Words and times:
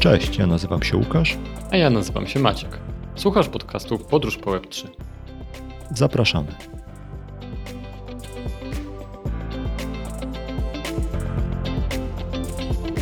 Cześć, 0.00 0.38
ja 0.38 0.46
nazywam 0.46 0.82
się 0.82 0.96
Łukasz. 0.96 1.38
A 1.70 1.76
ja 1.76 1.90
nazywam 1.90 2.26
się 2.26 2.40
Maciek. 2.40 2.78
Słuchasz 3.14 3.48
podcastu 3.48 3.98
Podróż 3.98 4.36
po 4.36 4.50
Web3. 4.50 4.88
Zapraszamy. 5.94 6.48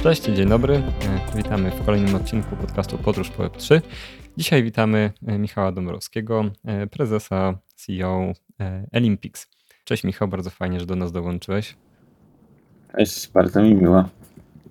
Cześć, 0.03 0.23
dzień 0.23 0.49
dobry. 0.49 0.75
E, 0.75 1.37
witamy 1.37 1.71
w 1.71 1.85
kolejnym 1.87 2.15
odcinku 2.15 2.57
podcastu 2.57 2.99
Podróż 2.99 3.31
po 3.31 3.43
Web3. 3.43 3.81
Dzisiaj 4.37 4.63
witamy 4.63 5.13
e, 5.27 5.39
Michała 5.39 5.73
Dąbrowskiego, 5.73 6.45
e, 6.65 6.87
prezesa 6.87 7.59
CEO 7.75 8.33
Olympics. 8.93 9.49
Cześć 9.85 10.05
Michał, 10.05 10.29
bardzo 10.29 10.51
fajnie, 10.51 10.81
że 10.81 10.87
do 10.87 10.97
nas 10.97 11.13
dołączyłeś. 11.13 11.77
Cześć, 12.97 13.33
bardzo 13.33 13.63
mi 13.63 13.75
miło. 13.75 14.05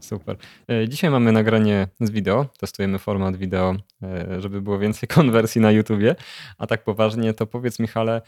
Super. 0.05 0.37
E, 0.71 0.89
dzisiaj 0.89 1.09
mamy 1.09 1.31
nagranie 1.31 1.87
z 2.01 2.09
wideo. 2.09 2.45
Testujemy 2.59 2.99
format 2.99 3.35
wideo, 3.35 3.75
e, 4.03 4.41
żeby 4.41 4.61
było 4.61 4.79
więcej 4.79 5.09
konwersji 5.15 5.61
na 5.61 5.71
YouTubie. 5.71 6.15
A 6.57 6.67
tak 6.67 6.83
poważnie, 6.83 7.33
to 7.33 7.47
powiedz 7.47 7.79
Michale, 7.79 8.21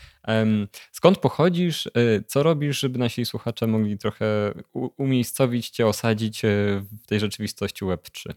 skąd 0.91 1.17
pochodzisz, 1.17 1.88
e, 1.88 1.91
co 2.27 2.44
robisz, 2.44 2.80
żeby 2.80 3.00
nasi 3.00 3.26
słuchacze 3.26 3.67
mogli 3.67 3.98
trochę 3.98 4.26
umiejscowić 4.98 5.70
cię, 5.70 5.88
osadzić 5.88 6.41
w 7.03 7.08
tej 7.08 7.20
rzeczywistości 7.20 7.86
Web3? 7.86 8.34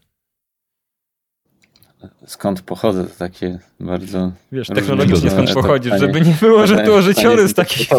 Skąd 2.25 2.61
pochodzę, 2.61 3.05
to 3.05 3.15
takie 3.15 3.59
bardzo. 3.79 4.31
Wiesz, 4.51 4.67
technologicznie 4.67 5.31
skąd 5.31 5.53
pochodzisz, 5.53 5.99
żeby 5.99 6.21
nie 6.21 6.35
było, 6.41 6.67
że 6.67 6.77
to 6.77 7.01
życiorys 7.01 7.53
taki. 7.53 7.85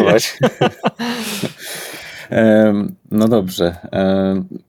No 3.11 3.27
dobrze. 3.27 3.75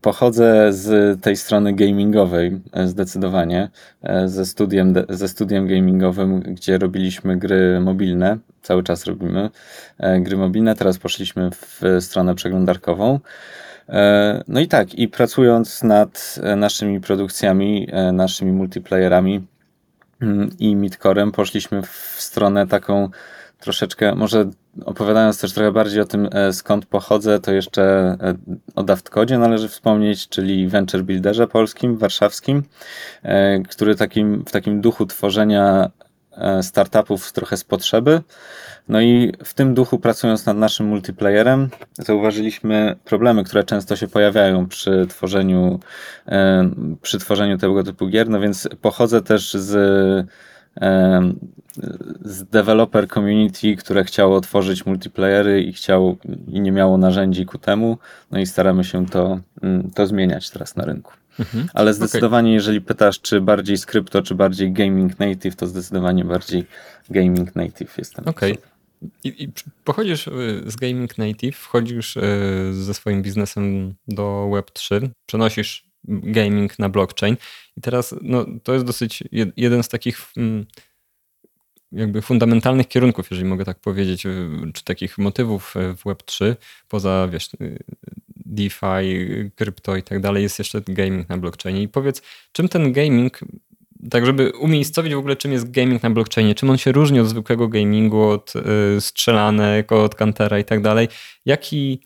Pochodzę 0.00 0.72
z 0.72 1.20
tej 1.22 1.36
strony 1.36 1.72
gamingowej 1.72 2.60
e, 2.72 2.88
zdecydowanie. 2.88 3.70
E, 4.02 4.28
ze 4.28 4.46
studiem, 4.46 4.94
ze 5.08 5.28
studiem 5.28 5.66
gamingowym, 5.66 6.40
gdzie 6.40 6.78
robiliśmy 6.78 7.36
gry 7.36 7.80
mobilne. 7.80 8.38
Cały 8.62 8.82
czas 8.82 9.04
robimy 9.04 9.50
e, 9.98 10.20
gry 10.20 10.36
mobilne. 10.36 10.74
Teraz 10.74 10.98
poszliśmy 10.98 11.50
w 11.50 11.82
stronę 12.00 12.34
przeglądarkową. 12.34 13.20
No 14.48 14.60
i 14.60 14.68
tak, 14.68 14.94
i 14.94 15.08
pracując 15.08 15.82
nad 15.82 16.40
naszymi 16.56 17.00
produkcjami, 17.00 17.88
naszymi 18.12 18.52
multiplayerami 18.52 19.46
mm, 20.22 20.50
i 20.58 20.76
midcorem, 20.76 21.32
poszliśmy 21.32 21.82
w 21.82 22.16
stronę 22.18 22.66
taką 22.66 23.08
troszeczkę, 23.60 24.14
może 24.14 24.50
opowiadając 24.84 25.40
też 25.40 25.52
trochę 25.52 25.72
bardziej 25.72 26.00
o 26.00 26.04
tym, 26.04 26.28
e, 26.32 26.52
skąd 26.52 26.86
pochodzę, 26.86 27.40
to 27.40 27.52
jeszcze 27.52 27.82
e, 27.82 28.34
o 28.74 28.82
Daftcodzie 28.82 29.38
należy 29.38 29.68
wspomnieć, 29.68 30.28
czyli 30.28 30.68
Venture 30.68 31.02
Builderze 31.02 31.46
polskim, 31.46 31.96
warszawskim, 31.96 32.62
e, 33.22 33.60
który 33.60 33.94
takim, 33.94 34.44
w 34.44 34.50
takim 34.50 34.80
duchu 34.80 35.06
tworzenia 35.06 35.90
startupów 36.62 37.32
trochę 37.32 37.56
z 37.56 37.64
potrzeby. 37.64 38.20
No 38.88 39.00
i 39.00 39.32
w 39.44 39.54
tym 39.54 39.74
duchu, 39.74 39.98
pracując 39.98 40.46
nad 40.46 40.56
naszym 40.56 40.86
multiplayerem, 40.86 41.68
zauważyliśmy 41.98 42.96
problemy, 43.04 43.44
które 43.44 43.64
często 43.64 43.96
się 43.96 44.08
pojawiają 44.08 44.68
przy 44.68 45.06
tworzeniu, 45.08 45.80
przy 47.02 47.18
tworzeniu 47.18 47.58
tego 47.58 47.82
typu 47.82 48.08
gier. 48.08 48.28
No 48.28 48.40
więc 48.40 48.68
pochodzę 48.80 49.22
też 49.22 49.54
z 49.54 50.26
z 52.20 52.44
developer 52.44 53.08
community, 53.08 53.76
które 53.76 54.04
chciało 54.04 54.40
tworzyć 54.40 54.86
multiplayery 54.86 55.62
i 55.62 55.72
chciał 55.72 56.16
i 56.48 56.60
nie 56.60 56.72
miało 56.72 56.98
narzędzi 56.98 57.46
ku 57.46 57.58
temu. 57.58 57.98
No 58.30 58.40
i 58.40 58.46
staramy 58.46 58.84
się 58.84 59.06
to, 59.06 59.40
mm, 59.62 59.90
to 59.90 60.06
zmieniać 60.06 60.50
teraz 60.50 60.76
na 60.76 60.84
rynku. 60.84 61.12
Mhm. 61.40 61.68
Ale 61.74 61.94
zdecydowanie, 61.94 62.48
okay. 62.48 62.54
jeżeli 62.54 62.80
pytasz, 62.80 63.20
czy 63.20 63.40
bardziej 63.40 63.78
skrypto, 63.78 64.22
czy 64.22 64.34
bardziej 64.34 64.72
gaming 64.72 65.18
native, 65.18 65.56
to 65.56 65.66
zdecydowanie 65.66 66.24
bardziej 66.24 66.66
gaming 67.10 67.56
native 67.56 67.98
jestem. 67.98 68.24
Okej. 68.28 68.52
Okay. 68.52 68.64
I, 69.24 69.44
I, 69.44 69.52
pochodzisz 69.84 70.26
y, 70.26 70.62
z 70.66 70.76
gaming 70.76 71.18
native, 71.18 71.56
wchodzisz 71.56 72.16
y, 72.16 72.20
ze 72.72 72.94
swoim 72.94 73.22
biznesem 73.22 73.94
do 74.08 74.48
Web3, 74.52 75.08
przenosisz 75.26 75.84
gaming 76.08 76.78
na 76.78 76.88
blockchain. 76.88 77.36
I 77.76 77.80
teraz 77.80 78.14
no, 78.22 78.46
to 78.62 78.72
jest 78.72 78.84
dosyć 78.84 79.24
jeden 79.56 79.82
z 79.82 79.88
takich 79.88 80.18
mm, 80.36 80.66
jakby 81.94 82.22
fundamentalnych 82.22 82.88
kierunków, 82.88 83.30
jeżeli 83.30 83.48
mogę 83.48 83.64
tak 83.64 83.80
powiedzieć, 83.80 84.26
y, 84.26 84.48
czy 84.74 84.84
takich 84.84 85.18
motywów 85.18 85.76
y, 85.76 85.96
w 85.96 86.04
Web3, 86.04 86.54
poza 86.88 87.28
wiesz, 87.32 87.54
y, 87.60 87.78
DeFi, 88.28 88.86
krypto 89.54 89.96
i 89.96 90.02
tak 90.02 90.20
dalej, 90.20 90.42
jest 90.42 90.58
jeszcze 90.58 90.80
gaming 90.86 91.28
na 91.28 91.38
blockchainie. 91.38 91.82
I 91.82 91.88
powiedz, 91.88 92.22
czym 92.52 92.68
ten 92.68 92.92
gaming, 92.92 93.40
tak 94.10 94.26
żeby 94.26 94.52
umiejscowić 94.52 95.14
w 95.14 95.18
ogóle, 95.18 95.36
czym 95.36 95.52
jest 95.52 95.70
gaming 95.70 96.02
na 96.02 96.10
blockchainie, 96.10 96.54
czym 96.54 96.70
on 96.70 96.78
się 96.78 96.92
różni 96.92 97.20
od 97.20 97.28
zwykłego 97.28 97.68
gamingu, 97.68 98.22
od 98.22 98.52
strzelanek, 99.00 99.92
od 99.92 100.14
kantera 100.14 100.58
i 100.58 100.64
tak 100.64 100.82
dalej, 100.82 101.08
jaki 101.44 102.00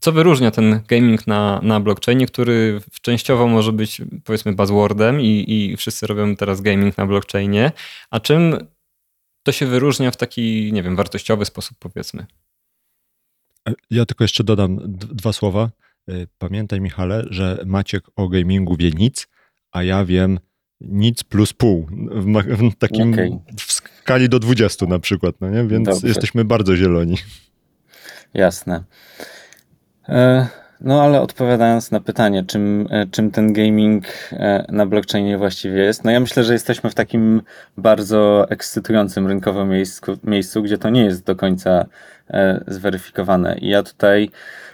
co 0.00 0.12
wyróżnia 0.12 0.50
ten 0.50 0.80
gaming 0.88 1.26
na, 1.26 1.60
na 1.62 1.80
blockchainie, 1.80 2.26
który 2.26 2.80
częściowo 3.02 3.46
może 3.46 3.72
być 3.72 4.02
powiedzmy 4.24 4.52
buzzwordem 4.52 5.20
i, 5.20 5.44
i 5.48 5.76
wszyscy 5.76 6.06
robią 6.06 6.36
teraz 6.36 6.60
gaming 6.60 6.98
na 6.98 7.06
blockchainie, 7.06 7.72
a 8.10 8.20
czym 8.20 8.56
to 9.42 9.52
się 9.52 9.66
wyróżnia 9.66 10.10
w 10.10 10.16
taki, 10.16 10.72
nie 10.72 10.82
wiem, 10.82 10.96
wartościowy 10.96 11.44
sposób 11.44 11.78
powiedzmy? 11.78 12.26
Ja 13.90 14.06
tylko 14.06 14.24
jeszcze 14.24 14.44
dodam 14.44 14.78
dwa 14.96 15.32
słowa. 15.32 15.70
Y, 16.10 16.28
pamiętaj 16.38 16.80
Michale, 16.80 17.24
że 17.30 17.62
Maciek 17.66 18.04
o 18.16 18.28
gamingu 18.28 18.76
wie 18.76 18.90
nic, 18.90 19.28
a 19.72 19.82
ja 19.82 20.04
wiem 20.04 20.38
nic 20.80 21.24
plus 21.24 21.52
pół. 21.52 21.86
W, 22.10 22.70
w 22.70 22.76
takim 22.78 23.12
okay. 23.12 23.30
w 23.58 23.72
skali 23.72 24.28
do 24.28 24.38
20 24.38 24.86
na 24.86 24.98
przykład, 24.98 25.36
no 25.40 25.50
nie? 25.50 25.66
Więc 25.66 25.88
Dobrze. 25.88 26.08
jesteśmy 26.08 26.44
bardzo 26.44 26.76
zieloni. 26.76 27.16
Jasne. 28.34 28.84
E, 30.08 30.46
no 30.80 31.02
ale 31.02 31.20
odpowiadając 31.20 31.90
na 31.90 32.00
pytanie, 32.00 32.44
czym, 32.44 32.88
e, 32.90 33.06
czym 33.06 33.30
ten 33.30 33.52
gaming 33.52 34.04
e, 34.32 34.64
na 34.68 34.86
blockchainie 34.86 35.38
właściwie 35.38 35.82
jest, 35.82 36.04
no 36.04 36.10
ja 36.10 36.20
myślę, 36.20 36.44
że 36.44 36.52
jesteśmy 36.52 36.90
w 36.90 36.94
takim 36.94 37.42
bardzo 37.76 38.46
ekscytującym 38.50 39.26
rynkowo 39.26 39.64
miejscu, 39.64 40.18
miejscu 40.24 40.62
gdzie 40.62 40.78
to 40.78 40.90
nie 40.90 41.04
jest 41.04 41.24
do 41.24 41.36
końca 41.36 41.86
zweryfikowane. 42.66 43.58
I 43.58 43.68
ja 43.68 43.82
tutaj 43.82 44.30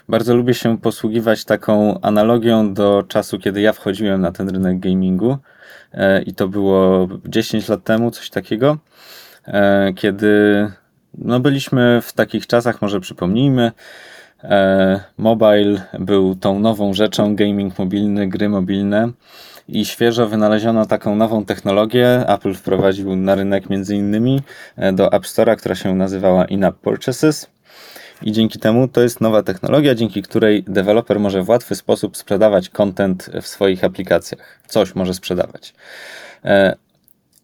bardzo 0.09 0.35
lubię 0.37 0.55
się 0.55 0.79
posługiwać 0.79 1.45
taką 1.45 2.01
analogią 2.01 2.75
do 2.75 3.05
czasu, 3.09 3.39
kiedy 3.39 3.61
ja 3.61 3.73
wchodziłem 3.73 4.21
na 4.21 4.33
ten 4.33 4.49
rynek 4.49 4.81
gamingu. 4.81 5.39
I 6.27 6.35
to 6.35 6.49
było 6.49 7.09
10 7.27 7.69
lat 7.69 7.85
temu, 7.85 8.11
coś 8.11 8.31
takiego, 8.31 8.79
kiedy 9.97 10.67
no 11.19 11.41
byliśmy 11.41 12.01
w 12.03 12.13
takich 12.13 12.47
czasach, 12.47 12.83
może 12.83 13.01
przypomnijmy, 13.01 13.73
mobile 15.19 15.83
był 15.99 16.35
tą 16.35 16.59
nową 16.59 16.95
rzeczą, 16.95 17.37
gaming 17.37 17.79
mobilny, 17.79 18.29
gry 18.29 18.49
mobilne 18.49 19.13
i 19.69 19.85
świeżo 19.85 20.29
wynaleziono 20.29 20.87
taką 20.87 21.17
nową 21.17 21.45
technologię. 21.45 22.25
Apple 22.29 22.55
wprowadził 22.55 23.17
na 23.17 23.35
rynek 23.35 23.71
między 23.71 23.97
innymi 23.97 24.41
e, 24.77 24.93
do 24.93 25.13
App 25.13 25.25
Store'a, 25.25 25.57
która 25.57 25.75
się 25.75 25.95
nazywała 25.95 26.45
In-App 26.45 26.77
Purchases. 26.77 27.51
I 28.23 28.33
dzięki 28.33 28.59
temu 28.59 28.89
to 28.89 29.01
jest 29.01 29.21
nowa 29.21 29.43
technologia, 29.43 29.95
dzięki 29.95 30.23
której 30.23 30.63
deweloper 30.63 31.21
może 31.21 31.43
w 31.43 31.49
łatwy 31.49 31.75
sposób 31.75 32.17
sprzedawać 32.17 32.69
content 32.69 33.31
w 33.43 33.47
swoich 33.47 33.85
aplikacjach. 33.85 34.61
Coś 34.67 34.95
może 34.95 35.15
sprzedawać. 35.15 35.75
E, 36.45 36.77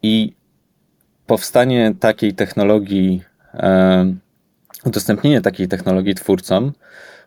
I 0.03 0.33
powstanie 1.27 1.95
takiej 2.01 2.35
technologii 2.35 3.23
udostępnienie 4.89 5.41
takiej 5.41 5.69
technologii 5.69 6.15
twórcom, 6.15 6.73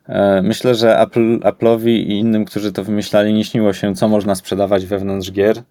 e, 0.07 0.41
myślę, 0.41 0.75
że 0.75 0.99
Apple, 0.99 1.39
Apple'owi 1.39 1.89
i 1.89 2.19
innym, 2.19 2.45
którzy 2.45 2.71
to 2.71 2.83
wymyślali, 2.83 3.33
nie 3.33 3.45
śniło 3.45 3.73
się, 3.73 3.95
co 3.95 4.07
można 4.07 4.35
sprzedawać 4.35 4.85
wewnątrz 4.85 5.31
gier 5.31 5.63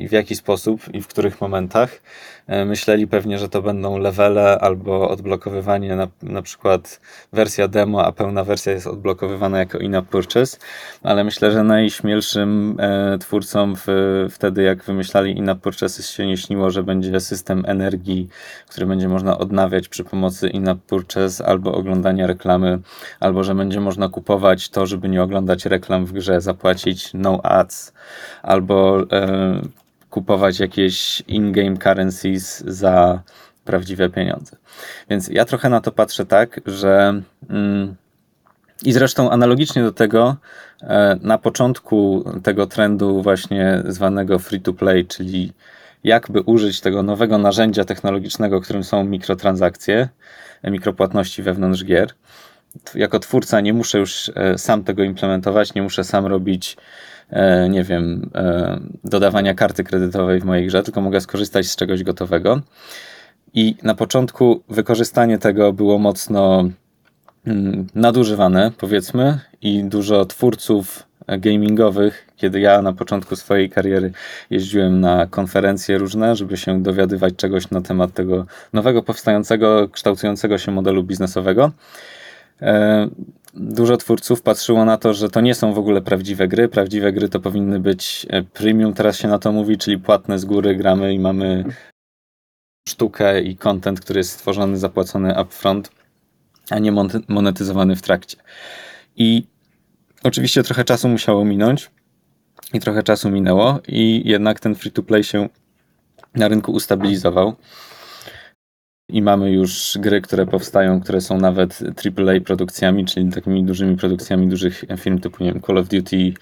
i 0.00 0.08
w 0.08 0.12
jaki 0.12 0.36
sposób 0.36 0.94
i 0.94 1.02
w 1.02 1.06
których 1.06 1.40
momentach. 1.40 2.00
E, 2.46 2.64
myśleli 2.64 3.06
pewnie, 3.06 3.38
że 3.38 3.48
to 3.48 3.62
będą 3.62 3.98
levele 3.98 4.58
albo 4.58 5.08
odblokowywanie, 5.08 5.96
na, 5.96 6.08
na 6.22 6.42
przykład 6.42 7.00
wersja 7.32 7.68
demo, 7.68 8.04
a 8.04 8.12
pełna 8.12 8.44
wersja 8.44 8.72
jest 8.72 8.86
odblokowywana 8.86 9.58
jako 9.58 9.78
in-app 9.78 10.08
purchase, 10.08 10.58
ale 11.02 11.24
myślę, 11.24 11.52
że 11.52 11.64
najśmielszym 11.64 12.76
e, 12.80 13.18
twórcom 13.18 13.74
w, 13.76 13.86
wtedy, 14.30 14.62
jak 14.62 14.84
wymyślali 14.84 15.38
in-app 15.38 15.60
purchases, 15.60 16.10
się 16.10 16.26
nie 16.26 16.36
śniło, 16.36 16.70
że 16.70 16.82
będzie 16.82 17.20
system 17.20 17.64
energii, 17.66 18.28
który 18.68 18.86
będzie 18.86 19.08
można 19.08 19.38
odnawiać 19.38 19.88
przy 19.88 20.04
pomocy 20.04 20.48
in-app 20.48 20.78
purchase 20.86 21.46
albo 21.46 21.74
oglądania 21.74 22.26
reklamy, 22.26 22.78
albo 23.20 23.44
że 23.44 23.54
będzie 23.54 23.80
można 23.80 24.08
kupować 24.08 24.68
to, 24.68 24.86
żeby 24.86 25.08
nie 25.08 25.22
oglądać 25.22 25.66
reklam 25.66 26.06
w 26.06 26.12
grze, 26.12 26.40
zapłacić 26.40 27.10
no 27.14 27.42
ads, 27.42 27.92
albo 28.42 29.00
e, 29.12 29.62
kupować 30.12 30.60
jakieś 30.60 31.22
in-game 31.28 31.76
currencies 31.76 32.58
za 32.66 33.22
prawdziwe 33.64 34.10
pieniądze. 34.10 34.56
Więc 35.10 35.28
ja 35.28 35.44
trochę 35.44 35.68
na 35.68 35.80
to 35.80 35.92
patrzę 35.92 36.26
tak, 36.26 36.60
że 36.66 37.22
mm, 37.50 37.96
I 38.84 38.92
zresztą 38.92 39.30
analogicznie 39.30 39.82
do 39.82 39.92
tego, 39.92 40.36
e, 40.82 41.18
na 41.22 41.38
początku 41.38 42.24
tego 42.42 42.66
trendu 42.66 43.22
właśnie 43.22 43.82
zwanego 43.86 44.38
free 44.38 44.60
to 44.60 44.72
play, 44.72 45.06
czyli 45.06 45.52
jakby 46.04 46.40
użyć 46.40 46.80
tego 46.80 47.02
nowego 47.02 47.38
narzędzia 47.38 47.84
technologicznego, 47.84 48.60
którym 48.60 48.84
są 48.84 49.04
mikrotransakcje, 49.04 50.08
e, 50.62 50.70
mikropłatności 50.70 51.42
wewnątrz 51.42 51.84
gier. 51.84 52.12
Jako 52.94 53.18
twórca 53.18 53.60
nie 53.60 53.72
muszę 53.72 53.98
już 53.98 54.32
e, 54.34 54.58
sam 54.58 54.84
tego 54.84 55.02
implementować, 55.02 55.74
nie 55.74 55.82
muszę 55.82 56.04
sam 56.04 56.26
robić, 56.26 56.76
nie 57.70 57.84
wiem, 57.84 58.30
dodawania 59.04 59.54
karty 59.54 59.84
kredytowej 59.84 60.40
w 60.40 60.44
mojej 60.44 60.66
grze, 60.66 60.82
tylko 60.82 61.00
mogę 61.00 61.20
skorzystać 61.20 61.66
z 61.66 61.76
czegoś 61.76 62.02
gotowego. 62.02 62.60
I 63.54 63.76
na 63.82 63.94
początku 63.94 64.62
wykorzystanie 64.68 65.38
tego 65.38 65.72
było 65.72 65.98
mocno 65.98 66.64
Mm, 67.46 67.86
nadużywane, 67.94 68.72
powiedzmy, 68.78 69.38
i 69.62 69.84
dużo 69.84 70.24
twórców 70.24 71.06
gamingowych, 71.28 72.26
kiedy 72.36 72.60
ja 72.60 72.82
na 72.82 72.92
początku 72.92 73.36
swojej 73.36 73.70
kariery 73.70 74.12
jeździłem 74.50 75.00
na 75.00 75.26
konferencje 75.26 75.98
różne, 75.98 76.36
żeby 76.36 76.56
się 76.56 76.82
dowiadywać 76.82 77.34
czegoś 77.36 77.70
na 77.70 77.80
temat 77.80 78.14
tego 78.14 78.46
nowego, 78.72 79.02
powstającego, 79.02 79.88
kształtującego 79.88 80.58
się 80.58 80.72
modelu 80.72 81.02
biznesowego. 81.04 81.72
E, 82.62 83.08
dużo 83.54 83.96
twórców 83.96 84.42
patrzyło 84.42 84.84
na 84.84 84.96
to, 84.96 85.14
że 85.14 85.28
to 85.28 85.40
nie 85.40 85.54
są 85.54 85.72
w 85.72 85.78
ogóle 85.78 86.02
prawdziwe 86.02 86.48
gry. 86.48 86.68
Prawdziwe 86.68 87.12
gry 87.12 87.28
to 87.28 87.40
powinny 87.40 87.80
być 87.80 88.26
e, 88.30 88.42
premium, 88.42 88.94
teraz 88.94 89.18
się 89.18 89.28
na 89.28 89.38
to 89.38 89.52
mówi, 89.52 89.78
czyli 89.78 89.98
płatne 89.98 90.38
z 90.38 90.44
góry, 90.44 90.76
gramy 90.76 91.14
i 91.14 91.18
mamy 91.18 91.64
sztukę 92.88 93.40
i 93.40 93.56
content, 93.56 94.00
który 94.00 94.20
jest 94.20 94.30
stworzony, 94.30 94.78
zapłacony 94.78 95.42
upfront 95.42 95.90
a 96.70 96.78
nie 96.78 96.92
monetyzowany 97.28 97.96
w 97.96 98.02
trakcie. 98.02 98.36
I 99.16 99.46
oczywiście 100.22 100.62
trochę 100.62 100.84
czasu 100.84 101.08
musiało 101.08 101.44
minąć 101.44 101.90
i 102.72 102.80
trochę 102.80 103.02
czasu 103.02 103.30
minęło 103.30 103.80
i 103.88 104.22
jednak 104.24 104.60
ten 104.60 104.74
free-to-play 104.74 105.24
się 105.24 105.48
na 106.34 106.48
rynku 106.48 106.72
ustabilizował. 106.72 107.56
I 109.12 109.22
mamy 109.22 109.52
już 109.52 109.98
gry, 110.00 110.20
które 110.20 110.46
powstają, 110.46 111.00
które 111.00 111.20
są 111.20 111.38
nawet 111.38 111.80
AAA 111.82 112.40
produkcjami, 112.44 113.04
czyli 113.04 113.32
takimi 113.32 113.64
dużymi 113.64 113.96
produkcjami 113.96 114.48
dużych 114.48 114.84
firm 114.98 115.18
typu 115.18 115.44
nie 115.44 115.52
wiem, 115.52 115.62
Call 115.62 115.78
of 115.78 115.88
Duty 115.88 116.32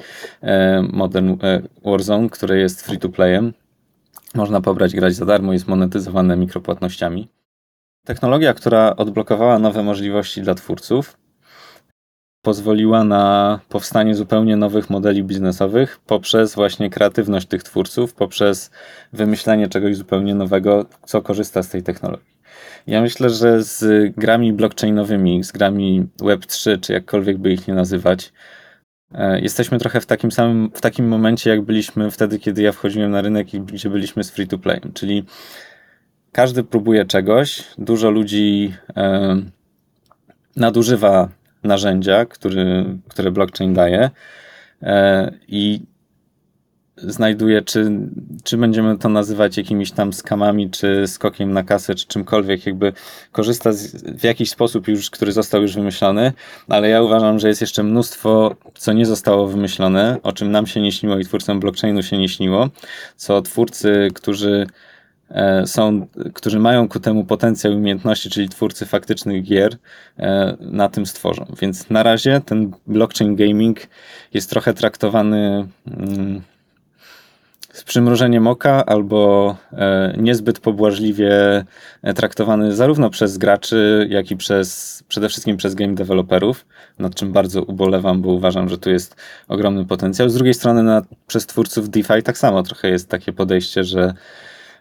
e, 0.42 0.82
Modern 0.82 1.36
e, 1.42 1.62
Warzone, 1.84 2.28
które 2.28 2.58
jest 2.58 2.82
free 2.82 2.98
to 2.98 3.08
playem. 3.08 3.52
Można 4.34 4.60
pobrać, 4.60 4.94
grać 4.94 5.14
za 5.14 5.26
darmo, 5.26 5.52
jest 5.52 5.68
monetyzowane 5.68 6.36
mikropłatnościami. 6.36 7.28
Technologia, 8.04 8.54
która 8.54 8.96
odblokowała 8.96 9.58
nowe 9.58 9.82
możliwości 9.82 10.42
dla 10.42 10.54
twórców, 10.54 11.16
pozwoliła 12.42 13.04
na 13.04 13.60
powstanie 13.68 14.14
zupełnie 14.14 14.56
nowych 14.56 14.90
modeli 14.90 15.24
biznesowych 15.24 16.00
poprzez 16.06 16.54
właśnie 16.54 16.90
kreatywność 16.90 17.46
tych 17.46 17.62
twórców, 17.62 18.14
poprzez 18.14 18.70
wymyślenie 19.12 19.68
czegoś 19.68 19.96
zupełnie 19.96 20.34
nowego, 20.34 20.86
co 21.06 21.22
korzysta 21.22 21.62
z 21.62 21.68
tej 21.68 21.82
technologii. 21.82 22.29
Ja 22.86 23.00
myślę, 23.00 23.30
że 23.30 23.62
z 23.62 24.12
grami 24.16 24.52
blockchainowymi, 24.52 25.44
z 25.44 25.52
grami 25.52 26.06
Web3, 26.18 26.80
czy 26.80 26.92
jakkolwiek 26.92 27.38
by 27.38 27.52
ich 27.52 27.68
nie 27.68 27.74
nazywać, 27.74 28.32
e, 29.14 29.40
jesteśmy 29.40 29.78
trochę 29.78 30.00
w 30.00 30.06
takim 30.06 30.32
samym, 30.32 30.70
w 30.74 30.80
takim 30.80 31.08
momencie, 31.08 31.50
jak 31.50 31.62
byliśmy 31.62 32.10
wtedy, 32.10 32.38
kiedy 32.38 32.62
ja 32.62 32.72
wchodziłem 32.72 33.10
na 33.10 33.20
rynek 33.20 33.54
i 33.54 33.60
gdzie 33.60 33.90
byliśmy 33.90 34.24
z 34.24 34.30
free 34.30 34.46
to 34.46 34.58
play, 34.58 34.80
czyli 34.94 35.24
każdy 36.32 36.64
próbuje 36.64 37.04
czegoś, 37.04 37.64
dużo 37.78 38.10
ludzi 38.10 38.74
e, 38.96 39.36
nadużywa 40.56 41.28
narzędzia, 41.62 42.26
który, 42.26 42.84
które 43.08 43.30
blockchain 43.30 43.74
daje 43.74 44.10
e, 44.82 45.32
i 45.48 45.80
znajduje, 47.02 47.62
czy, 47.62 47.90
czy 48.44 48.56
będziemy 48.56 48.98
to 48.98 49.08
nazywać 49.08 49.56
jakimiś 49.56 49.90
tam 49.90 50.12
skamami, 50.12 50.70
czy 50.70 51.06
skokiem 51.06 51.52
na 51.52 51.62
kasę, 51.62 51.94
czy 51.94 52.06
czymkolwiek, 52.06 52.66
jakby 52.66 52.92
korzysta 53.32 53.72
z, 53.72 54.04
w 54.20 54.24
jakiś 54.24 54.50
sposób 54.50 54.88
już, 54.88 55.10
który 55.10 55.32
został 55.32 55.62
już 55.62 55.74
wymyślony, 55.74 56.32
ale 56.68 56.88
ja 56.88 57.02
uważam, 57.02 57.38
że 57.38 57.48
jest 57.48 57.60
jeszcze 57.60 57.82
mnóstwo, 57.82 58.56
co 58.74 58.92
nie 58.92 59.06
zostało 59.06 59.48
wymyślone, 59.48 60.18
o 60.22 60.32
czym 60.32 60.50
nam 60.50 60.66
się 60.66 60.80
nie 60.80 60.92
śniło 60.92 61.18
i 61.18 61.24
twórcom 61.24 61.60
blockchainu 61.60 62.02
się 62.02 62.18
nie 62.18 62.28
śniło, 62.28 62.68
co 63.16 63.42
twórcy, 63.42 64.08
którzy 64.14 64.66
E, 65.30 65.66
są, 65.66 66.06
którzy 66.34 66.58
mają 66.58 66.88
ku 66.88 67.00
temu 67.00 67.24
potencjał 67.24 67.72
i 67.72 67.76
umiejętności, 67.76 68.30
czyli 68.30 68.48
twórcy 68.48 68.86
faktycznych 68.86 69.42
gier, 69.42 69.76
e, 70.18 70.56
na 70.60 70.88
tym 70.88 71.06
stworzą. 71.06 71.46
Więc 71.60 71.90
na 71.90 72.02
razie 72.02 72.40
ten 72.46 72.72
blockchain 72.86 73.36
gaming 73.36 73.78
jest 74.34 74.50
trochę 74.50 74.74
traktowany 74.74 75.68
mm, 75.86 76.42
z 77.72 77.84
przymrużeniem 77.84 78.46
oka 78.46 78.86
albo 78.86 79.56
e, 79.72 80.14
niezbyt 80.18 80.58
pobłażliwie 80.58 81.64
traktowany 82.16 82.76
zarówno 82.76 83.10
przez 83.10 83.38
graczy, 83.38 84.06
jak 84.10 84.30
i 84.30 84.36
przez, 84.36 85.02
przede 85.08 85.28
wszystkim 85.28 85.56
przez 85.56 85.74
game 85.74 85.94
developerów, 85.94 86.66
nad 86.98 87.14
czym 87.14 87.32
bardzo 87.32 87.62
ubolewam, 87.62 88.22
bo 88.22 88.32
uważam, 88.32 88.68
że 88.68 88.78
tu 88.78 88.90
jest 88.90 89.16
ogromny 89.48 89.84
potencjał. 89.84 90.28
Z 90.28 90.34
drugiej 90.34 90.54
strony 90.54 90.82
na, 90.82 91.02
przez 91.26 91.46
twórców 91.46 91.90
DeFi 91.90 92.22
tak 92.24 92.38
samo 92.38 92.62
trochę 92.62 92.88
jest 92.88 93.08
takie 93.08 93.32
podejście, 93.32 93.84
że 93.84 94.14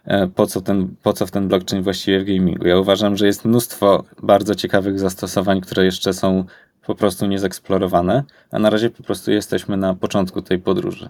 E, 0.04 0.26
po 0.26 0.46
co, 0.46 0.60
ten, 0.60 0.94
po 1.02 1.12
co 1.12 1.26
w 1.26 1.30
ten 1.30 1.48
blockchain 1.48 1.82
właściwie 1.82 2.20
w 2.20 2.24
gamingu. 2.24 2.66
Ja 2.66 2.78
uważam, 2.78 3.16
że 3.16 3.26
jest 3.26 3.44
mnóstwo 3.44 4.04
bardzo 4.22 4.54
ciekawych 4.54 4.98
zastosowań, 4.98 5.60
które 5.60 5.84
jeszcze 5.84 6.12
są 6.12 6.44
po 6.86 6.94
prostu 6.94 7.26
niezeksplorowane, 7.26 8.24
a 8.50 8.58
na 8.58 8.70
razie 8.70 8.90
po 8.90 9.02
prostu 9.02 9.30
jesteśmy 9.30 9.76
na 9.76 9.94
początku 9.94 10.42
tej 10.42 10.58
podróży. 10.58 11.08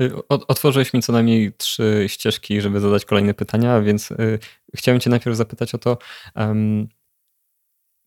Y, 0.00 0.28
otworzyłeś 0.28 0.92
mi 0.92 1.02
co 1.02 1.12
najmniej 1.12 1.52
trzy 1.52 2.04
ścieżki, 2.08 2.60
żeby 2.60 2.80
zadać 2.80 3.04
kolejne 3.04 3.34
pytania, 3.34 3.80
więc 3.80 4.10
y, 4.10 4.38
chciałem 4.76 5.00
Cię 5.00 5.10
najpierw 5.10 5.36
zapytać 5.36 5.74
o 5.74 5.78
to. 5.78 5.98
Um, 6.36 6.88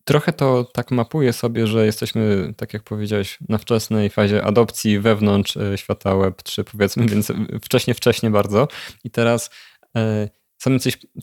trochę 0.04 0.32
to 0.32 0.64
tak 0.64 0.90
mapuje 0.90 1.32
sobie, 1.32 1.66
że 1.66 1.86
jesteśmy, 1.86 2.54
tak 2.56 2.74
jak 2.74 2.82
powiedziałeś, 2.82 3.38
na 3.48 3.58
wczesnej 3.58 4.10
fazie 4.10 4.44
adopcji 4.44 5.00
wewnątrz 5.00 5.56
y, 5.56 5.74
świata 5.76 6.10
Web3, 6.10 6.64
powiedzmy, 6.64 7.06
więc 7.12 7.32
wcześnie, 7.62 7.94
wcześnie 7.94 8.30
bardzo. 8.30 8.68
I 9.04 9.10
teraz 9.10 9.50
E, 9.96 10.28
są 10.58 10.70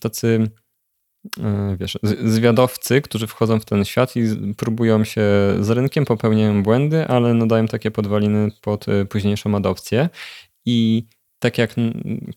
tacy 0.02 0.52
e, 1.40 1.76
wiesz, 1.80 1.98
zwiadowcy, 2.24 3.02
którzy 3.02 3.28
wchodzą 3.28 3.60
w 3.60 3.66
ten 3.66 3.86
świat 3.86 4.16
i 4.16 4.54
próbują 4.58 5.04
się 5.04 5.22
z 5.60 5.70
rynkiem, 5.70 6.06
popełniają 6.06 6.64
błędy, 6.64 7.08
ale 7.08 7.34
nadają 7.34 7.68
takie 7.68 7.92
podwaliny 7.92 8.50
pod 8.62 8.86
późniejszą 9.10 9.56
adopcję. 9.56 10.10
I 10.66 11.08
tak 11.40 11.58
jak 11.58 11.76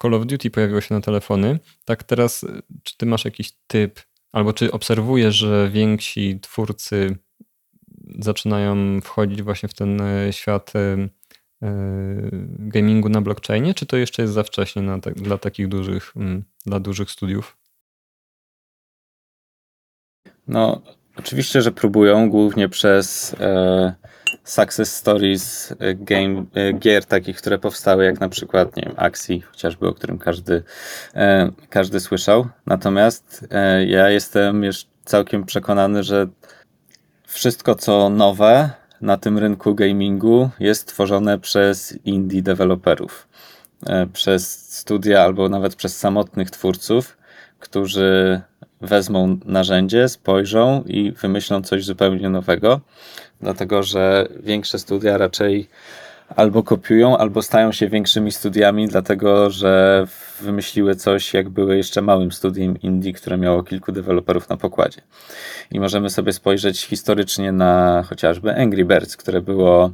Call 0.03 0.15
of 0.15 0.27
Duty 0.27 0.51
pojawiło 0.51 0.81
się 0.81 0.95
na 0.95 1.01
telefony, 1.01 1.59
tak 1.85 2.03
teraz, 2.03 2.47
czy 2.83 2.97
ty 2.97 3.07
masz 3.07 3.25
jakiś 3.25 3.53
typ, 3.67 4.01
albo 4.33 4.53
czy 4.53 4.73
obserwujesz, 4.73 5.35
że 5.35 5.71
więksi 5.71 6.39
twórcy 6.41 7.17
zaczynają 8.19 9.01
wchodzić 9.01 9.43
właśnie 9.43 9.69
w 9.69 9.75
ten 9.75 10.03
świat 10.31 10.73
E, 11.65 12.31
gamingu 12.59 13.09
na 13.09 13.21
blockchainie, 13.21 13.75
czy 13.75 13.87
to 13.87 13.97
jeszcze 13.97 14.23
jest 14.23 14.35
za 14.35 14.43
wcześnie 14.43 14.83
na, 14.83 14.99
dla 14.99 15.39
takich 15.39 15.69
dużych, 15.69 16.13
mm, 16.17 16.45
dla 16.67 16.81
dużych 16.81 17.11
studiów? 17.11 17.57
No, 20.47 20.83
oczywiście, 21.19 21.63
że 21.63 21.73
próbują, 21.73 22.31
głównie 22.31 22.69
przez 22.69 23.37
e, 23.41 23.95
success 24.45 24.97
stories 24.97 25.75
e, 25.79 25.95
game, 25.95 26.45
e, 26.55 26.73
gier 26.73 27.05
takich, 27.05 27.37
które 27.37 27.59
powstały, 27.59 28.05
jak 28.05 28.21
na 28.21 28.29
przykład, 28.29 28.77
nie 28.77 28.83
wiem, 28.83 28.95
Axie, 28.97 29.41
chociażby, 29.41 29.89
o 29.89 29.95
którym 29.95 30.19
każdy, 30.19 30.63
e, 31.15 31.51
każdy 31.69 32.01
słyszał. 32.01 32.47
Natomiast 32.67 33.47
e, 33.51 33.87
ja 33.87 34.11
jestem 34.11 34.65
już 34.65 34.87
całkiem 35.05 35.45
przekonany, 35.45 36.03
że 36.03 36.29
wszystko, 37.27 37.75
co 37.75 38.11
nowe, 38.11 38.71
na 39.01 39.17
tym 39.17 39.39
rynku 39.39 39.75
gamingu 39.75 40.51
jest 40.61 40.89
tworzone 40.89 41.39
przez 41.39 41.99
indie 42.05 42.43
deweloperów, 42.43 43.29
e, 43.87 44.07
przez 44.07 44.69
studia 44.79 45.23
albo 45.23 45.49
nawet 45.49 45.77
przez 45.77 45.99
samotnych 45.99 46.51
twórców, 46.51 47.17
którzy 47.59 48.41
wezmą 48.85 49.39
narzędzie, 49.45 50.09
spojrzą 50.09 50.83
i 50.87 51.13
wymyślą 51.13 51.63
coś 51.63 51.85
zupełnie 51.85 52.29
nowego, 52.29 52.81
dlatego 53.41 53.83
że 53.83 54.29
większe 54.43 54.79
studia 54.79 55.19
raczej 55.19 55.69
albo 56.37 56.63
kopiują, 56.63 57.17
albo 57.19 57.43
stają 57.43 57.73
się 57.73 57.89
większymi 57.89 58.33
studiami, 58.33 58.89
dlatego 58.89 59.51
że 59.51 60.07
wymyśliły 60.41 60.97
coś, 60.97 61.35
jak 61.35 61.49
były 61.49 61.77
jeszcze 61.77 62.03
małym 62.03 62.33
studiem 62.33 62.81
indie, 62.81 63.13
które 63.13 63.39
miało 63.39 63.63
kilku 63.63 63.93
deweloperów 63.93 64.49
na 64.49 64.57
pokładzie. 64.57 65.01
I 65.71 65.81
możemy 65.81 66.11
sobie 66.11 66.33
spojrzeć 66.33 66.87
historycznie 66.87 67.53
na 67.53 68.05
chociażby 68.09 68.57
Angry 68.57 68.85
Birds, 68.85 69.17
które 69.17 69.43
było 69.43 69.91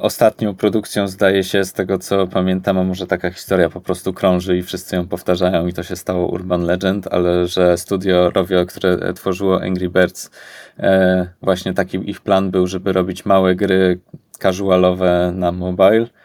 ostatnią 0.00 0.54
produkcją 0.54 1.08
zdaje 1.08 1.44
się, 1.44 1.64
z 1.64 1.72
tego 1.72 1.98
co 1.98 2.26
pamiętam, 2.26 2.78
a 2.78 2.84
może 2.84 3.06
taka 3.06 3.30
historia 3.30 3.70
po 3.70 3.80
prostu 3.80 4.12
krąży 4.12 4.58
i 4.58 4.62
wszyscy 4.62 4.96
ją 4.96 5.08
powtarzają 5.08 5.66
i 5.66 5.72
to 5.72 5.82
się 5.82 5.96
stało 5.96 6.26
Urban 6.26 6.62
Legend, 6.62 7.06
ale 7.10 7.46
że 7.46 7.78
studio 7.78 8.30
Rovio, 8.30 8.66
które 8.66 9.12
tworzyło 9.14 9.62
Angry 9.62 9.88
Birds, 9.88 10.30
e, 10.78 11.26
właśnie 11.42 11.74
taki 11.74 12.10
ich 12.10 12.20
plan 12.20 12.50
był, 12.50 12.66
żeby 12.66 12.92
robić 12.92 13.24
małe 13.24 13.54
gry 13.54 14.00
casualowe 14.38 15.32
na 15.34 15.52
mobile 15.52 16.06
E, 16.06 16.21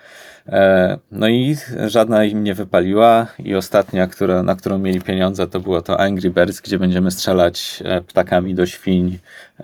no 1.11 1.27
i 1.27 1.55
żadna 1.87 2.25
im 2.25 2.43
nie 2.43 2.53
wypaliła 2.53 3.27
i 3.39 3.55
ostatnia, 3.55 4.07
która, 4.07 4.43
na 4.43 4.55
którą 4.55 4.77
mieli 4.77 5.01
pieniądze, 5.01 5.47
to 5.47 5.59
było 5.59 5.81
to 5.81 5.99
Angry 5.99 6.29
Birds, 6.29 6.61
gdzie 6.61 6.79
będziemy 6.79 7.11
strzelać 7.11 7.83
e, 7.85 8.01
ptakami 8.01 8.55
do 8.55 8.65
świń 8.65 9.19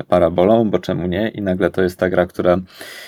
parabolą, 0.08 0.70
bo 0.70 0.80
czemu 0.80 1.08
nie? 1.08 1.30
I 1.30 1.42
nagle 1.42 1.72
to 1.72 1.82
jest 1.82 2.00
ta 2.00 2.10
gra, 2.10 2.26
która 2.26 2.58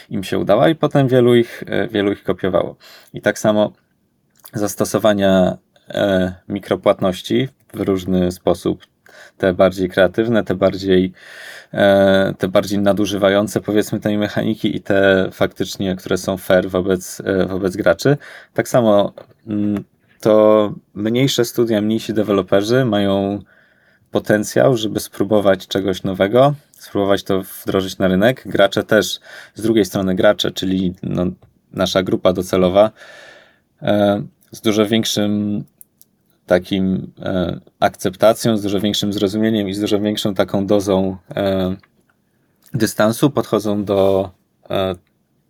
im 0.10 0.24
się 0.24 0.40
udała 0.40 0.70
i 0.70 0.76
potem 0.76 1.08
wielu 1.08 1.36
ich, 1.36 1.64
e, 1.68 1.88
wielu 1.88 2.12
ich 2.12 2.24
kopiowało. 2.24 2.76
I 3.14 3.22
tak 3.22 3.40
samo 3.40 3.74
zastosowania 4.54 5.58
mikropłatności 6.50 7.48
w 7.74 7.80
różny 7.80 8.32
sposób, 8.32 8.86
te 9.38 9.54
bardziej 9.54 9.90
kreatywne, 9.90 10.44
te 10.44 10.56
bardziej 10.56 11.14
E, 11.76 12.34
te 12.38 12.48
bardziej 12.48 12.80
nadużywające 12.80 13.62
powiedzmy 13.62 14.00
tej 14.00 14.18
mechaniki 14.18 14.76
i 14.76 14.82
te 14.82 15.30
faktycznie, 15.32 15.96
które 15.96 16.18
są 16.18 16.38
fair 16.38 16.70
wobec, 16.70 17.22
e, 17.26 17.46
wobec 17.46 17.76
graczy. 17.76 18.18
Tak 18.54 18.70
samo 18.70 19.14
mm, 19.48 19.84
to 20.22 20.74
mniejsze 20.94 21.46
studia, 21.46 21.82
mniejsi 21.82 22.14
deweloperzy 22.14 22.86
mają 22.86 23.40
potencjał, 24.12 24.78
żeby 24.78 25.00
spróbować 25.00 25.68
czegoś 25.68 26.04
nowego, 26.04 26.54
spróbować 26.72 27.24
to 27.24 27.44
wdrożyć 27.64 27.98
na 27.98 28.08
rynek. 28.08 28.44
Gracze 28.46 28.84
też, 28.84 29.20
z 29.56 29.62
drugiej 29.62 29.86
strony 29.86 30.16
gracze, 30.16 30.52
czyli 30.52 30.94
no, 31.04 31.26
nasza 31.72 32.04
grupa 32.04 32.34
docelowa, 32.34 32.92
e, 33.82 34.24
z 34.52 34.62
dużo 34.62 34.86
większym 34.86 35.64
takim 36.46 37.12
e, 37.20 37.60
akceptacją, 37.80 38.58
z 38.58 38.62
dużo 38.62 38.80
większym 38.80 39.14
zrozumieniem 39.14 39.70
i 39.70 39.74
z 39.74 39.80
dużo 39.80 40.00
większą 40.00 40.34
taką 40.34 40.66
dozą 40.66 41.18
e, 41.36 41.76
dystansu 42.74 43.30
podchodzą 43.30 43.84
do 43.84 44.32
e, 44.70 44.96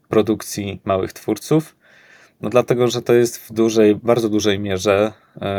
produkcji 0.09 0.81
małych 0.85 1.13
twórców. 1.13 1.75
No 2.41 2.49
dlatego, 2.49 2.87
że 2.87 3.01
to 3.01 3.13
jest 3.13 3.37
w 3.37 3.53
dużej, 3.53 3.95
bardzo 3.95 4.29
dużej 4.29 4.59
mierze 4.59 5.11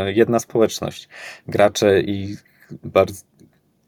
jedna 0.06 0.38
społeczność. 0.38 1.08
Gracze 1.48 2.00
i 2.00 2.36
bardzo, 2.84 3.22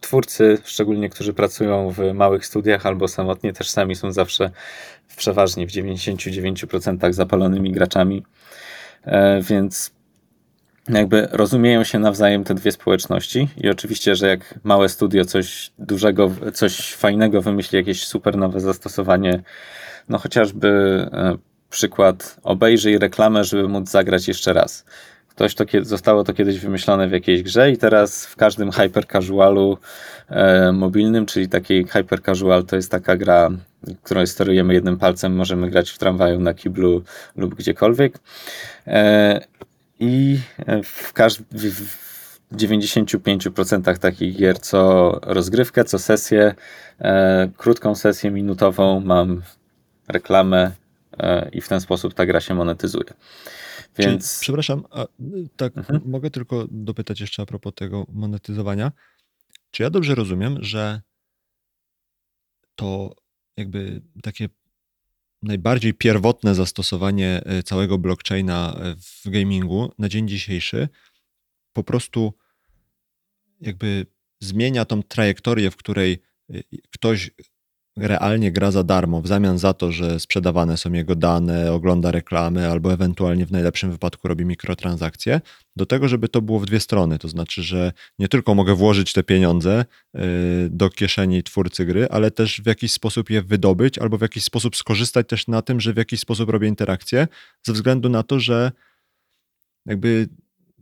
twórcy, 0.01 0.59
szczególnie 0.65 1.09
którzy 1.09 1.33
pracują 1.33 1.91
w 1.91 2.15
małych 2.15 2.47
studiach 2.47 2.87
albo 2.87 3.09
samotnie, 3.09 3.53
też 3.53 3.71
sami 3.71 3.97
są 3.97 4.13
zawsze 4.13 4.51
przeważnie 5.17 5.67
w 5.67 5.71
99% 5.71 7.13
zapalonymi 7.13 7.73
graczami. 7.73 8.25
Więc 9.43 9.93
jakby 10.89 11.29
rozumieją 11.31 11.85
się 11.85 11.99
nawzajem 11.99 12.45
te 12.45 12.55
dwie 12.55 12.73
społeczności 12.73 13.49
i 13.57 13.71
oczywiście, 13.71 14.17
że 14.17 14.29
jak 14.29 14.55
małe 14.65 14.89
studio 14.89 15.25
coś 15.25 15.71
dużego, 15.79 16.31
coś 16.55 16.95
fajnego 16.95 17.43
wymyśli, 17.43 17.77
jakieś 17.77 18.07
super 18.07 18.37
nowe 18.37 18.61
zastosowanie, 18.61 19.43
no 20.09 20.19
chociażby 20.19 20.69
e, 21.13 21.37
przykład 21.71 22.37
obejrzyj 22.43 22.99
reklamę, 22.99 23.45
żeby 23.45 23.69
móc 23.69 23.91
zagrać 23.91 24.29
jeszcze 24.29 24.53
raz. 24.53 24.85
Ktoś 25.29 25.55
to, 25.55 25.65
zostało 25.83 26.25
to 26.25 26.35
kiedyś 26.35 26.59
wymyślone 26.59 27.09
w 27.09 27.13
jakiejś 27.13 27.43
grze 27.43 27.71
i 27.71 27.77
teraz 27.77 28.27
w 28.27 28.37
każdym 28.37 28.73
hyper 28.73 29.07
casualu 29.07 29.79
e, 30.29 30.73
mobilnym, 30.73 31.27
czyli 31.27 31.49
taki 31.49 31.85
hyper 31.85 32.23
casual 32.23 32.65
to 32.65 32.77
jest 32.77 32.91
taka 32.91 33.17
gra, 33.17 33.51
którą 34.03 34.27
sterujemy 34.27 34.75
jednym 34.75 34.99
palcem, 34.99 35.37
możemy 35.37 35.71
grać 35.71 35.91
w 35.91 35.99
tramwaju, 35.99 36.41
na 36.41 36.55
kiblu 36.55 37.03
lub 37.37 37.55
gdziekolwiek. 37.55 38.19
E, 38.87 39.41
i 40.01 40.41
e, 40.59 40.83
w, 40.83 41.13
każdym 41.13 41.47
w 41.53 42.09
95% 42.53 43.99
takich 43.99 44.37
gier 44.37 44.59
co 44.59 45.11
rozgrywkę, 45.23 45.85
co 45.85 45.99
sesję, 45.99 46.55
e, 46.99 47.51
krótką 47.57 47.95
sesję 47.95 48.31
minutową 48.31 49.01
mam 49.01 49.43
reklamę 50.09 50.73
e, 51.19 51.49
i 51.53 51.61
w 51.61 51.69
ten 51.69 51.81
sposób 51.81 52.15
ta 52.15 52.27
gra 52.27 52.41
się 52.41 52.55
monetyzuje. 52.55 53.15
Więc... 53.99 54.35
Czyli, 54.35 54.41
przepraszam, 54.41 54.85
a, 54.91 55.07
tak 55.57 55.77
mhm. 55.77 56.03
mogę 56.07 56.31
tylko 56.31 56.67
dopytać 56.71 57.21
jeszcze 57.21 57.43
a 57.43 57.47
propos 57.47 57.75
tego 57.75 58.07
monetyzowania. 58.13 58.93
Czy 59.71 59.83
ja 59.83 59.91
dobrze 59.91 60.15
rozumiem, 60.15 60.57
że 60.61 61.01
to 62.75 63.15
jakby 63.57 64.03
takie 64.23 64.49
najbardziej 65.43 65.95
pierwotne 65.95 66.55
zastosowanie 66.55 67.41
e, 67.45 67.63
całego 67.63 67.99
blockchaina 67.99 68.77
e, 68.81 68.97
w 68.97 69.31
gamingu 69.31 69.93
na 69.99 70.09
dzień 70.09 70.29
dzisiejszy 70.29 70.89
po 71.73 71.85
prostu 71.85 72.35
jakby 73.61 74.07
zmienia 74.41 74.85
tą 74.85 75.03
trajektorię, 75.03 75.71
w 75.71 75.77
której 75.77 76.23
e, 76.51 76.63
ktoś 76.91 77.31
realnie 78.01 78.53
gra 78.53 78.71
za 78.71 78.85
darmo, 78.85 79.23
w 79.23 79.27
zamian 79.27 79.59
za 79.59 79.75
to, 79.75 79.93
że 79.93 80.21
sprzedawane 80.21 80.77
są 80.77 80.93
jego 80.93 81.15
dane, 81.15 81.73
ogląda 81.73 82.11
reklamy 82.11 82.71
albo 82.71 82.93
ewentualnie 82.93 83.47
w 83.47 83.53
najlepszym 83.53 83.91
wypadku 83.91 84.29
robi 84.29 84.45
mikrotransakcje, 84.45 85.41
do 85.77 85.87
tego, 85.87 86.09
żeby 86.09 86.29
to 86.29 86.43
było 86.43 86.61
w 86.61 86.67
dwie 86.67 86.81
strony. 86.81 87.19
To 87.19 87.29
znaczy, 87.29 87.63
że 87.63 87.93
nie 88.19 88.29
tylko 88.29 88.55
mogę 88.55 88.75
włożyć 88.75 89.13
te 89.13 89.23
pieniądze 89.23 89.85
y, 90.17 90.21
do 90.71 90.91
kieszeni 90.91 91.43
twórcy 91.43 91.85
gry, 91.85 92.09
ale 92.11 92.31
też 92.31 92.61
w 92.61 92.67
jakiś 92.67 92.93
sposób 92.93 93.31
je 93.31 93.43
wydobyć 93.43 93.99
albo 93.99 94.19
w 94.19 94.23
jakiś 94.23 94.45
sposób 94.45 94.77
skorzystać 94.77 95.29
też 95.29 95.49
na 95.49 95.63
tym, 95.63 95.81
że 95.81 95.93
w 95.93 95.97
jakiś 95.97 96.21
sposób 96.21 96.51
robię 96.51 96.69
interakcję, 96.69 97.29
ze 97.67 97.73
względu 97.73 98.09
na 98.09 98.23
to, 98.23 98.41
że 98.41 98.73
jakby 99.87 100.29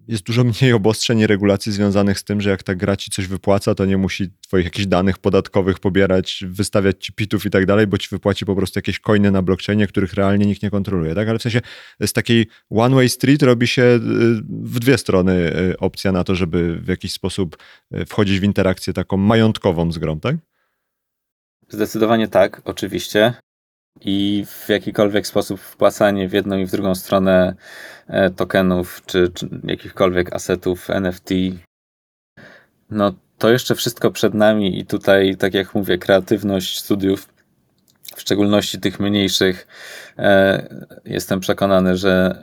jest 0.08 0.22
dużo 0.22 0.44
mniej 0.44 0.72
obostrzeń 0.72 1.18
i 1.18 1.26
regulacji 1.26 1.72
związanych 1.72 2.18
z 2.18 2.24
tym, 2.24 2.40
że 2.40 2.50
jak 2.50 2.62
ta 2.62 2.74
gra 2.74 2.96
ci 2.96 3.10
coś 3.10 3.26
wypłaca, 3.26 3.74
to 3.74 3.84
nie 3.84 3.96
musi 3.96 4.30
twoich 4.40 4.64
jakichś 4.64 4.86
danych 4.86 5.18
podatkowych 5.18 5.78
pobierać, 5.78 6.44
wystawiać 6.48 7.04
ci 7.04 7.12
pitów 7.12 7.46
i 7.46 7.50
tak 7.50 7.66
dalej, 7.66 7.86
bo 7.86 7.98
ci 7.98 8.08
wypłaci 8.08 8.46
po 8.46 8.56
prostu 8.56 8.78
jakieś 8.78 9.00
coiny 9.00 9.30
na 9.30 9.42
blockchainie, 9.42 9.86
których 9.86 10.14
realnie 10.14 10.46
nikt 10.46 10.62
nie 10.62 10.70
kontroluje, 10.70 11.14
tak? 11.14 11.28
Ale 11.28 11.38
w 11.38 11.42
sensie 11.42 11.60
z 12.06 12.12
takiej 12.12 12.46
one-way 12.70 13.08
street 13.08 13.42
robi 13.42 13.66
się 13.66 13.82
y, 13.82 13.98
w 14.48 14.78
dwie 14.78 14.98
strony 14.98 15.32
y, 15.72 15.78
opcja 15.78 16.12
na 16.12 16.24
to, 16.24 16.34
żeby 16.34 16.78
w 16.80 16.88
jakiś 16.88 17.12
sposób 17.12 17.56
y, 17.94 18.06
wchodzić 18.06 18.40
w 18.40 18.44
interakcję 18.44 18.92
taką 18.92 19.16
majątkową 19.16 19.92
z 19.92 19.98
grą, 19.98 20.20
tak? 20.20 20.36
Zdecydowanie 21.68 22.28
tak, 22.28 22.62
oczywiście 22.64 23.34
i 24.00 24.44
w 24.46 24.68
jakikolwiek 24.68 25.26
sposób 25.26 25.60
wpłacanie 25.60 26.28
w 26.28 26.32
jedną 26.32 26.56
i 26.58 26.66
w 26.66 26.70
drugą 26.70 26.94
stronę 26.94 27.54
e, 28.06 28.30
tokenów 28.30 29.02
czy, 29.06 29.28
czy 29.34 29.48
jakichkolwiek 29.64 30.32
asetów 30.32 30.90
NFT, 30.90 31.30
no 32.90 33.14
to 33.38 33.50
jeszcze 33.50 33.74
wszystko 33.74 34.10
przed 34.10 34.34
nami 34.34 34.78
i 34.78 34.86
tutaj, 34.86 35.36
tak 35.36 35.54
jak 35.54 35.74
mówię, 35.74 35.98
kreatywność 35.98 36.78
studiów, 36.78 37.28
w 38.16 38.20
szczególności 38.20 38.80
tych 38.80 39.00
mniejszych, 39.00 39.66
e, 40.18 40.68
jestem 41.04 41.40
przekonany, 41.40 41.96
że 41.96 42.42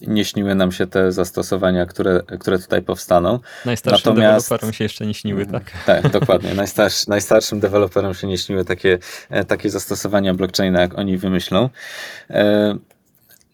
nie 0.00 0.24
śniły 0.24 0.54
nam 0.54 0.72
się 0.72 0.86
te 0.86 1.12
zastosowania, 1.12 1.86
które, 1.86 2.22
które 2.40 2.58
tutaj 2.58 2.82
powstaną. 2.82 3.38
Najstarszym 3.64 4.10
Natomiast, 4.14 4.46
deweloperom 4.46 4.72
się 4.72 4.84
jeszcze 4.84 5.06
nie 5.06 5.14
śniły, 5.14 5.46
tak? 5.46 5.64
Tak, 5.86 6.08
dokładnie. 6.10 6.54
Najstarszy, 6.54 7.10
najstarszym 7.10 7.60
deweloperom 7.60 8.14
się 8.14 8.26
nie 8.26 8.38
śniły 8.38 8.64
takie, 8.64 8.98
e, 9.30 9.44
takie 9.44 9.70
zastosowania 9.70 10.34
blockchaina, 10.34 10.80
jak 10.80 10.98
oni 10.98 11.18
wymyślą. 11.18 11.68
E, 12.30 12.76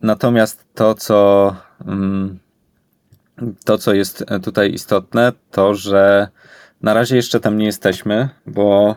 natomiast 0.02 0.64
to, 0.75 0.94
co 0.94 1.56
mm, 1.87 2.38
to, 3.64 3.78
co 3.78 3.94
jest 3.94 4.25
tutaj 4.42 4.73
istotne, 4.73 5.32
to, 5.50 5.75
że 5.75 6.28
na 6.82 6.94
razie 6.94 7.16
jeszcze 7.16 7.40
tam 7.40 7.56
nie 7.56 7.66
jesteśmy, 7.66 8.28
bo 8.46 8.96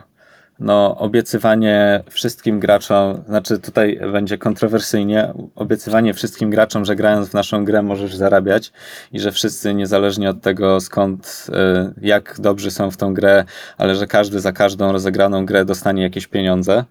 no, 0.60 0.96
obiecywanie 0.98 2.02
wszystkim 2.10 2.60
graczom, 2.60 3.22
znaczy 3.26 3.58
tutaj 3.58 4.00
będzie 4.12 4.38
kontrowersyjnie, 4.38 5.32
obiecywanie 5.54 6.14
wszystkim 6.14 6.50
graczom, 6.50 6.84
że 6.84 6.96
grając 6.96 7.28
w 7.28 7.34
naszą 7.34 7.64
grę 7.64 7.82
możesz 7.82 8.16
zarabiać 8.16 8.72
i 9.12 9.20
że 9.20 9.32
wszyscy, 9.32 9.74
niezależnie 9.74 10.30
od 10.30 10.40
tego 10.40 10.80
skąd, 10.80 11.46
y, 11.48 12.06
jak 12.06 12.40
dobrzy 12.40 12.70
są 12.70 12.90
w 12.90 12.96
tą 12.96 13.14
grę, 13.14 13.44
ale 13.78 13.94
że 13.94 14.06
każdy 14.06 14.40
za 14.40 14.52
każdą 14.52 14.92
rozegraną 14.92 15.46
grę 15.46 15.64
dostanie 15.64 16.02
jakieś 16.02 16.26
pieniądze, 16.26 16.84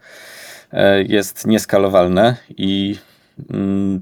y, 0.73 0.77
jest 1.03 1.47
nieskalowalne 1.47 2.35
i 2.49 2.97
mm, 3.49 4.01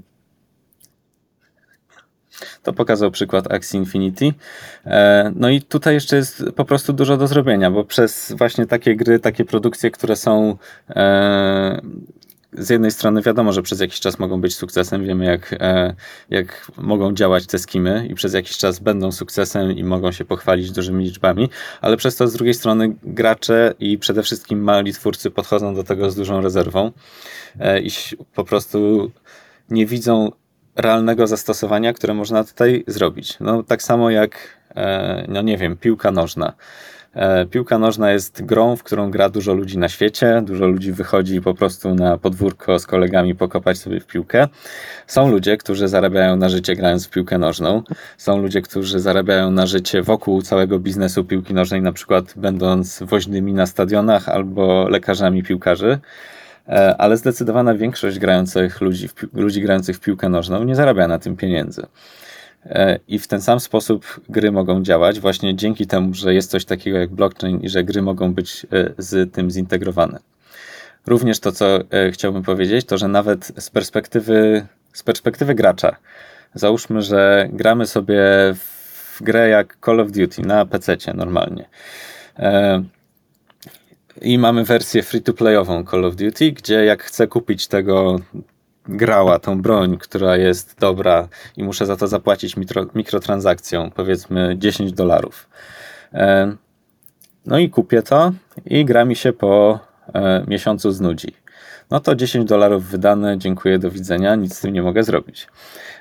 to 2.62 2.72
pokazał 2.72 3.10
przykład 3.10 3.52
Axie 3.52 3.78
Infinity. 3.78 4.32
E, 4.86 5.32
no 5.36 5.50
i 5.50 5.62
tutaj 5.62 5.94
jeszcze 5.94 6.16
jest 6.16 6.44
po 6.56 6.64
prostu 6.64 6.92
dużo 6.92 7.16
do 7.16 7.26
zrobienia, 7.26 7.70
bo 7.70 7.84
przez 7.84 8.34
właśnie 8.38 8.66
takie 8.66 8.96
gry, 8.96 9.18
takie 9.18 9.44
produkcje, 9.44 9.90
które 9.90 10.16
są 10.16 10.56
e, 10.90 11.80
z 12.52 12.70
jednej 12.70 12.90
strony 12.90 13.22
wiadomo, 13.22 13.52
że 13.52 13.62
przez 13.62 13.80
jakiś 13.80 14.00
czas 14.00 14.18
mogą 14.18 14.40
być 14.40 14.56
sukcesem, 14.56 15.04
wiemy 15.04 15.24
jak, 15.24 15.52
e, 15.60 15.94
jak 16.30 16.70
mogą 16.76 17.14
działać 17.14 17.46
te 17.46 17.58
skimy 17.58 18.06
i 18.10 18.14
przez 18.14 18.34
jakiś 18.34 18.56
czas 18.58 18.78
będą 18.78 19.12
sukcesem 19.12 19.72
i 19.72 19.84
mogą 19.84 20.12
się 20.12 20.24
pochwalić 20.24 20.70
dużymi 20.70 21.04
liczbami, 21.04 21.50
ale 21.80 21.96
przez 21.96 22.16
to 22.16 22.28
z 22.28 22.32
drugiej 22.32 22.54
strony 22.54 22.96
gracze 23.02 23.74
i 23.78 23.98
przede 23.98 24.22
wszystkim 24.22 24.62
mali 24.62 24.92
twórcy 24.92 25.30
podchodzą 25.30 25.74
do 25.74 25.84
tego 25.84 26.10
z 26.10 26.16
dużą 26.16 26.40
rezerwą 26.40 26.92
i 27.82 27.90
po 28.34 28.44
prostu 28.44 29.10
nie 29.70 29.86
widzą 29.86 30.30
realnego 30.76 31.26
zastosowania, 31.26 31.92
które 31.92 32.14
można 32.14 32.44
tutaj 32.44 32.84
zrobić. 32.86 33.36
No 33.40 33.62
tak 33.62 33.82
samo 33.82 34.10
jak, 34.10 34.58
no 35.28 35.42
nie 35.42 35.58
wiem, 35.58 35.76
piłka 35.76 36.10
nożna. 36.10 36.52
E, 37.16 37.46
piłka 37.46 37.78
nożna 37.78 38.12
jest 38.12 38.44
grą, 38.44 38.76
w 38.76 38.82
którą 38.82 39.10
gra 39.10 39.28
dużo 39.28 39.54
ludzi 39.54 39.78
na 39.78 39.88
świecie. 39.88 40.42
Dużo 40.44 40.66
ludzi 40.66 40.92
wychodzi 40.92 41.40
po 41.40 41.54
prostu 41.54 41.94
na 41.94 42.18
podwórko 42.18 42.78
z 42.78 42.86
kolegami 42.86 43.34
pokopać 43.34 43.78
sobie 43.78 44.00
w 44.00 44.06
piłkę. 44.06 44.48
Są 45.06 45.30
ludzie, 45.30 45.56
którzy 45.56 45.88
zarabiają 45.88 46.36
na 46.36 46.48
życie 46.48 46.76
grając 46.76 47.06
w 47.06 47.10
piłkę 47.10 47.38
nożną. 47.38 47.82
Są 48.16 48.42
ludzie, 48.42 48.62
którzy 48.62 49.00
zarabiają 49.00 49.50
na 49.50 49.66
życie 49.66 50.02
wokół 50.02 50.42
całego 50.42 50.78
biznesu 50.78 51.24
piłki 51.24 51.54
nożnej, 51.54 51.82
na 51.82 51.92
przykład 51.92 52.34
będąc 52.36 53.02
woźnymi 53.02 53.52
na 53.52 53.66
stadionach 53.66 54.28
albo 54.28 54.88
lekarzami 54.88 55.42
piłkarzy 55.42 55.90
e, 55.90 55.98
ale 56.98 57.16
zdecydowana 57.16 57.74
większość 57.74 58.18
grających 58.18 58.80
ludzi, 58.80 59.08
ludzi 59.32 59.62
grających 59.62 59.96
w 59.96 60.00
piłkę 60.00 60.28
nożną 60.28 60.64
nie 60.64 60.76
zarabia 60.76 61.08
na 61.08 61.18
tym 61.18 61.36
pieniędzy. 61.36 61.86
E, 62.70 62.98
I 63.08 63.18
w 63.18 63.26
ten 63.28 63.42
sam 63.42 63.60
sposób 63.60 64.20
gry 64.28 64.52
mogą 64.52 64.82
działać, 64.82 65.20
właśnie 65.20 65.56
dzięki 65.56 65.86
temu, 65.86 66.14
że 66.14 66.34
jest 66.34 66.50
coś 66.50 66.64
takiego 66.64 66.98
jak 66.98 67.10
blockchain 67.10 67.60
i 67.60 67.68
że 67.68 67.84
gry 67.84 68.02
mogą 68.02 68.34
być 68.34 68.66
e, 68.72 68.90
z 68.98 69.32
tym 69.32 69.50
zintegrowane. 69.50 70.18
Również 71.06 71.40
to, 71.40 71.52
co 71.52 71.80
e, 71.90 72.10
chciałbym 72.12 72.42
powiedzieć, 72.42 72.86
to 72.86 72.98
że 72.98 73.08
nawet 73.08 73.52
z 73.58 73.70
perspektywy, 73.70 74.66
z 74.92 75.02
perspektywy 75.02 75.54
gracza, 75.54 75.96
załóżmy, 76.54 77.02
że 77.02 77.48
gramy 77.52 77.86
sobie 77.86 78.24
w 78.54 79.18
grę 79.20 79.48
jak 79.48 79.76
Call 79.84 80.00
of 80.00 80.10
Duty 80.10 80.42
na 80.42 80.66
PC 80.66 80.96
normalnie. 81.14 81.64
I 84.22 84.38
mamy 84.38 84.64
wersję 84.64 85.02
free-to-playową 85.02 85.90
Call 85.90 86.04
of 86.04 86.16
Duty, 86.16 86.52
gdzie 86.52 86.84
jak 86.84 87.02
chcę 87.02 87.26
kupić 87.26 87.66
tego 87.66 88.18
grała 88.88 89.38
tą 89.38 89.62
broń, 89.62 89.98
która 89.98 90.36
jest 90.36 90.78
dobra 90.80 91.28
i 91.56 91.64
muszę 91.64 91.86
za 91.86 91.96
to 91.96 92.08
zapłacić 92.08 92.56
mikro, 92.56 92.86
mikrotransakcją, 92.94 93.90
powiedzmy 93.90 94.54
10 94.58 94.92
dolarów. 94.92 95.48
E, 96.12 96.56
no 97.46 97.58
i 97.58 97.70
kupię 97.70 98.02
to 98.02 98.32
i 98.66 98.84
gra 98.84 99.04
mi 99.04 99.16
się 99.16 99.32
po 99.32 99.78
e, 100.14 100.44
miesiącu 100.48 100.92
znudzi. 100.92 101.32
No 101.90 102.00
to 102.00 102.14
10 102.14 102.48
dolarów 102.48 102.84
wydane, 102.84 103.38
dziękuję, 103.38 103.78
do 103.78 103.90
widzenia, 103.90 104.34
nic 104.34 104.56
z 104.56 104.60
tym 104.60 104.72
nie 104.72 104.82
mogę 104.82 105.02
zrobić. 105.02 105.46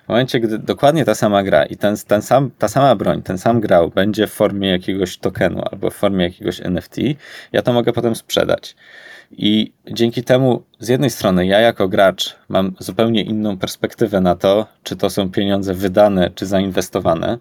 W 0.05 0.09
momencie, 0.09 0.39
gdy 0.39 0.59
dokładnie 0.59 1.05
ta 1.05 1.15
sama 1.15 1.43
gra 1.43 1.65
i 1.65 1.77
ten, 1.77 1.95
ten 2.07 2.21
sam, 2.21 2.51
ta 2.59 2.67
sama 2.67 2.95
broń, 2.95 3.21
ten 3.21 3.37
sam 3.37 3.61
grał 3.61 3.89
będzie 3.89 4.27
w 4.27 4.31
formie 4.31 4.69
jakiegoś 4.69 5.17
tokenu 5.17 5.61
albo 5.71 5.89
w 5.89 5.93
formie 5.93 6.25
jakiegoś 6.25 6.61
NFT, 6.61 6.97
ja 7.51 7.61
to 7.61 7.73
mogę 7.73 7.93
potem 7.93 8.15
sprzedać. 8.15 8.75
I 9.31 9.73
dzięki 9.91 10.23
temu, 10.23 10.63
z 10.79 10.87
jednej 10.87 11.09
strony, 11.09 11.45
ja 11.45 11.59
jako 11.59 11.87
gracz 11.87 12.35
mam 12.49 12.75
zupełnie 12.79 13.23
inną 13.23 13.57
perspektywę 13.57 14.21
na 14.21 14.35
to, 14.35 14.67
czy 14.83 14.95
to 14.95 15.09
są 15.09 15.31
pieniądze 15.31 15.73
wydane, 15.73 16.29
czy 16.35 16.45
zainwestowane. 16.45 17.37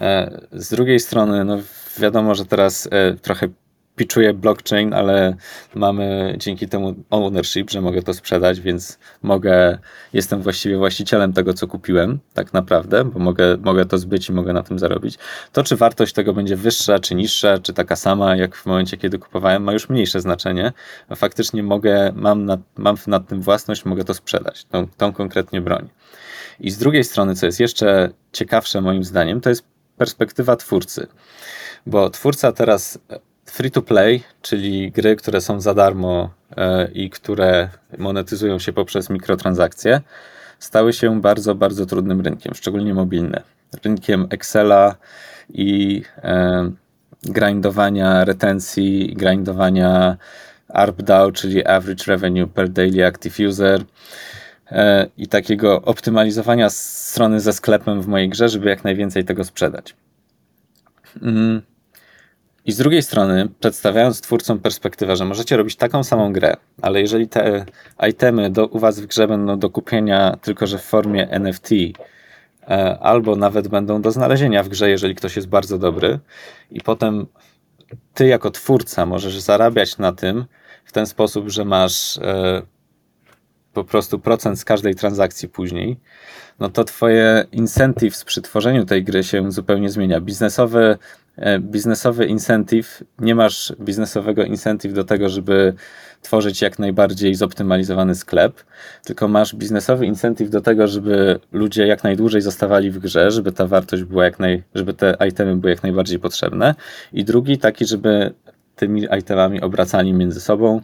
E, 0.00 0.40
z 0.52 0.70
drugiej 0.70 1.00
strony, 1.00 1.44
no 1.44 1.58
wiadomo, 1.98 2.34
że 2.34 2.46
teraz 2.46 2.88
e, 2.92 3.14
trochę 3.14 3.48
pitchuję 3.96 4.34
blockchain, 4.34 4.94
ale 4.94 5.36
mamy 5.74 6.34
dzięki 6.38 6.68
temu 6.68 6.94
ownership, 7.10 7.70
że 7.70 7.80
mogę 7.80 8.02
to 8.02 8.14
sprzedać, 8.14 8.60
więc 8.60 8.98
mogę, 9.22 9.78
jestem 10.12 10.42
właściwie 10.42 10.78
właścicielem 10.78 11.32
tego, 11.32 11.54
co 11.54 11.66
kupiłem, 11.66 12.18
tak 12.34 12.52
naprawdę, 12.52 13.04
bo 13.04 13.18
mogę, 13.18 13.56
mogę 13.56 13.84
to 13.84 13.98
zbyć 13.98 14.28
i 14.28 14.32
mogę 14.32 14.52
na 14.52 14.62
tym 14.62 14.78
zarobić. 14.78 15.18
To, 15.52 15.62
czy 15.62 15.76
wartość 15.76 16.12
tego 16.12 16.32
będzie 16.32 16.56
wyższa, 16.56 16.98
czy 16.98 17.14
niższa, 17.14 17.58
czy 17.58 17.72
taka 17.72 17.96
sama, 17.96 18.36
jak 18.36 18.56
w 18.56 18.66
momencie, 18.66 18.96
kiedy 18.96 19.18
kupowałem, 19.18 19.62
ma 19.62 19.72
już 19.72 19.88
mniejsze 19.88 20.20
znaczenie. 20.20 20.72
Faktycznie 21.16 21.62
mogę, 21.62 22.12
mam 22.14 22.44
nad, 22.44 22.60
mam 22.76 22.96
nad 23.06 23.28
tym 23.28 23.40
własność, 23.42 23.84
mogę 23.84 24.04
to 24.04 24.14
sprzedać, 24.14 24.64
tą, 24.64 24.86
tą 24.96 25.12
konkretnie 25.12 25.60
broń. 25.60 25.88
I 26.60 26.70
z 26.70 26.78
drugiej 26.78 27.04
strony, 27.04 27.34
co 27.34 27.46
jest 27.46 27.60
jeszcze 27.60 28.10
ciekawsze 28.32 28.80
moim 28.80 29.04
zdaniem, 29.04 29.40
to 29.40 29.48
jest 29.48 29.64
perspektywa 29.96 30.56
twórcy. 30.56 31.06
Bo 31.86 32.10
twórca 32.10 32.52
teraz 32.52 32.98
free 33.54 33.70
to 33.70 33.82
play, 33.82 34.22
czyli 34.42 34.90
gry, 34.90 35.16
które 35.16 35.40
są 35.40 35.60
za 35.60 35.74
darmo 35.74 36.30
e, 36.56 36.88
i 36.92 37.10
które 37.10 37.68
monetyzują 37.98 38.58
się 38.58 38.72
poprzez 38.72 39.10
mikrotransakcje, 39.10 40.00
stały 40.58 40.92
się 40.92 41.20
bardzo, 41.20 41.54
bardzo 41.54 41.86
trudnym 41.86 42.20
rynkiem, 42.20 42.54
szczególnie 42.54 42.94
mobilne. 42.94 43.42
Rynkiem 43.84 44.26
Excela 44.30 44.96
i 45.48 46.02
e, 46.22 46.70
grindowania 47.22 48.24
retencji, 48.24 49.14
grindowania 49.16 50.16
ARPDAU, 50.68 51.32
czyli 51.32 51.66
Average 51.66 52.04
Revenue 52.06 52.46
per 52.46 52.68
Daily 52.68 53.06
Active 53.06 53.38
User 53.48 53.84
e, 54.70 55.06
i 55.16 55.28
takiego 55.28 55.82
optymalizowania 55.82 56.70
strony 56.70 57.40
ze 57.40 57.52
sklepem 57.52 58.02
w 58.02 58.06
mojej 58.06 58.28
grze, 58.28 58.48
żeby 58.48 58.68
jak 58.68 58.84
najwięcej 58.84 59.24
tego 59.24 59.44
sprzedać. 59.44 59.96
I 62.66 62.72
z 62.72 62.76
drugiej 62.76 63.02
strony, 63.02 63.48
przedstawiając 63.60 64.20
twórcom 64.20 64.58
perspektywę, 64.58 65.16
że 65.16 65.24
możecie 65.24 65.56
robić 65.56 65.76
taką 65.76 66.04
samą 66.04 66.32
grę, 66.32 66.56
ale 66.82 67.00
jeżeli 67.00 67.28
te 67.28 67.64
itemy 68.08 68.50
do, 68.50 68.66
u 68.66 68.78
was 68.78 69.00
w 69.00 69.06
grze 69.06 69.28
będą 69.28 69.58
do 69.58 69.70
kupienia, 69.70 70.36
tylko 70.42 70.66
że 70.66 70.78
w 70.78 70.82
formie 70.82 71.30
NFT, 71.30 71.70
e, 72.68 72.98
albo 72.98 73.36
nawet 73.36 73.68
będą 73.68 74.02
do 74.02 74.10
znalezienia 74.10 74.62
w 74.62 74.68
grze, 74.68 74.90
jeżeli 74.90 75.14
ktoś 75.14 75.36
jest 75.36 75.48
bardzo 75.48 75.78
dobry, 75.78 76.18
i 76.70 76.80
potem 76.80 77.26
ty 78.14 78.26
jako 78.26 78.50
twórca 78.50 79.06
możesz 79.06 79.40
zarabiać 79.40 79.98
na 79.98 80.12
tym 80.12 80.44
w 80.84 80.92
ten 80.92 81.06
sposób, 81.06 81.48
że 81.48 81.64
masz 81.64 82.18
e, 82.18 82.62
po 83.72 83.84
prostu 83.84 84.18
procent 84.18 84.60
z 84.60 84.64
każdej 84.64 84.94
transakcji 84.94 85.48
później, 85.48 85.96
no 86.60 86.68
to 86.68 86.84
twoje 86.84 87.44
incentives 87.52 88.24
przy 88.24 88.42
tworzeniu 88.42 88.84
tej 88.84 89.04
gry 89.04 89.24
się 89.24 89.52
zupełnie 89.52 89.90
zmienia. 89.90 90.20
Biznesowy 90.20 90.98
E, 90.98 91.23
biznesowy 91.60 92.26
incentive, 92.26 93.04
nie 93.18 93.34
masz 93.34 93.72
biznesowego 93.80 94.44
incentive 94.44 94.92
do 94.92 95.04
tego, 95.04 95.28
żeby 95.28 95.74
tworzyć 96.22 96.62
jak 96.62 96.78
najbardziej 96.78 97.34
zoptymalizowany 97.34 98.14
sklep, 98.14 98.64
tylko 99.04 99.28
masz 99.28 99.54
biznesowy 99.54 100.06
incentive 100.06 100.50
do 100.50 100.60
tego, 100.60 100.88
żeby 100.88 101.40
ludzie 101.52 101.86
jak 101.86 102.04
najdłużej 102.04 102.40
zostawali 102.40 102.90
w 102.90 102.98
grze, 102.98 103.30
żeby 103.30 103.52
ta 103.52 103.66
wartość 103.66 104.02
była 104.02 104.24
jak 104.24 104.38
naj, 104.38 104.62
żeby 104.74 104.94
te 104.94 105.16
itemy 105.28 105.56
były 105.56 105.70
jak 105.70 105.82
najbardziej 105.82 106.18
potrzebne. 106.18 106.74
I 107.12 107.24
drugi 107.24 107.58
taki, 107.58 107.86
żeby 107.86 108.34
tymi 108.76 109.06
itemami 109.18 109.60
obracani 109.60 110.12
między 110.12 110.40
sobą, 110.40 110.82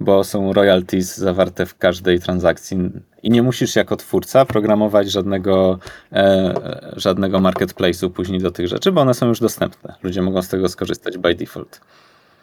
bo 0.00 0.24
są 0.24 0.52
royalties 0.52 1.16
zawarte 1.16 1.66
w 1.66 1.78
każdej 1.78 2.20
transakcji 2.20 2.78
i 3.22 3.30
nie 3.30 3.42
musisz 3.42 3.76
jako 3.76 3.96
twórca 3.96 4.44
programować 4.44 5.10
żadnego, 5.10 5.78
e, 6.12 6.54
żadnego 6.96 7.38
marketplace'u 7.38 8.10
później 8.10 8.40
do 8.40 8.50
tych 8.50 8.68
rzeczy, 8.68 8.92
bo 8.92 9.00
one 9.00 9.14
są 9.14 9.28
już 9.28 9.40
dostępne. 9.40 9.94
Ludzie 10.02 10.22
mogą 10.22 10.42
z 10.42 10.48
tego 10.48 10.68
skorzystać 10.68 11.18
by 11.18 11.34
default. 11.34 11.80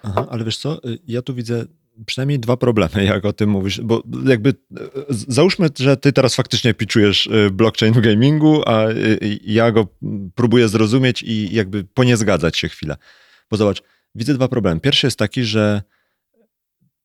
Aha, 0.04 0.28
ale 0.30 0.44
wiesz 0.44 0.58
co, 0.58 0.80
ja 1.08 1.22
tu 1.22 1.34
widzę 1.34 1.66
przynajmniej 2.06 2.40
dwa 2.40 2.58
problemy, 2.58 3.06
jak 3.14 3.26
o 3.26 3.34
tym 3.34 3.50
mówisz, 3.50 3.82
bo 3.82 4.04
jakby 4.26 4.50
e, 4.50 4.54
załóżmy, 5.10 5.70
że 5.80 5.98
ty 5.98 6.14
teraz 6.14 6.36
faktycznie 6.36 6.74
pitchujesz 6.74 7.28
e, 7.28 7.50
blockchain 7.50 7.94
w 7.94 8.02
gamingu, 8.02 8.62
a 8.66 8.88
e, 8.88 8.94
ja 9.44 9.72
go 9.72 9.88
próbuję 10.36 10.68
zrozumieć 10.68 11.24
i 11.24 11.56
jakby 11.56 11.84
po 11.84 12.04
nie 12.04 12.18
zgadzać 12.18 12.58
się 12.58 12.70
chwilę. 12.70 12.96
Bo 13.52 13.58
zobacz, 13.58 13.84
widzę 14.16 14.34
dwa 14.34 14.48
problemy. 14.48 14.80
Pierwszy 14.80 15.08
jest 15.08 15.20
taki, 15.20 15.44
że 15.44 15.82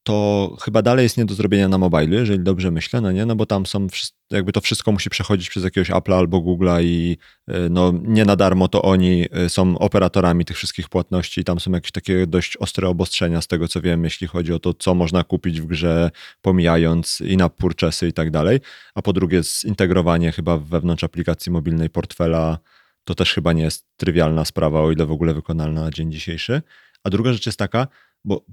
to 0.09 0.57
chyba 0.61 0.83
dalej 0.83 1.03
jest 1.03 1.17
nie 1.17 1.25
do 1.25 1.35
zrobienia 1.35 1.69
na 1.69 1.79
mobile, 1.79 2.17
jeżeli 2.17 2.41
dobrze 2.41 2.71
myślę, 2.71 3.01
no 3.01 3.13
nie? 3.13 3.27
No 3.27 3.37
bo 3.37 3.47
tam 3.47 3.67
są, 3.67 3.87
jakby 4.31 4.53
to 4.53 4.61
wszystko 4.61 4.93
musi 4.93 5.11
przechodzić 5.11 5.51
przez 5.51 5.65
jakiegoś 5.65 5.91
Apple'a 5.91 6.15
albo 6.15 6.39
Google'a 6.39 6.83
i 6.83 7.17
e, 7.49 7.69
no 7.69 7.93
nie 8.03 8.25
na 8.25 8.37
darmo 8.37 8.69
to 8.69 8.83
oni 8.83 9.27
e, 9.33 9.49
są 9.49 9.79
operatorami 9.79 10.45
tych 10.45 10.57
wszystkich 10.57 10.89
płatności 10.89 11.41
i 11.41 11.45
tam 11.45 11.61
są 11.61 11.73
jakieś 11.73 11.93
takie 11.93 12.27
dość 12.27 12.57
ostre 12.57 12.89
obostrzenia 12.89 13.41
z 13.41 13.47
tego 13.47 13.69
co 13.69 13.81
wiem, 13.81 14.05
jeśli 14.05 14.27
chodzi 14.27 14.53
o 14.53 14.59
to, 14.59 14.75
co 14.75 14.95
można 14.95 15.25
kupić 15.25 15.61
w 15.61 15.67
grze, 15.67 16.11
pomijając 16.43 17.21
i 17.21 17.37
na 17.37 17.49
purchasy 17.49 18.09
i 18.09 18.13
tak 18.13 18.31
dalej. 18.31 18.61
A 18.95 19.03
po 19.03 19.13
drugie 19.13 19.43
zintegrowanie 19.43 20.33
chyba 20.33 20.59
wewnątrz 20.59 21.05
aplikacji 21.05 21.53
mobilnej 21.53 21.91
portfela 21.91 22.59
to 23.05 23.15
też 23.15 23.35
chyba 23.35 23.53
nie 23.53 23.63
jest 23.63 23.87
trywialna 23.97 24.45
sprawa, 24.45 24.81
o 24.81 24.93
ile 24.93 25.07
w 25.07 25.13
ogóle 25.13 25.35
wykonalna 25.35 25.83
na 25.83 25.91
dzień 25.91 26.13
dzisiejszy. 26.13 26.63
A 27.09 27.11
druga 27.11 27.33
rzecz 27.33 27.47
jest 27.47 27.59
taka, 27.59 27.87
bo 28.25 28.45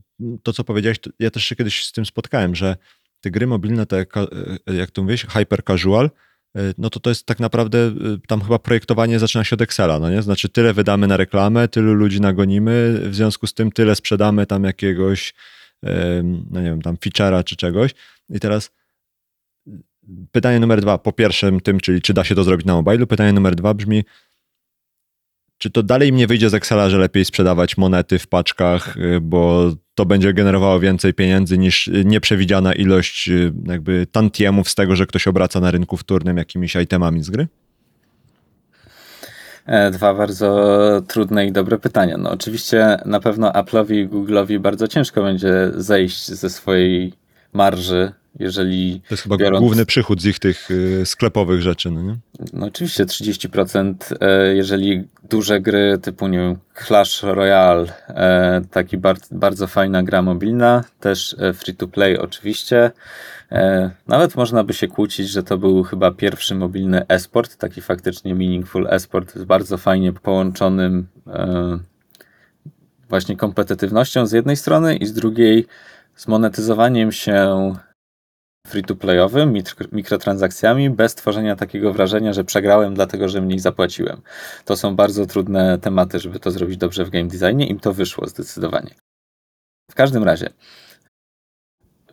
to, 0.43 0.53
co 0.53 0.63
powiedziałeś, 0.63 0.97
ja 1.19 1.31
też 1.31 1.45
się 1.45 1.55
kiedyś 1.55 1.85
z 1.85 1.91
tym 1.91 2.05
spotkałem, 2.05 2.55
że 2.55 2.75
te 3.21 3.31
gry 3.31 3.47
mobilne, 3.47 3.85
te, 3.85 4.05
jak 4.67 4.91
to 4.91 5.03
mówisz, 5.03 5.25
hyper 5.25 5.63
casual, 5.63 6.09
e, 6.57 6.73
no 6.77 6.89
to 6.89 6.99
to 6.99 7.09
jest 7.09 7.25
tak 7.25 7.39
naprawdę, 7.39 7.77
e, 7.77 7.91
tam 8.27 8.41
chyba 8.41 8.59
projektowanie 8.59 9.19
zaczyna 9.19 9.43
się 9.43 9.53
od 9.53 9.61
Excela, 9.61 9.99
no 9.99 10.09
nie? 10.09 10.21
Znaczy 10.21 10.49
tyle 10.49 10.73
wydamy 10.73 11.07
na 11.07 11.17
reklamę, 11.17 11.67
tylu 11.67 11.93
ludzi 11.93 12.21
nagonimy, 12.21 12.99
w 13.09 13.15
związku 13.15 13.47
z 13.47 13.53
tym 13.53 13.71
tyle 13.71 13.95
sprzedamy 13.95 14.45
tam 14.45 14.63
jakiegoś, 14.63 15.33
no 16.51 16.61
nie 16.61 16.69
wiem, 16.69 16.81
tam 16.81 16.95
feature'a 16.95 17.43
czy 17.43 17.55
czegoś 17.55 17.91
i 18.29 18.39
teraz 18.39 18.71
pytanie 20.31 20.59
numer 20.59 20.81
dwa, 20.81 20.97
po 20.97 21.11
pierwszym 21.11 21.61
tym, 21.61 21.79
czyli 21.79 22.01
czy 22.01 22.13
da 22.13 22.23
się 22.23 22.35
to 22.35 22.43
zrobić 22.43 22.65
na 22.65 22.73
mobilu, 22.73 23.07
pytanie 23.07 23.33
numer 23.33 23.55
dwa 23.55 23.73
brzmi, 23.73 24.03
czy 25.57 25.71
to 25.71 25.83
dalej 25.83 26.13
mnie 26.13 26.27
wyjdzie 26.27 26.49
z 26.49 26.53
Excela, 26.53 26.89
że 26.89 26.97
lepiej 26.97 27.25
sprzedawać 27.25 27.77
monety 27.77 28.19
w 28.19 28.27
paczkach, 28.27 28.97
y, 28.97 29.21
bo 29.21 29.71
to 29.95 30.05
będzie 30.05 30.33
generowało 30.33 30.79
więcej 30.79 31.13
pieniędzy 31.13 31.57
niż 31.57 31.89
nieprzewidziana 32.05 32.73
ilość 32.73 33.29
y, 33.29 33.53
jakby 33.65 34.07
tantiemów 34.11 34.69
z 34.69 34.75
tego, 34.75 34.95
że 34.95 35.05
ktoś 35.05 35.27
obraca 35.27 35.59
na 35.59 35.71
rynku 35.71 35.97
wtórnym 35.97 36.37
jakimiś 36.37 36.75
itemami 36.75 37.23
z 37.23 37.29
gry? 37.29 37.47
E, 39.65 39.91
dwa 39.91 40.13
bardzo 40.13 41.01
trudne 41.07 41.47
i 41.47 41.51
dobre 41.51 41.77
pytania. 41.77 42.17
No 42.17 42.31
oczywiście 42.31 42.97
na 43.05 43.19
pewno 43.19 43.51
Apple'owi 43.51 43.93
i 43.93 44.07
Google'owi 44.07 44.59
bardzo 44.59 44.87
ciężko 44.87 45.23
będzie 45.23 45.71
zejść 45.75 46.31
ze 46.31 46.49
swojej 46.49 47.13
marży 47.53 48.11
jeżeli. 48.39 49.01
To 49.01 49.13
jest 49.13 49.23
chyba 49.23 49.37
biorąc... 49.37 49.61
główny 49.61 49.85
przychód 49.85 50.21
z 50.21 50.25
ich 50.25 50.39
tych 50.39 50.71
y, 50.71 51.05
sklepowych 51.05 51.61
rzeczy, 51.61 51.91
no 51.91 52.01
nie? 52.01 52.15
No 52.53 52.65
oczywiście 52.65 53.05
30%, 53.05 53.93
e, 54.21 54.55
jeżeli 54.55 55.07
duże 55.29 55.61
gry 55.61 55.97
typu, 56.01 56.27
nie 56.27 56.37
wiem, 56.37 56.57
Clash 56.85 57.23
Royale, 57.23 57.85
e, 58.07 58.61
taki 58.71 58.97
bar 58.97 59.17
bardzo 59.31 59.67
fajna 59.67 60.03
gra 60.03 60.21
mobilna, 60.21 60.83
też 60.99 61.35
e, 61.39 61.53
free 61.53 61.75
to 61.75 61.87
play 61.87 62.17
oczywiście. 62.17 62.91
Nawet 64.07 64.35
można 64.35 64.63
by 64.63 64.73
się 64.73 64.87
kłócić, 64.87 65.29
że 65.29 65.43
to 65.43 65.57
był 65.57 65.83
chyba 65.83 66.11
pierwszy 66.11 66.55
mobilny 66.55 67.07
esport, 67.07 67.57
taki 67.57 67.81
faktycznie 67.81 68.35
meaningful 68.35 68.87
esport 68.89 69.35
z 69.35 69.43
bardzo 69.43 69.77
fajnie 69.77 70.13
połączonym 70.13 71.07
właśnie 73.09 73.37
kompetytywnością 73.37 74.25
z 74.25 74.31
jednej 74.31 74.55
strony 74.55 74.95
i 74.95 75.05
z 75.05 75.13
drugiej 75.13 75.65
z 76.15 76.27
monetyzowaniem 76.27 77.11
się 77.11 77.73
free-to-playowym, 78.65 79.53
mikrotransakcjami, 79.91 80.89
bez 80.89 81.15
tworzenia 81.15 81.55
takiego 81.55 81.93
wrażenia, 81.93 82.33
że 82.33 82.43
przegrałem 82.43 82.93
dlatego, 82.93 83.29
że 83.29 83.41
mniej 83.41 83.59
zapłaciłem. 83.59 84.21
To 84.65 84.77
są 84.77 84.95
bardzo 84.95 85.25
trudne 85.25 85.79
tematy, 85.79 86.19
żeby 86.19 86.39
to 86.39 86.51
zrobić 86.51 86.77
dobrze 86.77 87.05
w 87.05 87.09
game 87.09 87.27
designie. 87.27 87.67
Im 87.67 87.79
to 87.79 87.93
wyszło 87.93 88.27
zdecydowanie. 88.27 88.95
W 89.91 89.95
każdym 89.95 90.23
razie, 90.23 90.49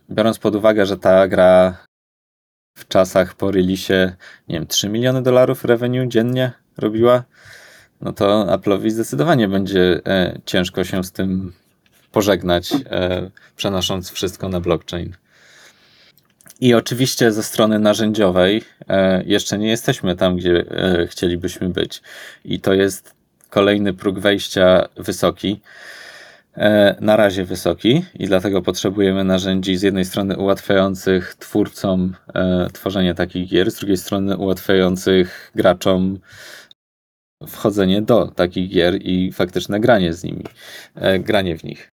biorąc 0.09 0.39
pod 0.39 0.55
uwagę, 0.55 0.85
że 0.85 0.97
ta 0.97 1.27
gra 1.27 1.77
w 2.77 2.87
czasach 2.87 3.35
po 3.35 3.51
release, 3.51 3.89
nie 4.47 4.55
wiem, 4.55 4.67
3 4.67 4.89
miliony 4.89 5.21
dolarów 5.21 5.65
revenue 5.65 6.07
dziennie 6.07 6.51
robiła, 6.77 7.23
no 8.01 8.13
to 8.13 8.45
Apple'owi 8.45 8.89
zdecydowanie 8.89 9.47
będzie 9.47 10.01
e, 10.07 10.39
ciężko 10.45 10.83
się 10.83 11.03
z 11.03 11.11
tym 11.11 11.53
pożegnać, 12.11 12.73
e, 12.73 13.31
przenosząc 13.55 14.11
wszystko 14.11 14.49
na 14.49 14.59
blockchain. 14.59 15.15
I 16.63 16.73
oczywiście 16.73 17.31
ze 17.31 17.43
strony 17.43 17.79
narzędziowej 17.79 18.61
e, 18.87 19.23
jeszcze 19.23 19.57
nie 19.57 19.67
jesteśmy 19.69 20.15
tam, 20.15 20.37
gdzie 20.37 20.65
e, 20.71 21.07
chcielibyśmy 21.07 21.69
być. 21.69 22.01
I 22.45 22.59
to 22.59 22.73
jest 22.73 23.15
kolejny 23.49 23.93
próg 23.93 24.19
wejścia 24.19 24.89
wysoki. 24.97 25.61
E, 26.57 26.95
na 27.01 27.15
razie 27.15 27.45
wysoki 27.45 28.05
i 28.13 28.25
dlatego 28.27 28.61
potrzebujemy 28.61 29.23
narzędzi 29.23 29.77
z 29.77 29.81
jednej 29.81 30.05
strony 30.05 30.37
ułatwiających 30.37 31.35
twórcom 31.35 32.15
tworzenie 32.73 33.13
takich 33.13 33.49
gier, 33.49 33.71
z 33.71 33.75
drugiej 33.75 33.97
strony 33.97 34.37
ułatwiających 34.37 35.51
graczom 35.55 36.19
wchodzenie 37.47 38.01
do 38.01 38.27
takich 38.27 38.69
gier 38.69 38.95
i 39.01 39.31
faktyczne 39.31 39.79
granie 39.79 40.13
z 40.13 40.23
nimi, 40.23 40.45
granie 41.19 41.57
w 41.57 41.63
nich 41.63 41.92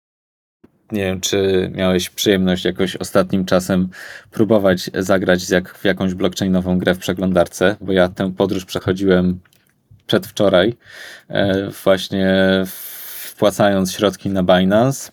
nie 0.92 1.04
wiem, 1.04 1.20
czy 1.20 1.70
miałeś 1.74 2.10
przyjemność 2.10 2.64
jakoś 2.64 2.96
ostatnim 2.96 3.44
czasem 3.44 3.88
próbować 4.30 4.90
zagrać 4.94 5.50
jak 5.50 5.78
w 5.78 5.84
jakąś 5.84 6.14
blockchainową 6.14 6.78
grę 6.78 6.94
w 6.94 6.98
przeglądarce, 6.98 7.76
bo 7.80 7.92
ja 7.92 8.08
tę 8.08 8.32
podróż 8.36 8.64
przechodziłem 8.64 9.40
przedwczoraj, 10.06 10.76
e, 11.28 11.70
właśnie 11.84 12.34
wpłacając 13.38 13.92
środki 13.92 14.28
na 14.28 14.42
Binance, 14.42 15.12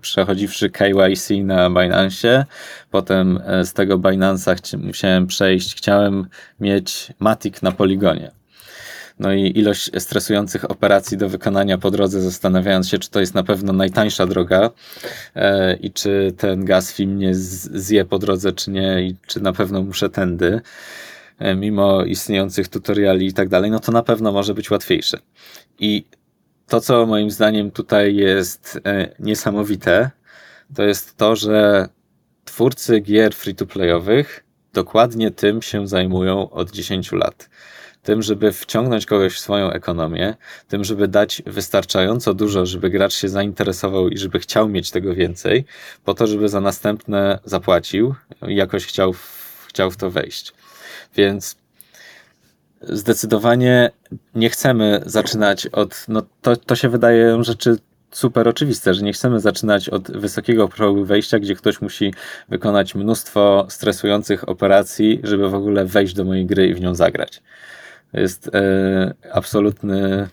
przechodziwszy 0.00 0.70
KYC 0.70 1.30
na 1.44 1.70
Binance, 1.70 2.44
potem 2.90 3.40
e, 3.46 3.64
z 3.64 3.72
tego 3.72 3.98
Binance'a 3.98 4.78
musiałem 4.78 5.26
przejść, 5.26 5.76
chciałem 5.76 6.26
mieć 6.60 7.12
Matic 7.18 7.62
na 7.62 7.72
poligonie 7.72 8.30
no 9.18 9.32
i 9.32 9.58
ilość 9.58 9.90
stresujących 9.98 10.70
operacji 10.70 11.16
do 11.16 11.28
wykonania 11.28 11.78
po 11.78 11.90
drodze, 11.90 12.20
zastanawiając 12.20 12.88
się, 12.88 12.98
czy 12.98 13.10
to 13.10 13.20
jest 13.20 13.34
na 13.34 13.42
pewno 13.42 13.72
najtańsza 13.72 14.26
droga 14.26 14.70
e, 15.34 15.76
i 15.76 15.92
czy 15.92 16.34
ten 16.36 16.64
gaz 16.64 16.92
film 16.92 17.10
mnie 17.10 17.34
zje 17.34 18.04
po 18.04 18.18
drodze, 18.18 18.52
czy 18.52 18.70
nie, 18.70 19.02
i 19.02 19.16
czy 19.26 19.40
na 19.40 19.52
pewno 19.52 19.82
muszę 19.82 20.10
tędy, 20.10 20.60
e, 21.38 21.54
mimo 21.54 22.04
istniejących 22.04 22.68
tutoriali 22.68 23.26
i 23.26 23.32
tak 23.32 23.48
dalej, 23.48 23.70
no 23.70 23.80
to 23.80 23.92
na 23.92 24.02
pewno 24.02 24.32
może 24.32 24.54
być 24.54 24.70
łatwiejsze. 24.70 25.18
I 25.78 26.04
to, 26.66 26.80
co 26.80 27.06
moim 27.06 27.30
zdaniem 27.30 27.70
tutaj 27.70 28.16
jest 28.16 28.80
e, 28.86 29.14
niesamowite, 29.18 30.10
to 30.74 30.82
jest 30.82 31.16
to, 31.16 31.36
że 31.36 31.88
twórcy 32.44 33.00
gier 33.00 33.34
free-to-playowych 33.34 34.44
dokładnie 34.72 35.30
tym 35.30 35.62
się 35.62 35.88
zajmują 35.88 36.50
od 36.50 36.70
10 36.70 37.12
lat 37.12 37.48
tym, 38.04 38.22
żeby 38.22 38.52
wciągnąć 38.52 39.06
kogoś 39.06 39.34
w 39.34 39.38
swoją 39.38 39.70
ekonomię, 39.70 40.34
tym, 40.68 40.84
żeby 40.84 41.08
dać 41.08 41.42
wystarczająco 41.46 42.34
dużo, 42.34 42.66
żeby 42.66 42.90
gracz 42.90 43.14
się 43.14 43.28
zainteresował 43.28 44.08
i 44.08 44.18
żeby 44.18 44.38
chciał 44.38 44.68
mieć 44.68 44.90
tego 44.90 45.14
więcej, 45.14 45.64
po 46.04 46.14
to, 46.14 46.26
żeby 46.26 46.48
za 46.48 46.60
następne 46.60 47.38
zapłacił 47.44 48.14
i 48.48 48.54
jakoś 48.56 48.86
chciał, 48.86 49.14
chciał 49.68 49.90
w 49.90 49.96
to 49.96 50.10
wejść. 50.10 50.52
Więc 51.16 51.56
zdecydowanie 52.82 53.90
nie 54.34 54.50
chcemy 54.50 55.02
zaczynać 55.06 55.66
od. 55.66 56.04
No 56.08 56.22
to, 56.42 56.56
to 56.56 56.76
się 56.76 56.88
wydaje 56.88 57.44
rzeczy 57.44 57.78
super 58.10 58.48
oczywiste, 58.48 58.94
że 58.94 59.02
nie 59.02 59.12
chcemy 59.12 59.40
zaczynać 59.40 59.88
od 59.88 60.10
wysokiego 60.10 60.68
progu 60.68 61.04
wejścia, 61.04 61.38
gdzie 61.38 61.54
ktoś 61.54 61.80
musi 61.80 62.14
wykonać 62.48 62.94
mnóstwo 62.94 63.66
stresujących 63.68 64.48
operacji, 64.48 65.20
żeby 65.22 65.50
w 65.50 65.54
ogóle 65.54 65.84
wejść 65.84 66.14
do 66.14 66.24
mojej 66.24 66.46
gry 66.46 66.68
i 66.68 66.74
w 66.74 66.80
nią 66.80 66.94
zagrać 66.94 67.42
jest 68.14 68.50
e, 68.54 69.14
absolutny, 69.32 70.28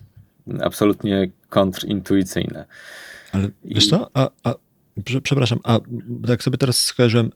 absolutnie 0.61 1.29
kontrintuicyjne. 1.49 2.65
Ale 3.31 3.49
I... 3.63 3.75
wiesz 3.75 3.87
co, 3.87 4.09
a, 4.13 4.29
a, 4.43 4.55
przepraszam, 5.23 5.59
a 5.63 5.79
tak 6.27 6.43
sobie 6.43 6.57
teraz 6.57 6.81
skojarzyłem, 6.81 7.31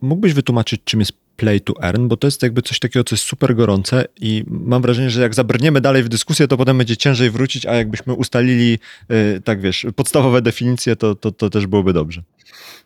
mógłbyś 0.00 0.32
wytłumaczyć, 0.32 0.80
czym 0.84 1.00
jest 1.00 1.12
play 1.36 1.60
to 1.60 1.82
earn, 1.82 2.08
bo 2.08 2.16
to 2.16 2.26
jest 2.26 2.42
jakby 2.42 2.62
coś 2.62 2.78
takiego, 2.78 3.04
co 3.04 3.14
jest 3.14 3.24
super 3.24 3.56
gorące 3.56 4.04
i 4.20 4.44
mam 4.46 4.82
wrażenie, 4.82 5.10
że 5.10 5.22
jak 5.22 5.34
zabrniemy 5.34 5.80
dalej 5.80 6.02
w 6.02 6.08
dyskusję, 6.08 6.48
to 6.48 6.56
potem 6.56 6.78
będzie 6.78 6.96
ciężej 6.96 7.30
wrócić, 7.30 7.66
a 7.66 7.74
jakbyśmy 7.74 8.14
ustalili, 8.14 8.78
e, 9.08 9.40
tak 9.40 9.60
wiesz, 9.60 9.86
podstawowe 9.96 10.42
definicje, 10.42 10.96
to, 10.96 11.14
to, 11.14 11.32
to 11.32 11.50
też 11.50 11.66
byłoby 11.66 11.92
dobrze. 11.92 12.22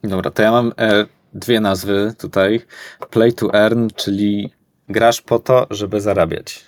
Dobra, 0.05 0.31
to 0.31 0.43
ja 0.43 0.51
mam 0.51 0.73
e, 0.79 1.07
dwie 1.35 1.61
nazwy 1.61 2.15
tutaj. 2.19 2.61
Play 3.11 3.33
to 3.33 3.55
earn, 3.55 3.89
czyli 3.97 4.51
grasz 4.89 5.21
po 5.21 5.39
to, 5.39 5.67
żeby 5.71 6.01
zarabiać, 6.01 6.65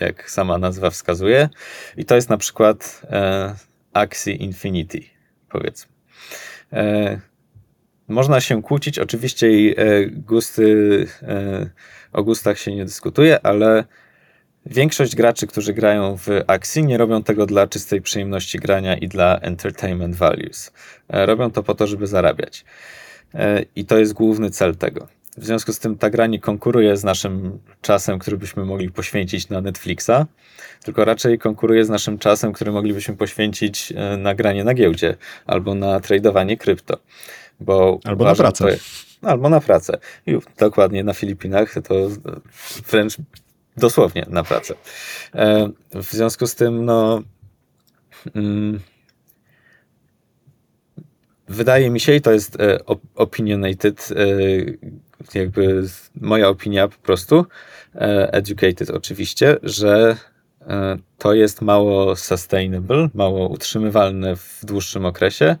jak 0.00 0.30
sama 0.30 0.58
nazwa 0.58 0.90
wskazuje. 0.90 1.48
I 1.96 2.04
to 2.04 2.14
jest 2.14 2.30
na 2.30 2.36
przykład 2.36 3.02
e, 3.10 3.54
Axie 3.92 4.32
Infinity, 4.32 5.00
powiedzmy. 5.48 5.92
E, 6.72 7.20
można 8.08 8.40
się 8.40 8.62
kłócić, 8.62 8.98
oczywiście 8.98 9.50
i 9.50 9.74
e, 9.76 10.06
gusty, 10.06 11.06
e, 11.22 11.70
o 12.12 12.22
gustach 12.22 12.58
się 12.58 12.74
nie 12.74 12.84
dyskutuje, 12.84 13.46
ale 13.46 13.84
większość 14.66 15.16
graczy, 15.16 15.46
którzy 15.46 15.74
grają 15.74 16.16
w 16.16 16.26
Axie, 16.46 16.82
nie 16.82 16.98
robią 16.98 17.22
tego 17.22 17.46
dla 17.46 17.66
czystej 17.66 18.00
przyjemności 18.00 18.58
grania 18.58 18.96
i 18.96 19.08
dla 19.08 19.38
entertainment 19.38 20.16
values. 20.16 20.72
E, 21.08 21.26
robią 21.26 21.50
to 21.50 21.62
po 21.62 21.74
to, 21.74 21.86
żeby 21.86 22.06
zarabiać. 22.06 22.64
E, 23.34 23.64
I 23.76 23.84
to 23.84 23.98
jest 23.98 24.12
główny 24.12 24.50
cel 24.50 24.76
tego. 24.76 25.08
W 25.36 25.44
związku 25.44 25.72
z 25.72 25.78
tym 25.78 25.98
ta 25.98 26.10
gra 26.10 26.26
nie 26.26 26.40
konkuruje 26.40 26.96
z 26.96 27.04
naszym 27.04 27.58
czasem, 27.80 28.18
który 28.18 28.36
byśmy 28.36 28.64
mogli 28.64 28.90
poświęcić 28.90 29.48
na 29.48 29.60
Netflixa, 29.60 30.26
tylko 30.84 31.04
raczej 31.04 31.38
konkuruje 31.38 31.84
z 31.84 31.88
naszym 31.88 32.18
czasem, 32.18 32.52
który 32.52 32.72
moglibyśmy 32.72 33.16
poświęcić 33.16 33.92
e, 33.96 34.16
na 34.16 34.34
granie 34.34 34.64
na 34.64 34.74
giełdzie 34.74 35.16
albo 35.46 35.74
na 35.74 36.00
tradowanie 36.00 36.56
krypto. 36.56 36.98
Bo 37.60 38.00
albo 38.04 38.24
na 38.24 38.34
pracę. 38.34 38.76
Albo 39.22 39.48
na 39.48 39.60
pracę. 39.60 39.98
I 40.26 40.38
dokładnie 40.58 41.04
na 41.04 41.14
Filipinach 41.14 41.74
to 41.88 41.94
wręcz 42.90 43.16
dosłownie 43.76 44.26
na 44.28 44.42
pracę. 44.42 44.74
E, 45.34 45.70
w 45.94 46.12
związku 46.12 46.46
z 46.46 46.54
tym, 46.54 46.84
no. 46.84 47.22
Mm, 48.34 48.80
wydaje 51.48 51.90
mi 51.90 52.00
się, 52.00 52.14
i 52.14 52.20
to 52.20 52.32
jest 52.32 52.60
e, 52.60 52.78
opinionated 53.14 54.08
jakby 55.34 55.84
moja 56.20 56.48
opinia 56.48 56.88
po 56.88 56.98
prostu, 56.98 57.46
e, 57.94 58.32
educated 58.32 58.90
oczywiście, 58.90 59.56
że 59.62 60.16
e, 60.60 60.96
to 61.18 61.34
jest 61.34 61.62
mało 61.62 62.16
sustainable, 62.16 63.08
mało 63.14 63.48
utrzymywalne 63.48 64.36
w 64.36 64.60
dłuższym 64.62 65.06
okresie, 65.06 65.56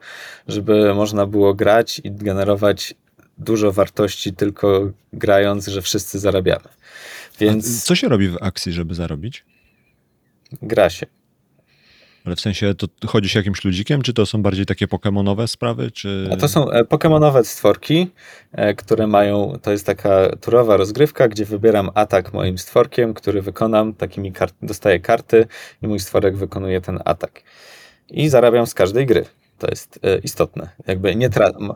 żeby 0.48 0.94
można 0.94 1.26
było 1.26 1.54
grać 1.54 2.00
i 2.04 2.12
generować 2.12 2.94
dużo 3.38 3.72
wartości 3.72 4.32
tylko 4.32 4.90
grając, 5.12 5.66
że 5.66 5.82
wszyscy 5.82 6.18
zarabiamy. 6.18 6.68
Więc... 7.40 7.82
A 7.82 7.86
co 7.86 7.94
się 7.94 8.08
robi 8.08 8.28
w 8.28 8.36
akcji, 8.40 8.72
żeby 8.72 8.94
zarobić? 8.94 9.44
Gra 10.62 10.90
się. 10.90 11.06
Ale 12.24 12.36
w 12.36 12.40
sensie 12.40 12.74
to 12.74 12.86
chodzi 13.06 13.28
się 13.28 13.38
jakimś 13.38 13.64
ludzikiem, 13.64 14.02
czy 14.02 14.12
to 14.12 14.26
są 14.26 14.42
bardziej 14.42 14.66
takie 14.66 14.88
pokemonowe 14.88 15.48
sprawy, 15.48 15.90
czy... 15.90 16.28
A 16.32 16.36
to 16.36 16.48
są 16.48 16.70
e, 16.70 16.84
pokemonowe 16.84 17.44
stworki, 17.44 18.10
e, 18.52 18.74
które 18.74 19.06
mają, 19.06 19.52
to 19.62 19.72
jest 19.72 19.86
taka 19.86 20.36
turowa 20.36 20.76
rozgrywka, 20.76 21.28
gdzie 21.28 21.44
wybieram 21.44 21.90
atak 21.94 22.32
moim 22.32 22.58
stworkiem, 22.58 23.14
który 23.14 23.42
wykonam, 23.42 23.94
takimi 23.94 24.32
kart, 24.32 24.54
dostaję 24.62 25.00
karty 25.00 25.46
i 25.82 25.88
mój 25.88 26.00
stworek 26.00 26.36
wykonuje 26.36 26.80
ten 26.80 26.98
atak. 27.04 27.42
I 28.10 28.28
zarabiam 28.28 28.66
z 28.66 28.74
każdej 28.74 29.06
gry. 29.06 29.24
To 29.58 29.66
jest 29.70 30.00
e, 30.02 30.18
istotne. 30.18 30.68
Jakby 30.86 31.16
nie 31.16 31.30
tra- 31.30 31.74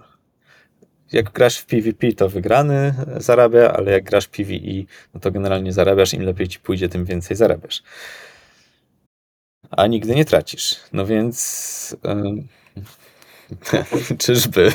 jak 1.13 1.31
grasz 1.31 1.59
w 1.59 1.67
PvP, 1.67 2.13
to 2.13 2.29
wygrany 2.29 2.95
zarabia, 3.17 3.73
ale 3.73 3.93
jak 3.93 4.05
grasz 4.05 4.29
PvE, 4.29 4.85
no 5.15 5.21
to 5.21 5.31
generalnie 5.31 5.73
zarabiasz. 5.73 6.15
Im 6.15 6.23
lepiej 6.23 6.49
ci 6.49 6.59
pójdzie, 6.59 6.89
tym 6.89 7.05
więcej 7.05 7.37
zarabiasz 7.37 7.83
a 9.71 9.87
nigdy 9.87 10.15
nie 10.15 10.25
tracisz. 10.25 10.77
No 10.93 11.07
więc 11.07 11.97
czyżby? 14.19 14.73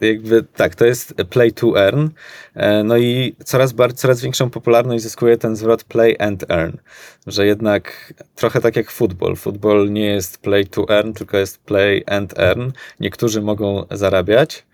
Jakby 0.00 0.42
tak, 0.42 0.74
to 0.74 0.84
jest 0.84 1.14
play 1.30 1.52
to 1.52 1.80
earn. 1.80 2.08
E, 2.54 2.84
no 2.84 2.96
i 2.96 3.34
coraz, 3.44 3.72
bardziej, 3.72 3.98
coraz 3.98 4.20
większą 4.20 4.50
popularność 4.50 5.02
zyskuje 5.02 5.36
ten 5.36 5.56
zwrot 5.56 5.84
play 5.84 6.16
and 6.18 6.50
earn, 6.50 6.76
że 7.26 7.46
jednak 7.46 8.14
trochę 8.34 8.60
tak 8.60 8.76
jak 8.76 8.90
futbol. 8.90 9.36
Futbol 9.36 9.92
nie 9.92 10.06
jest 10.06 10.38
play 10.38 10.66
to 10.66 10.88
earn, 10.88 11.12
tylko 11.12 11.36
jest 11.36 11.58
play 11.58 12.04
and 12.06 12.38
earn. 12.38 12.70
Niektórzy 13.00 13.42
mogą 13.42 13.86
zarabiać, 13.90 14.64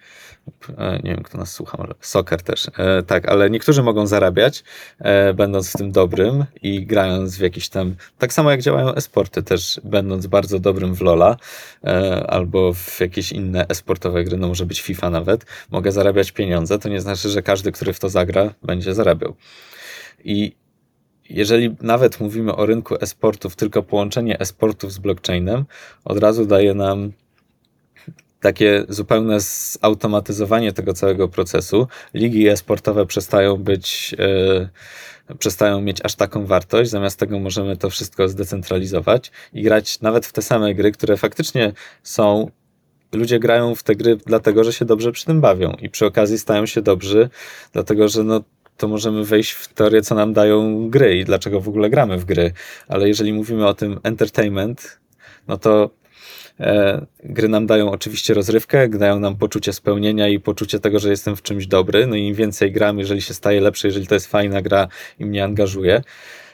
nie 1.04 1.10
wiem, 1.10 1.22
kto 1.22 1.38
nas 1.38 1.52
słucha, 1.52 1.78
może 1.78 1.94
soccer 2.00 2.42
też, 2.42 2.70
e, 2.78 3.02
tak, 3.02 3.28
ale 3.28 3.50
niektórzy 3.50 3.82
mogą 3.82 4.06
zarabiać, 4.06 4.64
e, 4.98 5.34
będąc 5.34 5.70
w 5.70 5.72
tym 5.72 5.92
dobrym 5.92 6.44
i 6.62 6.86
grając 6.86 7.36
w 7.36 7.40
jakiś 7.40 7.68
tam, 7.68 7.94
tak 8.18 8.32
samo 8.32 8.50
jak 8.50 8.62
działają 8.62 8.94
esporty, 8.94 9.42
też 9.42 9.80
będąc 9.84 10.26
bardzo 10.26 10.58
dobrym 10.58 10.94
w 10.94 11.00
LoLa 11.00 11.36
albo 12.26 12.72
w 12.74 13.00
jakieś 13.00 13.32
inne 13.32 13.66
esportowe 13.68 14.24
gry, 14.24 14.36
no 14.36 14.48
może 14.48 14.66
być 14.66 14.82
FIFA 14.82 15.10
nawet, 15.10 15.46
mogę 15.70 15.92
zarabiać 15.92 16.32
pieniądze, 16.32 16.78
to 16.78 16.88
nie 16.88 17.00
znaczy, 17.00 17.28
że 17.28 17.42
każdy, 17.42 17.72
który 17.72 17.92
w 17.92 18.00
to 18.00 18.08
zagra, 18.08 18.54
będzie 18.62 18.94
zarabiał. 18.94 19.34
I 20.24 20.56
jeżeli 21.30 21.76
nawet 21.80 22.20
mówimy 22.20 22.56
o 22.56 22.66
rynku 22.66 22.94
esportów, 23.00 23.56
tylko 23.56 23.82
połączenie 23.82 24.38
esportów 24.40 24.92
z 24.92 24.98
blockchainem 24.98 25.64
od 26.04 26.18
razu 26.18 26.46
daje 26.46 26.74
nam 26.74 27.12
takie 28.40 28.84
zupełne 28.88 29.40
zautomatyzowanie 29.40 30.72
tego 30.72 30.92
całego 30.92 31.28
procesu. 31.28 31.88
Ligi 32.14 32.48
e-sportowe 32.48 33.06
przestają 33.06 33.56
być, 33.56 34.14
e, 35.28 35.34
przestają 35.38 35.80
mieć 35.80 36.04
aż 36.04 36.14
taką 36.14 36.46
wartość, 36.46 36.90
zamiast 36.90 37.18
tego 37.18 37.38
możemy 37.38 37.76
to 37.76 37.90
wszystko 37.90 38.28
zdecentralizować 38.28 39.30
i 39.52 39.62
grać 39.62 40.00
nawet 40.00 40.26
w 40.26 40.32
te 40.32 40.42
same 40.42 40.74
gry, 40.74 40.92
które 40.92 41.16
faktycznie 41.16 41.72
są. 42.02 42.50
Ludzie 43.12 43.38
grają 43.38 43.74
w 43.74 43.82
te 43.82 43.94
gry 43.94 44.16
dlatego, 44.16 44.64
że 44.64 44.72
się 44.72 44.84
dobrze 44.84 45.12
przy 45.12 45.24
tym 45.24 45.40
bawią 45.40 45.72
i 45.82 45.90
przy 45.90 46.06
okazji 46.06 46.38
stają 46.38 46.66
się 46.66 46.82
dobrzy, 46.82 47.30
dlatego 47.72 48.08
że 48.08 48.24
no, 48.24 48.40
to 48.76 48.88
możemy 48.88 49.24
wejść 49.24 49.50
w 49.50 49.68
teorię, 49.68 50.02
co 50.02 50.14
nam 50.14 50.32
dają 50.32 50.90
gry 50.90 51.18
i 51.18 51.24
dlaczego 51.24 51.60
w 51.60 51.68
ogóle 51.68 51.90
gramy 51.90 52.18
w 52.18 52.24
gry. 52.24 52.52
Ale 52.88 53.08
jeżeli 53.08 53.32
mówimy 53.32 53.66
o 53.66 53.74
tym 53.74 54.00
entertainment, 54.02 55.00
no 55.48 55.58
to 55.58 55.90
gry 57.24 57.48
nam 57.48 57.66
dają 57.66 57.90
oczywiście 57.90 58.34
rozrywkę, 58.34 58.88
dają 58.88 59.20
nam 59.20 59.36
poczucie 59.36 59.72
spełnienia 59.72 60.28
i 60.28 60.40
poczucie 60.40 60.80
tego, 60.80 60.98
że 60.98 61.10
jestem 61.10 61.36
w 61.36 61.42
czymś 61.42 61.66
dobry. 61.66 62.06
No 62.06 62.16
i 62.16 62.22
im 62.22 62.34
więcej 62.34 62.72
gram, 62.72 62.98
jeżeli 62.98 63.22
się 63.22 63.34
staje 63.34 63.60
lepszy, 63.60 63.86
jeżeli 63.86 64.06
to 64.06 64.14
jest 64.14 64.26
fajna 64.26 64.62
gra 64.62 64.88
i 65.18 65.24
mnie 65.24 65.44
angażuje. 65.44 66.02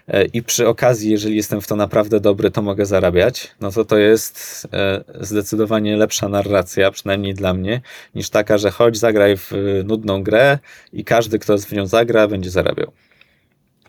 E, 0.08 0.24
I 0.24 0.42
przy 0.42 0.68
okazji, 0.68 1.10
jeżeli 1.10 1.36
jestem 1.36 1.60
w 1.60 1.66
to 1.66 1.76
naprawdę 1.76 2.20
dobry, 2.20 2.50
to 2.50 2.62
mogę 2.62 2.86
zarabiać, 2.86 3.54
no 3.60 3.70
to 3.72 3.84
to 3.84 3.98
jest 3.98 4.68
e, 4.72 5.04
zdecydowanie 5.20 5.96
lepsza 5.96 6.28
narracja, 6.28 6.90
przynajmniej 6.90 7.34
dla 7.34 7.54
mnie, 7.54 7.80
niż 8.14 8.30
taka, 8.30 8.58
że 8.58 8.70
chodź, 8.70 8.96
zagraj 8.96 9.36
w 9.36 9.52
nudną 9.84 10.22
grę 10.22 10.58
i 10.92 11.04
każdy, 11.04 11.38
kto 11.38 11.58
w 11.58 11.72
nią 11.72 11.86
zagra, 11.86 12.28
będzie 12.28 12.50
zarabiał. 12.50 12.92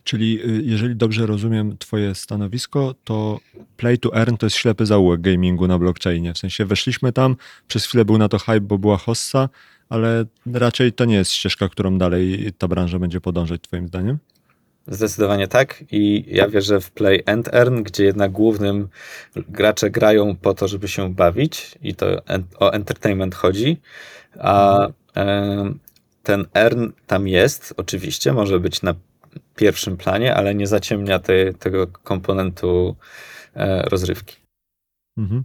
Czyli 0.06 0.40
y, 0.50 0.62
jeżeli 0.64 0.96
dobrze 0.96 1.26
rozumiem 1.26 1.78
Twoje 1.78 2.16
stanowisko, 2.16 2.96
to 3.04 3.40
play 3.78 3.98
to 3.98 4.16
earn 4.16 4.38
to 4.38 4.46
jest 4.46 4.56
ślepy 4.56 4.86
zaułek 4.86 5.22
gamingu 5.22 5.68
na 5.68 5.80
blockchainie. 5.80 6.34
W 6.34 6.38
sensie 6.38 6.66
weszliśmy 6.66 7.12
tam, 7.12 7.36
przez 7.68 7.86
chwilę 7.86 8.06
był 8.06 8.18
na 8.18 8.30
to 8.30 8.40
hype, 8.40 8.62
bo 8.62 8.78
była 8.78 8.98
hossa, 8.98 9.50
ale 9.90 10.26
raczej 10.54 10.94
to 10.94 11.06
nie 11.06 11.16
jest 11.16 11.32
ścieżka, 11.32 11.70
którą 11.70 11.98
dalej 11.98 12.54
ta 12.58 12.68
branża 12.68 13.00
będzie 13.00 13.22
podążać, 13.22 13.62
Twoim 13.62 13.88
zdaniem? 13.88 14.18
Zdecydowanie 14.88 15.48
tak 15.48 15.84
i 15.92 16.26
ja 16.28 16.48
wierzę 16.48 16.82
w 16.82 16.92
play 16.92 17.24
and 17.26 17.54
earn, 17.54 17.84
gdzie 17.84 18.04
jednak 18.04 18.32
głównym 18.32 18.88
gracze 19.36 19.90
grają 19.90 20.36
po 20.36 20.54
to, 20.54 20.68
żeby 20.68 20.88
się 20.88 21.14
bawić 21.14 21.76
i 21.82 21.96
to 21.96 22.08
o 22.60 22.74
entertainment 22.74 23.36
chodzi, 23.36 23.82
a 24.40 24.88
ten 26.24 26.46
earn 26.54 26.90
tam 27.08 27.28
jest, 27.28 27.74
oczywiście, 27.78 28.34
może 28.34 28.60
być 28.60 28.82
na 28.82 28.94
pierwszym 29.56 29.98
planie, 29.98 30.36
ale 30.36 30.56
nie 30.56 30.68
zaciemnia 30.68 31.20
te, 31.20 31.54
tego 31.54 31.88
komponentu 31.88 32.96
e, 33.56 33.82
rozrywki. 33.82 34.36
Mhm. 35.18 35.44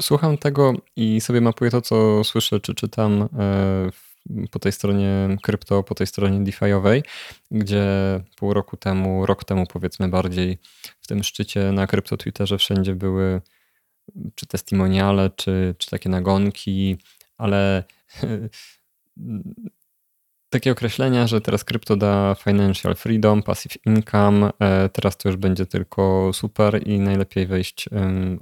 Słucham 0.00 0.38
tego 0.38 0.72
i 0.96 1.20
sobie 1.20 1.40
mapuję 1.40 1.70
to, 1.70 1.80
co 1.80 2.24
słyszę, 2.24 2.60
czy 2.60 2.74
czytam 2.74 3.28
e, 3.38 3.90
po 4.50 4.58
tej 4.58 4.72
stronie 4.72 5.36
krypto, 5.42 5.82
po 5.82 5.94
tej 5.94 6.06
stronie 6.06 6.40
DeFi'owej, 6.40 7.02
gdzie 7.50 7.86
pół 8.36 8.54
roku 8.54 8.76
temu, 8.76 9.26
rok 9.26 9.44
temu 9.44 9.66
powiedzmy 9.66 10.08
bardziej 10.08 10.58
w 11.00 11.06
tym 11.06 11.22
szczycie 11.22 11.72
na 11.72 11.86
krypto 11.86 12.16
Twitterze 12.16 12.58
wszędzie 12.58 12.94
były 12.94 13.40
czy 14.34 14.46
testimoniale, 14.46 15.30
czy, 15.36 15.74
czy 15.78 15.90
takie 15.90 16.08
nagonki, 16.08 16.96
ale 17.38 17.84
takie 20.50 20.72
określenia, 20.72 21.26
że 21.26 21.40
teraz 21.40 21.64
krypto 21.64 21.96
da 21.96 22.36
financial 22.44 22.94
freedom, 22.94 23.42
passive 23.42 23.76
income, 23.86 24.50
e, 24.60 24.88
teraz 24.88 25.16
to 25.16 25.28
już 25.28 25.36
będzie 25.36 25.66
tylko 25.66 26.30
super 26.32 26.88
i 26.88 27.00
najlepiej 27.00 27.46
wejść 27.46 27.88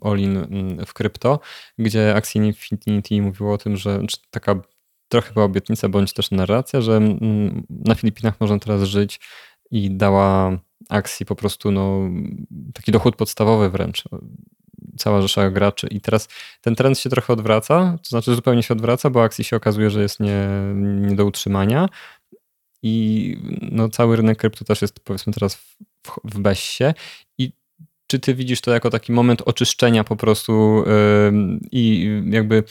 all-in 0.02 0.46
w 0.86 0.94
krypto, 0.94 1.40
gdzie 1.78 2.14
Axie 2.14 2.46
Infinity 2.46 3.22
mówiło 3.22 3.52
o 3.52 3.58
tym, 3.58 3.76
że 3.76 4.00
taka 4.30 4.60
trochę 5.08 5.32
była 5.32 5.44
obietnica, 5.44 5.88
bądź 5.88 6.12
też 6.12 6.30
narracja, 6.30 6.80
że 6.80 7.00
na 7.70 7.94
Filipinach 7.94 8.40
można 8.40 8.58
teraz 8.58 8.82
żyć 8.82 9.20
i 9.70 9.90
dała 9.90 10.58
akcji 10.88 11.26
po 11.26 11.36
prostu 11.36 11.70
no, 11.70 12.10
taki 12.74 12.92
dochód 12.92 13.16
podstawowy 13.16 13.70
wręcz 13.70 14.04
cała 14.96 15.22
rzesza 15.22 15.50
graczy. 15.50 15.86
I 15.90 16.00
teraz 16.00 16.28
ten 16.60 16.74
trend 16.74 16.98
się 16.98 17.10
trochę 17.10 17.32
odwraca, 17.32 17.98
to 18.02 18.08
znaczy 18.08 18.34
zupełnie 18.34 18.62
się 18.62 18.74
odwraca, 18.74 19.10
bo 19.10 19.22
akcji 19.22 19.44
się 19.44 19.56
okazuje, 19.56 19.90
że 19.90 20.02
jest 20.02 20.20
nie, 20.20 20.48
nie 20.74 21.16
do 21.16 21.24
utrzymania. 21.24 21.88
I 22.82 23.36
no, 23.72 23.88
cały 23.88 24.16
rynek 24.16 24.38
krypto 24.38 24.64
też 24.64 24.82
jest 24.82 25.00
powiedzmy 25.00 25.32
teraz 25.32 25.54
w, 25.54 25.76
w 26.24 26.38
bezsie. 26.38 26.94
I 27.38 27.52
czy 28.06 28.18
ty 28.18 28.34
widzisz 28.34 28.60
to 28.60 28.70
jako 28.70 28.90
taki 28.90 29.12
moment 29.12 29.42
oczyszczenia 29.44 30.04
po 30.04 30.16
prostu 30.16 30.84
yy, 30.86 31.58
i 31.72 32.10
jakby 32.30 32.64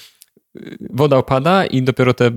y, 0.55 0.77
woda 0.89 1.17
opada 1.17 1.65
i 1.65 1.81
dopiero 1.81 2.13
te 2.13 2.31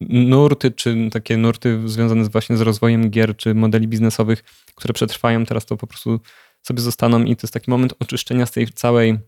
nurty, 0.00 0.70
czy 0.70 1.08
takie 1.12 1.36
nurty 1.36 1.80
związane 1.84 2.24
właśnie 2.24 2.56
z 2.56 2.60
rozwojem 2.60 3.10
gier, 3.10 3.36
czy 3.36 3.54
modeli 3.54 3.88
biznesowych, 3.88 4.44
które 4.74 4.94
przetrwają, 4.94 5.46
teraz 5.46 5.66
to 5.66 5.76
po 5.76 5.86
prostu 5.86 6.20
sobie 6.66 6.80
zostaną 6.80 7.24
i 7.24 7.36
to 7.36 7.46
jest 7.46 7.54
taki 7.54 7.70
moment 7.70 7.94
oczyszczenia 8.00 8.46
z 8.46 8.52
tej 8.52 8.68
całej 8.68 9.18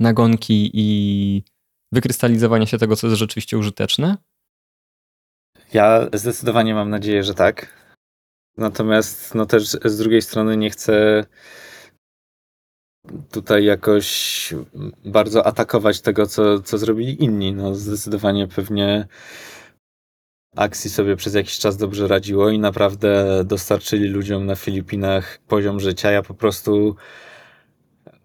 nagonki 0.00 0.70
i 0.74 1.42
wykrystalizowania 1.92 2.66
się 2.66 2.78
tego, 2.78 2.96
co 2.96 3.06
jest 3.06 3.18
rzeczywiście 3.18 3.58
użyteczne? 3.58 4.16
Ja 5.72 6.08
zdecydowanie 6.12 6.74
mam 6.74 6.90
nadzieję, 6.90 7.24
że 7.24 7.34
tak. 7.34 7.78
Natomiast 8.56 9.34
no 9.34 9.46
też 9.46 9.68
z 9.68 9.98
drugiej 9.98 10.22
strony 10.22 10.56
nie 10.56 10.70
chcę 10.70 11.24
tutaj 13.30 13.64
jakoś 13.64 14.54
bardzo 15.04 15.46
atakować 15.46 16.00
tego, 16.00 16.26
co, 16.26 16.62
co 16.62 16.78
zrobili 16.78 17.24
inni. 17.24 17.52
No 17.52 17.74
zdecydowanie 17.74 18.48
pewnie 18.48 19.08
akcji 20.58 20.90
sobie 20.90 21.16
przez 21.16 21.34
jakiś 21.34 21.58
czas 21.58 21.76
dobrze 21.76 22.08
radziło 22.08 22.50
i 22.50 22.58
naprawdę 22.58 23.42
dostarczyli 23.44 24.08
ludziom 24.08 24.46
na 24.46 24.56
Filipinach 24.56 25.38
poziom 25.48 25.80
życia. 25.80 26.10
Ja 26.10 26.22
po 26.22 26.34
prostu 26.34 26.96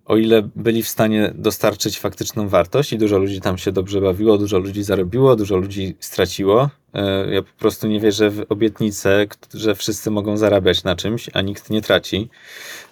o 0.06 0.18
ile 0.18 0.50
byli 0.56 0.84
w 0.84 0.88
stanie 0.88 1.32
dostarczyć 1.36 2.00
faktyczną 2.00 2.50
wartość 2.50 2.94
i 2.94 2.98
dużo 2.98 3.18
ludzi 3.18 3.42
tam 3.42 3.58
się 3.58 3.72
dobrze 3.72 4.02
bawiło, 4.02 4.38
dużo 4.38 4.58
ludzi 4.58 4.84
zarobiło, 4.84 5.36
dużo 5.36 5.58
ludzi 5.58 5.96
straciło. 6.00 6.70
E, 6.94 7.34
ja 7.34 7.42
po 7.42 7.60
prostu 7.60 7.88
nie 7.88 8.00
wierzę 8.00 8.30
w 8.30 8.46
obietnicę, 8.50 9.26
że 9.54 9.76
wszyscy 9.76 10.12
mogą 10.12 10.38
zarabiać 10.38 10.84
na 10.84 10.96
czymś, 10.96 11.30
a 11.34 11.42
nikt 11.42 11.70
nie 11.70 11.82
traci. 11.82 12.30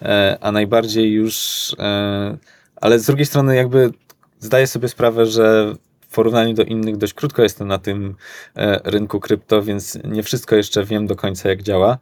E, 0.01 0.37
a 0.41 0.51
najbardziej 0.51 1.11
już, 1.11 1.67
e, 1.79 2.37
ale 2.75 2.99
z 2.99 3.05
drugiej 3.05 3.25
strony 3.25 3.55
jakby 3.55 3.91
zdaję 4.39 4.67
sobie 4.67 4.87
sprawę, 4.87 5.25
że 5.25 5.75
porównaniu 6.11 6.53
do 6.53 6.63
innych 6.63 6.97
dość 6.97 7.13
krótko 7.13 7.43
jestem 7.43 7.67
na 7.67 7.77
tym 7.77 8.15
e, 8.55 8.79
rynku 8.83 9.19
krypto, 9.19 9.61
więc 9.63 9.99
nie 10.03 10.23
wszystko 10.23 10.55
jeszcze 10.55 10.83
wiem 10.83 11.07
do 11.07 11.15
końca 11.15 11.49
jak 11.49 11.63
działa. 11.63 11.97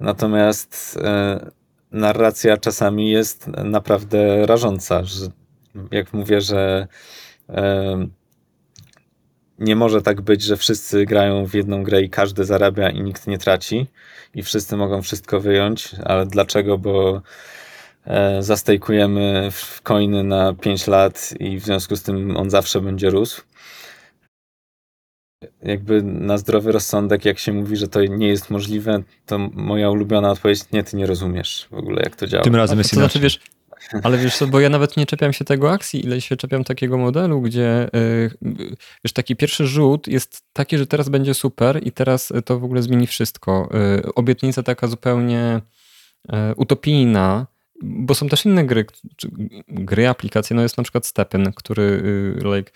Natomiast 0.00 0.98
e, 1.02 1.50
narracja 1.92 2.56
czasami 2.56 3.10
jest 3.10 3.46
naprawdę 3.46 4.46
rażąca. 4.46 5.04
Że 5.04 5.26
jak 5.90 6.12
mówię, 6.12 6.40
że 6.40 6.88
nie 9.58 9.76
może 9.76 10.02
tak 10.02 10.20
być, 10.20 10.42
że 10.42 10.56
wszyscy 10.56 11.04
grają 11.04 11.46
w 11.46 11.54
jedną 11.54 11.82
grę 11.82 12.02
i 12.02 12.10
każdy 12.10 12.44
zarabia 12.44 12.90
i 12.90 13.00
nikt 13.02 13.26
nie 13.26 13.38
traci 13.38 13.86
i 14.34 14.42
wszyscy 14.42 14.76
mogą 14.76 15.02
wszystko 15.02 15.40
wyjąć, 15.40 15.90
ale 16.04 16.26
dlaczego? 16.26 16.78
Bo 16.78 17.22
e, 18.04 18.42
zastejkujemy 18.42 19.48
coiny 19.82 20.24
na 20.24 20.54
5 20.54 20.86
lat 20.86 21.34
i 21.40 21.58
w 21.58 21.64
związku 21.64 21.96
z 21.96 22.02
tym 22.02 22.36
on 22.36 22.50
zawsze 22.50 22.80
będzie 22.80 23.10
rósł. 23.10 23.42
Jakby 25.62 26.02
na 26.02 26.38
zdrowy 26.38 26.72
rozsądek, 26.72 27.24
jak 27.24 27.38
się 27.38 27.52
mówi, 27.52 27.76
że 27.76 27.88
to 27.88 28.04
nie 28.04 28.28
jest 28.28 28.50
możliwe, 28.50 29.02
to 29.26 29.38
moja 29.38 29.90
ulubiona 29.90 30.30
odpowiedź, 30.30 30.60
nie, 30.72 30.84
ty 30.84 30.96
nie 30.96 31.06
rozumiesz 31.06 31.68
w 31.70 31.74
ogóle, 31.74 32.02
jak 32.04 32.16
to 32.16 32.26
działa. 32.26 32.44
Tym 32.44 32.56
razem 32.56 32.78
jest 32.78 32.90
to 32.90 32.96
znaczy, 32.96 33.18
wiesz, 33.18 33.40
ale 34.02 34.18
wiesz 34.18 34.36
co, 34.36 34.46
bo 34.46 34.60
ja 34.60 34.68
nawet 34.68 34.96
nie 34.96 35.06
czepiam 35.06 35.32
się 35.32 35.44
tego 35.44 35.72
akcji, 35.72 36.04
ile 36.04 36.20
się 36.20 36.36
czepiam 36.36 36.64
takiego 36.64 36.98
modelu, 36.98 37.40
gdzie 37.40 37.88
yy, 37.92 38.30
wiesz, 39.04 39.12
taki 39.12 39.36
pierwszy 39.36 39.66
rzut 39.66 40.08
jest 40.08 40.42
taki, 40.52 40.78
że 40.78 40.86
teraz 40.86 41.08
będzie 41.08 41.34
super 41.34 41.86
i 41.86 41.92
teraz 41.92 42.32
to 42.44 42.58
w 42.58 42.64
ogóle 42.64 42.82
zmieni 42.82 43.06
wszystko. 43.06 43.68
Yy, 43.72 44.14
obietnica 44.14 44.62
taka 44.62 44.86
zupełnie 44.86 45.60
utopijna, 46.56 47.46
bo 47.82 48.14
są 48.14 48.28
też 48.28 48.44
inne 48.44 48.64
gry, 48.64 48.86
gry, 49.68 50.08
aplikacje, 50.08 50.56
no 50.56 50.62
jest 50.62 50.76
na 50.76 50.82
przykład 50.82 51.06
Stepin, 51.06 51.52
który 51.52 51.82
y, 51.82 52.56
like 52.56 52.72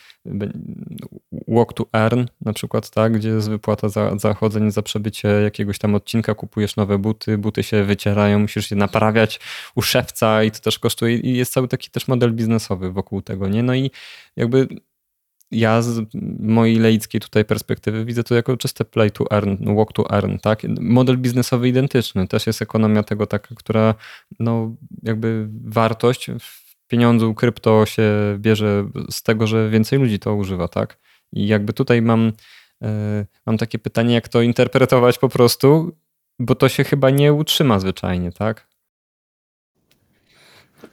walk 1.49 1.73
to 1.73 1.87
earn 1.93 2.25
na 2.41 2.53
przykład, 2.53 2.91
tak, 2.91 3.13
gdzie 3.13 3.29
jest 3.29 3.51
wypłata 3.51 3.89
za, 3.89 4.19
za 4.19 4.35
chodzenie, 4.35 4.71
za 4.71 4.83
przebycie 4.83 5.29
jakiegoś 5.29 5.79
tam 5.79 5.95
odcinka, 5.95 6.35
kupujesz 6.35 6.77
nowe 6.77 6.99
buty, 6.99 7.39
buty 7.39 7.63
się 7.63 7.85
wycierają, 7.85 8.39
musisz 8.39 8.71
je 8.71 8.77
naprawiać 8.77 9.41
u 9.75 9.83
szewca 9.83 10.43
i 10.43 10.51
to 10.51 10.61
też 10.61 10.79
kosztuje 10.79 11.17
i 11.17 11.37
jest 11.37 11.53
cały 11.53 11.69
taki 11.69 11.91
też 11.91 12.09
model 12.09 12.33
biznesowy 12.33 12.93
wokół 12.93 13.23
tego, 13.23 13.49
nie? 13.49 13.63
No 13.63 13.75
i 13.75 13.91
jakby 14.37 14.69
ja 15.51 15.83
z 15.83 16.01
mojej 16.41 16.77
leickiej 16.77 17.21
tutaj 17.21 17.45
perspektywy 17.45 18.05
widzę 18.05 18.25
to 18.25 18.35
jako 18.35 18.57
czyste 18.57 18.85
play 18.85 19.11
to 19.11 19.25
earn, 19.31 19.77
walk 19.77 19.93
to 19.93 20.11
earn, 20.11 20.39
tak? 20.39 20.63
Model 20.81 21.19
biznesowy 21.19 21.69
identyczny, 21.69 22.29
też 22.29 22.47
jest 22.47 22.63
ekonomia 22.63 23.03
tego 23.03 23.27
taka, 23.27 23.55
która 23.55 23.95
no 24.39 24.77
jakby 25.03 25.49
wartość 25.65 26.31
w 26.41 26.69
pieniądzu 26.89 27.35
krypto 27.35 27.87
się 27.87 28.13
bierze 28.39 28.91
z 29.11 29.23
tego, 29.23 29.47
że 29.47 29.71
więcej 29.71 29.99
ludzi 29.99 30.19
to 30.19 30.35
używa, 30.35 30.69
tak? 30.69 30.99
I 31.33 31.47
jakby 31.47 31.73
tutaj 31.73 32.03
mam, 32.03 32.33
e, 32.83 33.27
mam 33.47 33.59
takie 33.59 33.79
pytanie, 33.79 34.15
jak 34.15 34.29
to 34.29 34.43
interpretować 34.43 35.19
po 35.19 35.29
prostu, 35.29 35.97
bo 36.39 36.55
to 36.55 36.69
się 36.69 36.85
chyba 36.85 37.11
nie 37.11 37.33
utrzyma 37.33 37.79
zwyczajnie, 37.79 38.33
tak? 38.33 38.69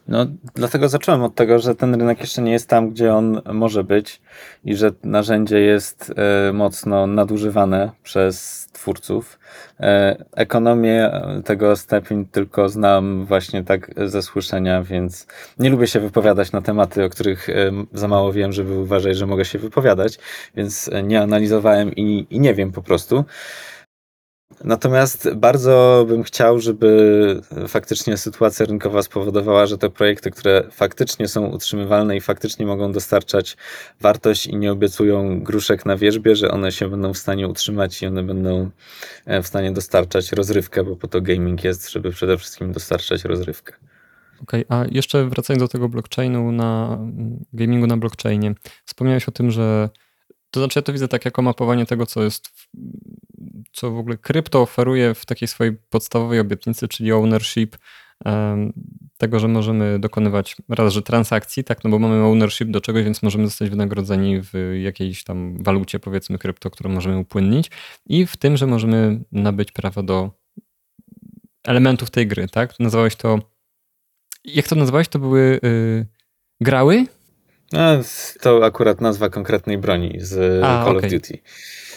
No, 0.07 0.25
dlatego 0.55 0.89
zacząłem 0.89 1.23
od 1.23 1.35
tego, 1.35 1.59
że 1.59 1.75
ten 1.75 1.95
rynek 1.95 2.19
jeszcze 2.19 2.41
nie 2.41 2.51
jest 2.51 2.69
tam, 2.69 2.89
gdzie 2.89 3.13
on 3.13 3.41
może 3.53 3.83
być 3.83 4.21
i 4.65 4.75
że 4.75 4.91
narzędzie 5.03 5.59
jest 5.59 6.13
e, 6.49 6.53
mocno 6.53 7.07
nadużywane 7.07 7.91
przez 8.03 8.67
twórców. 8.73 9.39
E, 9.79 10.15
ekonomię 10.35 11.11
tego 11.45 11.75
stepin 11.75 12.25
tylko 12.25 12.69
znam 12.69 13.25
właśnie 13.25 13.63
tak 13.63 13.91
ze 14.09 14.21
słyszenia, 14.21 14.83
więc 14.83 15.27
nie 15.59 15.69
lubię 15.69 15.87
się 15.87 15.99
wypowiadać 15.99 16.51
na 16.51 16.61
tematy, 16.61 17.03
o 17.03 17.09
których 17.09 17.49
e, 17.49 17.53
za 17.93 18.07
mało 18.07 18.33
wiem, 18.33 18.51
żeby 18.51 18.79
uważać, 18.79 19.17
że 19.17 19.27
mogę 19.27 19.45
się 19.45 19.59
wypowiadać, 19.59 20.19
więc 20.55 20.89
nie 21.03 21.21
analizowałem 21.21 21.95
i, 21.95 22.27
i 22.29 22.39
nie 22.39 22.53
wiem 22.53 22.71
po 22.71 22.81
prostu. 22.81 23.25
Natomiast 24.63 25.33
bardzo 25.33 26.05
bym 26.07 26.23
chciał, 26.23 26.59
żeby 26.59 27.41
faktycznie 27.67 28.17
sytuacja 28.17 28.65
rynkowa 28.65 29.01
spowodowała, 29.01 29.65
że 29.65 29.77
te 29.77 29.89
projekty, 29.89 30.31
które 30.31 30.63
faktycznie 30.71 31.27
są 31.27 31.45
utrzymywalne 31.45 32.17
i 32.17 32.21
faktycznie 32.21 32.65
mogą 32.65 32.91
dostarczać 32.91 33.57
wartość 34.01 34.47
i 34.47 34.55
nie 34.55 34.71
obiecują 34.71 35.43
gruszek 35.43 35.85
na 35.85 35.97
wierzbie, 35.97 36.35
że 36.35 36.51
one 36.51 36.71
się 36.71 36.89
będą 36.89 37.13
w 37.13 37.17
stanie 37.17 37.47
utrzymać 37.47 38.01
i 38.01 38.07
one 38.07 38.23
będą 38.23 38.69
e, 39.25 39.41
w 39.41 39.47
stanie 39.47 39.71
dostarczać 39.71 40.31
rozrywkę, 40.31 40.83
bo 40.83 40.95
po 40.95 41.07
to 41.07 41.21
gaming 41.21 41.63
jest, 41.63 41.91
żeby 41.91 42.11
przede 42.11 42.37
wszystkim 42.37 42.71
dostarczać 42.71 43.23
rozrywkę. 43.23 43.73
Okej, 44.41 44.65
okay, 44.65 44.79
a 44.79 44.85
jeszcze 44.91 45.29
wracając 45.29 45.63
do 45.63 45.67
tego 45.67 45.89
blockchainu 45.89 46.51
na 46.51 46.99
gamingu 47.53 47.87
na 47.87 47.97
blockchainie. 47.97 48.55
Wspomniałeś 48.85 49.29
o 49.29 49.31
tym, 49.31 49.51
że 49.51 49.89
to 50.51 50.59
znaczy 50.59 50.79
ja 50.79 50.83
to 50.83 50.93
widzę 50.93 51.07
tak 51.07 51.25
jako 51.25 51.41
mapowanie 51.41 51.85
tego, 51.85 52.05
co 52.05 52.23
jest 52.23 52.49
co 53.75 53.91
w 53.91 53.97
ogóle 53.97 54.17
krypto 54.17 54.61
oferuje 54.61 55.13
w 55.13 55.25
takiej 55.25 55.47
swojej 55.47 55.73
podstawowej 55.89 56.39
obietnicy, 56.39 56.87
czyli 56.87 57.11
ownership, 57.11 57.77
tego, 59.17 59.39
że 59.39 59.47
możemy 59.47 59.99
dokonywać 59.99 60.55
raz, 60.69 60.93
że 60.93 61.01
transakcji, 61.01 61.63
tak, 61.63 61.83
no 61.83 61.89
bo 61.89 61.99
mamy 61.99 62.23
ownership 62.23 62.69
do 62.69 62.81
czegoś, 62.81 63.03
więc 63.03 63.23
możemy 63.23 63.47
zostać 63.47 63.69
wynagrodzeni 63.69 64.41
w 64.41 64.53
jakiejś 64.83 65.23
tam 65.23 65.63
walucie, 65.63 65.99
powiedzmy 65.99 66.37
krypto, 66.37 66.69
którą 66.69 66.89
możemy 66.89 67.17
upłynnić 67.17 67.71
i 68.05 68.25
w 68.25 68.37
tym, 68.37 68.57
że 68.57 68.67
możemy 68.67 69.23
nabyć 69.31 69.71
prawo 69.71 70.03
do 70.03 70.31
elementów 71.63 72.11
tej 72.11 72.27
gry, 72.27 72.47
tak? 72.47 72.79
Nazwałeś 72.79 73.15
to, 73.15 73.39
jak 74.45 74.67
to 74.67 74.75
nazwałeś? 74.75 75.07
To 75.07 75.19
były 75.19 75.59
yy, 75.63 76.05
grały? 76.61 77.05
No, 77.71 77.79
to 78.41 78.65
akurat 78.65 79.01
nazwa 79.01 79.29
konkretnej 79.29 79.77
broni 79.77 80.13
z 80.17 80.63
A, 80.63 80.85
Call 80.85 80.97
okay. 80.97 81.07
of 81.07 81.13
Duty. 81.13 81.37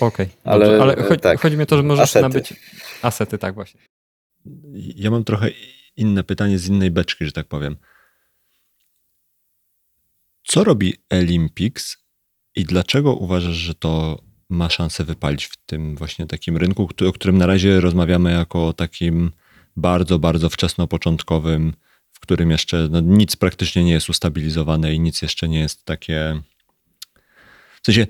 Okej, 0.01 0.27
okay, 0.27 0.29
ale, 0.45 0.83
ale 0.83 1.03
chodzi, 1.03 1.21
tak. 1.21 1.41
chodzi 1.41 1.57
mi 1.57 1.63
o 1.63 1.67
to, 1.67 1.77
że 1.77 1.83
możesz 1.83 2.05
asety. 2.05 2.23
nabyć 2.23 2.55
asety, 3.03 3.39
tak 3.39 3.55
właśnie. 3.55 3.81
Ja 4.75 5.11
mam 5.11 5.25
trochę 5.25 5.51
inne 5.97 6.25
pytanie 6.25 6.59
z 6.59 6.69
innej 6.69 6.91
beczki, 6.91 7.25
że 7.25 7.33
tak 7.33 7.47
powiem. 7.47 7.77
Co 10.45 10.65
robi 10.65 10.95
Olympics 11.11 11.97
i 12.57 12.65
dlaczego 12.65 13.15
uważasz, 13.15 13.57
że 13.57 13.75
to 13.75 14.23
ma 14.51 14.71
szansę 14.71 15.05
wypalić 15.05 15.45
w 15.45 15.57
tym 15.57 15.97
właśnie 15.97 16.27
takim 16.27 16.57
rynku, 16.57 16.89
o 17.09 17.13
którym 17.13 17.39
na 17.39 17.47
razie 17.47 17.81
rozmawiamy 17.81 18.33
jako 18.33 18.69
o 18.69 18.73
takim 18.73 19.33
bardzo, 19.77 20.19
bardzo 20.19 20.49
wczesnopoczątkowym, 20.49 21.73
w 22.19 22.21
którym 22.21 22.51
jeszcze 22.51 22.89
no, 22.91 23.01
nic 23.01 23.37
praktycznie 23.37 23.85
nie 23.85 23.93
jest 23.93 24.09
ustabilizowane 24.09 24.95
i 24.95 25.01
nic 25.01 25.23
jeszcze 25.23 25.49
nie 25.49 25.61
jest 25.61 25.85
takie. 25.85 26.41
W 27.83 27.87
sensie 27.87 28.07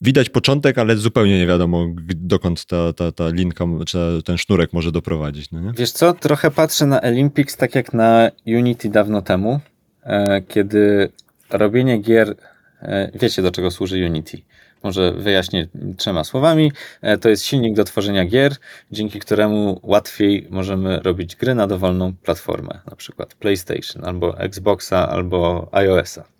widać 0.00 0.30
początek, 0.30 0.78
ale 0.78 0.96
zupełnie 0.96 1.38
nie 1.38 1.46
wiadomo, 1.46 1.86
dokąd 2.14 2.64
ta, 2.64 2.92
ta, 2.92 3.12
ta 3.12 3.28
linka, 3.28 3.64
czy 3.86 3.98
ten 4.24 4.38
sznurek 4.38 4.72
może 4.72 4.92
doprowadzić. 4.92 5.50
No 5.50 5.60
nie? 5.60 5.72
Wiesz 5.72 5.92
co, 5.92 6.12
trochę 6.12 6.50
patrzę 6.50 6.86
na 6.86 7.00
Olympics 7.02 7.56
tak 7.56 7.74
jak 7.74 7.92
na 7.92 8.30
Unity 8.46 8.88
dawno 8.88 9.22
temu, 9.22 9.60
e, 10.02 10.42
kiedy 10.42 11.08
robienie 11.50 11.98
gier, 11.98 12.36
e, 12.82 13.10
wiecie 13.14 13.42
do 13.42 13.50
czego 13.50 13.70
służy 13.70 14.06
Unity. 14.06 14.38
Może 14.84 15.12
wyjaśnię 15.12 15.68
trzema 15.96 16.24
słowami. 16.24 16.72
E, 17.02 17.18
to 17.18 17.28
jest 17.28 17.44
silnik 17.44 17.74
do 17.74 17.84
tworzenia 17.84 18.24
gier, 18.24 18.56
dzięki 18.92 19.20
któremu 19.20 19.80
łatwiej 19.82 20.46
możemy 20.50 21.00
robić 21.00 21.36
gry 21.36 21.54
na 21.54 21.66
dowolną 21.66 22.12
platformę, 22.22 22.80
na 22.90 22.96
przykład 22.96 23.34
PlayStation, 23.34 24.04
albo 24.04 24.38
Xboxa, 24.38 25.08
albo 25.08 25.68
iOS-a. 25.72 26.34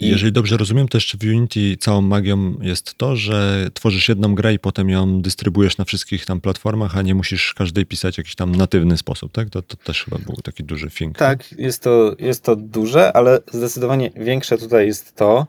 I 0.00 0.08
jeżeli 0.08 0.32
dobrze 0.32 0.56
rozumiem, 0.56 0.88
to 0.88 0.96
jeszcze 0.96 1.18
w 1.18 1.22
Unity 1.22 1.76
całą 1.76 2.00
magią 2.00 2.54
jest 2.60 2.94
to, 2.94 3.16
że 3.16 3.68
tworzysz 3.74 4.08
jedną 4.08 4.34
grę 4.34 4.54
i 4.54 4.58
potem 4.58 4.90
ją 4.90 5.22
dystrybuujesz 5.22 5.78
na 5.78 5.84
wszystkich 5.84 6.24
tam 6.24 6.40
platformach, 6.40 6.96
a 6.98 7.02
nie 7.02 7.14
musisz 7.14 7.54
każdej 7.54 7.86
pisać 7.86 8.14
w 8.14 8.18
jakiś 8.18 8.34
tam 8.34 8.54
natywny 8.54 8.96
sposób, 8.96 9.32
tak? 9.32 9.50
To, 9.50 9.62
to 9.62 9.76
też 9.76 10.04
chyba 10.04 10.18
był 10.18 10.36
taki 10.36 10.64
duży 10.64 10.90
fink. 10.90 11.18
Tak, 11.18 11.52
jest 11.52 11.82
to, 11.82 12.16
jest 12.18 12.44
to 12.44 12.56
duże, 12.56 13.12
ale 13.12 13.40
zdecydowanie 13.52 14.10
większe 14.16 14.58
tutaj 14.58 14.86
jest 14.86 15.14
to, 15.14 15.46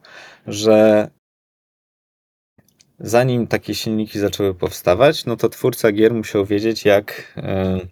że 0.48 1.08
zanim 3.00 3.48
takie 3.48 3.76
silniki 3.76 4.20
zaczęły 4.20 4.54
powstawać, 4.54 5.26
no 5.26 5.36
to 5.36 5.50
twórca 5.50 5.92
gier 5.92 6.14
musiał 6.14 6.46
wiedzieć, 6.46 6.86
jak 6.86 7.34
yy, 7.36 7.88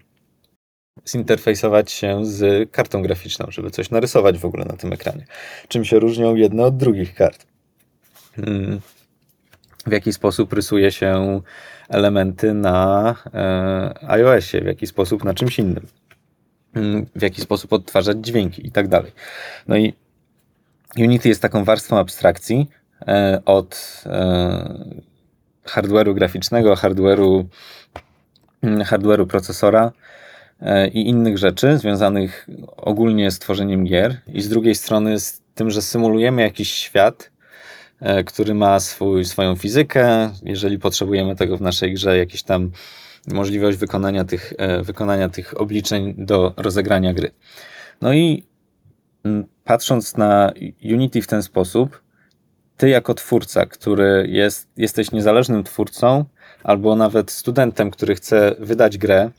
zinterfejsować 1.09 1.91
się 1.91 2.25
z 2.25 2.71
kartą 2.71 3.01
graficzną, 3.01 3.45
żeby 3.49 3.71
coś 3.71 3.89
narysować 3.89 4.37
w 4.37 4.45
ogóle 4.45 4.65
na 4.65 4.77
tym 4.77 4.93
ekranie. 4.93 5.25
Czym 5.67 5.85
się 5.85 5.99
różnią 5.99 6.35
jedne 6.35 6.63
od 6.63 6.77
drugich 6.77 7.15
kart? 7.15 7.45
Hmm. 8.35 8.79
W 9.87 9.91
jaki 9.91 10.13
sposób 10.13 10.53
rysuje 10.53 10.91
się 10.91 11.41
elementy 11.89 12.53
na 12.53 13.15
e, 13.33 14.09
iOSie, 14.09 14.61
w 14.61 14.65
jaki 14.65 14.87
sposób 14.87 15.23
na 15.23 15.33
czymś 15.33 15.59
innym, 15.59 15.87
hmm. 16.73 17.05
w 17.15 17.21
jaki 17.21 17.41
sposób 17.41 17.73
odtwarzać 17.73 18.17
dźwięki 18.17 18.67
i 18.67 18.71
tak 18.71 18.87
dalej. 18.87 19.11
No 19.67 19.77
i 19.77 19.93
Unity 20.97 21.29
jest 21.29 21.41
taką 21.41 21.63
warstwą 21.63 21.97
abstrakcji 21.99 22.69
e, 22.69 22.84
od 23.45 24.03
e, 24.05 24.95
hardware'u 25.63 26.13
graficznego, 26.13 26.75
hardware'u, 26.75 27.45
hmm, 28.61 28.83
hardware'u 28.83 29.27
procesora, 29.27 29.91
E, 30.61 30.87
i 30.87 31.09
innych 31.09 31.37
rzeczy 31.37 31.77
związanych 31.77 32.47
ogólnie 32.77 33.31
z 33.31 33.39
tworzeniem 33.39 33.83
gier, 33.83 34.21
i 34.27 34.41
z 34.41 34.49
drugiej 34.49 34.75
strony 34.75 35.19
z 35.19 35.41
tym, 35.55 35.69
że 35.71 35.81
symulujemy 35.81 36.41
jakiś 36.41 36.71
świat, 36.71 37.31
e, 37.99 38.23
który 38.23 38.53
ma 38.53 38.79
swój, 38.79 39.25
swoją 39.25 39.55
fizykę. 39.55 40.29
Jeżeli 40.43 40.79
potrzebujemy 40.79 41.35
tego 41.35 41.57
w 41.57 41.61
naszej 41.61 41.93
grze, 41.93 42.17
jakieś 42.17 42.43
tam 42.43 42.71
możliwość 43.27 43.77
wykonania 43.77 44.25
tych, 44.25 44.53
e, 44.57 44.83
wykonania 44.83 45.29
tych 45.29 45.61
obliczeń 45.61 46.13
do 46.17 46.53
rozegrania 46.57 47.13
gry. 47.13 47.31
No 48.01 48.13
i 48.13 48.43
mm, 49.23 49.45
patrząc 49.63 50.17
na 50.17 50.51
Unity 50.83 51.21
w 51.21 51.27
ten 51.27 51.43
sposób, 51.43 52.01
ty 52.77 52.89
jako 52.89 53.13
twórca, 53.13 53.65
który 53.65 54.27
jest, 54.29 54.67
jesteś 54.77 55.11
niezależnym 55.11 55.63
twórcą, 55.63 56.25
albo 56.63 56.95
nawet 56.95 57.31
studentem, 57.31 57.91
który 57.91 58.15
chce 58.15 58.55
wydać 58.59 58.97
grę, 58.97 59.31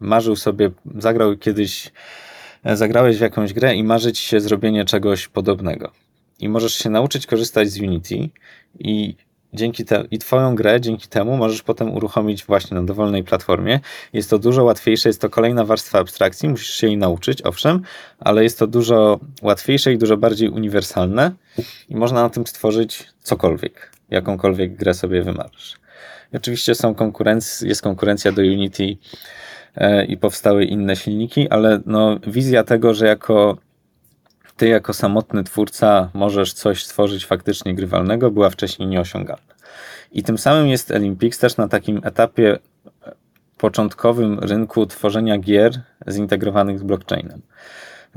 marzył 0.00 0.36
sobie, 0.36 0.70
zagrał 0.98 1.36
kiedyś, 1.36 1.92
e, 2.64 2.76
zagrałeś 2.76 3.16
w 3.16 3.20
jakąś 3.20 3.52
grę 3.52 3.74
i 3.74 3.84
marzyć 3.84 4.18
się 4.18 4.40
zrobienie 4.40 4.84
czegoś 4.84 5.28
podobnego. 5.28 5.92
I 6.38 6.48
możesz 6.48 6.74
się 6.74 6.90
nauczyć 6.90 7.26
korzystać 7.26 7.68
z 7.68 7.80
Unity 7.80 8.28
i 8.78 9.14
dzięki 9.56 9.84
te, 9.84 10.04
i 10.10 10.18
twoją 10.18 10.54
grę 10.54 10.80
dzięki 10.80 11.08
temu 11.08 11.36
możesz 11.36 11.62
potem 11.62 11.94
uruchomić 11.94 12.44
właśnie 12.44 12.74
na 12.74 12.82
dowolnej 12.82 13.24
platformie. 13.24 13.80
Jest 14.12 14.30
to 14.30 14.38
dużo 14.38 14.64
łatwiejsze, 14.64 15.08
jest 15.08 15.20
to 15.20 15.30
kolejna 15.30 15.64
warstwa 15.64 15.98
abstrakcji, 15.98 16.48
musisz 16.48 16.74
się 16.74 16.86
jej 16.86 16.96
nauczyć, 16.96 17.42
owszem, 17.42 17.82
ale 18.20 18.42
jest 18.42 18.58
to 18.58 18.66
dużo 18.66 19.20
łatwiejsze 19.42 19.92
i 19.92 19.98
dużo 19.98 20.16
bardziej 20.16 20.48
uniwersalne 20.48 21.32
i 21.88 21.96
można 21.96 22.22
na 22.22 22.30
tym 22.30 22.46
stworzyć 22.46 23.04
cokolwiek, 23.22 23.90
jakąkolwiek 24.10 24.76
grę 24.76 24.94
sobie 24.94 25.22
wymarzysz. 25.22 25.74
I 26.32 26.36
oczywiście 26.36 26.74
są 26.74 26.92
konkurenc- 26.92 27.66
jest 27.66 27.82
konkurencja 27.82 28.32
do 28.32 28.42
Unity 28.42 28.96
e, 29.74 30.04
i 30.04 30.16
powstały 30.16 30.64
inne 30.64 30.96
silniki, 30.96 31.48
ale 31.48 31.80
no, 31.86 32.18
wizja 32.26 32.64
tego, 32.64 32.94
że 32.94 33.06
jako 33.06 33.58
ty 34.56 34.68
jako 34.68 34.94
samotny 34.94 35.44
twórca 35.44 36.10
możesz 36.14 36.52
coś 36.52 36.84
stworzyć 36.84 37.26
faktycznie 37.26 37.74
grywalnego, 37.74 38.30
była 38.30 38.50
wcześniej 38.50 38.88
nieosiągalna. 38.88 39.56
I 40.12 40.22
tym 40.22 40.38
samym 40.38 40.66
jest 40.66 40.90
Olympics 40.90 41.38
też 41.38 41.56
na 41.56 41.68
takim 41.68 42.00
etapie 42.04 42.58
e, 43.06 43.12
początkowym 43.58 44.38
rynku 44.38 44.86
tworzenia 44.86 45.38
gier 45.38 45.80
zintegrowanych 46.08 46.78
z 46.78 46.82
blockchainem. 46.82 47.42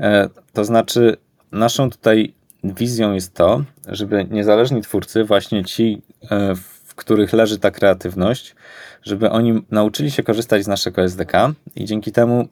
E, 0.00 0.28
to 0.52 0.64
znaczy, 0.64 1.16
naszą 1.52 1.90
tutaj 1.90 2.34
wizją 2.64 3.12
jest 3.12 3.34
to, 3.34 3.64
żeby 3.88 4.26
niezależni 4.30 4.82
twórcy, 4.82 5.24
właśnie 5.24 5.64
ci, 5.64 6.02
e, 6.30 6.54
w 6.54 6.94
których 6.94 7.32
leży 7.32 7.58
ta 7.58 7.70
kreatywność, 7.70 8.54
żeby 9.02 9.30
oni 9.30 9.62
nauczyli 9.70 10.10
się 10.10 10.22
korzystać 10.22 10.64
z 10.64 10.68
naszego 10.68 11.02
SDK 11.02 11.52
i 11.76 11.84
dzięki 11.84 12.12
temu, 12.12 12.48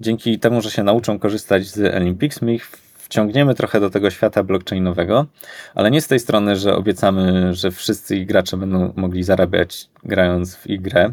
dzięki 0.00 0.38
temu, 0.38 0.60
że 0.60 0.70
się 0.70 0.82
nauczą 0.82 1.18
korzystać 1.18 1.66
z 1.66 1.94
Olympics, 1.94 2.42
my 2.42 2.54
ich 2.54 2.85
wciągniemy 3.06 3.54
trochę 3.54 3.80
do 3.80 3.90
tego 3.90 4.10
świata 4.10 4.42
blockchainowego, 4.42 5.26
ale 5.74 5.90
nie 5.90 6.00
z 6.00 6.08
tej 6.08 6.20
strony, 6.20 6.56
że 6.56 6.76
obiecamy, 6.76 7.54
że 7.54 7.70
wszyscy 7.70 8.24
gracze 8.24 8.56
będą 8.56 8.92
mogli 8.96 9.22
zarabiać 9.22 9.88
grając 10.04 10.56
w 10.56 10.66
grę. 10.66 11.12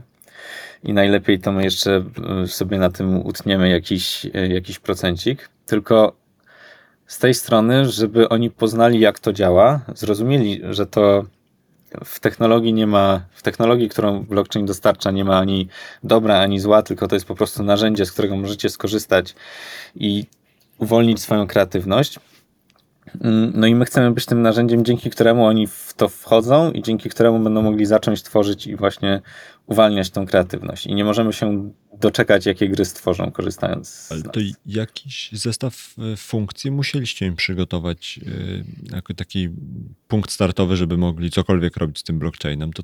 I 0.83 0.93
najlepiej 0.93 1.39
to 1.39 1.51
my 1.51 1.63
jeszcze 1.63 2.03
e, 2.43 2.47
sobie 2.47 2.79
na 2.79 2.89
tym 2.89 3.25
utniemy 3.25 3.69
jakiś, 3.69 4.25
e, 4.33 4.47
jakiś 4.47 4.79
procencik, 4.79 5.49
tylko 5.65 6.15
z 7.07 7.19
tej 7.19 7.33
strony, 7.33 7.85
żeby 7.89 8.29
oni 8.29 8.51
poznali, 8.51 8.99
jak 8.99 9.19
to 9.19 9.33
działa, 9.33 9.79
zrozumieli, 9.95 10.61
że 10.69 10.85
to 10.85 11.25
w 12.05 12.19
technologii 12.19 12.73
nie 12.73 12.87
ma, 12.87 13.21
w 13.31 13.41
technologii, 13.41 13.89
którą 13.89 14.23
blockchain 14.23 14.65
dostarcza, 14.65 15.11
nie 15.11 15.25
ma 15.25 15.39
ani 15.39 15.67
dobra, 16.03 16.39
ani 16.39 16.59
zła, 16.59 16.81
tylko 16.81 17.07
to 17.07 17.15
jest 17.15 17.25
po 17.25 17.35
prostu 17.35 17.63
narzędzie, 17.63 18.05
z 18.05 18.11
którego 18.11 18.35
możecie 18.37 18.69
skorzystać 18.69 19.35
i 19.95 20.25
uwolnić 20.77 21.21
swoją 21.21 21.47
kreatywność. 21.47 22.19
Mm, 23.21 23.51
no 23.55 23.67
i 23.67 23.75
my 23.75 23.85
chcemy 23.85 24.11
być 24.11 24.25
tym 24.25 24.41
narzędziem, 24.41 24.85
dzięki 24.85 25.09
któremu 25.09 25.45
oni 25.45 25.67
w 25.67 25.93
to 25.97 26.09
wchodzą 26.09 26.71
i 26.71 26.81
dzięki 26.81 27.09
któremu 27.09 27.39
będą 27.39 27.61
mogli 27.61 27.85
zacząć 27.85 28.23
tworzyć 28.23 28.67
i 28.67 28.75
właśnie 28.75 29.21
uwalniać 29.65 30.09
tą 30.09 30.25
kreatywność. 30.25 30.85
I 30.87 30.95
nie 30.95 31.03
możemy 31.03 31.33
się 31.33 31.71
doczekać, 31.99 32.45
jakie 32.45 32.69
gry 32.69 32.85
stworzą, 32.85 33.31
korzystając 33.31 33.89
z 33.89 34.11
Ale 34.11 34.21
to 34.21 34.39
jakiś 34.65 35.29
zestaw 35.31 35.95
e, 36.13 36.17
funkcji 36.17 36.71
musieliście 36.71 37.25
im 37.25 37.35
przygotować 37.35 38.19
e, 38.91 38.95
jako 38.95 39.13
taki 39.13 39.49
punkt 40.07 40.31
startowy, 40.31 40.77
żeby 40.77 40.97
mogli 40.97 41.31
cokolwiek 41.31 41.77
robić 41.77 41.99
z 41.99 42.03
tym 42.03 42.19
blockchainem. 42.19 42.73
To 42.73 42.83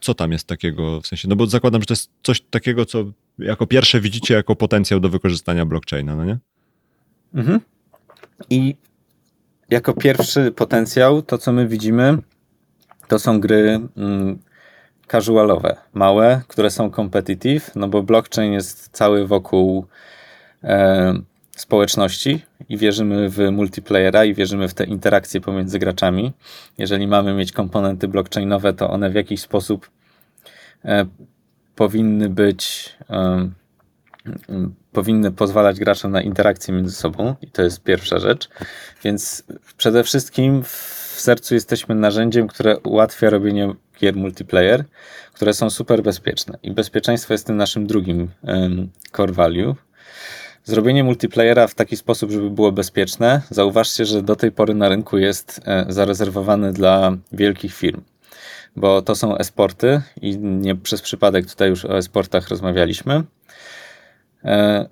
co 0.00 0.14
tam 0.14 0.32
jest 0.32 0.46
takiego 0.46 1.00
w 1.00 1.06
sensie? 1.06 1.28
No 1.28 1.36
bo 1.36 1.46
zakładam, 1.46 1.82
że 1.82 1.86
to 1.86 1.92
jest 1.92 2.10
coś 2.22 2.40
takiego, 2.40 2.86
co 2.86 3.04
jako 3.38 3.66
pierwsze 3.66 4.00
widzicie 4.00 4.34
jako 4.34 4.56
potencjał 4.56 5.00
do 5.00 5.08
wykorzystania 5.08 5.66
blockchaina, 5.66 6.16
no 6.16 6.24
nie? 6.24 6.38
Mhm. 7.34 7.60
I 8.50 8.76
jako 9.70 9.94
pierwszy 9.94 10.52
potencjał, 10.52 11.22
to 11.22 11.38
co 11.38 11.52
my 11.52 11.68
widzimy, 11.68 12.18
to 13.08 13.18
są 13.18 13.40
gry 13.40 13.80
mm, 13.96 14.38
casualowe, 15.08 15.76
małe, 15.94 16.42
które 16.48 16.70
są 16.70 16.90
competitive, 16.90 17.76
no 17.76 17.88
bo 17.88 18.02
blockchain 18.02 18.52
jest 18.52 18.88
cały 18.92 19.26
wokół 19.26 19.86
e, 20.64 21.14
społeczności 21.56 22.42
i 22.68 22.76
wierzymy 22.76 23.30
w 23.30 23.50
multiplayera 23.50 24.24
i 24.24 24.34
wierzymy 24.34 24.68
w 24.68 24.74
te 24.74 24.84
interakcje 24.84 25.40
pomiędzy 25.40 25.78
graczami. 25.78 26.32
Jeżeli 26.78 27.06
mamy 27.06 27.34
mieć 27.34 27.52
komponenty 27.52 28.08
blockchainowe, 28.08 28.72
to 28.72 28.90
one 28.90 29.10
w 29.10 29.14
jakiś 29.14 29.40
sposób 29.40 29.90
e, 30.84 31.06
powinny 31.74 32.28
być 32.28 32.92
e, 33.10 33.48
powinny 34.92 35.30
pozwalać 35.30 35.78
graczom 35.78 36.12
na 36.12 36.22
interakcję 36.22 36.74
między 36.74 36.94
sobą 36.94 37.34
i 37.42 37.50
to 37.50 37.62
jest 37.62 37.82
pierwsza 37.82 38.18
rzecz. 38.18 38.48
Więc 39.04 39.44
przede 39.76 40.04
wszystkim 40.04 40.64
w 40.64 40.68
sercu 41.20 41.54
jesteśmy 41.54 41.94
narzędziem, 41.94 42.48
które 42.48 42.78
ułatwia 42.78 43.30
robienie 43.30 43.74
gier 44.00 44.16
multiplayer, 44.16 44.84
które 45.32 45.54
są 45.54 45.70
super 45.70 46.02
bezpieczne. 46.02 46.58
I 46.62 46.70
bezpieczeństwo 46.70 47.34
jest 47.34 47.46
tym 47.46 47.56
naszym 47.56 47.86
drugim 47.86 48.28
um, 48.42 48.90
core 49.12 49.32
value. 49.32 49.74
Zrobienie 50.64 51.04
multiplayera 51.04 51.66
w 51.66 51.74
taki 51.74 51.96
sposób, 51.96 52.30
żeby 52.30 52.50
było 52.50 52.72
bezpieczne, 52.72 53.42
zauważcie, 53.50 54.04
że 54.04 54.22
do 54.22 54.36
tej 54.36 54.52
pory 54.52 54.74
na 54.74 54.88
rynku 54.88 55.18
jest 55.18 55.60
e, 55.64 55.86
zarezerwowany 55.88 56.72
dla 56.72 57.16
wielkich 57.32 57.74
firm 57.74 58.00
bo 58.78 59.02
to 59.02 59.14
są 59.14 59.36
esporty 59.36 60.02
i 60.22 60.38
nie 60.38 60.76
przez 60.76 61.02
przypadek 61.02 61.46
tutaj 61.46 61.68
już 61.68 61.84
o 61.84 61.98
esportach 61.98 62.48
rozmawialiśmy. 62.48 63.22
E, 64.48 64.88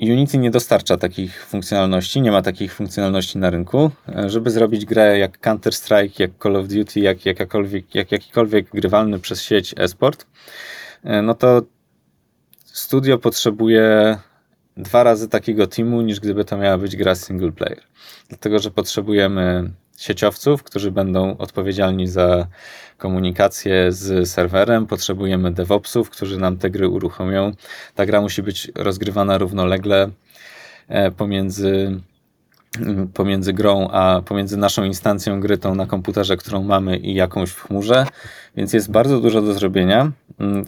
Unity 0.00 0.38
nie 0.38 0.50
dostarcza 0.50 0.96
takich 0.96 1.46
funkcjonalności, 1.46 2.20
nie 2.20 2.30
ma 2.30 2.42
takich 2.42 2.74
funkcjonalności 2.74 3.38
na 3.38 3.50
rynku. 3.50 3.90
E, 4.08 4.30
żeby 4.30 4.50
zrobić 4.50 4.84
grę 4.84 5.18
jak 5.18 5.38
Counter-Strike, 5.40 6.20
jak 6.20 6.30
Call 6.42 6.56
of 6.56 6.68
Duty, 6.68 7.00
jak, 7.00 7.26
jakakolwiek, 7.26 7.94
jak 7.94 8.12
jakikolwiek 8.12 8.70
grywalny 8.70 9.18
przez 9.18 9.42
sieć 9.42 9.74
esport, 9.76 10.26
e, 11.04 11.22
no 11.22 11.34
to 11.34 11.62
studio 12.64 13.18
potrzebuje 13.18 14.18
dwa 14.76 15.02
razy 15.02 15.28
takiego 15.28 15.66
teamu, 15.66 16.00
niż 16.00 16.20
gdyby 16.20 16.44
to 16.44 16.56
miała 16.56 16.78
być 16.78 16.96
gra 16.96 17.14
single 17.14 17.52
player. 17.52 17.82
Dlatego, 18.28 18.58
że 18.58 18.70
potrzebujemy 18.70 19.70
sieciowców, 19.98 20.62
którzy 20.62 20.90
będą 20.90 21.36
odpowiedzialni 21.36 22.06
za 22.06 22.46
komunikację 22.98 23.92
z 23.92 24.30
serwerem, 24.30 24.86
potrzebujemy 24.86 25.50
DevOpsów, 25.52 26.10
którzy 26.10 26.38
nam 26.38 26.56
te 26.56 26.70
gry 26.70 26.88
uruchomią. 26.88 27.52
Ta 27.94 28.06
gra 28.06 28.20
musi 28.20 28.42
być 28.42 28.70
rozgrywana 28.74 29.38
równolegle 29.38 30.10
e, 30.88 31.10
pomiędzy 31.10 32.00
pomiędzy 33.14 33.52
grą, 33.52 33.88
a 33.88 34.22
pomiędzy 34.22 34.56
naszą 34.56 34.84
instancją 34.84 35.40
gry 35.40 35.58
tą 35.58 35.74
na 35.74 35.86
komputerze, 35.86 36.36
którą 36.36 36.62
mamy 36.62 36.96
i 36.96 37.14
jakąś 37.14 37.50
w 37.50 37.62
chmurze, 37.62 38.06
więc 38.56 38.72
jest 38.72 38.90
bardzo 38.90 39.20
dużo 39.20 39.42
do 39.42 39.52
zrobienia, 39.52 40.12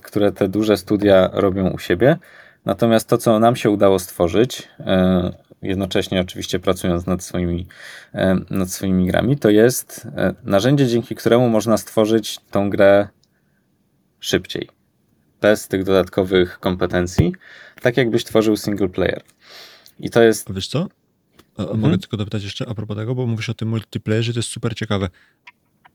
które 0.03 0.33
te 0.33 0.49
duże 0.49 0.77
studia 0.77 1.31
robią 1.33 1.71
u 1.71 1.79
siebie. 1.79 2.17
Natomiast 2.65 3.09
to, 3.09 3.19
co 3.19 3.39
nam 3.39 3.57
się 3.57 3.71
udało 3.71 3.99
stworzyć, 3.99 4.69
e, 4.81 5.33
jednocześnie 5.63 6.21
oczywiście 6.21 6.59
pracując 6.59 7.07
nad 7.07 7.25
swoimi, 7.25 7.67
e, 8.15 8.37
nad 8.51 8.71
swoimi 8.71 9.07
grami, 9.07 9.39
to 9.39 9.51
jest 9.51 10.09
e, 10.17 10.35
narzędzie, 10.45 10.87
dzięki 10.87 11.15
któremu 11.15 11.49
można 11.49 11.77
stworzyć 11.77 12.39
tą 12.51 12.71
grę 12.71 13.09
szybciej. 14.21 14.69
Bez 15.41 15.69
tych 15.69 15.85
dodatkowych 15.85 16.59
kompetencji, 16.61 17.33
tak 17.83 17.97
jakbyś 17.97 18.25
tworzył 18.25 18.57
single 18.57 18.89
player. 18.89 19.23
I 19.99 20.11
to 20.11 20.23
jest. 20.23 20.55
Wiesz 20.55 20.69
co? 20.69 20.89
A, 21.57 21.63
a 21.63 21.63
mhm. 21.63 21.81
Mogę 21.81 21.99
tylko 21.99 22.17
dopytać 22.17 22.45
jeszcze 22.45 22.69
a 22.69 22.75
propos 22.75 22.97
tego, 22.97 23.15
bo 23.15 23.27
mówisz 23.27 23.49
o 23.49 23.55
tym 23.55 23.69
multiplayerze, 23.69 24.33
to 24.33 24.39
jest 24.39 24.49
super 24.49 24.75
ciekawe. 24.75 25.09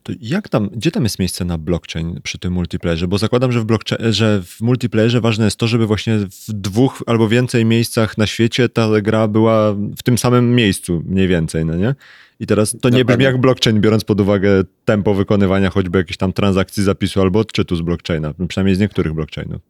To 0.06 0.14
jak 0.22 0.49
tam, 0.49 0.70
gdzie 0.70 0.91
tam 0.91 1.03
jest 1.03 1.20
miejsce 1.20 1.45
na 1.45 1.58
blockchain 1.58 2.20
przy 2.24 2.39
tym 2.39 2.53
multiplayerze? 2.53 3.08
Bo 3.08 3.18
zakładam, 3.18 3.51
że 3.51 3.60
w, 3.62 3.66
że 4.10 4.41
w 4.43 4.62
multiplayerze 4.62 5.22
ważne 5.22 5.45
jest 5.45 5.58
to, 5.58 5.68
żeby 5.68 5.88
właśnie 5.88 6.18
w 6.18 6.53
dwóch 6.53 7.03
albo 7.06 7.30
więcej 7.30 7.66
miejscach 7.66 8.18
na 8.18 8.28
świecie 8.28 8.70
ta 8.70 9.01
gra 9.01 9.28
była 9.28 9.74
w 9.74 10.03
tym 10.03 10.18
samym 10.18 10.56
miejscu 10.56 11.03
mniej 11.06 11.28
więcej, 11.28 11.66
no 11.66 11.76
nie? 11.76 11.95
I 12.39 12.47
teraz 12.47 12.76
to 12.82 12.89
nie 12.89 13.06
brzmi 13.06 13.24
jak 13.24 13.38
blockchain, 13.38 13.82
biorąc 13.82 14.03
pod 14.03 14.22
uwagę 14.22 14.64
tempo 14.86 15.14
wykonywania 15.14 15.70
choćby 15.70 15.97
jakichś 15.97 16.18
tam 16.18 16.34
transakcji 16.34 16.84
zapisu 16.84 17.22
albo 17.22 17.39
odczytu 17.39 17.76
z 17.76 17.82
blockchaina, 17.82 18.34
przynajmniej 18.47 18.76
z 18.76 18.80
niektórych 18.80 19.14
blockchainów. 19.14 19.62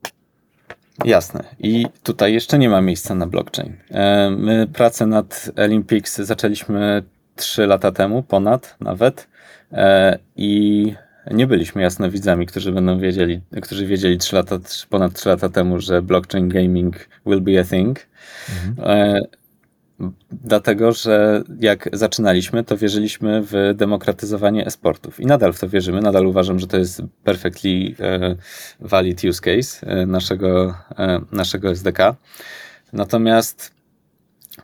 Jasne. 1.05 1.43
I 1.59 1.85
tutaj 2.03 2.33
jeszcze 2.33 2.59
nie 2.59 2.69
ma 2.69 2.81
miejsca 2.81 3.15
na 3.15 3.27
blockchain. 3.27 3.73
E, 3.91 4.29
my 4.29 4.67
pracę 4.73 5.05
nad 5.05 5.51
Olympics 5.55 6.17
zaczęliśmy 6.17 7.03
3 7.35 7.67
lata 7.67 7.91
temu, 7.91 8.23
ponad 8.23 8.75
nawet. 8.79 9.27
E, 9.71 10.19
I 10.35 10.93
nie 11.31 11.47
byliśmy 11.47 11.81
jasnowidzami, 11.81 12.45
którzy 12.45 12.71
będą 12.71 12.99
wiedzieli, 12.99 13.41
którzy 13.61 13.85
wiedzieli 13.85 14.17
3 14.17 14.35
lata, 14.35 14.59
ponad 14.89 15.13
3 15.13 15.29
lata 15.29 15.49
temu, 15.49 15.79
że 15.79 16.01
blockchain 16.01 16.49
gaming 16.49 17.09
will 17.25 17.41
be 17.41 17.59
a 17.59 17.63
thing. 17.63 17.99
Mhm. 18.49 19.25
Dlatego, 20.31 20.91
że 20.91 21.43
jak 21.59 21.89
zaczynaliśmy, 21.93 22.63
to 22.63 22.77
wierzyliśmy 22.77 23.41
w 23.43 23.73
demokratyzowanie 23.75 24.65
esportów 24.65 25.19
i 25.19 25.25
nadal 25.25 25.53
w 25.53 25.59
to 25.59 25.69
wierzymy. 25.69 26.01
Nadal 26.01 26.27
uważam, 26.27 26.59
że 26.59 26.67
to 26.67 26.77
jest 26.77 27.01
perfectly 27.23 27.95
valid 28.79 29.23
use 29.23 29.41
case 29.41 30.05
naszego, 30.05 30.75
naszego 31.31 31.69
SDK. 31.69 32.15
Natomiast 32.93 33.71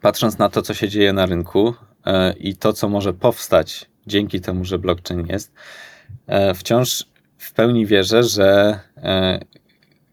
patrząc 0.01 0.37
na 0.37 0.49
to, 0.49 0.61
co 0.61 0.73
się 0.73 0.89
dzieje 0.89 1.13
na 1.13 1.25
rynku 1.25 1.67
e, 1.69 1.73
i 2.39 2.55
to, 2.55 2.73
co 2.73 2.89
może 2.89 3.13
powstać 3.13 3.85
dzięki 4.07 4.41
temu, 4.41 4.65
że 4.65 4.79
blockchain 4.79 5.27
jest, 5.27 5.51
e, 6.27 6.53
wciąż 6.53 7.05
w 7.37 7.53
pełni 7.53 7.85
wierzę, 7.85 8.23
że 8.23 8.79
e, 8.97 9.39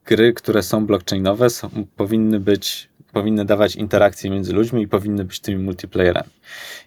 gry, 0.05 0.32
które 0.32 0.62
są 0.62 0.86
blockchainowe, 0.86 1.51
są, 1.51 1.70
powinny 1.97 2.41
być, 2.41 2.89
powinny 3.12 3.45
dawać 3.45 3.76
interakcje 3.76 4.30
między 4.30 4.53
ludźmi 4.53 4.82
i 4.82 4.89
powinny 4.89 5.24
być 5.24 5.41
tymi 5.41 5.64
multiplayerami. 5.64 6.30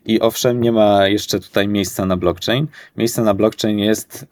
I 0.06 0.22
owszem, 0.22 0.62
nie 0.62 0.72
ma 0.72 1.08
jeszcze 1.08 1.40
tutaj 1.40 1.68
miejsca 1.68 2.06
na 2.06 2.18
blockchain. 2.18 2.68
Miejsce 2.98 3.22
na 3.22 3.34
blockchain 3.34 3.80
jest 3.80 4.26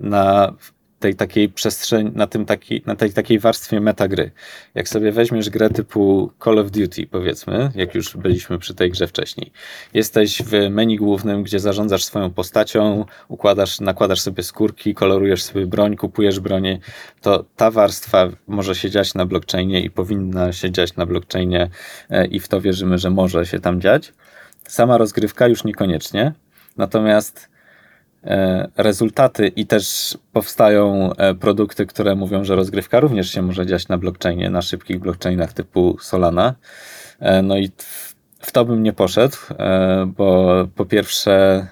na 0.00 0.54
tej 1.02 1.14
takiej 1.14 1.48
przestrzeni, 1.48 2.10
na, 2.14 2.26
tym 2.26 2.44
taki, 2.46 2.82
na 2.86 2.96
tej 2.96 3.12
takiej 3.12 3.38
warstwie 3.38 3.80
metagry. 3.80 4.30
Jak 4.74 4.88
sobie 4.88 5.12
weźmiesz 5.12 5.50
grę 5.50 5.70
typu 5.70 6.32
Call 6.44 6.58
of 6.58 6.70
Duty, 6.70 7.06
powiedzmy, 7.06 7.70
jak 7.74 7.94
już 7.94 8.16
byliśmy 8.16 8.58
przy 8.58 8.74
tej 8.74 8.90
grze 8.90 9.06
wcześniej, 9.06 9.52
jesteś 9.94 10.42
w 10.42 10.70
menu 10.70 10.96
głównym, 10.96 11.42
gdzie 11.42 11.60
zarządzasz 11.60 12.04
swoją 12.04 12.30
postacią, 12.30 13.04
układasz, 13.28 13.80
nakładasz 13.80 14.20
sobie 14.20 14.42
skórki, 14.42 14.94
kolorujesz 14.94 15.42
sobie 15.42 15.66
broń, 15.66 15.96
kupujesz 15.96 16.40
bronię, 16.40 16.78
to 17.20 17.44
ta 17.56 17.70
warstwa 17.70 18.28
może 18.46 18.74
się 18.74 18.90
dziać 18.90 19.14
na 19.14 19.26
blockchainie 19.26 19.80
i 19.80 19.90
powinna 19.90 20.52
się 20.52 20.70
dziać 20.70 20.96
na 20.96 21.06
blockchainie 21.06 21.70
e, 22.10 22.26
i 22.26 22.40
w 22.40 22.48
to 22.48 22.60
wierzymy, 22.60 22.98
że 22.98 23.10
może 23.10 23.46
się 23.46 23.60
tam 23.60 23.80
dziać. 23.80 24.12
Sama 24.68 24.98
rozgrywka 24.98 25.48
już 25.48 25.64
niekoniecznie, 25.64 26.32
natomiast 26.76 27.51
rezultaty 28.76 29.48
i 29.48 29.66
też 29.66 30.18
powstają 30.32 31.12
e, 31.16 31.34
produkty, 31.34 31.86
które 31.86 32.14
mówią, 32.14 32.44
że 32.44 32.56
rozgrywka 32.56 33.00
również 33.00 33.30
się 33.30 33.42
może 33.42 33.66
dziać 33.66 33.88
na 33.88 33.98
blockchainie, 33.98 34.50
na 34.50 34.62
szybkich 34.62 34.98
blockchainach 34.98 35.52
typu 35.52 35.96
Solana. 36.00 36.54
E, 37.20 37.42
no 37.42 37.56
i 37.58 37.70
w 38.40 38.52
to 38.52 38.64
bym 38.64 38.82
nie 38.82 38.92
poszedł, 38.92 39.36
bo 40.06 40.54
po 40.74 40.84
pierwsze, 40.84 41.66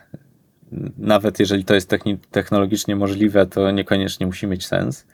nawet 0.99 1.41
jeżeli 1.41 1.65
to 1.65 1.75
jest 1.75 1.95
technologicznie 2.31 2.97
możliwe, 2.97 3.47
to 3.47 3.71
niekoniecznie 3.71 4.27
musi 4.27 4.47
mieć 4.47 4.67
sens, 4.67 5.07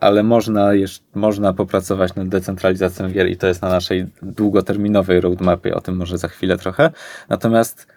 ale 0.00 0.22
można, 0.22 0.70
można 1.14 1.52
popracować 1.52 2.14
nad 2.14 2.28
decentralizacją 2.28 3.10
gier 3.10 3.30
i 3.30 3.36
to 3.36 3.46
jest 3.46 3.62
na 3.62 3.68
naszej 3.68 4.06
długoterminowej 4.22 5.20
roadmapie, 5.20 5.74
o 5.74 5.80
tym 5.80 5.96
może 5.96 6.18
za 6.18 6.28
chwilę 6.28 6.58
trochę. 6.58 6.90
Natomiast 7.28 7.86
E, 7.86 7.95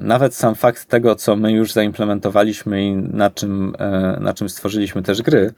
nawet 0.00 0.34
sam 0.34 0.54
fakt 0.54 0.84
tego, 0.84 1.16
co 1.16 1.36
my 1.36 1.52
już 1.52 1.72
zaimplementowaliśmy 1.72 2.84
i 2.84 2.96
na 2.96 3.30
czym, 3.30 3.74
e, 3.78 4.18
na 4.20 4.34
czym 4.34 4.48
stworzyliśmy 4.48 5.02
też 5.02 5.22
gry, 5.22 5.52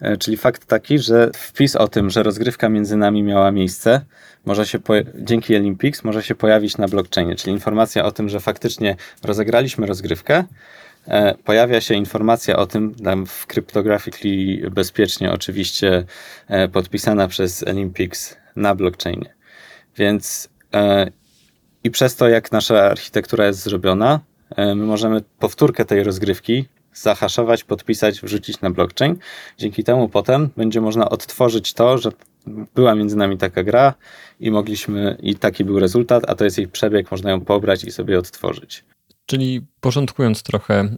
e, 0.00 0.16
czyli 0.16 0.36
fakt 0.36 0.66
taki, 0.66 0.98
że 0.98 1.30
wpis 1.34 1.76
o 1.76 1.88
tym, 1.88 2.10
że 2.10 2.22
rozgrywka 2.22 2.68
między 2.68 2.96
nami 2.96 3.22
miała 3.22 3.52
miejsce, 3.52 4.00
może 4.44 4.66
się 4.66 4.78
dzięki 5.14 5.56
Olympics 5.56 6.04
może 6.04 6.22
się 6.22 6.34
pojawić 6.34 6.78
na 6.78 6.88
blockchainie, 6.88 7.36
czyli 7.36 7.52
informacja 7.52 8.04
o 8.04 8.12
tym, 8.12 8.28
że 8.28 8.40
faktycznie 8.40 8.96
rozegraliśmy 9.24 9.86
rozgrywkę, 9.86 10.44
pojawia 11.44 11.80
się 11.80 11.94
informacja 11.94 12.56
o 12.56 12.66
tym, 12.66 12.94
tam 12.94 13.26
w 13.26 13.46
cryptographically 13.46 14.70
bezpiecznie 14.70 15.32
oczywiście 15.32 16.04
podpisana 16.72 17.28
przez 17.28 17.62
Olympics 17.62 18.36
na 18.56 18.74
blockchainie. 18.74 19.34
Więc 19.96 20.48
i 21.84 21.90
przez 21.90 22.16
to, 22.16 22.28
jak 22.28 22.52
nasza 22.52 22.82
architektura 22.82 23.46
jest 23.46 23.62
zrobiona, 23.62 24.20
e, 24.56 24.74
my 24.74 24.84
możemy 24.84 25.22
powtórkę 25.38 25.84
tej 25.84 26.02
rozgrywki 26.02 26.64
zahaszować, 26.94 27.64
podpisać, 27.64 28.20
wrzucić 28.20 28.60
na 28.60 28.70
blockchain. 28.70 29.16
Dzięki 29.58 29.84
temu 29.84 30.08
potem 30.08 30.50
będzie 30.56 30.80
można 30.80 31.08
odtworzyć 31.08 31.74
to, 31.74 31.98
że 31.98 32.12
była 32.74 32.94
między 32.94 33.16
nami 33.16 33.38
taka 33.38 33.62
gra 33.62 33.94
i 34.40 34.50
mogliśmy, 34.50 35.16
i 35.22 35.34
taki 35.34 35.64
był 35.64 35.78
rezultat, 35.78 36.30
a 36.30 36.34
to 36.34 36.44
jest 36.44 36.58
jej 36.58 36.68
przebieg, 36.68 37.10
można 37.10 37.30
ją 37.30 37.40
pobrać 37.40 37.84
i 37.84 37.90
sobie 37.90 38.18
odtworzyć. 38.18 38.84
Czyli 39.26 39.66
porządkując 39.80 40.42
trochę, 40.42 40.96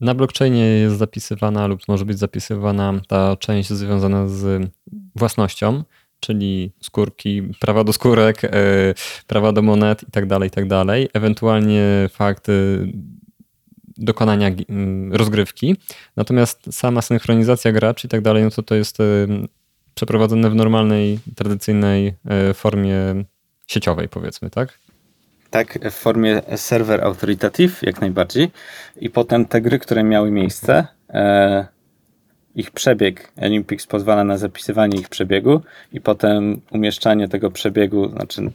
na 0.00 0.14
blockchainie 0.14 0.64
jest 0.64 0.96
zapisywana 0.96 1.66
lub 1.66 1.88
może 1.88 2.04
być 2.04 2.18
zapisywana 2.18 3.00
ta 3.08 3.36
część 3.36 3.72
związana 3.72 4.28
z 4.28 4.70
własnością, 5.16 5.84
czyli 6.20 6.72
skórki, 6.80 7.42
prawa 7.60 7.84
do 7.84 7.92
skórek, 7.92 8.44
e, 8.44 8.50
prawa 9.26 9.52
do 9.52 9.62
monet 9.62 10.02
i 10.02 10.10
tak 10.10 10.26
dalej, 10.26 10.48
i 10.48 10.50
tak 10.50 10.68
dalej. 10.68 11.08
Ewentualnie 11.12 12.08
fakt 12.12 12.48
e, 12.48 12.52
dokonania 13.96 14.50
rozgrywki. 15.10 15.76
Natomiast 16.16 16.74
sama 16.74 17.02
synchronizacja 17.02 17.72
graczy 17.72 18.06
i 18.06 18.10
tak 18.10 18.20
dalej, 18.20 18.44
no 18.44 18.50
to 18.50 18.62
to 18.62 18.74
jest 18.74 19.00
e, 19.00 19.04
przeprowadzone 19.94 20.50
w 20.50 20.54
normalnej, 20.54 21.18
tradycyjnej 21.36 22.14
formie 22.54 23.24
sieciowej, 23.66 24.08
powiedzmy, 24.08 24.50
tak? 24.50 24.78
Tak, 25.50 25.78
w 25.90 25.94
formie 25.94 26.42
server 26.56 27.04
authoritative, 27.04 27.82
jak 27.82 28.00
najbardziej. 28.00 28.50
I 28.96 29.10
potem 29.10 29.46
te 29.46 29.60
gry, 29.60 29.78
które 29.78 30.04
miały 30.04 30.30
miejsce, 30.30 30.86
ich 32.54 32.70
przebieg 32.70 33.32
Olympics 33.36 33.86
pozwala 33.86 34.24
na 34.24 34.38
zapisywanie 34.38 35.00
ich 35.00 35.08
przebiegu 35.08 35.60
i 35.92 36.00
potem 36.00 36.60
umieszczanie 36.70 37.28
tego 37.28 37.50
przebiegu, 37.50 38.08
znaczy 38.08 38.50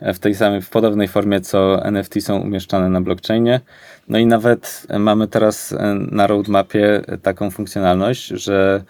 w 0.00 0.18
tej 0.18 0.34
samej, 0.34 0.62
w 0.62 0.70
podobnej 0.70 1.08
formie 1.08 1.40
co 1.40 1.84
NFT 1.84 2.14
są 2.20 2.40
umieszczane 2.40 2.88
na 2.88 3.00
blockchainie. 3.00 3.60
No 4.08 4.18
i 4.18 4.26
nawet 4.26 4.86
mamy 4.98 5.28
teraz 5.28 5.74
na 6.10 6.26
roadmapie 6.26 7.02
taką 7.22 7.50
funkcjonalność, 7.50 8.26
że 8.26 8.84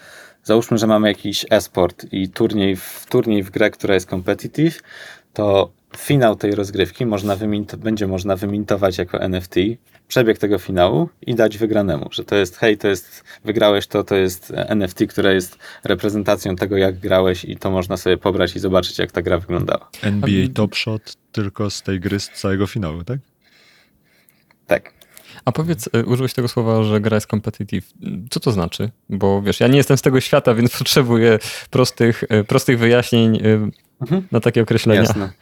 załóżmy, 0.45 0.79
że 0.79 0.87
mamy 0.87 1.09
jakiś 1.09 1.47
esport 1.51 2.07
i 2.13 2.29
turniej 2.29 2.77
w, 2.77 3.07
turniej 3.09 3.43
w 3.43 3.51
grę, 3.51 3.71
która 3.71 3.95
jest 3.95 4.11
competitive, 4.11 4.83
to 5.33 5.71
finał 5.97 6.37
tej 6.37 6.53
rozgrywki 6.53 7.07
można 7.07 7.37
będzie 7.79 8.07
można 8.07 8.37
wymintować 8.37 8.99
jako 8.99 9.21
NFT, 9.21 9.55
przebieg 10.09 10.39
tego 10.39 10.59
finału 10.59 11.09
i 11.27 11.35
dać 11.35 11.59
wygranemu, 11.59 12.09
że 12.13 12.25
to 12.25 12.37
jest 12.37 12.57
hej, 12.57 12.79
to 12.79 12.89
jest, 12.89 13.25
wygrałeś 13.45 13.87
to, 13.87 14.05
to 14.05 14.15
jest 14.15 14.53
NFT, 14.55 15.07
które 15.09 15.35
jest 15.35 15.59
reprezentacją 15.85 16.57
tego, 16.57 16.77
jak 16.77 16.99
grałeś 16.99 17.45
i 17.45 17.57
to 17.57 17.71
można 17.71 17.97
sobie 17.97 18.17
pobrać 18.19 18.57
i 18.57 18.59
zobaczyć, 18.59 18.99
jak 18.99 19.13
ta 19.13 19.23
gra 19.23 19.39
wyglądała. 19.39 19.91
NBA 20.03 20.49
Top 20.55 20.77
Shot 20.77 21.17
tylko 21.33 21.71
z 21.71 21.83
tej 21.83 22.01
gry, 22.01 22.21
z 22.21 22.29
całego 22.29 22.67
finału, 22.67 23.05
tak? 23.05 23.19
Tak. 24.67 24.93
A 25.45 25.53
powiedz, 25.53 25.89
y, 25.97 26.07
użyłeś 26.07 26.35
tego 26.35 26.49
słowa, 26.49 26.83
że 26.83 27.01
gra 27.01 27.15
jest 27.15 27.27
competitive. 27.27 27.93
Co 28.31 28.41
to 28.41 28.53
znaczy? 28.53 28.91
Bo 29.09 29.43
wiesz, 29.43 29.61
ja 29.61 29.69
nie 29.69 29.77
jestem 29.77 29.97
z 29.97 30.03
tego 30.03 30.21
świata, 30.21 30.55
więc 30.55 30.77
potrzebuję 30.79 31.39
prostych, 31.71 32.23
y, 32.23 32.45
prostych 32.45 32.79
wyjaśnień 32.79 33.41
mhm. 34.01 34.29
na 34.33 34.41
takie 34.41 34.63
określenia. 34.63 35.01
Jasne. 35.01 35.33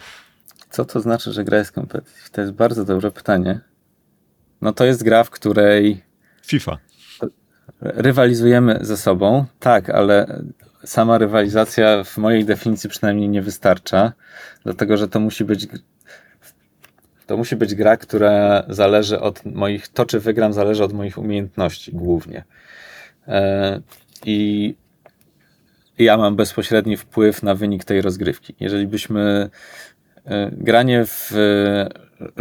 Co 0.70 0.84
to 0.84 1.00
znaczy, 1.00 1.32
że 1.32 1.44
gra 1.44 1.58
jest 1.58 1.70
competitive? 1.70 2.30
To 2.30 2.40
jest 2.40 2.52
bardzo 2.52 2.84
dobre 2.84 3.10
pytanie. 3.10 3.60
No 4.62 4.72
to 4.72 4.84
jest 4.84 5.04
gra, 5.04 5.24
w 5.24 5.30
której. 5.30 6.02
FIFA. 6.46 6.78
Rywalizujemy 7.80 8.78
ze 8.80 8.96
sobą, 8.96 9.44
tak, 9.60 9.90
ale 9.90 10.42
sama 10.84 11.18
rywalizacja 11.18 12.04
w 12.04 12.18
mojej 12.18 12.44
definicji 12.44 12.90
przynajmniej 12.90 13.28
nie 13.28 13.42
wystarcza, 13.42 14.12
dlatego 14.64 14.96
że 14.96 15.08
to 15.08 15.20
musi 15.20 15.44
być. 15.44 15.66
To 17.26 17.36
musi 17.36 17.56
być 17.56 17.74
gra, 17.74 17.96
która 17.96 18.64
zależy 18.68 19.20
od 19.20 19.44
moich. 19.44 19.88
To, 19.88 20.06
czy 20.06 20.20
wygram, 20.20 20.52
zależy 20.52 20.84
od 20.84 20.92
moich 20.92 21.18
umiejętności 21.18 21.92
głównie. 21.92 22.44
E, 23.28 23.80
I 24.24 24.74
ja 25.98 26.16
mam 26.16 26.36
bezpośredni 26.36 26.96
wpływ 26.96 27.42
na 27.42 27.54
wynik 27.54 27.84
tej 27.84 28.02
rozgrywki. 28.02 28.54
Jeżeli 28.60 28.86
byśmy 28.86 29.50
E, 30.26 30.50
granie 30.52 31.04
w 31.06 31.32
e, 31.32 31.88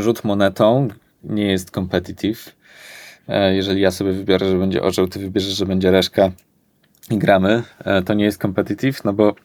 rzut 0.02 0.24
monetą 0.24 0.88
nie 1.30 1.52
jest 1.52 1.72
competitive. 1.72 2.56
E, 3.28 3.56
jeżeli 3.56 3.82
ja 3.82 3.92
sobie 3.92 4.12
wybiorę, 4.12 4.50
że 4.50 4.58
będzie 4.58 4.82
orzeł, 4.82 5.08
ty 5.08 5.20
wybierzesz, 5.20 5.58
że 5.58 5.66
będzie 5.66 5.92
reszka 5.92 6.32
i 7.12 7.18
gramy, 7.18 7.64
to 8.06 8.14
nie 8.14 8.26
jest 8.26 8.42
competitive, 8.42 9.04
no 9.04 9.14
bo 9.14 9.36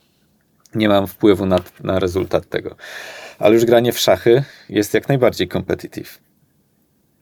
nie 0.75 0.89
mam 0.89 1.07
wpływu 1.07 1.47
na, 1.47 1.59
na 1.83 1.99
rezultat 1.99 2.49
tego. 2.49 2.77
Ale 3.39 3.55
już 3.55 3.65
granie 3.65 3.93
w 3.93 3.99
szachy 3.99 4.45
jest 4.69 4.95
jak 4.95 5.09
najbardziej 5.09 5.49
competitive. 5.49 6.19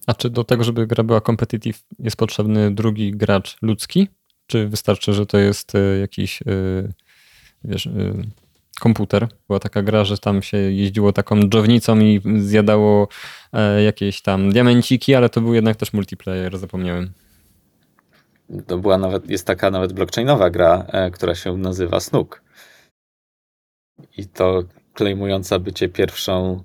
A 0.06 0.14
czy 0.14 0.30
do 0.30 0.44
tego, 0.44 0.64
żeby 0.64 0.86
gra 0.86 1.04
była 1.04 1.20
competitive, 1.20 1.82
jest 1.98 2.16
potrzebny 2.16 2.74
drugi 2.74 3.10
gracz 3.10 3.56
ludzki? 3.62 4.08
Czy 4.46 4.68
wystarczy, 4.68 5.12
że 5.12 5.26
to 5.26 5.38
jest 5.38 5.72
jakiś 6.00 6.40
wiesz, 7.64 7.88
komputer. 8.78 9.28
Była 9.46 9.58
taka 9.58 9.82
gra, 9.82 10.04
że 10.04 10.18
tam 10.18 10.42
się 10.42 10.56
jeździło 10.56 11.12
taką 11.12 11.40
dżownicą 11.48 12.00
i 12.00 12.20
zjadało 12.38 13.08
e, 13.52 13.82
jakieś 13.82 14.22
tam 14.22 14.52
diamenciki, 14.52 15.14
ale 15.14 15.28
to 15.28 15.40
był 15.40 15.54
jednak 15.54 15.76
też 15.76 15.92
multiplayer, 15.92 16.58
zapomniałem. 16.58 17.10
To 18.66 18.78
była 18.78 18.98
nawet, 18.98 19.30
jest 19.30 19.46
taka 19.46 19.70
nawet 19.70 19.92
blockchainowa 19.92 20.50
gra, 20.50 20.86
e, 20.88 21.10
która 21.10 21.34
się 21.34 21.56
nazywa 21.56 22.00
Snook. 22.00 22.42
I 24.16 24.26
to 24.26 24.62
klejmująca 24.94 25.58
bycie 25.58 25.88
pierwszą 25.88 26.62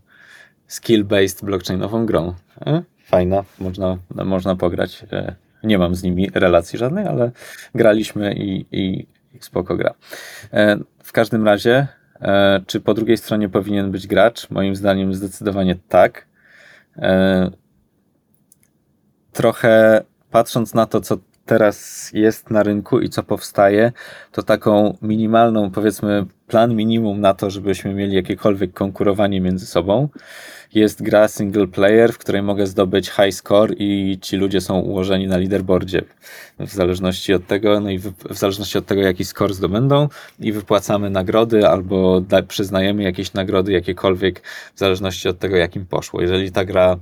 skill-based 0.70 1.46
blockchainową 1.46 2.06
grą. 2.06 2.34
E, 2.66 2.84
fajna, 3.06 3.44
można, 3.60 3.98
można 4.10 4.56
pograć. 4.56 5.06
Nie 5.64 5.78
mam 5.78 5.96
z 5.96 6.04
nimi 6.04 6.30
relacji 6.34 6.80
żadnej, 6.80 7.08
ale 7.08 7.32
graliśmy 7.76 8.34
i, 8.34 8.66
i 8.72 9.08
spoko 9.40 9.76
gra. 9.76 9.94
W 11.04 11.12
każdym 11.12 11.46
razie, 11.46 11.88
czy 12.68 12.80
po 12.80 12.94
drugiej 12.94 13.18
stronie 13.18 13.50
powinien 13.50 13.92
być 13.92 14.08
gracz? 14.08 14.50
Moim 14.50 14.76
zdaniem 14.76 15.14
zdecydowanie 15.14 15.76
tak. 15.88 16.28
E, 16.98 17.52
trochę 19.32 20.04
patrząc 20.32 20.74
na 20.74 20.86
to, 20.86 21.02
co 21.02 21.18
teraz 21.46 22.10
jest 22.14 22.50
na 22.50 22.64
rynku 22.64 23.00
i 23.00 23.10
co 23.10 23.24
powstaje, 23.24 23.92
to 24.32 24.44
taką 24.44 24.98
minimalną, 25.02 25.72
powiedzmy, 25.72 26.26
plan 26.54 26.76
minimum 26.76 27.22
na 27.22 27.34
to, 27.34 27.50
żebyśmy 27.50 27.94
mieli 27.94 28.16
jakiekolwiek 28.16 28.74
konkurowanie 28.74 29.42
między 29.42 29.66
sobą, 29.66 30.10
jest 30.74 31.04
gra 31.04 31.28
single 31.28 31.68
player, 31.68 32.14
w 32.14 32.18
której 32.18 32.42
mogę 32.42 32.68
zdobyć 32.68 33.10
high 33.10 33.34
score 33.34 33.74
i 33.78 34.18
ci 34.22 34.38
ludzie 34.38 34.62
są 34.62 34.80
ułożeni 34.80 35.28
na 35.28 35.38
leaderboardzie. 35.38 36.02
W 36.60 36.70
zależności 36.70 37.34
od 37.34 37.48
tego, 37.48 37.80
no 37.80 37.90
i 37.90 38.00
w, 38.00 38.14
zależności 38.30 38.78
od 38.78 38.86
tego, 38.86 39.02
jaki 39.02 39.26
score 39.26 39.54
zdobędą 39.54 40.10
i 40.40 40.52
wypłacamy 40.52 41.10
nagrody 41.10 41.68
albo 41.68 42.22
przyznajemy 42.48 43.04
jakieś 43.04 43.34
nagrody 43.34 43.72
jakiekolwiek 43.72 44.42
w 44.76 44.80
zależności 44.80 45.30
od 45.30 45.40
tego, 45.40 45.56
jakim 45.56 45.86
poszło. 45.86 46.22
Jeżeli 46.22 46.52
ta 46.52 46.66
gra 46.66 46.98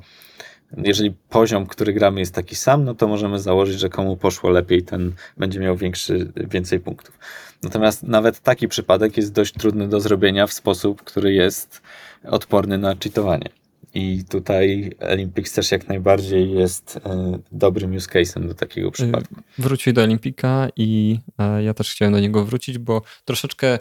jeżeli 0.77 1.11
poziom, 1.29 1.65
który 1.65 1.93
gramy 1.93 2.19
jest 2.19 2.35
taki 2.35 2.55
sam, 2.55 2.83
no 2.83 2.95
to 2.95 3.07
możemy 3.07 3.39
założyć, 3.39 3.79
że 3.79 3.89
komu 3.89 4.17
poszło 4.17 4.49
lepiej, 4.49 4.83
ten 4.83 5.13
będzie 5.37 5.59
miał 5.59 5.75
większy, 5.77 6.31
więcej 6.35 6.79
punktów. 6.79 7.17
Natomiast 7.63 8.03
nawet 8.03 8.39
taki 8.39 8.67
przypadek 8.67 9.17
jest 9.17 9.33
dość 9.33 9.53
trudny 9.53 9.87
do 9.87 9.99
zrobienia 10.01 10.47
w 10.47 10.53
sposób, 10.53 11.03
który 11.03 11.33
jest 11.33 11.81
odporny 12.23 12.77
na 12.77 12.95
cheatowanie. 12.95 13.49
I 13.93 14.23
tutaj 14.29 14.91
Olympics 14.99 15.53
też 15.53 15.71
jak 15.71 15.87
najbardziej 15.87 16.51
jest 16.51 16.99
e, 17.05 17.39
dobrym 17.51 17.95
use 17.95 18.09
case'em 18.09 18.47
do 18.47 18.53
takiego 18.53 18.87
y, 18.87 18.91
przypadku. 18.91 19.35
Wrócił 19.57 19.93
do 19.93 20.03
Olimpika 20.03 20.67
i 20.75 21.19
e, 21.37 21.63
ja 21.63 21.73
też 21.73 21.91
chciałem 21.91 22.13
do 22.13 22.19
niego 22.19 22.45
wrócić, 22.45 22.77
bo 22.77 23.01
troszeczkę 23.25 23.79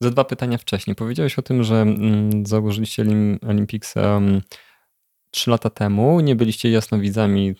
za 0.00 0.10
dwa 0.10 0.24
pytania 0.24 0.58
wcześniej. 0.58 0.96
Powiedziałeś 0.96 1.38
o 1.38 1.42
tym, 1.42 1.62
że 1.62 1.80
mm, 1.80 2.46
założyliście 2.46 3.04
Olympics 3.48 3.94
trzy 5.30 5.50
lata 5.50 5.70
temu, 5.70 6.20
nie 6.20 6.36
byliście 6.36 6.70
jasnowidzami, 6.70 7.54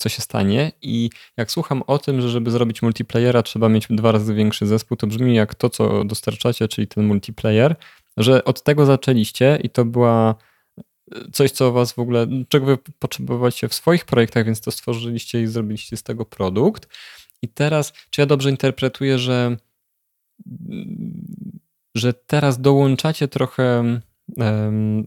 co 0.00 0.08
się 0.08 0.22
stanie 0.22 0.72
i 0.82 1.10
jak 1.36 1.50
słucham 1.50 1.82
o 1.86 1.98
tym, 1.98 2.20
że 2.20 2.28
żeby 2.28 2.50
zrobić 2.50 2.82
multiplayera 2.82 3.42
trzeba 3.42 3.68
mieć 3.68 3.86
dwa 3.90 4.12
razy 4.12 4.34
większy 4.34 4.66
zespół, 4.66 4.96
to 4.96 5.06
brzmi 5.06 5.34
jak 5.34 5.54
to, 5.54 5.70
co 5.70 6.04
dostarczacie, 6.04 6.68
czyli 6.68 6.86
ten 6.86 7.06
multiplayer, 7.06 7.76
że 8.16 8.44
od 8.44 8.62
tego 8.62 8.86
zaczęliście 8.86 9.58
i 9.62 9.70
to 9.70 9.84
była 9.84 10.34
coś, 11.32 11.50
co 11.50 11.72
was 11.72 11.92
w 11.92 11.98
ogóle, 11.98 12.26
czego 12.48 12.66
wy 12.66 12.78
potrzebowaliście 12.98 13.68
w 13.68 13.74
swoich 13.74 14.04
projektach, 14.04 14.46
więc 14.46 14.60
to 14.60 14.70
stworzyliście 14.70 15.42
i 15.42 15.46
zrobiliście 15.46 15.96
z 15.96 16.02
tego 16.02 16.24
produkt. 16.24 16.88
I 17.42 17.48
teraz, 17.48 17.92
czy 18.10 18.20
ja 18.20 18.26
dobrze 18.26 18.50
interpretuję, 18.50 19.18
że, 19.18 19.56
że 21.94 22.12
teraz 22.14 22.60
dołączacie 22.60 23.28
trochę 23.28 24.00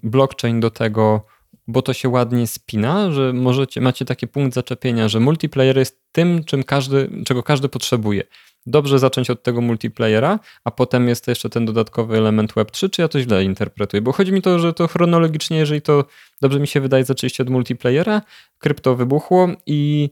blockchain 0.03 0.59
do 0.59 0.71
tego, 0.71 1.25
bo 1.67 1.81
to 1.81 1.93
się 1.93 2.09
ładnie 2.09 2.47
spina, 2.47 3.11
że 3.11 3.33
możecie, 3.33 3.81
macie 3.81 4.05
taki 4.05 4.27
punkt 4.27 4.55
zaczepienia, 4.55 5.07
że 5.07 5.19
multiplayer 5.19 5.77
jest 5.77 6.01
tym, 6.11 6.43
czym 6.43 6.63
każdy, 6.63 7.09
czego 7.25 7.43
każdy 7.43 7.69
potrzebuje. 7.69 8.23
Dobrze 8.65 8.99
zacząć 8.99 9.29
od 9.29 9.43
tego 9.43 9.61
multiplayera, 9.61 10.39
a 10.63 10.71
potem 10.71 11.07
jest 11.07 11.27
jeszcze 11.27 11.49
ten 11.49 11.65
dodatkowy 11.65 12.17
element 12.17 12.53
Web3, 12.53 12.89
czy 12.89 13.01
ja 13.01 13.07
to 13.07 13.21
źle 13.21 13.43
interpretuję? 13.43 14.01
Bo 14.01 14.11
chodzi 14.11 14.31
mi 14.31 14.41
to, 14.41 14.59
że 14.59 14.73
to 14.73 14.87
chronologicznie, 14.87 15.57
jeżeli 15.57 15.81
to 15.81 16.05
dobrze 16.41 16.59
mi 16.59 16.67
się 16.67 16.81
wydaje, 16.81 17.05
zaczęliście 17.05 17.43
od 17.43 17.49
multiplayera, 17.49 18.21
krypto 18.59 18.95
wybuchło 18.95 19.47
i 19.65 20.09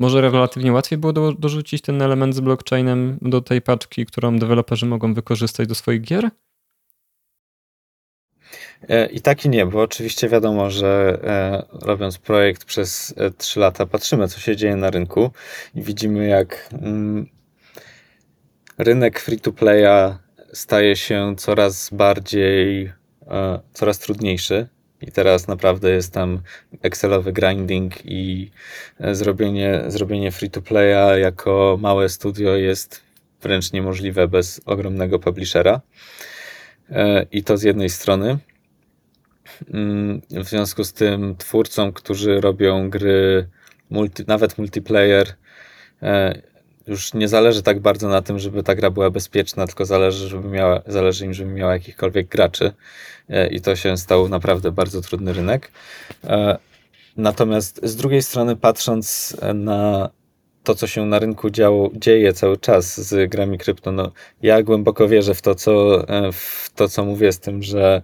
może 0.00 0.20
relatywnie 0.20 0.72
łatwiej 0.72 0.98
było 0.98 1.12
do, 1.12 1.32
dorzucić 1.32 1.82
ten 1.82 2.02
element 2.02 2.34
z 2.34 2.40
blockchainem 2.40 3.18
do 3.22 3.40
tej 3.40 3.62
paczki, 3.62 4.06
którą 4.06 4.38
deweloperzy 4.38 4.86
mogą 4.86 5.14
wykorzystać 5.14 5.68
do 5.68 5.74
swoich 5.74 6.02
gier? 6.02 6.30
E, 8.88 9.06
I 9.06 9.20
tak 9.20 9.44
i 9.44 9.48
nie, 9.48 9.66
bo 9.66 9.82
oczywiście 9.82 10.28
wiadomo, 10.28 10.70
że 10.70 11.18
e, 11.24 11.86
robiąc 11.86 12.18
projekt 12.18 12.64
przez 12.64 13.14
3 13.38 13.60
e, 13.60 13.62
lata 13.62 13.86
patrzymy, 13.86 14.28
co 14.28 14.40
się 14.40 14.56
dzieje 14.56 14.76
na 14.76 14.90
rynku 14.90 15.30
i 15.74 15.82
widzimy, 15.82 16.26
jak 16.26 16.68
mm, 16.72 17.26
rynek 18.78 19.20
free-to-playa 19.20 20.18
staje 20.52 20.96
się 20.96 21.34
coraz 21.36 21.90
bardziej, 21.92 22.92
coraz 23.72 23.98
trudniejszy. 23.98 24.68
I 25.00 25.12
teraz 25.12 25.48
naprawdę 25.48 25.90
jest 25.90 26.12
tam 26.12 26.42
Excelowy 26.82 27.32
grinding 27.32 27.94
i 28.04 28.50
zrobienie, 29.12 29.82
zrobienie 29.86 30.32
free-to-playa 30.32 31.18
jako 31.18 31.78
małe 31.80 32.08
studio 32.08 32.56
jest 32.56 33.00
wręcz 33.42 33.72
niemożliwe 33.72 34.28
bez 34.28 34.60
ogromnego 34.66 35.18
publishera. 35.18 35.80
I 37.32 37.44
to 37.44 37.56
z 37.56 37.62
jednej 37.62 37.90
strony. 37.90 38.38
Mm, 39.74 40.22
w 40.30 40.48
związku 40.48 40.84
z 40.84 40.92
tym 40.92 41.36
twórcom, 41.36 41.92
którzy 41.92 42.40
robią 42.40 42.90
gry, 42.90 43.48
multi, 43.90 44.24
nawet 44.26 44.58
multiplayer, 44.58 45.34
e, 46.02 46.42
już 46.86 47.14
nie 47.14 47.28
zależy 47.28 47.62
tak 47.62 47.80
bardzo 47.80 48.08
na 48.08 48.22
tym, 48.22 48.38
żeby 48.38 48.62
ta 48.62 48.74
gra 48.74 48.90
była 48.90 49.10
bezpieczna, 49.10 49.66
tylko 49.66 49.84
zależy, 49.84 50.28
żeby 50.28 50.48
miała, 50.48 50.82
zależy 50.86 51.24
im, 51.24 51.34
żeby 51.34 51.50
miała 51.50 51.72
jakichkolwiek 51.72 52.28
graczy. 52.28 52.72
E, 53.28 53.46
I 53.48 53.60
to 53.60 53.76
się 53.76 53.96
stał 53.96 54.28
naprawdę 54.28 54.72
bardzo 54.72 55.00
trudny 55.00 55.32
rynek. 55.32 55.72
E, 56.24 56.58
natomiast 57.16 57.80
z 57.82 57.96
drugiej 57.96 58.22
strony, 58.22 58.56
patrząc 58.56 59.36
na 59.54 60.10
to, 60.62 60.74
co 60.74 60.86
się 60.86 61.06
na 61.06 61.18
rynku 61.18 61.50
działo, 61.50 61.90
dzieje 61.94 62.32
cały 62.32 62.56
czas 62.56 63.00
z 63.08 63.30
grami 63.30 63.58
krypto, 63.58 63.92
no, 63.92 64.12
ja 64.42 64.62
głęboko 64.62 65.08
wierzę 65.08 65.34
w 65.34 65.42
to, 65.42 65.54
co, 65.54 66.04
w 66.32 66.70
to, 66.74 66.88
co 66.88 67.04
mówię 67.04 67.32
z 67.32 67.40
tym, 67.40 67.62
że 67.62 68.02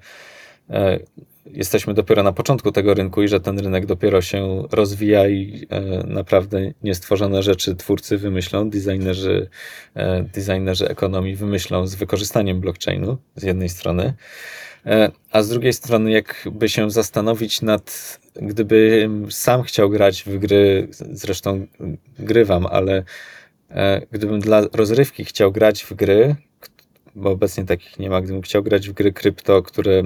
jesteśmy 1.46 1.94
dopiero 1.94 2.22
na 2.22 2.32
początku 2.32 2.72
tego 2.72 2.94
rynku 2.94 3.22
i 3.22 3.28
że 3.28 3.40
ten 3.40 3.58
rynek 3.58 3.86
dopiero 3.86 4.22
się 4.22 4.68
rozwija 4.70 5.28
i 5.28 5.66
e, 5.70 5.80
naprawdę 6.06 6.72
niestworzone 6.82 7.42
rzeczy 7.42 7.76
twórcy 7.76 8.18
wymyślą, 8.18 8.70
designerzy, 8.70 9.48
e, 9.94 10.22
designerzy 10.22 10.88
ekonomii 10.88 11.36
wymyślą 11.36 11.86
z 11.86 11.94
wykorzystaniem 11.94 12.60
blockchainu 12.60 13.18
z 13.36 13.42
jednej 13.42 13.68
strony, 13.68 14.14
e, 14.86 15.10
a 15.30 15.42
z 15.42 15.48
drugiej 15.48 15.72
strony 15.72 16.10
jakby 16.10 16.68
się 16.68 16.90
zastanowić 16.90 17.62
nad, 17.62 18.18
gdyby 18.36 19.10
sam 19.30 19.62
chciał 19.62 19.90
grać 19.90 20.24
w 20.26 20.38
gry, 20.38 20.88
zresztą 20.90 21.66
grywam, 22.18 22.66
ale 22.66 23.02
gdybym 24.12 24.40
dla 24.40 24.60
rozrywki 24.72 25.24
chciał 25.24 25.52
grać 25.52 25.84
w 25.84 25.94
gry, 25.94 26.36
bo 27.14 27.30
obecnie 27.30 27.64
takich 27.64 27.98
nie 27.98 28.10
ma, 28.10 28.20
gdybym 28.20 28.42
chciał 28.42 28.62
grać 28.62 28.88
w 28.88 28.92
gry 28.92 29.12
krypto, 29.12 29.62
które 29.62 30.02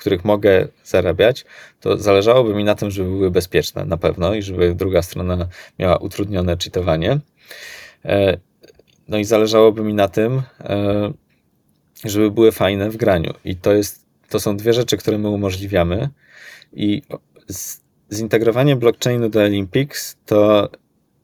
których 0.00 0.24
mogę 0.24 0.68
zarabiać, 0.84 1.44
to 1.80 1.98
zależałoby 1.98 2.54
mi 2.54 2.64
na 2.64 2.74
tym, 2.74 2.90
żeby 2.90 3.10
były 3.10 3.30
bezpieczne 3.30 3.84
na 3.84 3.96
pewno 3.96 4.34
i 4.34 4.42
żeby 4.42 4.74
druga 4.74 5.02
strona 5.02 5.48
miała 5.78 5.96
utrudnione 5.96 6.56
czytowanie. 6.56 7.18
E, 8.04 8.38
no 9.08 9.18
i 9.18 9.24
zależałoby 9.24 9.82
mi 9.82 9.94
na 9.94 10.08
tym, 10.08 10.42
e, 10.60 11.12
żeby 12.04 12.30
były 12.30 12.52
fajne 12.52 12.90
w 12.90 12.96
graniu. 12.96 13.34
I 13.44 13.56
to, 13.56 13.72
jest, 13.72 14.06
to 14.28 14.40
są 14.40 14.56
dwie 14.56 14.72
rzeczy, 14.72 14.96
które 14.96 15.18
my 15.18 15.28
umożliwiamy. 15.28 16.08
I 16.72 17.02
zintegrowanie 18.12 18.76
blockchainu 18.76 19.28
do 19.28 19.40
Olympics 19.40 20.16
to 20.26 20.68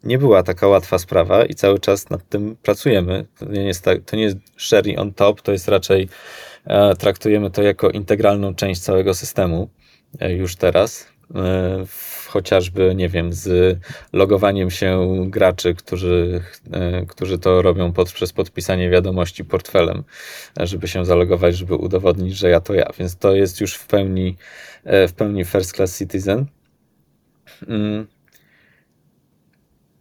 nie 0.05 0.19
była 0.19 0.43
taka 0.43 0.67
łatwa 0.67 0.99
sprawa 0.99 1.45
i 1.45 1.55
cały 1.55 1.79
czas 1.79 2.11
nad 2.11 2.29
tym 2.29 2.57
pracujemy. 2.63 3.27
To 3.39 3.45
nie 3.45 3.65
jest, 3.65 3.85
tak, 3.85 4.05
to 4.05 4.17
nie 4.17 4.23
jest 4.23 4.37
sherry 4.57 4.97
on 4.97 5.13
top, 5.13 5.43
to 5.43 5.53
jest 5.53 5.69
raczej 5.69 6.09
E, 6.67 6.97
traktujemy 6.97 7.51
to 7.51 7.63
jako 7.63 7.91
integralną 7.91 8.55
część 8.55 8.81
całego 8.81 9.15
systemu 9.15 9.69
e, 10.21 10.33
już 10.33 10.57
teraz. 10.57 11.07
E, 11.35 11.85
chociażby, 12.37 12.95
nie 12.95 13.09
wiem, 13.09 13.33
z 13.33 13.79
logowaniem 14.13 14.71
się 14.71 15.17
graczy, 15.31 15.75
którzy, 15.75 16.41
którzy 17.09 17.39
to 17.39 17.63
robią 17.63 17.93
pod, 17.93 18.13
przez 18.13 18.33
podpisanie 18.33 18.91
wiadomości 18.91 19.45
portfelem, 19.45 20.05
żeby 20.61 20.89
się 20.89 21.05
zalogować, 21.05 21.57
żeby 21.57 21.75
udowodnić, 21.75 22.37
że 22.37 22.51
ja 22.51 22.61
to 22.61 22.75
ja. 22.75 22.91
Więc 22.99 23.17
to 23.17 23.37
jest 23.37 23.61
już 23.61 23.75
w 23.75 23.87
pełni, 23.87 24.37
w 24.85 25.13
pełni 25.17 25.45
first 25.45 25.73
class 25.73 25.99
citizen. 25.99 26.47
Mm. 27.69 28.07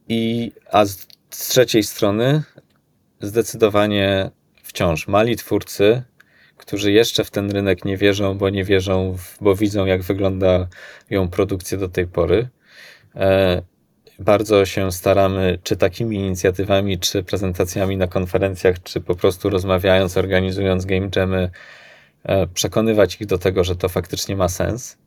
I, 0.08 0.52
a 0.72 0.86
z, 0.86 1.08
z 1.30 1.48
trzeciej 1.48 1.84
strony, 1.84 2.44
zdecydowanie 3.22 4.32
wciąż 4.64 5.08
mali 5.08 5.36
twórcy 5.36 6.04
którzy 6.66 6.92
jeszcze 6.92 7.24
w 7.24 7.32
ten 7.32 7.52
rynek 7.52 7.86
nie 7.86 7.98
wierzą, 7.98 8.38
bo 8.38 8.50
nie 8.50 8.64
wierzą, 8.64 9.18
w, 9.18 9.38
bo 9.42 9.56
widzą, 9.56 9.86
jak 9.86 10.02
wygląda 10.02 10.68
ją 11.10 11.28
produkcja 11.28 11.78
do 11.78 11.90
tej 11.90 12.08
pory. 12.08 12.50
E, 13.16 13.62
bardzo 14.20 14.66
się 14.66 14.92
staramy, 14.92 15.60
czy 15.64 15.76
takimi 15.76 16.18
inicjatywami, 16.18 17.00
czy 17.00 17.24
prezentacjami 17.24 17.98
na 17.98 18.08
konferencjach, 18.08 18.84
czy 18.84 19.02
po 19.02 19.16
prostu 19.16 19.50
rozmawiając, 19.50 20.18
organizując 20.18 20.86
game 20.86 21.10
jamy, 21.16 21.50
e, 22.24 22.48
przekonywać 22.48 23.22
ich 23.22 23.28
do 23.28 23.38
tego, 23.38 23.64
że 23.64 23.76
to 23.76 23.90
faktycznie 23.90 24.36
ma 24.36 24.50
sens 24.50 24.98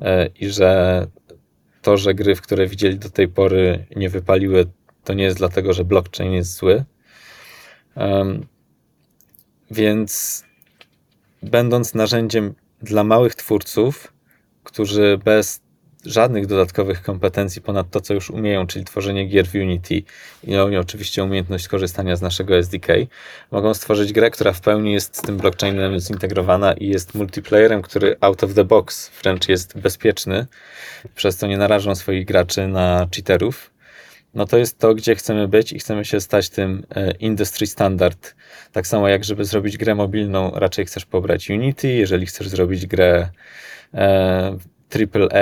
e, 0.00 0.26
i 0.26 0.48
że 0.48 1.06
to, 1.82 1.96
że 1.96 2.14
gry, 2.14 2.34
w 2.34 2.42
które 2.42 2.66
widzieli 2.66 2.98
do 2.98 3.10
tej 3.10 3.28
pory 3.28 3.86
nie 3.96 4.08
wypaliły, 4.08 4.66
to 5.04 5.14
nie 5.14 5.24
jest 5.24 5.38
dlatego, 5.38 5.72
że 5.72 5.84
blockchain 5.84 6.32
jest 6.32 6.54
zły. 6.56 6.84
Więc 9.70 10.44
będąc 11.42 11.94
narzędziem 11.94 12.54
dla 12.82 13.04
małych 13.04 13.34
twórców, 13.34 14.12
którzy 14.64 15.18
bez 15.24 15.60
żadnych 16.04 16.46
dodatkowych 16.46 17.02
kompetencji 17.02 17.62
ponad 17.62 17.90
to, 17.90 18.00
co 18.00 18.14
już 18.14 18.30
umieją, 18.30 18.66
czyli 18.66 18.84
tworzenie 18.84 19.26
gier 19.26 19.46
w 19.46 19.54
Unity 19.54 20.02
i 20.44 20.56
oni 20.56 20.76
oczywiście 20.76 21.24
umiejętność 21.24 21.68
korzystania 21.68 22.16
z 22.16 22.22
naszego 22.22 22.56
SDK, 22.56 22.92
mogą 23.50 23.74
stworzyć 23.74 24.12
grę, 24.12 24.30
która 24.30 24.52
w 24.52 24.60
pełni 24.60 24.92
jest 24.92 25.16
z 25.16 25.22
tym 25.22 25.36
blockchainem 25.36 26.00
zintegrowana 26.00 26.72
i 26.72 26.88
jest 26.88 27.14
multiplayerem, 27.14 27.82
który 27.82 28.16
out 28.20 28.44
of 28.44 28.54
the 28.54 28.64
box 28.64 29.10
wręcz 29.22 29.48
jest 29.48 29.78
bezpieczny, 29.78 30.46
przez 31.14 31.36
co 31.36 31.46
nie 31.46 31.58
narażą 31.58 31.94
swoich 31.94 32.24
graczy 32.24 32.66
na 32.66 33.08
cheaterów. 33.16 33.77
No 34.34 34.46
to 34.46 34.58
jest 34.58 34.78
to, 34.78 34.94
gdzie 34.94 35.14
chcemy 35.14 35.48
być 35.48 35.72
i 35.72 35.78
chcemy 35.78 36.04
się 36.04 36.20
stać 36.20 36.48
tym 36.48 36.86
e, 36.90 37.10
industry 37.10 37.66
standard. 37.66 38.34
Tak 38.72 38.86
samo 38.86 39.08
jak 39.08 39.24
żeby 39.24 39.44
zrobić 39.44 39.78
grę 39.78 39.94
mobilną, 39.94 40.50
raczej 40.50 40.86
chcesz 40.86 41.06
pobrać 41.06 41.50
Unity, 41.50 41.88
jeżeli 41.88 42.26
chcesz 42.26 42.48
zrobić 42.48 42.86
grę 42.86 43.30
e, 43.94 44.58
AAA 44.94 45.38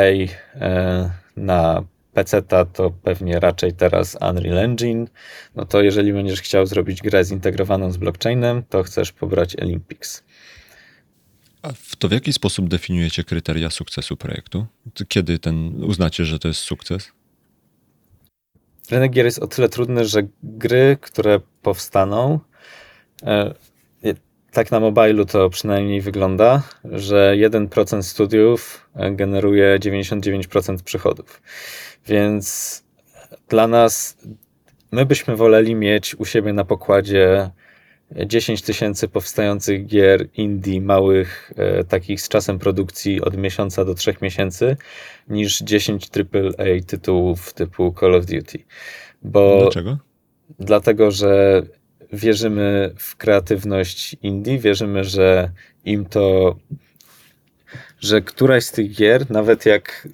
e, 0.54 1.10
na 1.36 1.84
PC 2.14 2.42
to 2.72 2.90
pewnie 2.90 3.40
raczej 3.40 3.72
teraz 3.72 4.18
Unreal 4.30 4.58
Engine. 4.58 5.06
No 5.54 5.64
to 5.64 5.82
jeżeli 5.82 6.12
będziesz 6.12 6.40
chciał 6.40 6.66
zrobić 6.66 7.02
grę 7.02 7.24
zintegrowaną 7.24 7.92
z 7.92 7.96
blockchainem, 7.96 8.62
to 8.68 8.82
chcesz 8.82 9.12
pobrać 9.12 9.56
Olympics. 9.56 10.24
A 11.62 11.68
to 11.98 12.08
w 12.08 12.12
jaki 12.12 12.32
sposób 12.32 12.68
definiujecie 12.68 13.24
kryteria 13.24 13.70
sukcesu 13.70 14.16
projektu? 14.16 14.66
Kiedy 15.08 15.38
ten 15.38 15.84
uznacie, 15.84 16.24
że 16.24 16.38
to 16.38 16.48
jest 16.48 16.60
sukces? 16.60 17.12
Rynek 18.90 19.12
gier 19.12 19.24
jest 19.24 19.38
o 19.38 19.46
tyle 19.46 19.68
trudny, 19.68 20.04
że 20.04 20.22
gry, 20.42 20.96
które 21.00 21.40
powstaną, 21.62 22.40
e, 23.22 23.54
tak 24.56 24.70
na 24.70 24.80
mobilu 24.80 25.24
to 25.24 25.50
przynajmniej 25.50 26.00
wygląda, 26.00 26.62
że 26.84 27.34
1% 27.36 28.02
studiów 28.02 28.88
generuje 29.10 29.78
99% 29.78 30.82
przychodów. 30.82 31.42
Więc 32.06 32.84
dla 33.48 33.66
nas, 33.66 34.18
my 34.92 35.06
byśmy 35.06 35.36
woleli 35.36 35.74
mieć 35.74 36.14
u 36.14 36.24
siebie 36.24 36.52
na 36.52 36.64
pokładzie 36.64 37.50
10 38.26 38.62
tysięcy 38.62 39.08
powstających 39.08 39.86
gier 39.86 40.28
indie, 40.34 40.80
małych, 40.80 41.52
e, 41.56 41.84
takich 41.84 42.20
z 42.20 42.28
czasem 42.28 42.58
produkcji 42.58 43.20
od 43.20 43.36
miesiąca 43.36 43.84
do 43.84 43.94
trzech 43.94 44.22
miesięcy, 44.22 44.76
niż 45.28 45.58
10 45.58 46.10
AAA 46.10 46.82
tytułów 46.86 47.54
typu 47.54 47.94
Call 48.00 48.14
of 48.14 48.26
Duty. 48.26 48.58
Bo 49.22 49.60
Dlaczego? 49.60 49.98
Dlatego, 50.58 51.10
że 51.10 51.62
wierzymy 52.12 52.94
w 52.98 53.16
kreatywność 53.16 54.16
indie, 54.22 54.58
wierzymy, 54.58 55.04
że 55.04 55.50
im 55.84 56.04
to, 56.04 56.56
że 58.00 58.20
któraś 58.22 58.64
z 58.64 58.72
tych 58.72 58.94
gier, 58.94 59.30
nawet 59.30 59.66
jak 59.66 60.08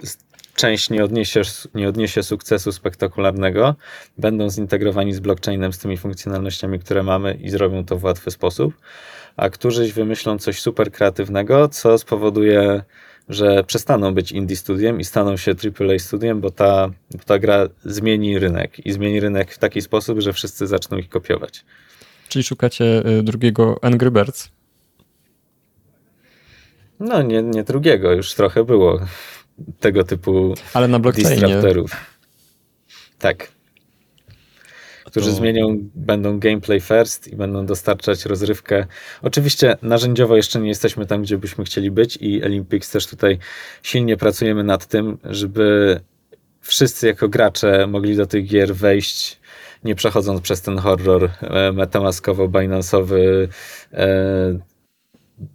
część 0.54 0.90
nie 0.90 1.04
odniesie, 1.04 1.42
nie 1.74 1.88
odniesie 1.88 2.22
sukcesu 2.22 2.72
spektakularnego, 2.72 3.74
będą 4.18 4.50
zintegrowani 4.50 5.12
z 5.12 5.20
blockchainem, 5.20 5.72
z 5.72 5.78
tymi 5.78 5.96
funkcjonalnościami, 5.96 6.78
które 6.78 7.02
mamy 7.02 7.34
i 7.34 7.50
zrobią 7.50 7.84
to 7.84 7.96
w 7.96 8.04
łatwy 8.04 8.30
sposób, 8.30 8.74
a 9.36 9.50
którzyś 9.50 9.92
wymyślą 9.92 10.38
coś 10.38 10.60
super 10.60 10.92
kreatywnego, 10.92 11.68
co 11.68 11.98
spowoduje, 11.98 12.82
że 13.28 13.64
przestaną 13.64 14.14
być 14.14 14.32
indie 14.32 14.56
studiem 14.56 15.00
i 15.00 15.04
staną 15.04 15.36
się 15.36 15.50
AAA 15.50 15.98
studiem, 15.98 16.40
bo 16.40 16.50
ta, 16.50 16.90
bo 17.10 17.24
ta 17.26 17.38
gra 17.38 17.68
zmieni 17.84 18.38
rynek 18.38 18.86
i 18.86 18.92
zmieni 18.92 19.20
rynek 19.20 19.52
w 19.52 19.58
taki 19.58 19.82
sposób, 19.82 20.20
że 20.20 20.32
wszyscy 20.32 20.66
zaczną 20.66 20.98
ich 20.98 21.08
kopiować. 21.08 21.64
Czyli 22.28 22.42
szukacie 22.42 23.06
y, 23.18 23.22
drugiego 23.22 23.78
Angry 23.82 24.10
Birds? 24.10 24.50
No, 27.00 27.22
nie, 27.22 27.42
nie 27.42 27.64
drugiego, 27.64 28.12
już 28.12 28.34
trochę 28.34 28.64
było 28.64 29.00
tego 29.80 30.04
typu 30.04 30.54
Ale 30.74 30.88
na 30.88 30.98
disruptorów. 30.98 31.96
Tak. 33.18 33.52
Którzy 35.04 35.30
to... 35.30 35.36
zmienią, 35.36 35.78
będą 35.94 36.38
gameplay 36.38 36.80
first 36.80 37.28
i 37.28 37.36
będą 37.36 37.66
dostarczać 37.66 38.24
rozrywkę. 38.24 38.86
Oczywiście 39.22 39.76
narzędziowo 39.82 40.36
jeszcze 40.36 40.60
nie 40.60 40.68
jesteśmy 40.68 41.06
tam, 41.06 41.22
gdzie 41.22 41.38
byśmy 41.38 41.64
chcieli 41.64 41.90
być 41.90 42.18
i 42.20 42.44
Olympics 42.44 42.90
też 42.90 43.06
tutaj 43.06 43.38
silnie 43.82 44.16
pracujemy 44.16 44.64
nad 44.64 44.86
tym, 44.86 45.18
żeby 45.24 46.00
wszyscy 46.60 47.06
jako 47.06 47.28
gracze 47.28 47.86
mogli 47.86 48.16
do 48.16 48.26
tych 48.26 48.46
gier 48.46 48.74
wejść 48.74 49.42
nie 49.84 49.94
przechodząc 49.94 50.40
przez 50.40 50.62
ten 50.62 50.78
horror 50.78 51.24
e, 51.24 51.72
metamaskowo-binansowy, 51.72 53.48
e, 53.92 54.58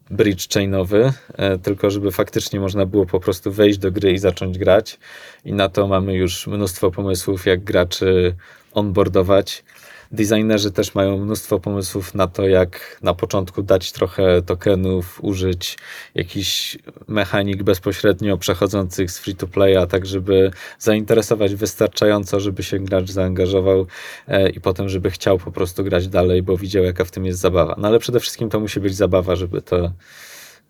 bridge 0.10 0.54
chainowy, 0.54 1.14
e, 1.34 1.58
tylko 1.58 1.90
żeby 1.90 2.12
faktycznie 2.12 2.60
można 2.60 2.86
było 2.86 3.06
po 3.06 3.20
prostu 3.20 3.52
wejść 3.52 3.80
do 3.80 3.92
gry 3.92 4.12
i 4.12 4.18
zacząć 4.18 4.58
grać. 4.58 5.00
I 5.46 5.54
na 5.54 5.70
to 5.70 5.88
mamy 5.88 6.14
już 6.14 6.48
mnóstwo 6.48 6.92
pomysłów, 6.92 7.46
jak 7.46 7.64
graczy 7.64 8.36
onboardować. 8.74 9.64
Designerzy 10.12 10.72
też 10.72 10.96
mają 10.96 11.18
mnóstwo 11.18 11.60
pomysłów 11.60 12.16
na 12.16 12.28
to, 12.28 12.48
jak 12.48 13.00
na 13.02 13.14
początku 13.14 13.64
dać 13.64 13.92
trochę 13.92 14.42
tokenów, 14.42 15.24
użyć 15.24 15.78
jakiś 16.16 16.78
mechanik 17.08 17.64
bezpośrednio 17.64 18.38
przechodzących 18.38 19.12
z 19.12 19.20
free 19.20 19.36
to 19.36 19.48
playa, 19.48 19.88
tak 19.90 20.06
żeby 20.06 20.52
zainteresować 20.80 21.56
wystarczająco, 21.56 22.40
żeby 22.40 22.64
się 22.64 22.80
gracz 22.80 23.12
zaangażował 23.12 23.88
e, 24.28 24.50
i 24.50 24.62
potem, 24.62 24.90
żeby 24.90 25.12
chciał 25.12 25.38
po 25.38 25.52
prostu 25.52 25.84
grać 25.84 26.08
dalej, 26.08 26.44
bo 26.44 26.58
widział, 26.58 26.84
jaka 26.84 27.06
w 27.06 27.12
tym 27.12 27.26
jest 27.26 27.40
zabawa. 27.40 27.76
No 27.78 27.88
ale 27.88 28.00
przede 28.00 28.20
wszystkim 28.20 28.50
to 28.50 28.60
musi 28.60 28.80
być 28.80 28.96
zabawa, 28.96 29.36
żeby 29.36 29.62
to 29.62 29.94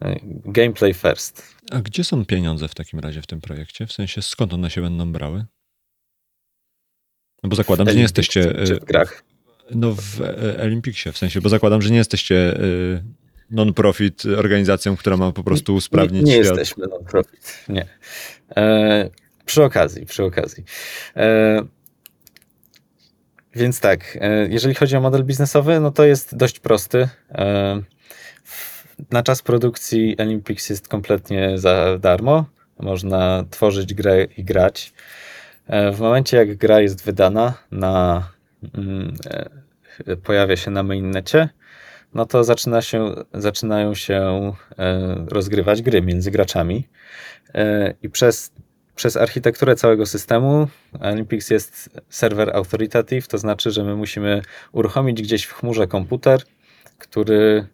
e, 0.01 0.19
gameplay 0.45 0.93
first. 0.93 1.57
A 1.71 1.81
gdzie 1.81 2.03
są 2.03 2.25
pieniądze 2.25 2.67
w 2.67 2.75
takim 2.75 2.99
razie 2.99 3.21
w 3.21 3.27
tym 3.27 3.41
projekcie? 3.41 3.87
W 3.87 3.93
sensie 3.93 4.21
skąd 4.21 4.53
one 4.53 4.69
się 4.69 4.81
będą 4.81 5.11
brały? 5.11 5.45
No 7.43 7.49
bo 7.49 7.55
zakładam, 7.55 7.89
że 7.89 7.95
nie 7.95 8.01
jesteście. 8.01 8.53
W 8.81 8.85
grach? 8.85 9.23
No 9.71 9.95
w 9.95 10.21
e, 10.21 10.63
Olimpiksie 10.63 11.11
w 11.11 11.17
sensie, 11.17 11.41
bo 11.41 11.49
zakładam, 11.49 11.81
że 11.81 11.89
nie 11.89 11.97
jesteście 11.97 12.35
e, 12.35 12.59
non-profit 13.51 14.23
organizacją, 14.25 14.97
która 14.97 15.17
ma 15.17 15.31
po 15.31 15.43
prostu 15.43 15.75
usprawnić 15.75 16.25
Nie, 16.25 16.31
nie 16.31 16.37
jesteśmy 16.37 16.87
non-profit, 16.87 17.63
nie. 17.69 17.87
E, 18.57 19.09
przy 19.45 19.63
okazji, 19.63 20.05
przy 20.05 20.23
okazji. 20.23 20.63
E, 21.15 21.61
więc 23.55 23.79
tak, 23.79 24.17
e, 24.21 24.47
jeżeli 24.49 24.75
chodzi 24.75 24.95
o 24.95 25.01
model 25.01 25.23
biznesowy, 25.23 25.79
no 25.79 25.91
to 25.91 26.05
jest 26.05 26.35
dość 26.35 26.59
prosty. 26.59 27.09
E, 27.31 27.81
na 29.11 29.23
czas 29.23 29.41
produkcji 29.41 30.17
Olympics 30.17 30.69
jest 30.69 30.87
kompletnie 30.87 31.57
za 31.57 31.97
darmo. 31.97 32.45
Można 32.79 33.45
tworzyć 33.49 33.93
grę 33.93 34.23
i 34.37 34.43
grać. 34.43 34.93
W 35.69 35.99
momencie, 35.99 36.37
jak 36.37 36.55
gra 36.55 36.81
jest 36.81 37.05
wydana 37.05 37.53
na 37.71 38.23
Mm, 38.63 39.13
e, 40.07 40.15
pojawia 40.15 40.55
się 40.55 40.71
na 40.71 40.83
mainnecie, 40.83 41.49
no 42.13 42.25
to 42.25 42.43
zaczyna 42.43 42.81
się, 42.81 43.15
zaczynają 43.33 43.93
się 43.93 44.53
e, 44.77 45.15
rozgrywać 45.27 45.81
gry 45.81 46.01
między 46.01 46.31
graczami. 46.31 46.87
E, 47.55 47.93
I 48.01 48.09
przez, 48.09 48.51
przez 48.95 49.17
architekturę 49.17 49.75
całego 49.75 50.05
systemu 50.05 50.67
Olympics 50.99 51.49
jest 51.49 52.01
serwer 52.09 52.55
authoritative, 52.55 53.27
to 53.27 53.37
znaczy, 53.37 53.71
że 53.71 53.83
my 53.83 53.95
musimy 53.95 54.41
uruchomić 54.71 55.21
gdzieś 55.21 55.43
w 55.43 55.53
chmurze 55.53 55.87
komputer, 55.87 56.41
który 56.97 57.67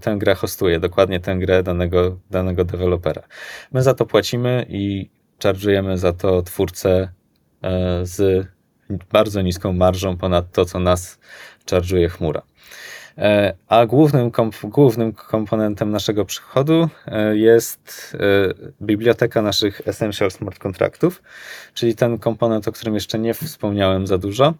tę 0.00 0.16
grę 0.18 0.34
hostuje, 0.34 0.80
dokładnie 0.80 1.20
tę 1.20 1.36
grę 1.36 1.62
danego, 1.62 2.18
danego 2.30 2.64
dewelopera. 2.64 3.22
My 3.72 3.82
za 3.82 3.94
to 3.94 4.06
płacimy 4.06 4.66
i 4.68 5.10
charge'ujemy 5.38 5.96
za 5.96 6.12
to 6.12 6.42
twórcę 6.42 7.08
z 8.02 8.46
bardzo 9.12 9.42
niską 9.42 9.72
marżą 9.72 10.16
ponad 10.16 10.52
to, 10.52 10.64
co 10.64 10.78
nas 10.78 11.18
charge'uje 11.66 12.08
chmura. 12.08 12.42
E, 13.18 13.54
a 13.68 13.86
głównym, 13.86 14.30
komp 14.30 14.56
głównym 14.62 15.12
komponentem 15.12 15.90
naszego 15.90 16.24
przychodu 16.24 16.88
e, 17.06 17.36
jest 17.36 18.16
e, 18.20 18.84
biblioteka 18.84 19.42
naszych 19.42 19.88
Essential 19.88 20.30
Smart 20.30 20.58
Contractów, 20.58 21.22
czyli 21.74 21.94
ten 21.94 22.18
komponent, 22.18 22.68
o 22.68 22.72
którym 22.72 22.94
jeszcze 22.94 23.18
nie 23.18 23.34
wspomniałem 23.34 24.06
za 24.06 24.18
dużo, 24.18 24.54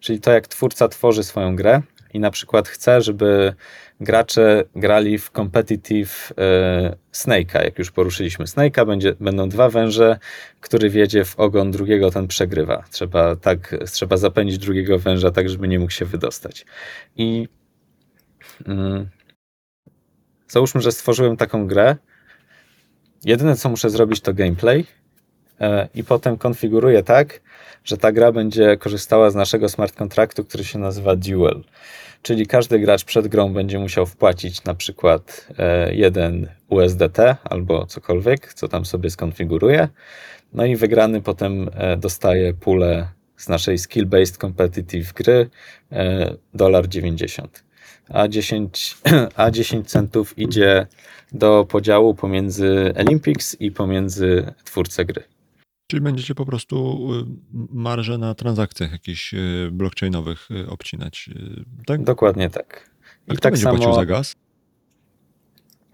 czyli 0.00 0.20
to, 0.20 0.32
jak 0.32 0.48
twórca 0.48 0.88
tworzy 0.88 1.24
swoją 1.24 1.56
grę, 1.56 1.82
i 2.14 2.20
na 2.20 2.30
przykład 2.30 2.68
chce, 2.68 3.00
żeby 3.00 3.54
gracze 4.00 4.64
grali 4.76 5.18
w 5.18 5.30
competitive 5.30 6.32
e, 6.38 6.96
Snake'a. 7.12 7.64
Jak 7.64 7.78
już 7.78 7.90
poruszyliśmy 7.90 8.44
Snake'a, 8.44 8.86
będzie, 8.86 9.14
będą 9.20 9.48
dwa 9.48 9.68
węże, 9.68 10.18
który 10.60 10.90
wiedzie 10.90 11.24
w 11.24 11.38
ogon 11.38 11.70
drugiego, 11.70 12.10
ten 12.10 12.26
przegrywa. 12.26 12.84
Trzeba, 12.90 13.36
tak, 13.36 13.76
trzeba 13.92 14.16
zapędzić 14.16 14.58
drugiego 14.58 14.98
węża 14.98 15.30
tak, 15.30 15.48
żeby 15.48 15.68
nie 15.68 15.78
mógł 15.78 15.92
się 15.92 16.04
wydostać. 16.04 16.66
I 17.16 17.48
mm, 18.66 19.08
załóżmy, 20.48 20.80
że 20.80 20.92
stworzyłem 20.92 21.36
taką 21.36 21.66
grę. 21.66 21.96
Jedyne, 23.24 23.56
co 23.56 23.68
muszę 23.68 23.90
zrobić, 23.90 24.20
to 24.20 24.34
gameplay 24.34 24.86
i 25.94 26.04
potem 26.04 26.36
konfiguruję 26.36 27.02
tak, 27.02 27.40
że 27.84 27.96
ta 27.96 28.12
gra 28.12 28.32
będzie 28.32 28.76
korzystała 28.76 29.30
z 29.30 29.34
naszego 29.34 29.68
smart 29.68 29.96
kontraktu, 29.96 30.44
który 30.44 30.64
się 30.64 30.78
nazywa 30.78 31.16
Duel. 31.16 31.64
Czyli 32.22 32.46
każdy 32.46 32.78
gracz 32.78 33.04
przed 33.04 33.28
grą 33.28 33.52
będzie 33.52 33.78
musiał 33.78 34.06
wpłacić 34.06 34.64
na 34.64 34.74
przykład 34.74 35.48
e, 35.58 35.94
jeden 35.94 36.48
USDT 36.68 37.18
albo 37.44 37.86
cokolwiek, 37.86 38.54
co 38.54 38.68
tam 38.68 38.84
sobie 38.84 39.10
skonfiguruje. 39.10 39.88
No 40.52 40.64
i 40.64 40.76
wygrany 40.76 41.22
potem 41.22 41.70
e, 41.74 41.96
dostaje 41.96 42.54
pulę 42.54 43.08
z 43.36 43.48
naszej 43.48 43.78
skill-based 43.78 44.38
competitive 44.38 45.12
gry 45.12 45.50
dolar 46.54 46.88
90. 46.88 47.64
A 48.08 48.28
10, 48.28 48.96
a 49.36 49.50
10 49.50 49.90
centów 49.90 50.38
idzie 50.38 50.86
do 51.32 51.64
podziału 51.64 52.14
pomiędzy 52.14 52.94
Olympics 52.98 53.60
i 53.60 53.70
pomiędzy 53.70 54.52
twórcę 54.64 55.04
gry. 55.04 55.35
Czyli 55.86 56.02
będziecie 56.02 56.34
po 56.34 56.46
prostu 56.46 57.08
y, 57.14 57.24
marże 57.70 58.18
na 58.18 58.34
transakcjach 58.34 58.92
jakichś 58.92 59.34
y, 59.34 59.68
blockchainowych 59.72 60.50
y, 60.50 60.68
obcinać, 60.68 61.30
tak? 61.86 62.04
Dokładnie 62.04 62.50
tak. 62.50 62.90
I 63.26 63.30
A 63.30 63.34
kto 63.34 63.40
tak 63.40 63.52
będzie 63.52 63.64
samo, 63.64 63.76
płacił 63.76 63.94
za 63.94 64.06
gaz? 64.06 64.34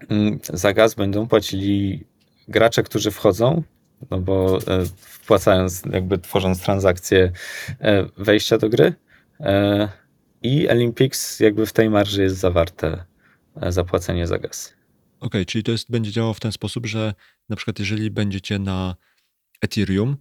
Mm, 0.09 0.39
za 0.53 0.73
gaz 0.73 0.95
będą 0.95 1.27
płacili 1.27 2.03
gracze, 2.47 2.83
którzy 2.83 3.11
wchodzą, 3.11 3.63
no 4.11 4.19
bo 4.19 4.59
e, 4.67 4.85
wpłacając, 4.95 5.83
jakby 5.91 6.17
tworząc 6.17 6.61
transakcje 6.61 7.31
e, 7.79 8.05
wejścia 8.17 8.57
do 8.57 8.69
gry 8.69 8.93
e, 9.39 9.89
i 10.41 10.69
Olympics 10.69 11.39
jakby 11.39 11.65
w 11.65 11.73
tej 11.73 11.89
marży 11.89 12.23
jest 12.23 12.37
zawarte 12.37 13.03
zapłacenie 13.69 14.27
za 14.27 14.39
gaz. 14.39 14.73
Okej, 15.19 15.27
okay, 15.27 15.45
czyli 15.45 15.63
to 15.63 15.71
jest, 15.71 15.91
będzie 15.91 16.11
działało 16.11 16.33
w 16.33 16.39
ten 16.39 16.51
sposób, 16.51 16.85
że 16.85 17.13
na 17.49 17.55
przykład 17.55 17.79
jeżeli 17.79 18.11
będziecie 18.11 18.59
na 18.59 18.95
Ethereum 19.63 20.17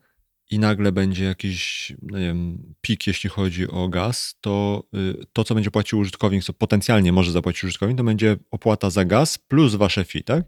i 0.50 0.58
nagle 0.58 0.92
będzie 0.92 1.24
jakiś 1.24 1.92
no 2.02 2.18
nie 2.18 2.26
wiem, 2.26 2.74
pik, 2.80 3.06
jeśli 3.06 3.30
chodzi 3.30 3.68
o 3.68 3.88
gaz, 3.88 4.34
to 4.40 4.82
y, 4.94 5.24
to, 5.32 5.44
co 5.44 5.54
będzie 5.54 5.70
płacił 5.70 5.98
użytkownik, 5.98 6.44
co 6.44 6.52
potencjalnie 6.52 7.12
może 7.12 7.32
zapłacić 7.32 7.64
użytkownik, 7.64 7.98
to 7.98 8.04
będzie 8.04 8.36
opłata 8.50 8.90
za 8.90 9.04
gaz 9.04 9.38
plus 9.38 9.74
wasze 9.74 10.04
fee, 10.04 10.24
tak? 10.24 10.44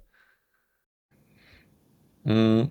Mm. 2.26 2.68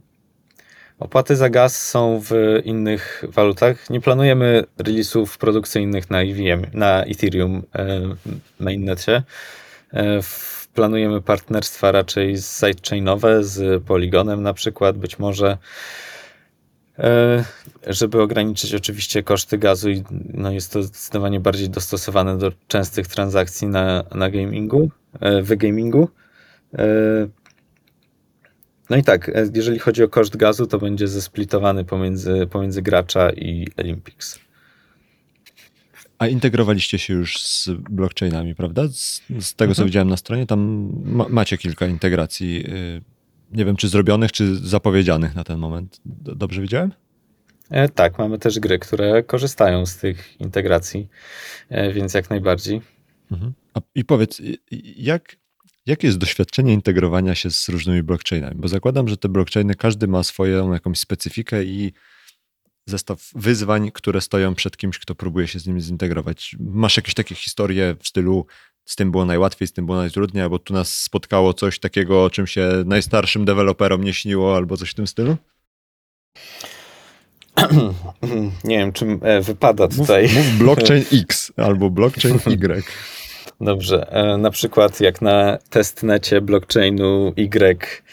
Opłaty 1.00 1.36
za 1.36 1.50
gaz 1.50 1.90
są 1.90 2.22
w 2.22 2.32
innych 2.66 3.24
walutach. 3.28 3.90
Nie 3.90 4.02
planujemy 4.02 4.64
release'ów 4.78 5.38
produkcyjnych 5.38 6.10
na 6.10 6.22
EVM, 6.22 6.66
na 6.74 7.04
Ethereum 7.04 7.64
e, 7.76 8.02
mainnecie. 8.60 9.24
E, 9.94 10.20
planujemy 10.74 11.22
partnerstwa 11.22 11.92
raczej 11.92 12.36
sidechainowe 12.38 13.44
z 13.44 13.84
Polygonem 13.84 14.44
na 14.44 14.54
przykład, 14.54 14.98
być 14.98 15.20
może 15.20 15.58
żeby 17.88 18.22
ograniczyć 18.22 18.74
oczywiście 18.74 19.24
koszty 19.24 19.58
gazu 19.58 19.90
i 19.90 20.04
no 20.34 20.52
jest 20.52 20.74
to 20.74 20.84
zdecydowanie 20.84 21.40
bardziej 21.40 21.70
dostosowane 21.70 22.38
do 22.38 22.52
częstych 22.68 23.08
transakcji 23.08 23.68
na, 23.68 24.04
na 24.16 24.30
gamingu, 24.30 24.90
e, 25.20 25.42
w 25.42 25.56
gamingu. 25.56 26.10
E, 26.78 26.86
no 28.90 28.98
i 28.98 29.04
tak, 29.04 29.32
jeżeli 29.56 29.80
chodzi 29.80 30.04
o 30.04 30.10
koszt 30.10 30.38
gazu, 30.38 30.68
to 30.68 30.80
będzie 30.80 31.08
zesplitowany 31.08 31.86
pomiędzy, 31.86 32.48
pomiędzy 32.52 32.82
gracza 32.82 33.30
i 33.30 33.68
Olympics. 33.78 34.40
A 36.18 36.28
integrowaliście 36.28 37.00
się 37.00 37.14
już 37.14 37.42
z 37.42 37.70
blockchainami, 37.70 38.56
prawda? 38.56 38.88
Z, 38.88 39.22
z 39.40 39.56
tego, 39.56 39.72
mhm. 39.72 39.76
co 39.76 39.86
widziałem 39.86 40.10
na 40.10 40.18
stronie, 40.18 40.46
tam 40.46 40.92
ma, 41.06 41.26
macie 41.30 41.58
kilka 41.58 41.88
integracji 41.88 42.66
y, 42.68 43.13
nie 43.54 43.66
wiem, 43.66 43.76
czy 43.76 43.88
zrobionych, 43.88 44.32
czy 44.32 44.56
zapowiedzianych 44.56 45.36
na 45.36 45.44
ten 45.44 45.60
moment. 45.60 46.02
Dobrze 46.06 46.62
widziałem? 46.62 46.92
E, 47.70 47.90
tak, 47.90 48.18
mamy 48.18 48.40
też 48.40 48.60
gry, 48.60 48.80
które 48.80 49.24
korzystają 49.24 49.86
z 49.86 49.98
tych 49.98 50.42
integracji, 50.42 51.08
e, 51.70 51.94
więc 51.94 52.14
jak 52.14 52.30
najbardziej. 52.30 52.82
Mhm. 53.32 53.54
A, 53.74 53.82
I 53.96 54.06
powiedz, 54.06 54.42
jak, 54.98 55.36
jakie 55.86 56.08
jest 56.08 56.20
doświadczenie 56.20 56.74
integrowania 56.74 57.36
się 57.36 57.52
z 57.52 57.70
różnymi 57.70 58.04
blockchainami? 58.04 58.56
Bo 58.56 58.68
zakładam, 58.68 59.08
że 59.08 59.18
te 59.18 59.30
blockchainy, 59.30 59.76
każdy 59.76 60.08
ma 60.08 60.24
swoją 60.24 60.74
jakąś 60.74 61.00
specyfikę 61.00 61.64
i 61.64 61.94
zestaw 62.86 63.30
wyzwań, 63.36 63.92
które 63.92 64.22
stoją 64.22 64.56
przed 64.56 64.78
kimś, 64.78 65.00
kto 65.00 65.16
próbuje 65.16 65.48
się 65.48 65.60
z 65.60 65.68
nimi 65.68 65.82
zintegrować. 65.82 66.56
Masz 66.60 66.98
jakieś 66.98 67.14
takie 67.14 67.36
historie 67.36 67.96
w 68.00 68.08
stylu 68.08 68.46
z 68.86 68.96
tym 68.96 69.12
było 69.12 69.26
najłatwiej, 69.26 69.68
z 69.68 69.74
tym 69.74 69.86
było 69.86 69.98
najtrudniej, 69.98 70.44
albo 70.44 70.60
tu 70.60 70.74
nas 70.74 70.98
spotkało 70.98 71.54
coś 71.54 71.80
takiego, 71.80 72.24
o 72.24 72.30
czym 72.30 72.48
się 72.48 72.70
najstarszym 72.86 73.46
deweloperom 73.46 74.04
nie 74.04 74.14
śniło, 74.14 74.56
albo 74.56 74.78
coś 74.78 74.90
w 74.90 74.94
tym 74.94 75.08
stylu? 75.08 75.38
Nie 78.64 78.78
wiem, 78.78 78.94
czym 78.94 79.20
e, 79.22 79.42
wypada 79.42 79.88
tutaj. 79.88 80.24
Mów, 80.24 80.36
mów 80.36 80.58
blockchain 80.58 81.04
X 81.14 81.52
albo 81.58 81.90
blockchain 81.90 82.40
Y. 82.46 82.84
Dobrze. 83.62 84.12
E, 84.12 84.38
na 84.38 84.52
przykład 84.52 85.02
jak 85.02 85.22
na 85.22 85.58
testnecie 85.70 86.42
blockchainu 86.42 87.34
Y 87.38 88.04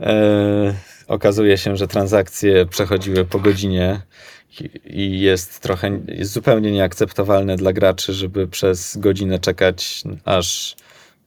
e, 0.00 0.74
okazuje 1.08 1.58
się, 1.58 1.76
że 1.76 1.88
transakcje 1.88 2.66
przechodziły 2.66 3.24
po 3.24 3.40
godzinie 3.40 4.00
i 4.84 5.20
jest 5.20 5.60
trochę, 5.60 6.00
jest 6.08 6.32
zupełnie 6.32 6.72
nieakceptowalne 6.72 7.56
dla 7.56 7.72
graczy, 7.72 8.12
żeby 8.12 8.48
przez 8.48 8.96
godzinę 8.96 9.38
czekać 9.38 10.02
aż 10.24 10.76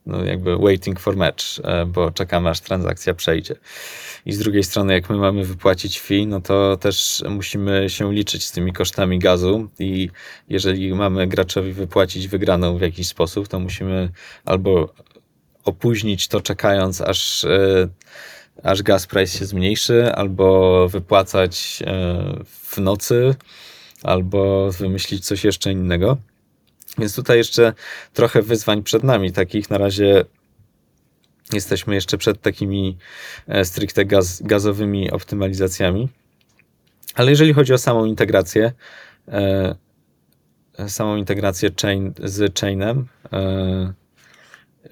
no 0.07 0.23
jakby 0.23 0.57
waiting 0.57 0.99
for 0.99 1.17
match, 1.17 1.43
e, 1.63 1.85
bo 1.85 2.11
czekamy 2.11 2.49
aż 2.49 2.59
transakcja 2.59 3.13
przejdzie. 3.13 3.55
I 4.25 4.33
z 4.33 4.39
drugiej 4.39 4.63
strony, 4.63 4.93
jak 4.93 5.09
my 5.09 5.17
mamy 5.17 5.43
wypłacić 5.43 5.99
fee, 5.99 6.27
no 6.27 6.41
to 6.41 6.77
też 6.77 7.23
musimy 7.29 7.89
się 7.89 8.13
liczyć 8.13 8.45
z 8.45 8.51
tymi 8.51 8.73
kosztami 8.73 9.19
gazu 9.19 9.69
i 9.79 10.09
jeżeli 10.49 10.93
mamy 10.93 11.27
graczowi 11.27 11.73
wypłacić 11.73 12.27
wygraną 12.27 12.77
w 12.77 12.81
jakiś 12.81 13.07
sposób, 13.07 13.47
to 13.47 13.59
musimy 13.59 14.09
albo 14.45 14.93
opóźnić 15.63 16.27
to 16.27 16.41
czekając 16.41 17.01
aż 17.01 17.43
e, 17.45 17.87
aż 18.63 18.83
gas 18.83 19.07
price 19.07 19.37
się 19.37 19.45
zmniejszy, 19.45 20.11
albo 20.13 20.89
wypłacać 20.89 21.83
e, 21.85 22.43
w 22.45 22.77
nocy, 22.77 23.35
albo 24.03 24.71
wymyślić 24.71 25.25
coś 25.25 25.43
jeszcze 25.43 25.71
innego. 25.71 26.17
Więc 26.97 27.15
tutaj 27.15 27.37
jeszcze 27.37 27.73
trochę 28.13 28.41
wyzwań 28.41 28.83
przed 28.83 29.03
nami, 29.03 29.31
takich 29.31 29.69
na 29.69 29.77
razie 29.77 30.25
jesteśmy 31.53 31.95
jeszcze 31.95 32.17
przed 32.17 32.41
takimi 32.41 32.97
e, 33.47 33.65
stricte 33.65 34.05
gaz, 34.05 34.41
gazowymi 34.41 35.11
optymalizacjami. 35.11 36.09
Ale 37.15 37.29
jeżeli 37.29 37.53
chodzi 37.53 37.73
o 37.73 37.77
samą 37.77 38.05
integrację, 38.05 38.73
e, 39.27 39.75
samą 40.87 41.15
integrację 41.15 41.69
chain 41.81 42.13
z 42.23 42.59
chainem, 42.59 43.07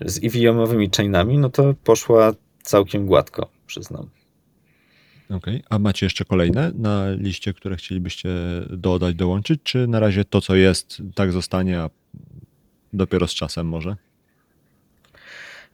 z 0.01 0.19
EVM-owymi 0.23 0.89
chainami, 0.97 1.37
no 1.37 1.49
to 1.49 1.73
poszła 1.83 2.33
całkiem 2.63 3.05
gładko 3.05 3.54
przyznam. 3.65 4.09
Okej, 5.25 5.37
okay. 5.37 5.63
a 5.69 5.79
macie 5.79 6.05
jeszcze 6.05 6.25
kolejne 6.25 6.71
na 6.75 7.11
liście, 7.11 7.53
które 7.53 7.75
chcielibyście 7.75 8.29
dodać, 8.69 9.15
dołączyć, 9.15 9.59
czy 9.63 9.87
na 9.87 9.99
razie 9.99 10.25
to, 10.25 10.41
co 10.41 10.55
jest, 10.55 11.01
tak 11.15 11.31
zostanie, 11.31 11.79
a 11.79 11.89
dopiero 12.93 13.27
z 13.27 13.33
czasem 13.33 13.67
może? 13.67 13.95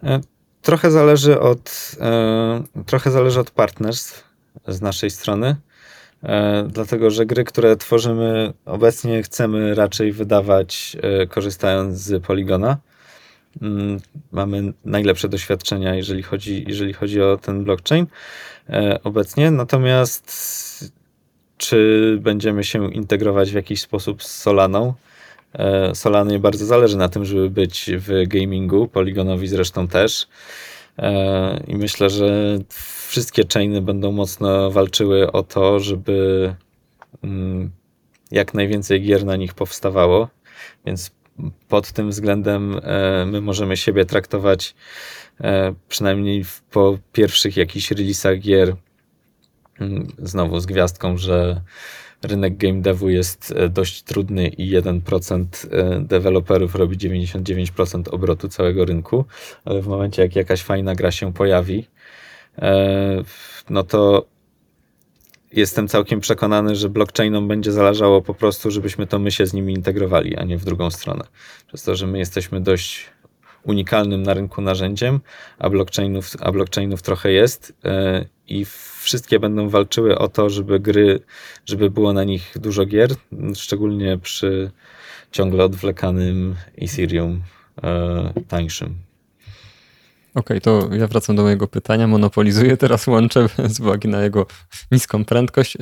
E, 0.03 0.21
trochę 0.61 0.91
zależy 0.91 1.39
od, 1.39 1.95
e, 1.99 2.63
trochę 2.85 3.11
zależy 3.11 3.39
od 3.39 3.51
partnerstw 3.51 4.23
z 4.67 4.81
naszej 4.81 5.09
strony, 5.09 5.55
e, 6.23 6.67
dlatego 6.69 7.11
że 7.11 7.25
gry, 7.25 7.43
które 7.43 7.75
tworzymy 7.75 8.53
obecnie 8.65 9.23
chcemy 9.23 9.75
raczej 9.75 10.11
wydawać 10.11 10.97
korzystając 11.29 11.97
z 11.97 12.23
Poligona, 12.23 12.77
mamy 14.31 14.73
najlepsze 14.85 15.29
doświadczenia, 15.29 15.95
jeżeli 15.95 16.23
chodzi, 16.23 16.65
jeżeli 16.67 16.93
chodzi 16.93 17.21
o 17.21 17.37
ten 17.37 17.63
blockchain 17.63 18.07
e, 18.69 18.99
obecnie. 19.03 19.51
Natomiast 19.51 20.91
czy 21.57 22.17
będziemy 22.21 22.63
się 22.63 22.93
integrować 22.93 23.51
w 23.51 23.55
jakiś 23.55 23.81
sposób 23.81 24.23
z 24.23 24.37
Solaną? 24.37 24.93
E, 25.53 25.95
Solanie 25.95 26.39
bardzo 26.39 26.65
zależy 26.65 26.97
na 26.97 27.09
tym, 27.09 27.25
żeby 27.25 27.49
być 27.49 27.91
w 27.97 28.27
gamingu, 28.27 28.87
Polygonowi 28.87 29.47
zresztą 29.47 29.87
też. 29.87 30.27
E, 30.99 31.63
I 31.67 31.75
myślę, 31.75 32.09
że 32.09 32.57
wszystkie 33.07 33.43
chainy 33.53 33.81
będą 33.81 34.11
mocno 34.11 34.71
walczyły 34.71 35.31
o 35.31 35.43
to, 35.43 35.79
żeby 35.79 36.55
mm, 37.23 37.71
jak 38.31 38.53
najwięcej 38.53 39.01
gier 39.01 39.25
na 39.25 39.35
nich 39.35 39.53
powstawało. 39.53 40.27
Więc 40.85 41.11
pod 41.67 41.91
tym 41.91 42.09
względem 42.09 42.79
my 43.25 43.41
możemy 43.41 43.77
siebie 43.77 44.05
traktować 44.05 44.75
przynajmniej 45.89 46.45
po 46.71 46.97
pierwszych 47.13 47.57
jakichś 47.57 47.91
releasach 47.91 48.39
gier 48.39 48.75
mm, 49.79 50.07
znowu 50.19 50.59
z 50.59 50.65
gwiazdką, 50.65 51.17
że 51.17 51.61
rynek 52.23 52.57
game 52.57 52.81
devu 52.81 53.09
jest 53.09 53.53
dość 53.69 54.03
trudny 54.03 54.47
i 54.47 54.71
1% 54.71 55.45
deweloperów 56.01 56.75
robi 56.75 56.97
99% 56.97 58.03
obrotu 58.11 58.49
całego 58.49 58.85
rynku, 58.85 59.25
ale 59.65 59.81
w 59.81 59.87
momencie 59.87 60.21
jak 60.21 60.35
jakaś 60.35 60.61
fajna 60.61 60.95
gra 60.95 61.11
się 61.11 61.33
pojawi, 61.33 61.87
no 63.69 63.83
to 63.83 64.25
jestem 65.53 65.87
całkiem 65.87 66.19
przekonany, 66.19 66.75
że 66.75 66.89
blockchainom 66.89 67.47
będzie 67.47 67.71
zależało 67.71 68.21
po 68.21 68.33
prostu, 68.33 68.71
żebyśmy 68.71 69.07
to 69.07 69.19
my 69.19 69.31
się 69.31 69.45
z 69.45 69.53
nimi 69.53 69.73
integrowali, 69.73 70.37
a 70.37 70.43
nie 70.43 70.57
w 70.57 70.65
drugą 70.65 70.91
stronę. 70.91 71.23
Przez 71.67 71.83
to, 71.83 71.95
że 71.95 72.07
my 72.07 72.19
jesteśmy 72.19 72.61
dość 72.61 73.09
unikalnym 73.63 74.23
na 74.23 74.33
rynku 74.33 74.61
narzędziem, 74.61 75.19
a 75.59 75.69
blockchainów, 75.69 76.27
a 76.39 76.51
blockchainów 76.51 77.01
trochę 77.01 77.31
jest 77.31 77.73
yy, 77.83 77.91
i 78.47 78.65
wszystkie 78.99 79.39
będą 79.39 79.69
walczyły 79.69 80.17
o 80.17 80.27
to, 80.27 80.49
żeby 80.49 80.79
gry, 80.79 81.19
żeby 81.65 81.89
było 81.89 82.13
na 82.13 82.23
nich 82.23 82.53
dużo 82.55 82.85
gier, 82.85 83.11
szczególnie 83.55 84.17
przy 84.17 84.71
ciągle 85.31 85.63
odwlekanym 85.63 86.55
Ethereum 86.77 87.41
yy, 87.83 88.43
tańszym. 88.47 89.10
Okej, 90.35 90.57
okay, 90.57 90.61
to 90.61 90.89
ja 90.95 91.07
wracam 91.07 91.35
do 91.35 91.43
mojego 91.43 91.67
pytania. 91.67 92.07
Monopolizuję 92.07 92.77
teraz 92.77 93.07
łącze 93.07 93.47
z 93.75 93.79
uwagi 93.79 94.07
na 94.07 94.21
jego 94.21 94.45
niską 94.91 95.25
prędkość. 95.25 95.77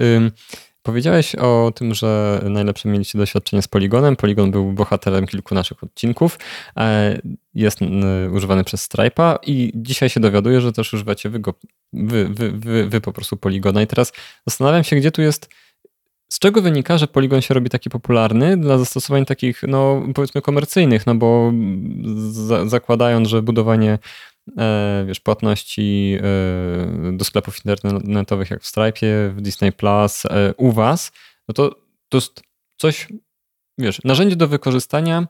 Powiedziałeś 0.84 1.36
o 1.36 1.72
tym, 1.76 1.94
że 1.94 2.42
najlepsze 2.50 2.90
mieliście 2.90 3.18
doświadczenie 3.18 3.62
z 3.62 3.68
Poligonem. 3.68 4.16
Poligon 4.16 4.52
był 4.52 4.74
bohaterem 4.74 5.28
kilku 5.28 5.56
naszych 5.56 5.84
odcinków. 5.84 6.40
E, 6.78 7.20
jest 7.54 7.80
używany 8.32 8.64
przez 8.64 8.90
Stripe'a 8.90 9.38
i 9.46 9.72
dzisiaj 9.76 10.10
się 10.10 10.20
dowiaduję, 10.20 10.62
że 10.62 10.74
też 10.74 10.94
używacie 10.94 11.30
wy, 11.30 11.40
go, 11.40 11.54
wy, 11.94 12.30
wy, 12.30 12.52
wy, 12.52 12.90
wy 12.90 13.02
po 13.02 13.14
prostu 13.14 13.38
Poligona. 13.38 13.82
I 13.82 13.88
teraz 13.88 14.14
zastanawiam 14.48 14.84
się, 14.84 14.96
gdzie 14.96 15.12
tu 15.12 15.22
jest 15.22 15.50
z 16.30 16.40
czego 16.40 16.62
wynika, 16.62 16.98
że 16.98 17.08
Polygon 17.08 17.42
się 17.42 17.54
robi 17.54 17.70
taki 17.70 17.90
popularny 17.90 18.58
dla 18.58 18.78
zastosowań 18.78 19.26
takich, 19.26 19.64
no 19.68 20.04
powiedzmy 20.16 20.42
komercyjnych, 20.42 21.08
no 21.08 21.16
bo 21.16 21.54
za, 22.32 22.70
zakładając, 22.70 23.28
że 23.28 23.42
budowanie 23.42 24.00
wiesz, 25.08 25.20
płatności 25.20 26.18
e, 26.22 27.12
do 27.18 27.26
sklepów 27.26 27.66
internetowych 27.66 28.50
jak 28.50 28.62
w 28.62 28.68
Stripe, 28.68 29.30
w 29.30 29.42
Disney 29.42 29.72
Plus, 29.72 30.26
e, 30.26 30.54
u 30.58 30.72
was, 30.72 31.12
no 31.48 31.54
to 31.54 31.76
to 32.10 32.18
jest 32.18 32.42
coś, 32.78 33.08
wiesz, 33.78 34.04
narzędzie 34.04 34.36
do 34.36 34.48
wykorzystania 34.48 35.28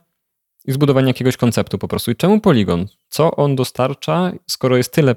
i 0.64 0.72
zbudowania 0.72 1.06
jakiegoś 1.06 1.36
konceptu 1.36 1.78
po 1.78 1.88
prostu. 1.88 2.10
I 2.10 2.16
czemu 2.16 2.40
Polygon? 2.40 2.86
Co 3.08 3.36
on 3.36 3.56
dostarcza, 3.56 4.32
skoro 4.46 4.76
jest 4.76 4.92
tyle 4.92 5.14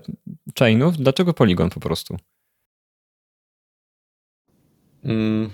chainów? 0.59 0.97
Dlaczego 0.97 1.33
Polygon 1.33 1.69
po 1.69 1.79
prostu? 1.79 2.17
Mm, 5.03 5.49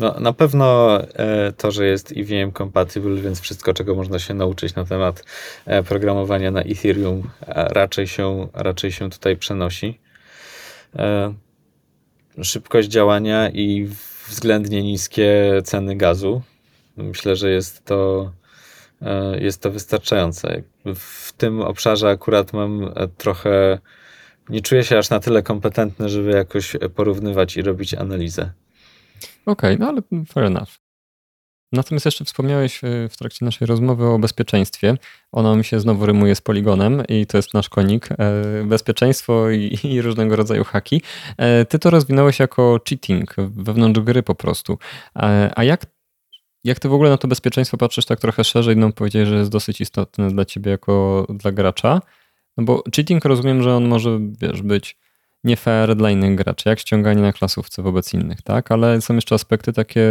no, 0.00 0.20
na 0.20 0.32
pewno 0.32 0.98
e, 1.00 1.52
to, 1.52 1.70
że 1.70 1.86
jest 1.86 2.12
EVM 2.16 2.52
compatible, 2.52 3.22
więc 3.22 3.40
wszystko, 3.40 3.74
czego 3.74 3.94
można 3.94 4.18
się 4.18 4.34
nauczyć 4.34 4.74
na 4.74 4.84
temat 4.84 5.24
e, 5.66 5.82
programowania 5.82 6.50
na 6.50 6.62
Ethereum, 6.62 7.30
raczej 7.46 8.06
się, 8.06 8.48
raczej 8.54 8.92
się 8.92 9.10
tutaj 9.10 9.36
przenosi. 9.36 10.00
E, 10.96 11.34
szybkość 12.42 12.88
działania 12.88 13.50
i 13.50 13.88
względnie 14.28 14.82
niskie 14.82 15.60
ceny 15.64 15.96
gazu. 15.96 16.42
Myślę, 16.96 17.36
że 17.36 17.50
jest 17.50 17.84
to, 17.84 18.32
jest 19.40 19.62
to 19.62 19.70
wystarczające. 19.70 20.62
W 20.94 21.32
tym 21.32 21.60
obszarze 21.60 22.08
akurat 22.08 22.52
mam 22.52 22.94
trochę. 23.18 23.78
Nie 24.48 24.60
czuję 24.60 24.84
się 24.84 24.98
aż 24.98 25.10
na 25.10 25.20
tyle 25.20 25.42
kompetentny, 25.42 26.08
żeby 26.08 26.30
jakoś 26.30 26.76
porównywać 26.94 27.56
i 27.56 27.62
robić 27.62 27.94
analizę. 27.94 28.50
Okej, 29.46 29.74
okay, 29.74 29.76
no 29.78 29.88
ale 29.88 30.24
fair 30.26 30.44
enough. 30.44 30.80
Natomiast 31.72 32.06
jeszcze 32.06 32.24
wspomniałeś 32.24 32.84
e, 32.84 33.08
w 33.08 33.16
trakcie 33.16 33.44
naszej 33.44 33.66
rozmowy 33.66 34.06
o 34.06 34.18
bezpieczeństwie. 34.18 34.96
Ono 35.32 35.56
mi 35.56 35.64
się 35.64 35.80
znowu 35.80 36.06
rymuje 36.06 36.34
z 36.34 36.40
poligonem 36.40 37.02
i 37.08 37.26
to 37.26 37.38
jest 37.38 37.54
nasz 37.54 37.68
konik. 37.68 38.08
E, 38.12 38.16
bezpieczeństwo 38.64 39.50
i, 39.50 39.78
i, 39.84 40.02
różnego 40.02 40.36
rodzaju 40.36 40.64
haki. 40.64 41.02
E, 41.36 41.64
ty 41.64 41.78
to 41.78 41.90
rozwinąłeś 41.90 42.38
jako 42.38 42.80
cheating 42.88 43.34
wewnątrz 43.38 44.00
gry 44.00 44.22
po 44.22 44.34
prostu. 44.34 44.78
A 45.56 45.64
jak, 45.64 45.86
jak 46.64 46.78
ty 46.78 46.88
w 46.88 46.92
ogóle 46.92 47.10
na 47.10 47.16
to 47.16 47.28
bezpieczeństwo 47.28 47.76
patrzysz 47.76 48.04
tak 48.04 48.20
trochę 48.20 48.44
szerzej? 48.44 48.76
No 48.76 48.92
powiedziałeś, 48.92 49.28
że 49.28 49.36
jest 49.36 49.50
dosyć 49.50 49.80
istotne 49.80 50.28
dla 50.28 50.44
ciebie 50.44 50.70
jako 50.70 51.26
dla 51.28 51.52
gracza. 51.52 52.00
No 52.56 52.64
bo 52.64 52.82
cheating 52.96 53.24
rozumiem, 53.24 53.62
że 53.62 53.76
on 53.76 53.88
może 53.88 54.18
wiesz, 54.40 54.62
być 54.62 54.96
nie 55.44 55.56
fair 55.56 55.96
dla 55.96 56.10
innych 56.10 56.34
graczy, 56.34 56.68
jak 56.68 56.78
ściąganie 56.78 57.22
na 57.22 57.32
klasówce 57.32 57.82
wobec 57.82 58.14
innych, 58.14 58.42
tak? 58.42 58.72
Ale 58.72 59.00
są 59.00 59.14
jeszcze 59.14 59.34
aspekty 59.34 59.72
takie, 59.72 60.04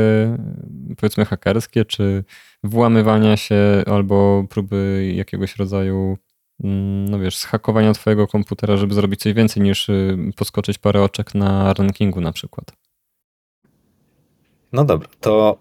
powiedzmy, 0.97 1.25
hakerskie, 1.25 1.85
czy 1.85 2.23
włamywania 2.63 3.37
się 3.37 3.83
albo 3.85 4.43
próby 4.49 5.11
jakiegoś 5.15 5.55
rodzaju, 5.55 6.17
mm, 6.63 7.05
no 7.05 7.19
wiesz, 7.19 7.37
zhakowania 7.37 7.93
twojego 7.93 8.27
komputera, 8.27 8.77
żeby 8.77 8.93
zrobić 8.93 9.19
coś 9.19 9.33
więcej 9.33 9.63
niż 9.63 9.89
y, 9.89 10.17
podskoczyć 10.35 10.77
parę 10.77 11.03
oczek 11.03 11.35
na 11.35 11.73
rankingu 11.73 12.21
na 12.21 12.31
przykład. 12.31 12.71
No 14.71 14.85
dobra, 14.85 15.09
to, 15.19 15.59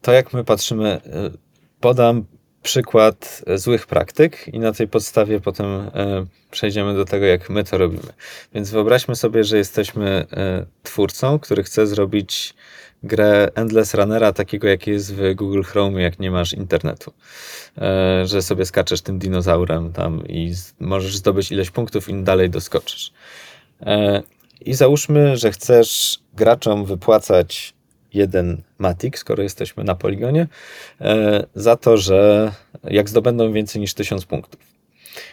to 0.00 0.12
jak 0.12 0.32
my 0.32 0.44
patrzymy, 0.44 1.00
y, 1.06 1.38
podam 1.80 2.24
przykład 2.62 3.44
złych 3.54 3.86
praktyk 3.86 4.48
i 4.48 4.58
na 4.58 4.72
tej 4.72 4.88
podstawie 4.88 5.40
potem 5.40 5.66
e, 5.66 5.90
przejdziemy 6.50 6.94
do 6.94 7.04
tego, 7.04 7.26
jak 7.26 7.50
my 7.50 7.64
to 7.64 7.78
robimy. 7.78 8.12
Więc 8.54 8.70
wyobraźmy 8.70 9.16
sobie, 9.16 9.44
że 9.44 9.58
jesteśmy 9.58 10.26
e, 10.32 10.66
twórcą, 10.82 11.38
który 11.38 11.62
chce 11.62 11.86
zrobić 11.86 12.54
grę 13.02 13.48
Endless 13.54 13.94
Runnera, 13.94 14.32
takiego 14.32 14.68
jaki 14.68 14.90
jest 14.90 15.14
w 15.14 15.34
Google 15.34 15.62
Chrome, 15.62 16.02
jak 16.02 16.18
nie 16.18 16.30
masz 16.30 16.52
internetu. 16.52 17.12
E, 17.78 18.26
że 18.26 18.42
sobie 18.42 18.64
skaczesz 18.64 19.00
tym 19.00 19.18
dinozaurem 19.18 19.92
tam 19.92 20.28
i 20.28 20.54
możesz 20.80 21.16
zdobyć 21.16 21.52
ileś 21.52 21.70
punktów 21.70 22.08
i 22.08 22.22
dalej 22.22 22.50
doskoczysz. 22.50 23.12
I 24.60 24.74
załóżmy, 24.74 25.36
że 25.36 25.52
chcesz 25.52 26.20
graczom 26.34 26.84
wypłacać 26.84 27.74
jeden 28.14 28.62
matik, 28.78 29.18
skoro 29.18 29.42
jesteśmy 29.42 29.84
na 29.84 29.94
poligonie, 29.94 30.46
e, 31.00 31.46
za 31.54 31.76
to, 31.76 31.96
że 31.96 32.52
jak 32.84 33.08
zdobędą 33.08 33.52
więcej 33.52 33.80
niż 33.80 33.94
1000 33.94 34.24
punktów. 34.24 34.60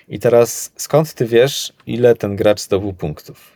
I 0.08 0.20
teraz 0.20 0.72
skąd 0.76 1.14
ty 1.14 1.26
wiesz, 1.26 1.74
ile 1.86 2.16
ten 2.16 2.36
gracz 2.36 2.62
zdobył 2.62 2.94
punktów? 2.94 3.52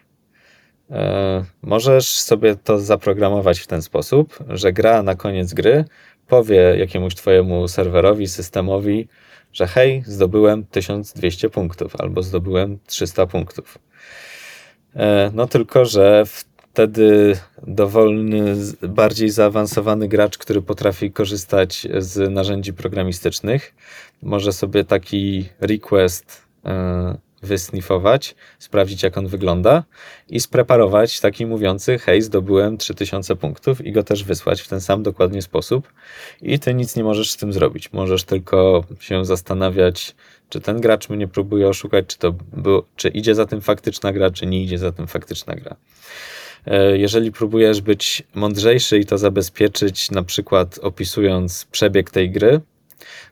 E, 0.92 1.44
możesz 1.62 2.12
sobie 2.12 2.56
to 2.56 2.80
zaprogramować 2.80 3.60
w 3.60 3.68
ten 3.68 3.82
sposób, 3.82 4.40
że 4.50 4.74
gra 4.74 5.04
na 5.04 5.16
koniec 5.16 5.54
gry 5.54 5.86
powie 6.28 6.56
jakiemuś 6.78 7.16
twojemu 7.16 7.68
serwerowi, 7.68 8.28
systemowi, 8.28 9.08
że 9.54 9.68
hej, 9.68 10.04
zdobyłem 10.06 10.66
1200 10.66 11.50
punktów 11.50 11.96
albo 12.00 12.24
zdobyłem 12.24 12.80
300 12.88 13.28
punktów. 13.28 13.78
E, 14.96 15.32
no 15.34 15.48
tylko, 15.48 15.86
że 15.86 16.26
w 16.26 16.44
wtedy 16.74 17.38
dowolny, 17.68 18.56
bardziej 18.82 19.30
zaawansowany 19.30 20.08
gracz, 20.08 20.38
który 20.38 20.62
potrafi 20.62 21.12
korzystać 21.12 21.88
z 21.98 22.32
narzędzi 22.32 22.74
programistycznych, 22.74 23.74
może 24.22 24.54
sobie 24.54 24.84
taki 24.84 25.50
request 25.60 26.42
e, 26.66 27.18
wysnifować, 27.44 28.36
sprawdzić 28.60 29.04
jak 29.04 29.18
on 29.18 29.28
wygląda 29.28 29.84
i 30.30 30.40
spreparować 30.40 31.20
taki 31.20 31.46
mówiący 31.46 32.00
hej, 32.00 32.22
zdobyłem 32.22 32.78
3000 32.78 33.36
punktów 33.36 33.86
i 33.86 33.92
go 33.92 34.04
też 34.04 34.24
wysłać 34.24 34.62
w 34.62 34.68
ten 34.68 34.82
sam 34.82 35.04
dokładnie 35.04 35.42
sposób 35.42 35.94
i 36.42 36.60
ty 36.60 36.74
nic 36.74 36.96
nie 36.96 37.04
możesz 37.04 37.32
z 37.32 37.38
tym 37.38 37.54
zrobić. 37.54 37.94
Możesz 37.94 38.24
tylko 38.24 38.84
się 39.00 39.26
zastanawiać, 39.26 40.16
czy 40.50 40.62
ten 40.62 40.82
gracz 40.82 41.10
mnie 41.10 41.28
próbuje 41.28 41.68
oszukać, 41.68 42.06
czy, 42.08 42.18
to 42.18 42.32
było, 42.54 42.86
czy 42.96 43.10
idzie 43.10 43.36
za 43.36 43.46
tym 43.46 43.62
faktyczna 43.62 44.14
gra, 44.14 44.32
czy 44.32 44.46
nie 44.46 44.64
idzie 44.64 44.78
za 44.78 44.92
tym 44.92 45.08
faktyczna 45.08 45.56
gra. 45.56 45.76
E, 46.66 46.97
jeżeli 46.97 47.32
próbujesz 47.32 47.82
być 47.82 48.24
mądrzejszy 48.36 48.99
i 48.99 49.05
to 49.05 49.18
zabezpieczyć, 49.18 50.12
na 50.12 50.24
przykład 50.24 50.80
opisując 50.82 51.66
przebieg 51.66 52.12
tej 52.12 52.32
gry, 52.32 52.62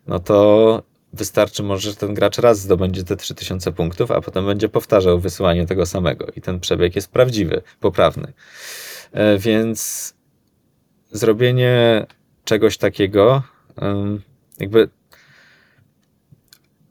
no 0.08 0.20
to 0.20 0.84
wystarczy 1.14 1.64
może, 1.64 1.90
że 1.90 1.96
ten 1.96 2.14
gracz 2.14 2.38
raz 2.38 2.60
zdobędzie 2.60 3.04
te 3.04 3.16
3000 3.16 3.72
punktów, 3.72 4.12
a 4.12 4.22
potem 4.22 4.46
będzie 4.46 4.70
powtarzał 4.70 5.20
wysyłanie 5.20 5.66
tego 5.66 5.86
samego 5.86 6.28
i 6.36 6.42
ten 6.42 6.60
przebieg 6.60 6.96
jest 6.96 7.12
prawdziwy, 7.12 7.62
poprawny. 7.80 8.34
E, 9.12 9.38
więc 9.38 10.14
zrobienie 11.12 12.06
czegoś 12.44 12.78
takiego 12.78 13.44
jakby 14.60 14.90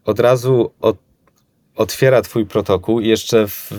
od 0.04 0.20
razu 0.20 0.72
od, 0.80 0.96
otwiera 1.76 2.22
twój 2.22 2.46
protokół 2.46 3.00
i 3.00 3.08
jeszcze 3.08 3.46
w 3.48 3.70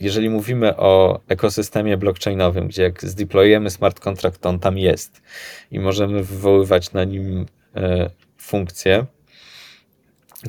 jeżeli 0.00 0.30
mówimy 0.30 0.76
o 0.76 1.20
ekosystemie 1.28 1.96
blockchainowym, 1.96 2.68
gdzie 2.68 2.82
jak 2.82 3.04
zdeployujemy 3.04 3.70
smart 3.70 4.00
contract, 4.00 4.40
to 4.40 4.48
on 4.48 4.58
tam 4.58 4.78
jest 4.78 5.22
i 5.70 5.80
możemy 5.80 6.22
wywoływać 6.22 6.92
na 6.92 7.04
nim 7.04 7.46
e, 7.76 8.10
funkcje, 8.38 9.06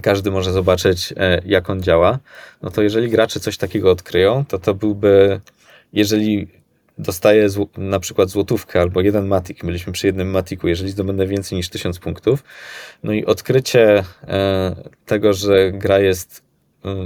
każdy 0.02 0.32
może 0.32 0.52
zobaczyć, 0.52 1.14
e, 1.18 1.42
jak 1.46 1.70
on 1.70 1.82
działa, 1.82 2.20
no 2.62 2.72
to 2.72 2.82
jeżeli 2.82 3.10
gracze 3.10 3.40
coś 3.40 3.58
takiego 3.58 3.92
odkryją, 3.92 4.46
to 4.46 4.60
to 4.60 4.74
byłby, 4.74 5.42
jeżeli 5.94 6.48
dostaję 6.98 7.48
na 7.78 8.00
przykład 8.00 8.30
złotówkę 8.30 8.82
albo 8.82 9.02
jeden 9.02 9.28
matik, 9.28 9.66
byliśmy 9.66 9.94
przy 9.94 10.08
jednym 10.08 10.30
matiku, 10.30 10.68
jeżeli 10.68 10.92
zdobędę 10.92 11.28
więcej 11.28 11.58
niż 11.58 11.70
1000 11.70 12.00
punktów, 12.00 12.44
no 13.04 13.14
i 13.14 13.26
odkrycie 13.26 14.04
e, 14.28 14.76
tego, 15.06 15.34
że 15.34 15.72
gra 15.72 16.00
jest 16.00 16.46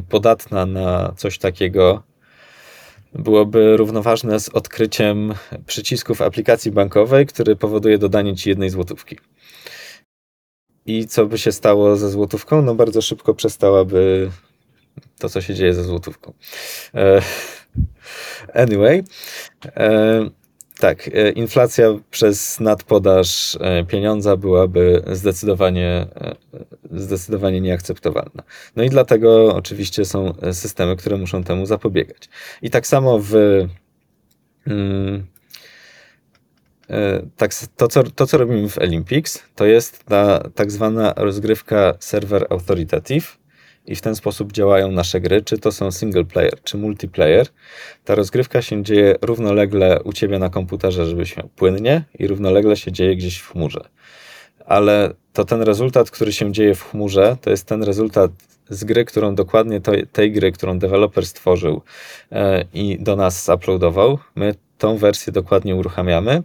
podatna 0.09 0.65
na 0.65 1.13
coś 1.17 1.37
takiego, 1.37 2.03
byłoby 3.13 3.77
równoważne 3.77 4.39
z 4.39 4.49
odkryciem 4.49 5.33
przycisku 5.65 6.15
w 6.15 6.21
aplikacji 6.21 6.71
bankowej, 6.71 7.25
który 7.25 7.55
powoduje 7.55 7.97
dodanie 7.97 8.35
ci 8.35 8.49
jednej 8.49 8.69
złotówki. 8.69 9.17
I 10.85 11.07
co 11.07 11.25
by 11.25 11.37
się 11.37 11.51
stało 11.51 11.95
ze 11.95 12.09
złotówką? 12.09 12.61
No 12.61 12.75
bardzo 12.75 13.01
szybko 13.01 13.33
przestałaby 13.33 14.31
to, 15.19 15.29
co 15.29 15.41
się 15.41 15.55
dzieje 15.55 15.73
ze 15.73 15.83
złotówką. 15.83 16.33
E, 16.95 17.21
anyway, 18.53 19.03
e, 19.65 20.29
tak, 20.79 21.07
e, 21.07 21.29
inflacja 21.29 21.99
przez 22.11 22.59
nadpodaż 22.59 23.57
pieniądza 23.87 24.37
byłaby 24.37 25.03
zdecydowanie, 25.11 26.07
zdecydowanie 26.91 27.61
nieakceptowalna. 27.61 28.43
No 28.75 28.83
i 28.83 28.89
dlatego 28.89 29.55
oczywiście 29.55 30.05
są 30.05 30.33
systemy, 30.51 30.95
które 30.95 31.17
muszą 31.17 31.43
temu 31.43 31.65
zapobiegać. 31.65 32.29
I 32.61 32.69
tak 32.69 32.87
samo 32.87 33.19
w. 33.19 33.33
Mm, 34.67 35.25
tak, 37.37 37.51
to, 37.75 37.87
co, 37.87 38.03
to, 38.03 38.27
co 38.27 38.37
robimy 38.37 38.69
w 38.69 38.77
Olympics, 38.77 39.43
to 39.55 39.65
jest 39.65 40.03
ta 40.03 40.49
tak 40.55 40.71
zwana 40.71 41.13
rozgrywka 41.17 41.93
server 41.99 42.47
authoritative 42.49 43.38
i 43.89 43.95
w 43.95 44.01
ten 44.01 44.15
sposób 44.15 44.51
działają 44.51 44.91
nasze 44.91 45.21
gry, 45.21 45.41
czy 45.41 45.57
to 45.57 45.71
są 45.71 45.91
single 45.91 46.23
player, 46.23 46.63
czy 46.63 46.77
multiplayer. 46.77 47.47
Ta 48.05 48.15
rozgrywka 48.15 48.61
się 48.61 48.83
dzieje 48.83 49.15
równolegle 49.21 49.99
u 50.03 50.13
ciebie 50.13 50.39
na 50.39 50.49
komputerze, 50.49 51.05
żebyś 51.05 51.37
miał 51.37 51.49
płynnie 51.55 52.03
i 52.19 52.27
równolegle 52.27 52.77
się 52.77 52.91
dzieje 52.91 53.15
gdzieś 53.15 53.37
w 53.37 53.51
chmurze. 53.51 53.81
Ale 54.65 55.13
to 55.33 55.45
ten 55.45 55.61
rezultat, 55.61 56.11
który 56.11 56.33
się 56.33 56.51
dzieje 56.51 56.75
w 56.75 56.83
chmurze, 56.83 57.37
to 57.41 57.49
jest 57.49 57.65
ten 57.65 57.83
rezultat 57.83 58.31
z 58.69 58.83
gry, 58.83 59.05
którą 59.05 59.35
dokładnie 59.35 59.81
to, 59.81 59.91
tej 60.11 60.31
gry, 60.31 60.51
którą 60.51 60.79
deweloper 60.79 61.25
stworzył 61.25 61.81
e, 62.31 62.65
i 62.73 62.97
do 62.99 63.15
nas 63.15 63.49
uploadował. 63.55 64.19
My 64.35 64.55
tą 64.77 64.97
wersję 64.97 65.33
dokładnie 65.33 65.75
uruchamiamy 65.75 66.43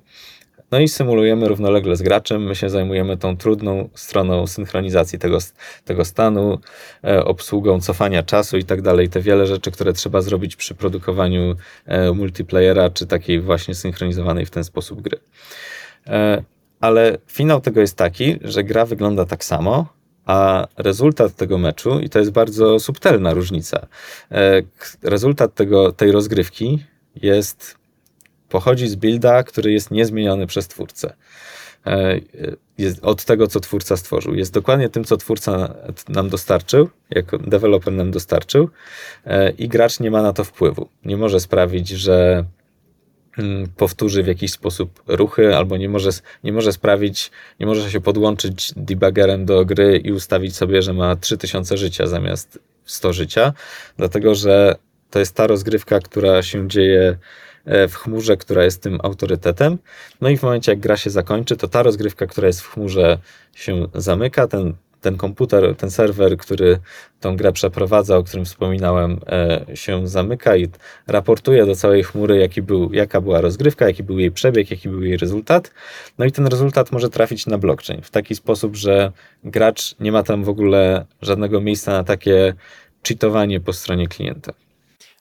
no 0.74 0.80
i 0.80 0.88
symulujemy 0.88 1.48
równolegle 1.48 1.96
z 1.96 2.02
graczem. 2.02 2.42
My 2.42 2.54
się 2.54 2.70
zajmujemy 2.70 3.16
tą 3.16 3.36
trudną 3.36 3.88
stroną 3.94 4.46
synchronizacji 4.46 5.18
tego, 5.18 5.38
tego 5.84 6.04
stanu, 6.04 6.58
e, 7.04 7.24
obsługą 7.24 7.80
cofania 7.80 8.22
czasu 8.22 8.56
i 8.58 8.64
tak 8.64 8.82
dalej. 8.82 9.08
Te 9.08 9.20
wiele 9.20 9.46
rzeczy, 9.46 9.70
które 9.70 9.92
trzeba 9.92 10.20
zrobić 10.20 10.56
przy 10.56 10.74
produkowaniu 10.74 11.56
e, 11.86 12.12
multiplayera, 12.12 12.90
czy 12.90 13.06
takiej 13.06 13.40
właśnie 13.40 13.74
synchronizowanej 13.74 14.46
w 14.46 14.50
ten 14.50 14.64
sposób 14.64 15.00
gry. 15.00 15.18
E, 16.06 16.42
ale 16.80 17.18
finał 17.26 17.60
tego 17.60 17.80
jest 17.80 17.96
taki, 17.96 18.38
że 18.42 18.64
gra 18.64 18.86
wygląda 18.86 19.24
tak 19.24 19.44
samo, 19.44 19.86
a 20.26 20.66
rezultat 20.76 21.36
tego 21.36 21.58
meczu, 21.58 22.00
i 22.00 22.08
to 22.08 22.18
jest 22.18 22.30
bardzo 22.30 22.80
subtelna 22.80 23.34
różnica, 23.34 23.86
rezultat 25.02 25.54
tego, 25.54 25.92
tej 25.92 26.12
rozgrywki 26.12 26.84
jest 27.16 27.83
pochodzi 28.54 28.88
z 28.88 28.94
builda, 28.94 29.42
który 29.42 29.72
jest 29.72 29.90
niezmieniony 29.90 30.46
przez 30.46 30.68
twórcę. 30.68 31.14
E, 31.86 32.20
jest 32.78 33.04
od 33.04 33.24
tego, 33.24 33.46
co 33.46 33.60
twórca 33.60 33.96
stworzył. 33.96 34.34
Jest 34.34 34.52
dokładnie 34.52 34.88
tym, 34.88 35.04
co 35.04 35.16
twórca 35.16 35.74
nam 36.08 36.28
dostarczył, 36.28 36.88
jako 37.10 37.38
deweloper 37.38 37.92
nam 37.92 38.10
dostarczył, 38.10 38.70
e, 39.26 39.50
i 39.50 39.68
gracz 39.68 40.00
nie 40.00 40.10
ma 40.10 40.22
na 40.22 40.32
to 40.32 40.44
wpływu. 40.44 40.88
Nie 41.04 41.16
może 41.16 41.40
sprawić, 41.40 41.88
że 41.88 42.44
mm, 43.38 43.68
powtórzy 43.76 44.22
w 44.22 44.26
jakiś 44.26 44.52
sposób 44.52 45.02
ruchy, 45.06 45.56
albo 45.56 45.76
nie 45.76 45.88
może, 45.88 46.10
nie 46.44 46.52
może 46.52 46.72
sprawić, 46.72 47.30
nie 47.60 47.66
może 47.66 47.90
się 47.90 48.00
podłączyć 48.00 48.72
debuggerem 48.76 49.44
do 49.44 49.64
gry 49.64 49.98
i 50.04 50.12
ustawić 50.12 50.56
sobie, 50.56 50.82
że 50.82 50.92
ma 50.92 51.16
3000 51.16 51.76
życia 51.76 52.06
zamiast 52.06 52.58
100 52.84 53.12
życia, 53.12 53.52
dlatego 53.96 54.34
że 54.34 54.76
to 55.10 55.18
jest 55.18 55.34
ta 55.34 55.46
rozgrywka, 55.46 56.00
która 56.00 56.42
się 56.42 56.68
dzieje 56.68 57.18
w 57.66 57.94
chmurze, 57.94 58.36
która 58.36 58.64
jest 58.64 58.82
tym 58.82 58.98
autorytetem. 59.02 59.78
No 60.20 60.28
i 60.28 60.36
w 60.36 60.42
momencie, 60.42 60.72
jak 60.72 60.80
gra 60.80 60.96
się 60.96 61.10
zakończy, 61.10 61.56
to 61.56 61.68
ta 61.68 61.82
rozgrywka, 61.82 62.26
która 62.26 62.46
jest 62.46 62.60
w 62.60 62.70
chmurze, 62.70 63.18
się 63.54 63.86
zamyka. 63.94 64.46
Ten, 64.46 64.74
ten 65.04 65.16
komputer, 65.16 65.76
ten 65.76 65.90
serwer, 65.90 66.36
który 66.36 66.78
tą 67.20 67.36
grę 67.36 67.52
przeprowadza, 67.52 68.16
o 68.16 68.22
którym 68.22 68.44
wspominałem, 68.44 69.20
e, 69.26 69.76
się 69.76 70.08
zamyka 70.08 70.56
i 70.56 70.68
raportuje 71.06 71.66
do 71.66 71.76
całej 71.76 72.04
chmury, 72.04 72.38
jaki 72.38 72.62
był, 72.62 72.92
jaka 72.92 73.20
była 73.20 73.40
rozgrywka, 73.40 73.86
jaki 73.86 74.02
był 74.02 74.18
jej 74.18 74.30
przebieg, 74.30 74.70
jaki 74.70 74.88
był 74.88 75.02
jej 75.02 75.16
rezultat. 75.16 75.70
No 76.18 76.24
i 76.24 76.32
ten 76.32 76.46
rezultat 76.46 76.92
może 76.92 77.10
trafić 77.10 77.46
na 77.46 77.58
blockchain 77.58 78.02
w 78.02 78.10
taki 78.10 78.34
sposób, 78.34 78.76
że 78.76 79.12
gracz 79.44 79.94
nie 80.00 80.12
ma 80.12 80.22
tam 80.22 80.44
w 80.44 80.48
ogóle 80.48 81.06
żadnego 81.22 81.60
miejsca 81.60 81.92
na 81.92 82.04
takie 82.04 82.54
cheatowanie 83.08 83.60
po 83.60 83.72
stronie 83.72 84.08
klienta. 84.08 84.52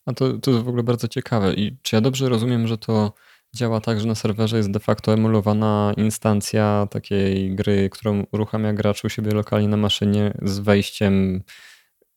A 0.06 0.14
to, 0.14 0.38
to 0.38 0.52
jest 0.52 0.64
w 0.64 0.68
ogóle 0.68 0.84
bardzo 0.84 1.08
ciekawe. 1.08 1.54
I 1.54 1.78
czy 1.82 1.96
ja 1.96 2.02
dobrze 2.02 2.30
rozumiem, 2.30 2.68
że 2.68 2.78
to 2.78 3.14
działa 3.56 3.82
tak, 3.82 4.00
że 4.00 4.08
na 4.08 4.16
serwerze 4.16 4.58
jest 4.58 4.72
de 4.72 4.80
facto 4.80 5.14
emulowana 5.14 5.94
instancja 5.98 6.88
takiej 6.92 7.56
gry, 7.56 7.90
którą 7.90 8.24
uruchamia 8.32 8.74
gracz 8.74 9.06
u 9.06 9.10
siebie 9.10 9.32
lokalnie 9.32 9.68
na 9.68 9.78
maszynie 9.78 10.34
z 10.42 10.60
wejściem, 10.60 11.44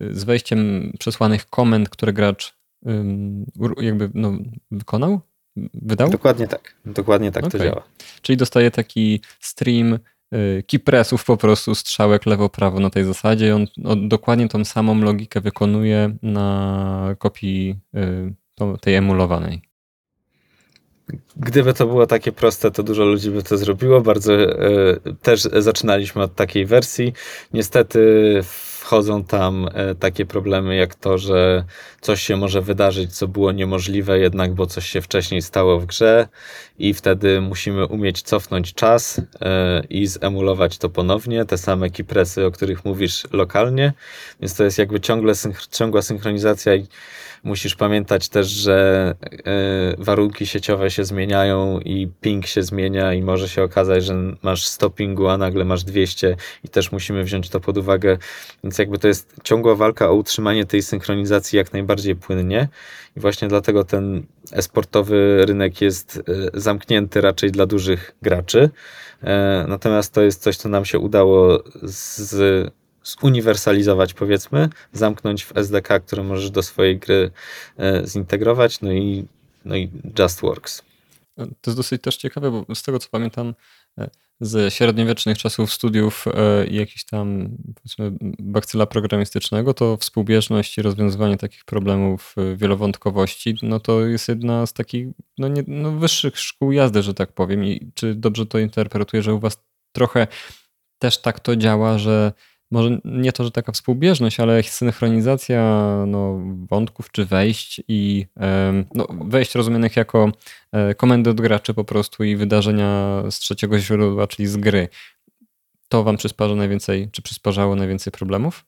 z 0.00 0.24
wejściem 0.24 0.92
przesłanych 0.98 1.46
komend, 1.46 1.88
które 1.88 2.12
gracz 2.12 2.56
jakby 3.80 4.10
no, 4.14 4.32
wykonał? 4.70 5.20
Wydał? 5.74 6.10
Dokładnie 6.10 6.48
tak. 6.48 6.76
Dokładnie 6.84 7.32
tak 7.32 7.44
okay. 7.44 7.60
to 7.60 7.66
działa. 7.66 7.82
Czyli 8.22 8.36
dostaje 8.36 8.70
taki 8.70 9.20
stream 9.40 9.98
Y, 10.34 10.64
keypressów 10.66 11.24
po 11.24 11.36
prostu, 11.36 11.74
strzałek 11.74 12.26
lewo-prawo 12.26 12.80
na 12.80 12.90
tej 12.90 13.04
zasadzie. 13.04 13.56
On, 13.56 13.66
on 13.84 14.08
dokładnie 14.08 14.48
tą 14.48 14.64
samą 14.64 15.00
logikę 15.00 15.40
wykonuje 15.40 16.16
na 16.22 17.14
kopii 17.18 17.76
y, 17.94 18.78
tej 18.80 18.94
emulowanej. 18.94 19.62
Gdyby 21.36 21.74
to 21.74 21.86
było 21.86 22.06
takie 22.06 22.32
proste, 22.32 22.70
to 22.70 22.82
dużo 22.82 23.04
ludzi 23.04 23.30
by 23.30 23.42
to 23.42 23.58
zrobiło. 23.58 24.00
Bardzo 24.00 24.32
e, 24.34 24.96
też 25.22 25.42
zaczynaliśmy 25.42 26.22
od 26.22 26.34
takiej 26.34 26.66
wersji. 26.66 27.12
Niestety 27.52 28.00
wchodzą 28.42 29.24
tam 29.24 29.68
e, 29.74 29.94
takie 29.94 30.26
problemy 30.26 30.76
jak 30.76 30.94
to, 30.94 31.18
że 31.18 31.64
coś 32.06 32.22
się 32.22 32.36
może 32.36 32.62
wydarzyć, 32.62 33.16
co 33.16 33.28
było 33.28 33.52
niemożliwe 33.52 34.18
jednak, 34.18 34.54
bo 34.54 34.66
coś 34.66 34.86
się 34.86 35.00
wcześniej 35.00 35.42
stało 35.42 35.80
w 35.80 35.86
grze 35.86 36.28
i 36.78 36.94
wtedy 36.94 37.40
musimy 37.40 37.86
umieć 37.86 38.22
cofnąć 38.22 38.74
czas 38.74 39.20
e, 39.40 39.82
i 39.90 40.06
zemulować 40.06 40.78
to 40.78 40.90
ponownie, 40.90 41.44
te 41.44 41.58
same 41.58 41.90
keypressy, 41.90 42.46
o 42.46 42.50
których 42.50 42.84
mówisz 42.84 43.26
lokalnie, 43.32 43.92
więc 44.40 44.54
to 44.54 44.64
jest 44.64 44.78
jakby 44.78 45.00
ciągle 45.00 45.32
ciągła 45.70 46.02
synchronizacja 46.02 46.74
i 46.74 46.86
musisz 47.44 47.74
pamiętać 47.74 48.28
też, 48.28 48.46
że 48.46 49.14
e, 49.22 49.94
warunki 49.98 50.46
sieciowe 50.46 50.90
się 50.90 51.04
zmieniają 51.04 51.80
i 51.80 52.08
ping 52.20 52.46
się 52.46 52.62
zmienia 52.62 53.14
i 53.14 53.22
może 53.22 53.48
się 53.48 53.62
okazać, 53.62 54.04
że 54.04 54.14
masz 54.42 54.66
100 54.66 54.90
pingu, 54.90 55.28
a 55.28 55.38
nagle 55.38 55.64
masz 55.64 55.84
200 55.84 56.36
i 56.64 56.68
też 56.68 56.92
musimy 56.92 57.24
wziąć 57.24 57.48
to 57.48 57.60
pod 57.60 57.78
uwagę, 57.78 58.18
więc 58.64 58.78
jakby 58.78 58.98
to 58.98 59.08
jest 59.08 59.34
ciągła 59.44 59.74
walka 59.74 60.10
o 60.10 60.14
utrzymanie 60.14 60.64
tej 60.64 60.82
synchronizacji 60.82 61.56
jak 61.56 61.72
najbardziej 61.72 61.95
płynnie 62.20 62.68
i 63.16 63.20
właśnie 63.20 63.48
dlatego 63.48 63.84
ten 63.84 64.26
esportowy 64.52 65.46
rynek 65.46 65.80
jest 65.80 66.22
e, 66.54 66.60
zamknięty 66.60 67.20
raczej 67.20 67.50
dla 67.50 67.66
dużych 67.66 68.14
graczy. 68.22 68.70
E, 69.22 69.64
natomiast 69.68 70.12
to 70.12 70.22
jest 70.22 70.42
coś, 70.42 70.56
co 70.56 70.68
nam 70.68 70.84
się 70.84 70.98
udało 70.98 71.62
z 71.82 72.72
zuniwersalizować, 73.04 74.14
powiedzmy, 74.14 74.68
zamknąć 74.92 75.44
w 75.44 75.56
SDK, 75.56 76.00
które 76.00 76.22
możesz 76.22 76.50
do 76.50 76.62
swojej 76.62 76.98
gry 76.98 77.30
e, 77.78 78.06
zintegrować, 78.06 78.80
no 78.80 78.92
i, 78.92 79.26
no 79.64 79.76
i 79.76 79.90
Just 80.18 80.40
Works. 80.40 80.82
To 81.36 81.70
jest 81.70 81.78
dosyć 81.78 82.02
też 82.02 82.16
ciekawe, 82.16 82.50
bo 82.50 82.74
z 82.74 82.82
tego 82.82 82.98
co 82.98 83.08
pamiętam, 83.10 83.54
z 84.40 84.74
średniowiecznych 84.74 85.38
czasów 85.38 85.72
studiów 85.72 86.24
e, 86.34 86.66
i 86.66 86.76
jakiś 86.76 87.04
tam 87.04 87.56
bakcyla 88.38 88.86
programistycznego, 88.86 89.74
to 89.74 89.96
współbieżność 89.96 90.78
i 90.78 90.82
rozwiązywanie 90.82 91.36
takich 91.36 91.64
problemów 91.64 92.34
e, 92.36 92.56
wielowątkowości, 92.56 93.54
no 93.62 93.80
to 93.80 94.06
jest 94.06 94.28
jedna 94.28 94.66
z 94.66 94.72
takich 94.72 95.08
no 95.38 95.48
nie, 95.48 95.64
no 95.66 95.92
wyższych 95.92 96.38
szkół 96.38 96.72
jazdy, 96.72 97.02
że 97.02 97.14
tak 97.14 97.32
powiem. 97.32 97.64
I 97.64 97.90
czy 97.94 98.14
dobrze 98.14 98.46
to 98.46 98.58
interpretuję, 98.58 99.22
że 99.22 99.34
u 99.34 99.38
was 99.38 99.64
trochę 99.92 100.26
też 100.98 101.18
tak 101.18 101.40
to 101.40 101.56
działa, 101.56 101.98
że 101.98 102.32
może 102.70 102.98
nie 103.04 103.32
to, 103.32 103.44
że 103.44 103.50
taka 103.50 103.72
współbieżność, 103.72 104.40
ale 104.40 104.62
synchronizacja 104.62 105.86
no, 106.06 106.40
wątków 106.70 107.10
czy 107.10 107.24
wejść 107.24 107.82
i 107.88 108.26
no, 108.94 109.06
wejść 109.10 109.54
rozumianych 109.54 109.96
jako 109.96 110.32
e, 110.72 110.94
komendy 110.94 111.30
od 111.30 111.40
graczy 111.40 111.74
po 111.74 111.84
prostu 111.84 112.24
i 112.24 112.36
wydarzenia 112.36 113.22
z 113.30 113.38
trzeciego 113.38 113.78
źródła, 113.78 114.26
czyli 114.26 114.46
z 114.46 114.56
gry. 114.56 114.88
To 115.88 116.04
wam 116.04 116.16
przysparza 116.16 116.54
najwięcej, 116.54 117.08
czy 117.12 117.22
przysparzało 117.22 117.76
najwięcej 117.76 118.12
problemów? 118.12 118.64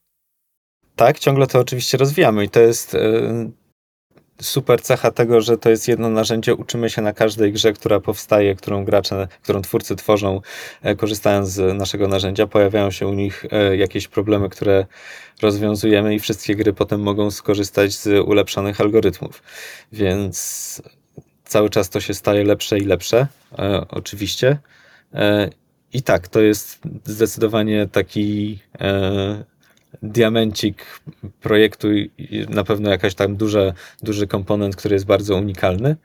Tak, 0.96 1.18
ciągle 1.18 1.46
to 1.46 1.58
oczywiście 1.60 1.98
rozwijamy 1.98 2.44
i 2.44 2.48
to 2.48 2.60
jest 2.60 2.94
e, 2.94 3.50
super 4.42 4.82
cecha 4.82 5.10
tego, 5.10 5.40
że 5.40 5.58
to 5.58 5.70
jest 5.70 5.88
jedno 5.88 6.08
narzędzie. 6.08 6.54
Uczymy 6.54 6.90
się 6.90 7.02
na 7.02 7.12
każdej 7.12 7.52
grze, 7.52 7.72
która 7.72 8.00
powstaje, 8.00 8.54
którą 8.54 8.84
gracze, 8.84 9.28
którą 9.42 9.62
twórcy 9.62 9.96
tworzą, 9.96 10.40
e, 10.82 10.96
korzystając 10.96 11.48
z 11.48 11.78
naszego 11.78 12.08
narzędzia. 12.08 12.46
Pojawiają 12.46 12.90
się 12.90 13.06
u 13.06 13.14
nich 13.14 13.44
e, 13.50 13.76
jakieś 13.76 14.08
problemy, 14.08 14.48
które 14.48 14.86
rozwiązujemy 15.42 16.14
i 16.14 16.18
wszystkie 16.18 16.56
gry 16.56 16.72
potem 16.72 17.00
mogą 17.00 17.30
skorzystać 17.30 17.92
z 17.92 18.28
ulepszonych 18.28 18.80
algorytmów. 18.80 19.42
Więc 19.92 20.82
cały 21.44 21.70
czas 21.70 21.90
to 21.90 22.00
się 22.00 22.14
staje 22.14 22.44
lepsze 22.44 22.78
i 22.78 22.84
lepsze, 22.84 23.26
e, 23.58 23.84
oczywiście. 23.88 24.58
I 25.92 26.02
tak, 26.02 26.28
to 26.28 26.40
jest 26.40 26.80
zdecydowanie 27.04 27.88
taki 27.92 28.58
diamencik 30.02 31.00
projektu 31.40 31.92
i 31.96 32.46
na 32.48 32.64
pewno 32.64 32.90
jakaś 32.90 33.14
tam 33.14 33.36
duże, 33.36 33.72
duży 34.02 34.26
komponent, 34.26 34.76
który 34.76 34.94
jest 34.94 35.06
bardzo 35.06 35.36
unikalny, 35.36 35.96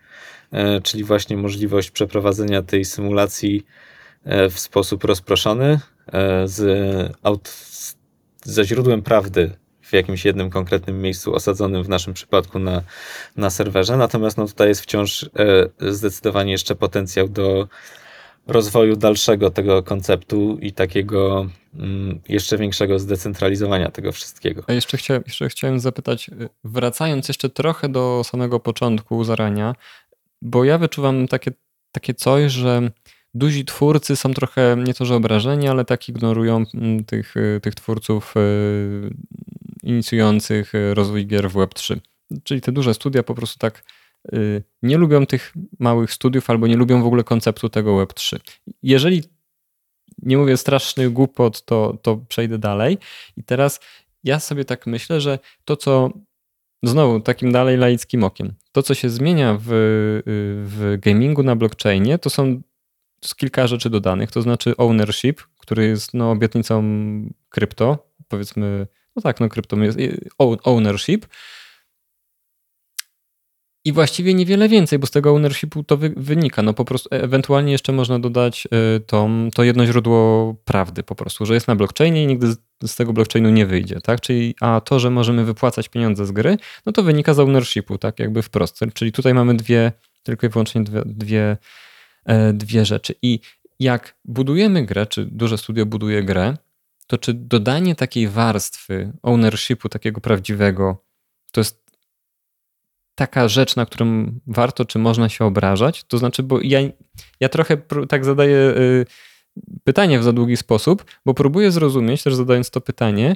e, 0.51 0.81
czyli 0.81 1.03
właśnie 1.03 1.37
możliwość 1.37 1.91
przeprowadzenia 1.91 2.61
tej 2.61 2.85
symulacji 2.85 3.65
e, 4.23 4.49
w 4.49 4.59
sposób 4.59 5.03
rozproszony 5.03 5.79
e, 6.13 6.47
z 6.47 6.61
aut, 7.23 7.53
ze 8.43 8.65
źródłem 8.65 9.01
prawdy 9.01 9.51
w 9.81 9.93
jakimś 9.93 10.25
jednym 10.25 10.49
konkretnym 10.49 11.01
miejscu 11.01 11.33
osadzonym 11.35 11.83
w 11.83 11.89
naszym 11.89 12.13
przypadku 12.13 12.59
na, 12.59 12.81
na 13.37 13.49
serwerze. 13.49 13.97
Natomiast 13.97 14.37
no, 14.37 14.47
tutaj 14.47 14.67
jest 14.67 14.81
wciąż 14.81 15.29
zdecydowanie 15.79 16.51
jeszcze 16.51 16.75
potencjał 16.75 17.29
do 17.29 17.67
rozwoju 18.47 18.95
dalszego 18.95 19.51
tego 19.51 19.83
konceptu 19.83 20.57
i 20.61 20.73
takiego 20.73 21.49
mm, 21.75 22.19
jeszcze 22.29 22.57
większego 22.57 22.99
zdecentralizowania 22.99 23.91
tego 23.91 24.11
wszystkiego. 24.11 24.63
A 24.67 24.73
jeszcze 24.73 24.97
chciałem, 24.97 25.23
jeszcze 25.27 25.49
chciałem 25.49 25.79
zapytać, 25.79 26.29
y, 26.29 26.49
wracając 26.63 27.27
jeszcze 27.27 27.49
trochę 27.49 27.89
do 27.89 28.21
samego 28.23 28.59
początku 28.59 29.23
zarania, 29.23 29.75
bo 30.41 30.63
ja 30.63 30.77
wyczuwam 30.77 31.27
takie, 31.27 31.51
takie 31.91 32.13
coś, 32.13 32.51
że 32.51 32.91
duzi 33.33 33.65
twórcy 33.65 34.15
są 34.15 34.33
trochę 34.33 34.77
nie 34.77 34.93
to, 34.93 35.05
że 35.05 35.15
obrażeni, 35.15 35.67
ale 35.67 35.85
tak 35.85 36.09
ignorują 36.09 36.63
mm, 36.73 37.05
tych, 37.05 37.37
y, 37.37 37.59
tych 37.63 37.75
twórców 37.75 38.33
y, 38.37 39.13
inicjujących 39.83 40.73
rozwój 40.93 41.27
gier 41.27 41.49
w 41.49 41.53
Web3. 41.53 41.97
Czyli 42.43 42.61
te 42.61 42.71
duże 42.71 42.93
studia 42.93 43.23
po 43.23 43.35
prostu 43.35 43.59
tak 43.59 43.83
nie 44.83 44.97
lubią 44.97 45.25
tych 45.25 45.53
małych 45.79 46.13
studiów 46.13 46.49
albo 46.49 46.67
nie 46.67 46.77
lubią 46.77 47.03
w 47.03 47.05
ogóle 47.05 47.23
konceptu 47.23 47.69
tego 47.69 48.05
Web3. 48.05 48.39
Jeżeli 48.83 49.23
nie 50.21 50.37
mówię 50.37 50.57
strasznych 50.57 51.13
głupot, 51.13 51.65
to, 51.65 51.97
to 52.01 52.17
przejdę 52.17 52.57
dalej. 52.57 52.97
I 53.37 53.43
teraz 53.43 53.79
ja 54.23 54.39
sobie 54.39 54.65
tak 54.65 54.87
myślę, 54.87 55.21
że 55.21 55.39
to, 55.65 55.77
co 55.77 56.09
znowu 56.83 57.19
takim 57.19 57.51
dalej 57.51 57.77
laickim 57.77 58.23
okiem, 58.23 58.53
to, 58.71 58.83
co 58.83 58.93
się 58.93 59.09
zmienia 59.09 59.57
w, 59.59 59.65
w 60.65 60.97
gamingu 60.99 61.43
na 61.43 61.55
blockchainie, 61.55 62.19
to 62.19 62.29
są 62.29 62.61
kilka 63.37 63.67
rzeczy 63.67 63.89
dodanych, 63.89 64.31
to 64.31 64.41
znaczy 64.41 64.77
ownership, 64.77 65.41
który 65.59 65.87
jest 65.87 66.13
no, 66.13 66.31
obietnicą 66.31 66.83
krypto, 67.49 68.11
powiedzmy, 68.27 68.87
no 69.15 69.21
tak, 69.21 69.39
no 69.39 69.49
krypto 69.49 69.77
jest 69.77 69.99
ownership, 70.63 71.25
i 73.85 73.91
właściwie 73.91 74.33
niewiele 74.33 74.69
więcej, 74.69 74.99
bo 74.99 75.07
z 75.07 75.11
tego 75.11 75.31
ownershipu 75.31 75.83
to 75.83 75.97
wy, 75.97 76.13
wynika. 76.17 76.61
No 76.61 76.73
po 76.73 76.85
prostu 76.85 77.09
e, 77.15 77.23
ewentualnie 77.23 77.71
jeszcze 77.71 77.91
można 77.91 78.19
dodać 78.19 78.67
y, 78.97 78.99
to, 79.53 79.63
jedno 79.63 79.85
źródło 79.85 80.53
prawdy 80.65 81.03
po 81.03 81.15
prostu, 81.15 81.45
że 81.45 81.53
jest 81.53 81.67
na 81.67 81.75
blockchainie 81.75 82.23
i 82.23 82.27
nigdy 82.27 82.47
z, 82.47 82.57
z, 82.85 82.95
tego 82.95 83.13
blockchainu 83.13 83.49
nie 83.49 83.65
wyjdzie, 83.65 84.01
tak? 84.01 84.21
Czyli 84.21 84.55
a 84.61 84.81
to, 84.81 84.99
że 84.99 85.09
możemy 85.09 85.45
wypłacać 85.45 85.89
pieniądze 85.89 86.25
z 86.25 86.31
gry, 86.31 86.57
no 86.85 86.91
to 86.91 87.03
wynika 87.03 87.33
z 87.33 87.39
ownershipu, 87.39 87.97
tak? 87.97 88.19
Jakby 88.19 88.41
wprost. 88.41 88.79
Czyli 88.93 89.11
tutaj 89.11 89.33
mamy 89.33 89.57
dwie, 89.57 89.91
tylko 90.23 90.47
i 90.47 90.49
wyłącznie 90.49 90.83
dwie, 90.83 91.01
dwie, 91.05 91.57
e, 92.25 92.53
dwie 92.53 92.85
rzeczy. 92.85 93.15
I 93.21 93.39
jak 93.79 94.15
budujemy 94.25 94.85
grę, 94.85 95.05
czy 95.05 95.25
duże 95.25 95.57
studio 95.57 95.85
buduje 95.85 96.23
grę, 96.23 96.57
to 97.07 97.17
czy 97.17 97.33
dodanie 97.33 97.95
takiej 97.95 98.27
warstwy 98.27 99.11
ownershipu, 99.21 99.89
takiego 99.89 100.21
prawdziwego, 100.21 101.03
to 101.51 101.61
jest 101.61 101.82
taka 103.15 103.47
rzecz, 103.47 103.75
na 103.75 103.85
którą 103.85 104.31
warto 104.47 104.85
czy 104.85 104.99
można 104.99 105.29
się 105.29 105.45
obrażać? 105.45 106.03
To 106.03 106.17
znaczy, 106.17 106.43
bo 106.43 106.61
ja, 106.61 106.79
ja 107.39 107.49
trochę 107.49 107.77
tak 108.09 108.25
zadaję 108.25 108.57
y, 108.57 109.05
pytanie 109.83 110.19
w 110.19 110.23
za 110.23 110.33
długi 110.33 110.57
sposób, 110.57 111.05
bo 111.25 111.33
próbuję 111.33 111.71
zrozumieć, 111.71 112.23
też 112.23 112.35
zadając 112.35 112.69
to 112.69 112.81
pytanie, 112.81 113.35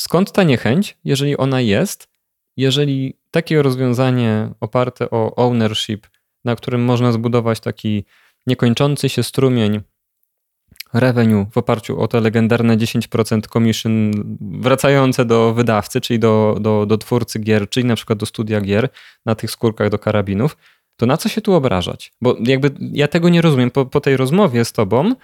skąd 0.00 0.32
ta 0.32 0.42
niechęć, 0.42 0.98
jeżeli 1.04 1.36
ona 1.36 1.60
jest, 1.60 2.08
jeżeli 2.56 3.18
takie 3.30 3.62
rozwiązanie 3.62 4.50
oparte 4.60 5.10
o 5.10 5.34
ownership, 5.36 6.06
na 6.44 6.56
którym 6.56 6.84
można 6.84 7.12
zbudować 7.12 7.60
taki 7.60 8.04
niekończący 8.46 9.08
się 9.08 9.22
strumień 9.22 9.80
revenue 10.92 11.46
w 11.50 11.58
oparciu 11.58 12.00
o 12.00 12.08
te 12.08 12.20
legendarne 12.20 12.76
10% 12.76 13.48
commission 13.52 14.10
wracające 14.40 15.24
do 15.24 15.54
wydawcy, 15.54 16.00
czyli 16.00 16.18
do, 16.18 16.56
do, 16.60 16.86
do 16.86 16.98
twórcy 16.98 17.38
gier, 17.38 17.68
czyli 17.68 17.86
na 17.86 17.96
przykład 17.96 18.18
do 18.18 18.26
studia 18.26 18.60
gier 18.60 18.88
na 19.26 19.34
tych 19.34 19.50
skórkach 19.50 19.90
do 19.90 19.98
karabinów, 19.98 20.56
to 20.96 21.06
na 21.06 21.16
co 21.16 21.28
się 21.28 21.40
tu 21.40 21.54
obrażać? 21.54 22.12
Bo 22.20 22.36
jakby 22.40 22.70
ja 22.92 23.08
tego 23.08 23.28
nie 23.28 23.42
rozumiem. 23.42 23.70
Po, 23.70 23.86
po 23.86 24.00
tej 24.00 24.16
rozmowie 24.16 24.64
z 24.64 24.72
tobą 24.72 25.14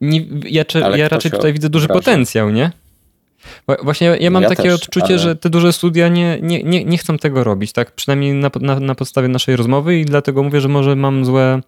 nie, 0.00 0.20
ja, 0.44 0.64
ja 0.96 1.08
raczej 1.08 1.30
tutaj 1.30 1.52
widzę 1.52 1.68
duży 1.68 1.84
obraża? 1.84 2.00
potencjał, 2.00 2.50
nie? 2.50 2.70
Właśnie 3.82 4.06
ja, 4.06 4.16
ja 4.16 4.30
mam 4.30 4.42
ja 4.42 4.48
takie 4.48 4.62
też, 4.62 4.74
odczucie, 4.74 5.06
ale... 5.06 5.18
że 5.18 5.36
te 5.36 5.50
duże 5.50 5.72
studia 5.72 6.08
nie, 6.08 6.38
nie, 6.42 6.62
nie, 6.62 6.84
nie 6.84 6.98
chcą 6.98 7.18
tego 7.18 7.44
robić, 7.44 7.72
tak? 7.72 7.92
Przynajmniej 7.92 8.34
na, 8.34 8.50
na, 8.60 8.80
na 8.80 8.94
podstawie 8.94 9.28
naszej 9.28 9.56
rozmowy 9.56 9.98
i 9.98 10.04
dlatego 10.04 10.42
mówię, 10.42 10.60
że 10.60 10.68
może 10.68 10.96
mam 10.96 11.24
złe, 11.24 11.60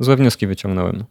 złe 0.00 0.16
wnioski 0.16 0.46
wyciągnąłem. 0.46 1.04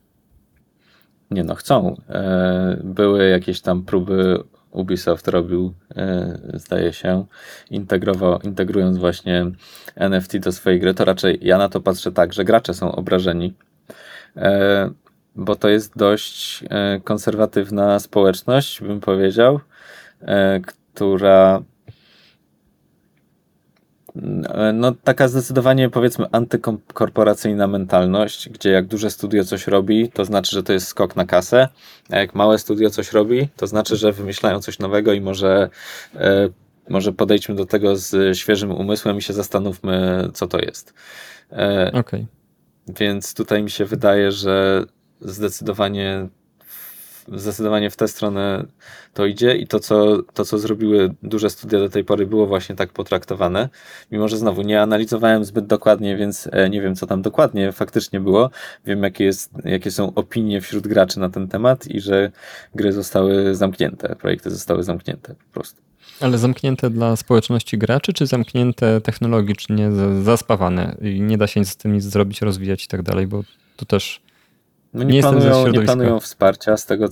Nie 1.31 1.43
no, 1.43 1.56
chcą. 1.56 1.95
E, 2.10 2.77
były 2.84 3.30
jakieś 3.30 3.61
tam 3.61 3.84
próby, 3.84 4.43
Ubisoft 4.72 5.27
robił, 5.27 5.73
e, 5.95 6.39
zdaje 6.53 6.93
się, 6.93 7.26
integrował, 7.72 8.39
integrując 8.43 8.97
właśnie 8.97 9.45
NFT 9.95 10.38
do 10.38 10.51
swojej 10.51 10.80
gry. 10.80 10.93
To 10.93 11.06
raczej 11.06 11.39
ja 11.41 11.57
na 11.57 11.69
to 11.69 11.81
patrzę 11.81 12.11
tak, 12.11 12.34
że 12.34 12.45
gracze 12.45 12.73
są 12.73 12.91
obrażeni, 12.91 13.53
e, 14.38 14.89
bo 15.35 15.56
to 15.56 15.69
jest 15.69 15.97
dość 15.97 16.64
konserwatywna 17.03 17.99
społeczność, 17.99 18.81
bym 18.81 18.99
powiedział, 18.99 19.60
która 20.93 21.61
no, 24.73 24.91
taka 25.03 25.27
zdecydowanie 25.27 25.90
powiedzmy 25.90 26.26
antykorporacyjna 26.31 27.68
mentalność, 27.68 28.49
gdzie 28.49 28.69
jak 28.69 28.86
duże 28.86 29.10
studio 29.10 29.44
coś 29.44 29.68
robi, 29.68 30.10
to 30.10 30.26
znaczy, 30.26 30.56
że 30.56 30.64
to 30.64 30.73
jest 30.73 30.88
skok 30.88 31.15
na 31.15 31.26
kasę, 31.26 31.68
a 32.10 32.18
jak 32.18 32.36
małe 32.36 32.57
studio 32.57 32.90
coś 32.90 33.11
robi, 33.11 33.48
to 33.56 33.68
znaczy, 33.68 33.95
że 33.95 34.11
wymyślają 34.11 34.61
coś 34.61 34.80
nowego 34.80 35.14
i 35.14 35.22
może, 35.22 35.69
e, 36.15 36.49
może 36.90 37.14
podejdźmy 37.14 37.56
do 37.56 37.65
tego 37.65 37.95
z 37.95 38.38
świeżym 38.38 38.72
umysłem 38.72 39.18
i 39.18 39.22
się 39.22 39.34
zastanówmy, 39.34 40.27
co 40.34 40.48
to 40.48 40.60
jest. 40.60 40.94
E, 41.52 41.91
okay. 41.94 42.26
Więc 42.88 43.34
tutaj 43.34 43.64
mi 43.64 43.72
się 43.72 43.86
wydaje, 43.86 44.31
że 44.31 44.84
zdecydowanie 45.22 46.27
zdecydowanie 47.35 47.89
w 47.89 47.95
tę 47.95 48.07
stronę 48.07 48.65
to 49.14 49.26
idzie 49.26 49.56
i 49.56 49.68
to 49.68 49.80
co, 49.80 50.23
to, 50.34 50.45
co 50.45 50.57
zrobiły 50.57 51.14
duże 51.23 51.49
studia 51.49 51.80
do 51.80 51.89
tej 51.89 52.03
pory, 52.03 52.26
było 52.26 52.47
właśnie 52.47 52.76
tak 52.76 52.93
potraktowane. 52.93 53.69
Mimo, 54.11 54.27
że 54.27 54.38
znowu 54.38 54.61
nie 54.61 54.81
analizowałem 54.81 55.45
zbyt 55.45 55.68
dokładnie, 55.68 56.18
więc 56.18 56.49
e, 56.51 56.69
nie 56.69 56.81
wiem, 56.81 56.95
co 56.95 57.07
tam 57.07 57.22
dokładnie 57.22 57.72
faktycznie 57.72 58.19
było. 58.19 58.49
Wiem, 58.85 59.03
jakie, 59.03 59.23
jest, 59.23 59.51
jakie 59.65 59.91
są 59.91 60.14
opinie 60.14 60.61
wśród 60.61 60.88
graczy 60.88 61.19
na 61.19 61.30
ten 61.30 61.47
temat 61.47 61.88
i 61.88 62.01
że 62.01 62.31
gry 62.76 62.93
zostały 62.93 63.56
zamknięte, 63.56 64.15
projekty 64.15 64.51
zostały 64.51 64.84
zamknięte 64.84 65.35
po 65.35 65.53
prostu. 65.53 65.81
Ale 66.22 66.38
zamknięte 66.38 66.89
dla 66.89 67.15
społeczności 67.15 67.77
graczy, 67.77 68.14
czy 68.14 68.26
zamknięte 68.26 69.01
technologicznie, 69.01 69.89
zaspawane 70.23 70.95
i 71.01 71.22
nie 71.22 71.38
da 71.38 71.47
się 71.47 71.65
z 71.65 71.77
tym 71.77 71.93
nic 71.93 72.03
zrobić, 72.03 72.41
rozwijać 72.41 72.85
i 72.85 72.88
tak 72.88 73.01
dalej, 73.01 73.27
bo 73.27 73.43
to 73.76 73.85
też 73.85 74.22
no 74.94 75.03
nie, 75.03 75.14
nie, 75.14 75.22
planują, 75.22 75.68
nie 75.68 75.82
planują 75.82 76.20
wsparcia, 76.20 76.78
z 76.78 76.86
tego, 76.86 77.07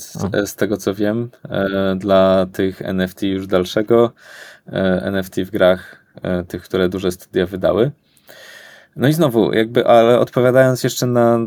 z 0.45 0.55
tego 0.55 0.77
co 0.77 0.93
wiem, 0.93 1.29
e, 1.49 1.95
dla 1.95 2.45
tych 2.53 2.81
NFT 2.81 3.23
już 3.23 3.47
dalszego, 3.47 4.11
e, 4.67 5.01
NFT 5.03 5.35
w 5.35 5.51
grach, 5.51 6.03
e, 6.21 6.43
tych, 6.43 6.63
które 6.63 6.89
duże 6.89 7.11
studia 7.11 7.45
wydały. 7.45 7.91
No 8.95 9.07
i 9.07 9.13
znowu, 9.13 9.53
jakby, 9.53 9.87
ale 9.87 10.19
odpowiadając 10.19 10.83
jeszcze 10.83 11.05
na 11.05 11.39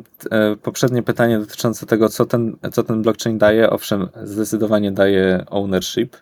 poprzednie 0.62 1.02
pytanie 1.02 1.38
dotyczące 1.38 1.86
tego, 1.86 2.08
co 2.08 2.26
ten, 2.26 2.56
co 2.72 2.82
ten 2.82 3.02
blockchain 3.02 3.38
daje, 3.38 3.70
owszem, 3.70 4.08
zdecydowanie 4.22 4.92
daje 4.92 5.44
ownership, 5.48 6.16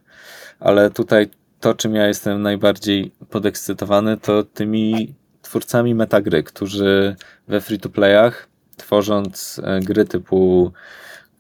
ale 0.61 0.91
tutaj 0.91 1.31
to, 1.61 1.75
czym 1.75 1.95
ja 1.95 2.07
jestem 2.07 2.43
najbardziej 2.43 3.13
podekscytowany, 3.31 4.17
to 4.17 4.43
tymi 4.43 5.15
twórcami 5.43 5.95
metagry, 5.95 6.43
którzy 6.43 7.17
we 7.49 7.61
free-to-playach, 7.61 8.48
tworząc 8.79 9.61
e, 9.65 9.81
gry 9.81 10.05
typu 10.05 10.73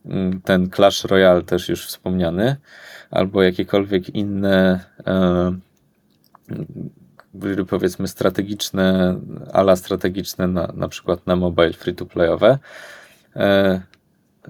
mm, 0.04 0.40
ten 0.40 0.70
Clash 0.70 1.04
Royale 1.04 1.42
też 1.42 1.68
już 1.68 1.86
wspomniany, 1.86 2.56
albo 3.10 3.42
jakiekolwiek 3.42 4.10
inne 4.10 4.80
e, 5.06 5.52
gry 7.34 7.64
powiedzmy 7.64 8.08
strategiczne, 8.08 9.16
ala 9.52 9.76
strategiczne 9.76 10.46
na, 10.46 10.72
na 10.74 10.88
przykład 10.88 11.26
na 11.26 11.36
mobile 11.36 11.72
free-to-playowe, 11.72 12.58
e, 13.36 13.80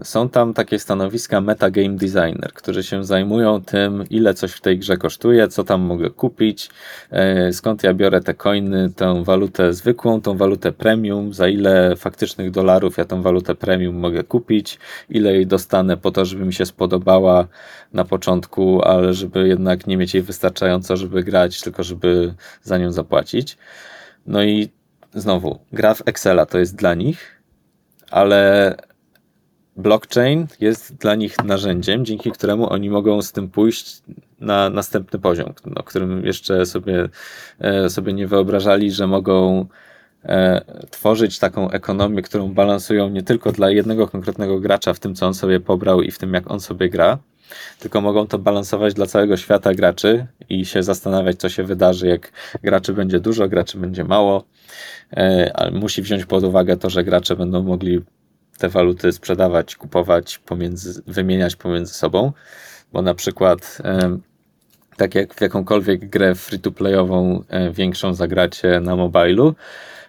są 0.02 0.28
tam 0.28 0.54
takie 0.54 0.78
stanowiska 0.78 1.40
metagame 1.40 1.96
designer, 1.96 2.52
którzy 2.54 2.82
się 2.82 3.04
zajmują 3.04 3.62
tym, 3.62 4.04
ile 4.10 4.34
coś 4.34 4.52
w 4.52 4.60
tej 4.60 4.78
grze 4.78 4.96
kosztuje, 4.96 5.48
co 5.48 5.64
tam 5.64 5.80
mogę 5.80 6.10
kupić, 6.10 6.70
e, 7.10 7.52
skąd 7.52 7.82
ja 7.82 7.94
biorę 7.94 8.20
te 8.20 8.34
coiny, 8.34 8.90
tę 8.96 9.24
walutę 9.24 9.72
zwykłą, 9.72 10.20
tą 10.20 10.36
walutę 10.36 10.72
premium, 10.72 11.34
za 11.34 11.48
ile 11.48 11.96
faktycznych 11.96 12.50
dolarów 12.50 12.96
ja 12.96 13.04
tą 13.04 13.22
walutę 13.22 13.54
premium 13.54 13.96
mogę 13.96 14.24
kupić, 14.24 14.78
ile 15.10 15.32
jej 15.32 15.46
dostanę 15.46 15.96
po 15.96 16.10
to, 16.10 16.24
żeby 16.24 16.44
mi 16.44 16.54
się 16.54 16.66
spodobała 16.66 17.46
na 17.92 18.04
początku, 18.04 18.82
ale 18.82 19.14
żeby 19.14 19.48
jednak 19.48 19.86
nie 19.86 19.96
mieć 19.96 20.14
jej 20.14 20.22
wystarczająco, 20.22 20.96
żeby 20.96 21.22
grać, 21.22 21.60
tylko 21.60 21.82
żeby 21.82 22.34
za 22.62 22.78
nią 22.78 22.92
zapłacić. 22.92 23.58
No 24.26 24.42
i 24.42 24.68
znowu, 25.14 25.58
gra 25.72 25.94
w 25.94 26.02
Excela 26.06 26.46
to 26.46 26.58
jest 26.58 26.76
dla 26.76 26.94
nich, 26.94 27.42
ale 28.10 28.74
blockchain 29.78 30.46
jest 30.60 30.96
dla 30.96 31.14
nich 31.14 31.44
narzędziem, 31.44 32.04
dzięki 32.04 32.30
któremu 32.30 32.72
oni 32.72 32.90
mogą 32.90 33.22
z 33.22 33.32
tym 33.32 33.48
pójść 33.48 34.02
na 34.40 34.70
następny 34.70 35.18
poziom, 35.18 35.52
o 35.76 35.82
którym 35.82 36.26
jeszcze 36.26 36.66
sobie, 36.66 37.08
e, 37.58 37.90
sobie 37.90 38.12
nie 38.12 38.26
wyobrażali, 38.26 38.92
że 38.92 39.06
mogą 39.06 39.66
e, 40.24 40.64
tworzyć 40.90 41.38
taką 41.38 41.70
ekonomię, 41.70 42.22
którą 42.22 42.54
balansują 42.54 43.08
nie 43.08 43.22
tylko 43.22 43.52
dla 43.52 43.70
jednego 43.70 44.08
konkretnego 44.08 44.60
gracza 44.60 44.94
w 44.94 45.00
tym, 45.00 45.14
co 45.14 45.26
on 45.26 45.34
sobie 45.34 45.60
pobrał 45.60 46.02
i 46.02 46.10
w 46.10 46.18
tym, 46.18 46.34
jak 46.34 46.50
on 46.50 46.60
sobie 46.60 46.88
gra, 46.88 47.18
tylko 47.78 48.00
mogą 48.00 48.26
to 48.26 48.38
balansować 48.38 48.94
dla 48.94 49.06
całego 49.06 49.36
świata 49.36 49.74
graczy 49.74 50.26
i 50.48 50.64
się 50.64 50.82
zastanawiać, 50.82 51.36
co 51.36 51.48
się 51.48 51.64
wydarzy, 51.64 52.06
jak 52.06 52.32
graczy 52.62 52.92
będzie 52.92 53.20
dużo, 53.20 53.48
graczy 53.48 53.78
będzie 53.78 54.04
mało, 54.04 54.44
ale 55.54 55.70
musi 55.70 56.02
wziąć 56.02 56.26
pod 56.26 56.44
uwagę 56.44 56.76
to, 56.76 56.90
że 56.90 57.04
gracze 57.04 57.36
będą 57.36 57.62
mogli 57.62 58.00
te 58.58 58.68
waluty 58.68 59.12
sprzedawać, 59.12 59.76
kupować, 59.76 60.38
pomiędzy, 60.38 61.02
wymieniać 61.06 61.56
pomiędzy 61.56 61.94
sobą, 61.94 62.32
bo 62.92 63.02
na 63.02 63.14
przykład 63.14 63.78
tak 64.98 65.14
jak 65.14 65.34
w 65.34 65.40
jakąkolwiek 65.40 66.08
grę 66.08 66.34
free-to-playową 66.34 67.42
e, 67.48 67.70
większą 67.70 68.14
zagracie 68.14 68.80
na 68.80 68.96
mobilu, 68.96 69.54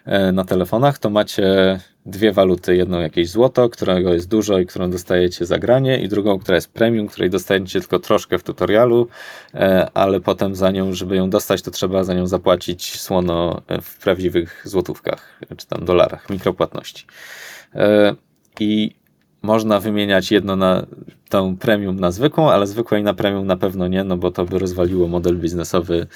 e, 0.04 0.32
na 0.32 0.44
telefonach, 0.44 0.98
to 0.98 1.10
macie 1.10 1.78
dwie 2.06 2.32
waluty. 2.32 2.76
Jedną 2.76 3.00
jakieś 3.00 3.30
złoto, 3.30 3.68
którego 3.68 4.14
jest 4.14 4.28
dużo 4.28 4.58
i 4.58 4.66
którą 4.66 4.90
dostajecie 4.90 5.46
za 5.46 5.58
granie 5.58 6.00
i 6.00 6.08
drugą, 6.08 6.38
która 6.38 6.54
jest 6.54 6.72
premium, 6.72 7.08
której 7.08 7.30
dostajecie 7.30 7.80
tylko 7.80 7.98
troszkę 7.98 8.38
w 8.38 8.42
tutorialu, 8.42 9.08
e, 9.54 9.88
ale 9.94 10.20
potem 10.20 10.54
za 10.54 10.70
nią, 10.70 10.92
żeby 10.92 11.16
ją 11.16 11.30
dostać, 11.30 11.62
to 11.62 11.70
trzeba 11.70 12.04
za 12.04 12.14
nią 12.14 12.26
zapłacić 12.26 13.00
słono 13.00 13.62
w 13.82 14.02
prawdziwych 14.02 14.62
złotówkach, 14.64 15.40
czy 15.56 15.66
tam 15.66 15.84
dolarach, 15.84 16.30
mikropłatności 16.30 17.06
i 18.60 19.00
można 19.42 19.80
wymieniać 19.80 20.32
jedno 20.32 20.56
na 20.56 20.86
tą 21.28 21.56
premium 21.56 22.00
na 22.00 22.10
zwykłą, 22.10 22.50
ale 22.50 22.66
zwykłej 22.66 23.02
na 23.02 23.14
premium 23.14 23.46
na 23.46 23.56
pewno 23.56 23.88
nie, 23.88 24.04
no 24.04 24.16
bo 24.16 24.30
to 24.30 24.44
by 24.44 24.58
rozwaliło 24.58 25.08
model 25.08 25.36
biznesowy 25.36 26.06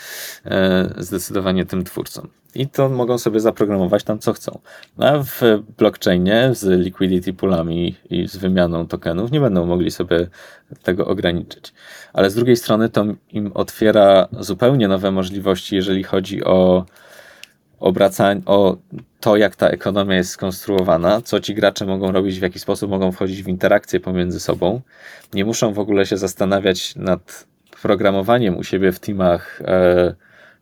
e, 0.44 0.94
zdecydowanie 0.98 1.66
tym 1.66 1.84
twórcom. 1.84 2.28
I 2.54 2.68
to 2.68 2.88
mogą 2.88 3.18
sobie 3.18 3.40
zaprogramować 3.40 4.04
tam 4.04 4.18
co 4.18 4.32
chcą. 4.32 4.58
A 4.98 5.18
w 5.18 5.40
blockchainie 5.78 6.50
z 6.52 6.84
liquidity 6.84 7.32
poolami 7.32 7.94
i 8.10 8.28
z 8.28 8.36
wymianą 8.36 8.86
tokenów 8.86 9.32
nie 9.32 9.40
będą 9.40 9.66
mogli 9.66 9.90
sobie 9.90 10.28
tego 10.82 11.06
ograniczyć. 11.06 11.72
Ale 12.12 12.30
z 12.30 12.34
drugiej 12.34 12.56
strony 12.56 12.88
to 12.88 13.04
im 13.32 13.50
otwiera 13.54 14.28
zupełnie 14.40 14.88
nowe 14.88 15.10
możliwości, 15.10 15.76
jeżeli 15.76 16.02
chodzi 16.02 16.44
o 16.44 16.84
obracanie, 17.80 18.40
o 18.46 18.76
to, 19.24 19.36
jak 19.36 19.56
ta 19.56 19.68
ekonomia 19.68 20.16
jest 20.16 20.30
skonstruowana, 20.30 21.20
co 21.20 21.40
ci 21.40 21.54
gracze 21.54 21.86
mogą 21.86 22.12
robić, 22.12 22.38
w 22.38 22.42
jaki 22.42 22.58
sposób 22.58 22.90
mogą 22.90 23.12
wchodzić 23.12 23.42
w 23.42 23.48
interakcje 23.48 24.00
pomiędzy 24.00 24.40
sobą. 24.40 24.80
Nie 25.34 25.44
muszą 25.44 25.72
w 25.72 25.78
ogóle 25.78 26.06
się 26.06 26.16
zastanawiać 26.16 26.96
nad 26.96 27.46
programowaniem 27.82 28.56
u 28.56 28.64
siebie 28.64 28.92
w 28.92 28.98
teamach, 28.98 29.62
e, 29.64 30.14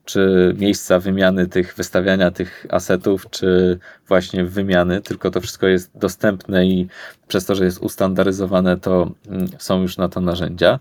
czy 0.05 0.55
miejsca 0.59 0.99
wymiany 0.99 1.47
tych, 1.47 1.75
wystawiania 1.75 2.31
tych 2.31 2.67
asetów, 2.69 3.31
czy 3.31 3.79
właśnie 4.09 4.45
wymiany, 4.45 5.01
tylko 5.01 5.31
to 5.31 5.41
wszystko 5.41 5.67
jest 5.67 5.91
dostępne 5.95 6.67
i 6.67 6.89
przez 7.29 7.45
to, 7.45 7.55
że 7.55 7.65
jest 7.65 7.79
ustandaryzowane, 7.79 8.77
to 8.77 9.11
mm, 9.29 9.49
są 9.59 9.83
już 9.83 9.97
na 9.97 10.09
to 10.09 10.21
narzędzia. 10.21 10.81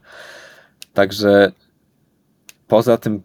Także 0.94 1.52
poza 2.68 2.98
tym 2.98 3.22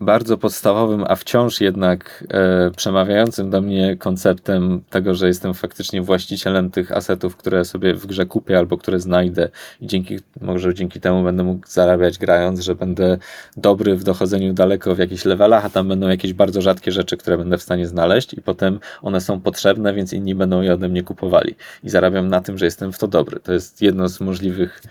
bardzo 0.00 0.38
podstawowym, 0.38 1.04
a 1.08 1.16
wciąż 1.16 1.60
jednak 1.60 2.24
e, 2.30 2.70
przemawiającym 2.76 3.50
do 3.50 3.60
mnie 3.60 3.96
konceptem 3.96 4.82
tego, 4.90 5.14
że 5.14 5.26
jestem 5.26 5.54
faktycznie 5.54 6.02
właścicielem 6.02 6.70
tych 6.70 6.92
asetów, 6.92 7.36
które 7.36 7.64
sobie 7.64 7.94
w 7.94 8.06
grze 8.06 8.26
kupię 8.26 8.58
albo 8.58 8.78
które 8.78 9.00
znajdę 9.00 9.48
i 9.80 9.86
dzięki, 9.86 10.18
może 10.40 10.74
dzięki 10.74 11.00
temu 11.00 11.22
będę 11.22 11.44
mógł 11.44 11.66
zarabiać 11.66 12.18
grając, 12.18 12.60
że 12.60 12.74
będę 12.74 13.18
dobry 13.56 13.96
w 13.96 14.04
dochodzeniu 14.04 14.52
daleko 14.52 14.94
w 14.94 14.98
jakichś 14.98 15.24
levelach, 15.24 15.64
a 15.64 15.70
tam 15.70 15.88
będą 15.88 16.08
jakieś 16.08 16.32
bardzo 16.32 16.62
rzadkie 16.62 16.92
rzeczy, 16.92 17.16
które 17.16 17.38
będę 17.38 17.58
w 17.58 17.62
stanie 17.62 17.86
znaleźć 17.86 18.34
i 18.34 18.42
potem 18.42 18.80
one 19.02 19.20
są 19.20 19.40
potrzebne, 19.40 19.94
więc 19.94 20.12
inni 20.12 20.34
będą 20.34 20.62
je 20.62 20.74
ode 20.74 20.88
mnie 20.88 21.02
kupowali 21.02 21.54
i 21.84 21.90
zarabiam 21.90 22.28
na 22.28 22.40
tym, 22.40 22.58
że 22.58 22.64
jestem 22.64 22.92
w 22.92 22.98
to 22.98 23.08
dobry. 23.08 23.40
To 23.40 23.52
jest 23.52 23.82
jedno 23.82 24.08
z 24.08 24.20
możliwych, 24.20 24.82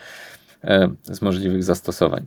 e, 0.63 0.89
z 1.03 1.21
możliwych 1.21 1.63
zastosowań. 1.63 2.25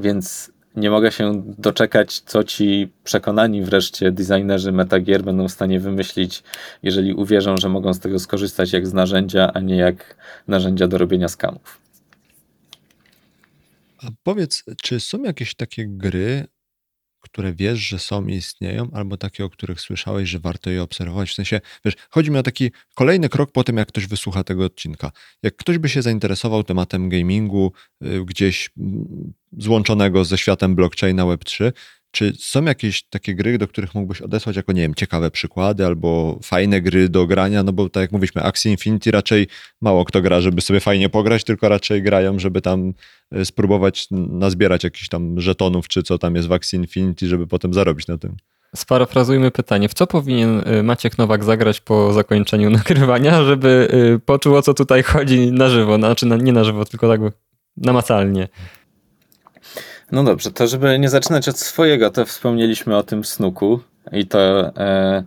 Więc 0.00 0.53
nie 0.76 0.90
mogę 0.90 1.12
się 1.12 1.42
doczekać, 1.58 2.20
co 2.20 2.44
ci 2.44 2.92
przekonani 3.04 3.62
wreszcie 3.62 4.12
designerzy 4.12 4.72
metagier 4.72 5.22
będą 5.22 5.48
w 5.48 5.52
stanie 5.52 5.80
wymyślić, 5.80 6.42
jeżeli 6.82 7.14
uwierzą, 7.14 7.56
że 7.56 7.68
mogą 7.68 7.94
z 7.94 8.00
tego 8.00 8.18
skorzystać 8.18 8.72
jak 8.72 8.86
z 8.86 8.92
narzędzia, 8.92 9.52
a 9.54 9.60
nie 9.60 9.76
jak 9.76 10.16
narzędzia 10.48 10.88
do 10.88 10.98
robienia 10.98 11.28
skamów. 11.28 11.80
A 14.02 14.06
powiedz, 14.22 14.64
czy 14.82 15.00
są 15.00 15.22
jakieś 15.22 15.54
takie 15.54 15.86
gry, 15.88 16.46
które 17.24 17.52
wiesz, 17.52 17.78
że 17.78 17.98
są 17.98 18.26
i 18.26 18.34
istnieją, 18.34 18.88
albo 18.92 19.16
takie, 19.16 19.44
o 19.44 19.50
których 19.50 19.80
słyszałeś, 19.80 20.28
że 20.28 20.38
warto 20.38 20.70
je 20.70 20.82
obserwować. 20.82 21.30
W 21.30 21.34
sensie, 21.34 21.60
wiesz, 21.84 21.94
chodzi 22.10 22.30
mi 22.30 22.38
o 22.38 22.42
taki 22.42 22.70
kolejny 22.94 23.28
krok 23.28 23.52
po 23.52 23.64
tym, 23.64 23.76
jak 23.76 23.88
ktoś 23.88 24.06
wysłucha 24.06 24.44
tego 24.44 24.64
odcinka. 24.64 25.12
Jak 25.42 25.56
ktoś 25.56 25.78
by 25.78 25.88
się 25.88 26.02
zainteresował 26.02 26.64
tematem 26.64 27.08
gamingu, 27.08 27.72
y, 28.04 28.24
gdzieś 28.24 28.70
mm, 28.78 29.32
złączonego 29.58 30.24
ze 30.24 30.38
światem 30.38 30.74
blockchaina 30.74 31.24
Web3, 31.24 31.72
czy 32.14 32.32
są 32.38 32.64
jakieś 32.64 33.02
takie 33.02 33.34
gry, 33.34 33.58
do 33.58 33.68
których 33.68 33.94
mógłbyś 33.94 34.22
odesłać 34.22 34.56
jako, 34.56 34.72
nie 34.72 34.82
wiem, 34.82 34.94
ciekawe 34.94 35.30
przykłady 35.30 35.86
albo 35.86 36.38
fajne 36.42 36.80
gry 36.80 37.08
do 37.08 37.26
grania? 37.26 37.62
No 37.62 37.72
bo 37.72 37.88
tak 37.88 38.00
jak 38.00 38.12
mówiliśmy, 38.12 38.42
Axie 38.42 38.70
Infinity 38.70 39.10
raczej 39.10 39.46
mało 39.80 40.04
kto 40.04 40.22
gra, 40.22 40.40
żeby 40.40 40.60
sobie 40.60 40.80
fajnie 40.80 41.08
pograć, 41.08 41.44
tylko 41.44 41.68
raczej 41.68 42.02
grają, 42.02 42.38
żeby 42.38 42.60
tam 42.60 42.94
e, 43.32 43.44
spróbować 43.44 44.06
nazbierać 44.10 44.84
jakichś 44.84 45.08
tam 45.08 45.40
żetonów, 45.40 45.88
czy 45.88 46.02
co 46.02 46.18
tam 46.18 46.34
jest 46.36 46.48
w 46.48 46.52
Axie 46.52 46.76
Infinity, 46.76 47.26
żeby 47.26 47.46
potem 47.46 47.74
zarobić 47.74 48.06
na 48.06 48.18
tym. 48.18 48.36
Sparafrazujmy 48.76 49.50
pytanie. 49.50 49.88
W 49.88 49.94
co 49.94 50.06
powinien 50.06 50.62
e, 50.64 50.82
Maciek 50.82 51.18
Nowak 51.18 51.44
zagrać 51.44 51.80
po 51.80 52.12
zakończeniu 52.12 52.70
nagrywania, 52.80 53.44
żeby 53.44 53.88
e, 54.14 54.18
poczuł 54.18 54.56
o 54.56 54.62
co 54.62 54.74
tutaj 54.74 55.02
chodzi 55.02 55.52
na 55.52 55.68
żywo? 55.68 55.96
Znaczy 55.96 56.26
nie 56.26 56.52
na 56.52 56.64
żywo, 56.64 56.84
tylko 56.84 57.08
tak 57.08 57.20
namacalnie. 57.76 58.48
No 60.14 60.24
dobrze, 60.24 60.50
to 60.50 60.66
żeby 60.66 60.98
nie 60.98 61.08
zaczynać 61.08 61.48
od 61.48 61.58
swojego, 61.58 62.10
to 62.10 62.24
wspomnieliśmy 62.26 62.96
o 62.96 63.02
tym 63.02 63.24
snuku 63.24 63.80
i 64.12 64.26
to 64.26 64.72
e, 64.76 65.24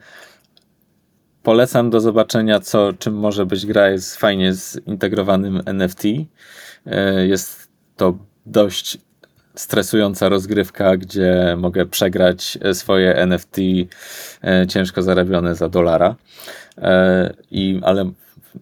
polecam 1.44 1.90
do 1.90 2.00
zobaczenia, 2.00 2.60
co, 2.60 2.94
czym 2.94 3.14
może 3.14 3.46
być 3.46 3.66
gra. 3.66 3.90
Jest 3.90 4.16
fajnie 4.16 4.54
zintegrowanym 4.54 5.62
NFT. 5.66 6.04
E, 6.86 7.28
jest 7.28 7.68
to 7.96 8.18
dość 8.46 8.98
stresująca 9.56 10.30
rozgrywka, 10.30 10.98
gdzie 10.98 11.56
mogę 11.58 11.86
przegrać 11.86 12.58
swoje 12.74 13.16
NFT 13.16 13.58
e, 14.44 14.68
ciężko 14.68 15.02
zarabione 15.02 15.56
za 15.56 15.70
dolara. 15.70 16.16
E, 16.78 17.34
I, 17.52 17.80
ale 17.84 18.12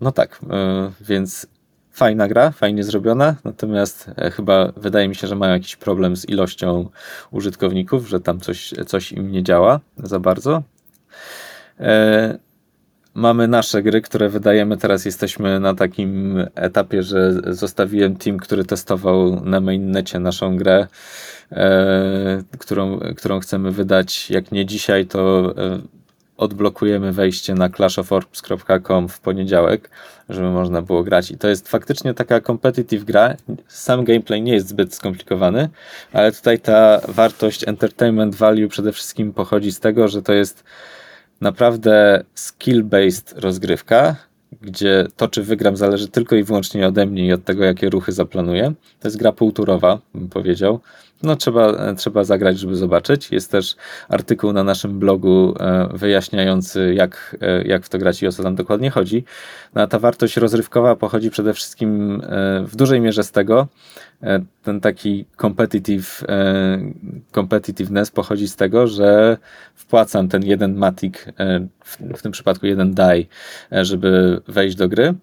no 0.01 0.11
tak, 0.11 0.39
e, 0.49 0.91
więc 1.01 1.47
fajna 1.95 2.27
gra, 2.27 2.51
fajnie 2.51 2.83
zrobiona, 2.83 3.35
natomiast 3.43 4.11
e, 4.17 4.31
chyba 4.31 4.71
wydaje 4.77 5.07
mi 5.07 5.15
się, 5.15 5.27
że 5.27 5.35
mają 5.35 5.53
jakiś 5.53 5.75
problem 5.75 6.15
z 6.15 6.29
ilością 6.29 6.89
użytkowników, 7.31 8.07
że 8.07 8.19
tam 8.19 8.39
coś, 8.39 8.73
coś 8.87 9.11
im 9.11 9.31
nie 9.31 9.43
działa 9.43 9.79
za 9.97 10.19
bardzo. 10.19 10.63
mamy 13.13 13.47
nasze 13.47 13.83
gry, 13.83 14.01
które 14.01 14.29
wydajemy. 14.29 14.77
Teraz 14.77 15.05
jesteśmy 15.05 15.59
na 15.59 15.73
takim 15.75 16.37
etapie, 16.55 17.03
że 17.03 17.31
zostawiłem 17.55 18.15
team, 18.15 18.37
który 18.37 18.65
testował 18.65 19.45
na 19.45 19.61
mainnecie 19.61 20.19
naszą 20.19 20.57
grę, 20.57 20.87
e, 21.51 22.43
którą, 22.59 22.99
którą 22.99 23.39
chcemy 23.39 23.71
wydać. 23.71 24.29
Jak 24.29 24.51
nie 24.51 24.65
dzisiaj, 24.65 25.05
to 25.05 25.53
e, 25.57 25.79
odblokujemy 26.37 27.11
wejście 27.11 27.53
na 27.53 27.69
clashoforbs.com 27.69 29.09
w 29.09 29.19
poniedziałek, 29.19 29.89
żeby 30.29 30.49
można 30.49 30.81
było 30.81 31.03
grać. 31.03 31.31
I 31.31 31.37
to 31.37 31.47
jest 31.47 31.69
faktycznie 31.69 32.13
taka 32.13 32.41
competitive 32.41 33.03
gra. 33.03 33.35
Sam 33.67 34.03
gameplay 34.03 34.41
nie 34.41 34.53
jest 34.53 34.67
zbyt 34.67 34.93
skomplikowany, 34.93 35.69
ale 36.13 36.31
tutaj 36.31 36.59
ta 36.59 37.01
wartość 37.07 37.67
entertainment 37.67 38.35
value 38.35 38.67
przede 38.67 38.91
wszystkim 38.91 39.33
pochodzi 39.33 39.71
z 39.71 39.79
tego, 39.79 40.07
że 40.07 40.21
to 40.21 40.33
jest 40.33 40.63
naprawdę 41.41 42.23
skill-based 42.35 43.39
rozgrywka, 43.39 44.15
gdzie 44.61 45.07
to, 45.17 45.27
czy 45.27 45.43
wygram, 45.43 45.77
zależy 45.77 46.07
tylko 46.07 46.35
i 46.35 46.43
wyłącznie 46.43 46.87
ode 46.87 47.05
mnie 47.05 47.25
i 47.25 47.33
od 47.33 47.43
tego, 47.43 47.63
jakie 47.63 47.89
ruchy 47.89 48.11
zaplanuję. 48.11 48.73
To 48.99 49.07
jest 49.07 49.17
gra 49.17 49.31
półturowa, 49.31 49.99
bym 50.13 50.29
powiedział. 50.29 50.79
No, 51.25 51.35
trzeba, 51.35 51.93
trzeba 51.95 52.23
zagrać, 52.23 52.59
żeby 52.59 52.75
zobaczyć. 52.75 53.31
Jest 53.31 53.51
też 53.51 53.75
artykuł 54.09 54.53
na 54.53 54.63
naszym 54.63 54.99
blogu 54.99 55.55
e, 55.59 55.89
wyjaśniający, 55.93 56.93
jak, 56.93 57.37
e, 57.41 57.63
jak 57.63 57.85
w 57.85 57.89
to 57.89 57.97
grać 57.97 58.23
i 58.23 58.27
o 58.27 58.31
co 58.31 58.43
tam 58.43 58.55
dokładnie 58.55 58.89
chodzi. 58.89 59.23
No, 59.75 59.81
a 59.81 59.87
ta 59.87 59.99
wartość 59.99 60.37
rozrywkowa 60.37 60.95
pochodzi 60.95 61.29
przede 61.29 61.53
wszystkim 61.53 62.21
e, 62.21 62.63
w 62.67 62.75
dużej 62.75 63.01
mierze 63.01 63.23
z 63.23 63.31
tego, 63.31 63.67
ten 64.63 64.81
taki 64.81 65.25
competitive, 65.41 66.23
competitiveness 67.31 68.11
pochodzi 68.11 68.47
z 68.47 68.55
tego, 68.55 68.87
że 68.87 69.37
wpłacam 69.75 70.27
ten 70.27 70.43
jeden 70.43 70.75
matic, 70.75 71.15
w 72.15 72.21
tym 72.21 72.31
przypadku 72.31 72.65
jeden 72.65 72.93
die, 72.93 73.25
żeby 73.71 74.41
wejść 74.47 74.75
do 74.75 74.89
gry 74.89 75.13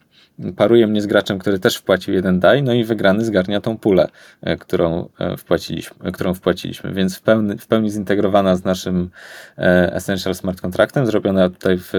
paruje 0.57 0.87
mnie 0.87 1.03
z 1.03 1.07
graczem, 1.07 1.39
który 1.39 1.59
też 1.59 1.77
wpłacił 1.77 2.15
jeden 2.15 2.41
daj, 2.41 2.63
no 2.63 2.73
i 2.73 2.85
wygrany 2.85 3.25
zgarnia 3.25 3.61
tą 3.61 3.79
pulę, 3.79 4.09
e, 4.41 4.57
którą 4.57 5.09
e, 5.19 5.37
wpłaciliśmy, 5.37 6.13
którą 6.13 6.35
wpłaciliśmy. 6.35 6.93
Więc 6.93 7.17
w 7.17 7.23
pełni, 7.23 7.59
w 7.59 7.67
pełni 7.67 7.91
zintegrowana 7.91 8.57
z 8.57 8.65
naszym 8.65 9.11
e, 9.59 9.95
Essential 9.95 10.35
Smart 10.35 10.61
Contractem, 10.61 11.07
zrobiona 11.07 11.51
tutaj 11.51 11.79
w 11.79 11.93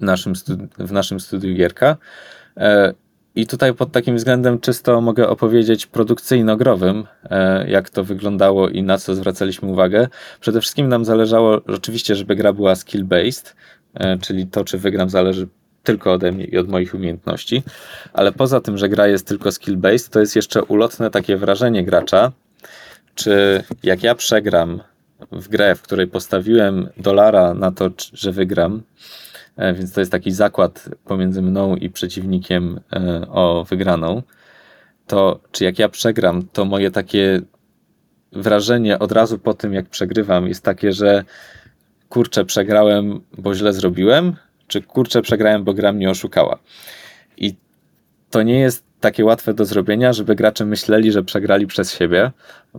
naszym, 0.00 0.32
w 0.78 0.92
naszym 0.92 1.20
studiu 1.20 1.54
Gierka. 1.54 1.96
I 3.34 3.46
tutaj 3.46 3.74
pod 3.74 3.92
takim 3.92 4.16
względem 4.16 4.60
czysto 4.60 5.00
mogę 5.00 5.28
opowiedzieć 5.28 5.86
produkcyjno-growym, 5.86 7.04
jak 7.66 7.90
to 7.90 8.04
wyglądało 8.04 8.68
i 8.68 8.82
na 8.82 8.98
co 8.98 9.14
zwracaliśmy 9.14 9.68
uwagę. 9.68 10.08
Przede 10.40 10.60
wszystkim 10.60 10.88
nam 10.88 11.04
zależało 11.04 11.60
rzeczywiście, 11.68 12.14
żeby 12.14 12.36
gra 12.36 12.52
była 12.52 12.74
skill-based, 12.74 13.54
czyli 14.20 14.46
to, 14.46 14.64
czy 14.64 14.78
wygram, 14.78 15.10
zależy 15.10 15.48
tylko 15.86 16.12
ode 16.12 16.32
mnie 16.32 16.44
i 16.44 16.58
od 16.58 16.68
moich 16.68 16.94
umiejętności, 16.94 17.62
ale 18.12 18.32
poza 18.32 18.60
tym, 18.60 18.78
że 18.78 18.88
gra 18.88 19.06
jest 19.06 19.26
tylko 19.26 19.48
skill-based, 19.48 20.10
to 20.10 20.20
jest 20.20 20.36
jeszcze 20.36 20.64
ulotne 20.64 21.10
takie 21.10 21.36
wrażenie 21.36 21.84
gracza, 21.84 22.32
czy 23.14 23.64
jak 23.82 24.02
ja 24.02 24.14
przegram 24.14 24.80
w 25.32 25.48
grę, 25.48 25.74
w 25.74 25.82
której 25.82 26.06
postawiłem 26.06 26.88
dolara 26.96 27.54
na 27.54 27.72
to, 27.72 27.90
że 28.12 28.32
wygram, 28.32 28.82
e, 29.56 29.74
więc 29.74 29.92
to 29.92 30.00
jest 30.00 30.12
taki 30.12 30.32
zakład 30.32 30.88
pomiędzy 31.04 31.42
mną 31.42 31.76
i 31.76 31.90
przeciwnikiem 31.90 32.80
e, 32.92 33.26
o 33.28 33.64
wygraną, 33.64 34.22
to 35.06 35.40
czy 35.52 35.64
jak 35.64 35.78
ja 35.78 35.88
przegram, 35.88 36.42
to 36.52 36.64
moje 36.64 36.90
takie 36.90 37.40
wrażenie 38.32 38.98
od 38.98 39.12
razu 39.12 39.38
po 39.38 39.54
tym, 39.54 39.72
jak 39.72 39.86
przegrywam, 39.88 40.48
jest 40.48 40.64
takie, 40.64 40.92
że 40.92 41.24
kurczę, 42.08 42.44
przegrałem, 42.44 43.20
bo 43.38 43.54
źle 43.54 43.72
zrobiłem, 43.72 44.36
czy 44.68 44.82
kurczę 44.82 45.22
przegrałem, 45.22 45.64
bo 45.64 45.74
gra 45.74 45.92
mnie 45.92 46.10
oszukała. 46.10 46.58
I 47.36 47.54
to 48.30 48.42
nie 48.42 48.60
jest 48.60 48.86
takie 49.00 49.24
łatwe 49.24 49.54
do 49.54 49.64
zrobienia, 49.64 50.12
żeby 50.12 50.34
gracze 50.34 50.64
myśleli, 50.64 51.12
że 51.12 51.22
przegrali 51.22 51.66
przez 51.66 51.92
siebie, 51.92 52.30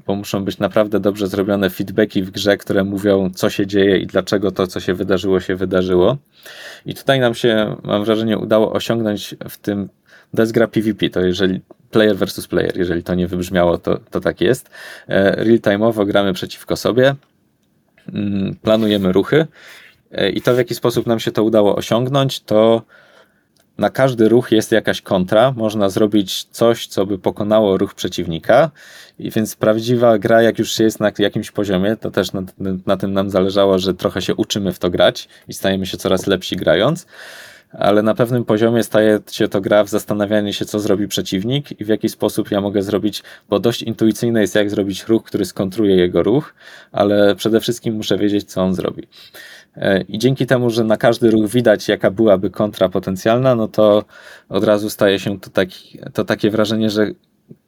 bo 0.07 0.15
muszą 0.15 0.45
być 0.45 0.57
naprawdę 0.59 0.99
dobrze 0.99 1.27
zrobione 1.27 1.69
feedbacki 1.69 2.23
w 2.23 2.31
grze, 2.31 2.57
które 2.57 2.84
mówią, 2.84 3.30
co 3.30 3.49
się 3.49 3.68
dzieje 3.68 3.97
i 3.97 4.07
dlaczego 4.07 4.51
to, 4.51 4.68
co 4.68 4.80
się 4.80 4.93
wydarzyło, 4.93 5.39
się 5.39 5.55
wydarzyło. 5.55 6.18
I 6.85 6.95
tutaj 6.95 7.19
nam 7.19 7.34
się, 7.34 7.76
mam 7.84 8.03
wrażenie, 8.03 8.38
udało 8.38 8.73
osiągnąć 8.73 9.35
w 9.49 9.57
tym, 9.57 9.89
to 10.35 10.41
jest 10.41 10.51
gra 10.51 10.68
PvP, 10.68 11.09
to 11.09 11.22
jeżeli 11.22 11.61
player 11.91 12.15
versus 12.15 12.47
player, 12.47 12.77
jeżeli 12.77 13.03
to 13.03 13.15
nie 13.15 13.27
wybrzmiało, 13.27 13.77
to, 13.77 13.97
to 14.11 14.19
tak 14.19 14.41
jest. 14.41 14.69
E, 15.07 15.43
real-time'owo 15.43 16.05
gramy 16.05 16.34
przeciwko 16.34 16.76
sobie, 16.76 17.15
mm, 18.14 18.55
planujemy 18.61 19.11
ruchy 19.11 19.47
I 20.34 20.41
to, 20.41 20.53
w 20.53 20.57
jaki 20.57 20.75
sposób 20.75 21.07
nam 21.07 21.19
się 21.19 21.31
to 21.31 21.43
udało 21.43 21.75
osiągnąć, 21.75 22.39
to 22.39 22.81
na 23.77 23.89
każdy 23.89 24.29
ruch 24.29 24.51
jest 24.51 24.71
jakaś 24.71 25.01
kontra. 25.01 25.53
Można 25.57 25.89
zrobić 25.89 26.43
coś, 26.43 26.88
co 26.88 27.05
by 27.05 27.19
pokonało 27.19 27.77
ruch 27.77 27.93
przeciwnika. 27.93 28.71
I 29.19 29.31
więc 29.31 29.55
prawdziwa 29.55 30.17
gra, 30.17 30.41
jak 30.41 30.59
już 30.59 30.79
jest 30.79 30.99
na 30.99 31.11
jakimś 31.19 31.51
poziomie, 31.51 31.95
to 31.95 32.11
też 32.11 32.34
na, 32.34 32.43
na 32.85 32.97
tym 32.97 33.13
nam 33.13 33.29
zależało, 33.29 33.79
że 33.79 33.93
trochę 33.93 34.21
się 34.21 34.35
uczymy 34.35 34.73
w 34.73 34.79
to 34.79 34.89
grać 34.89 35.27
i 35.47 35.53
stajemy 35.53 35.85
się 35.85 35.97
coraz 35.97 36.27
lepsi 36.27 36.55
grając 36.55 37.07
ale 37.71 38.03
na 38.03 38.15
pewnym 38.15 38.45
poziomie 38.45 38.84
staje 38.84 39.19
się 39.31 39.47
to 39.47 39.61
gra 39.61 39.84
w 39.84 39.89
zastanawianie 39.89 40.53
się, 40.53 40.65
co 40.65 40.79
zrobi 40.79 41.07
przeciwnik 41.07 41.81
i 41.81 41.85
w 41.85 41.88
jaki 41.88 42.09
sposób 42.09 42.51
ja 42.51 42.61
mogę 42.61 42.81
zrobić, 42.81 43.23
bo 43.49 43.59
dość 43.59 43.81
intuicyjne 43.81 44.41
jest, 44.41 44.55
jak 44.55 44.69
zrobić 44.69 45.03
ruch, 45.07 45.23
który 45.23 45.45
skontruje 45.45 45.95
jego 45.95 46.23
ruch, 46.23 46.53
ale 46.91 47.35
przede 47.35 47.59
wszystkim 47.59 47.95
muszę 47.95 48.17
wiedzieć, 48.17 48.51
co 48.51 48.61
on 48.61 48.73
zrobi. 48.73 49.07
E, 49.77 50.01
I 50.01 50.17
dzięki 50.17 50.45
temu, 50.45 50.69
że 50.69 50.83
na 50.83 50.97
każdy 50.97 51.31
ruch 51.31 51.49
widać, 51.49 51.87
jaka 51.87 52.11
byłaby 52.11 52.49
kontra 52.49 52.89
potencjalna, 52.89 53.55
no 53.55 53.67
to 53.67 54.05
od 54.49 54.63
razu 54.63 54.89
staje 54.89 55.19
się 55.19 55.39
to, 55.39 55.49
taki, 55.49 55.99
to 56.13 56.23
takie 56.23 56.49
wrażenie, 56.49 56.89
że 56.89 57.07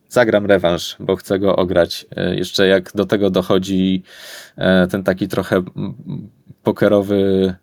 zagram 0.10 0.46
rewanż, 0.46 0.96
bo 1.00 1.16
chcę 1.16 1.40
go 1.40 1.56
ograć. 1.56 2.06
E, 2.16 2.36
jeszcze 2.36 2.68
jak 2.68 2.92
do 2.96 3.06
tego 3.06 3.30
dochodzi 3.30 4.04
e, 4.58 4.88
ten 4.88 5.04
taki 5.04 5.28
trochę 5.28 5.64
pokerowy, 6.64 7.56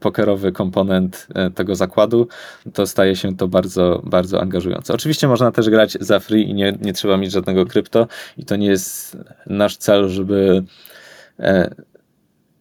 pokerowy 0.00 0.52
komponent 0.52 1.28
tego 1.54 1.74
zakładu, 1.74 2.28
to 2.72 2.86
staje 2.86 3.16
się 3.16 3.36
to 3.36 3.48
bardzo, 3.48 4.02
bardzo 4.04 4.40
angażujące. 4.42 4.94
Oczywiście 4.94 5.28
można 5.28 5.52
też 5.52 5.70
grać 5.70 5.98
za 6.00 6.20
free 6.20 6.50
i 6.50 6.54
nie, 6.54 6.78
nie 6.80 6.92
trzeba 6.92 7.16
mieć 7.16 7.32
żadnego 7.32 7.66
krypto 7.66 8.08
i 8.38 8.44
to 8.44 8.56
nie 8.56 8.66
jest 8.66 9.16
nasz 9.46 9.76
cel, 9.76 10.08
żeby 10.08 10.64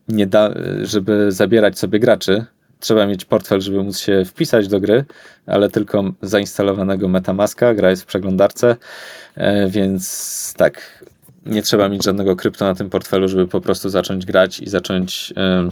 nie 0.08 0.28
da, 0.28 0.54
żeby 0.84 1.32
zabierać 1.32 1.80
sobie 1.80 2.00
graczy, 2.00 2.46
trzeba 2.80 3.08
mieć 3.08 3.26
portfel, 3.26 3.62
żeby 3.62 3.84
móc 3.84 4.00
się 4.00 4.26
wpisać 4.26 4.68
do 4.68 4.80
gry, 4.80 5.06
ale 5.46 5.70
tylko 5.70 6.04
zainstalowanego 6.22 7.08
Metamaska, 7.08 7.74
gra 7.74 7.90
jest 7.90 8.04
w 8.04 8.06
przeglądarce, 8.06 8.76
e, 9.36 9.70
więc 9.70 10.54
tak, 10.58 11.06
nie 11.46 11.62
trzeba 11.62 11.90
mieć 11.90 12.04
żadnego 12.04 12.36
krypto 12.36 12.66
na 12.66 12.76
tym 12.76 12.90
portfelu, 12.90 13.28
żeby 13.28 13.48
po 13.48 13.62
prostu 13.62 13.90
zacząć 13.90 14.26
grać 14.26 14.60
i 14.60 14.70
zacząć 14.70 15.34
e, 15.38 15.70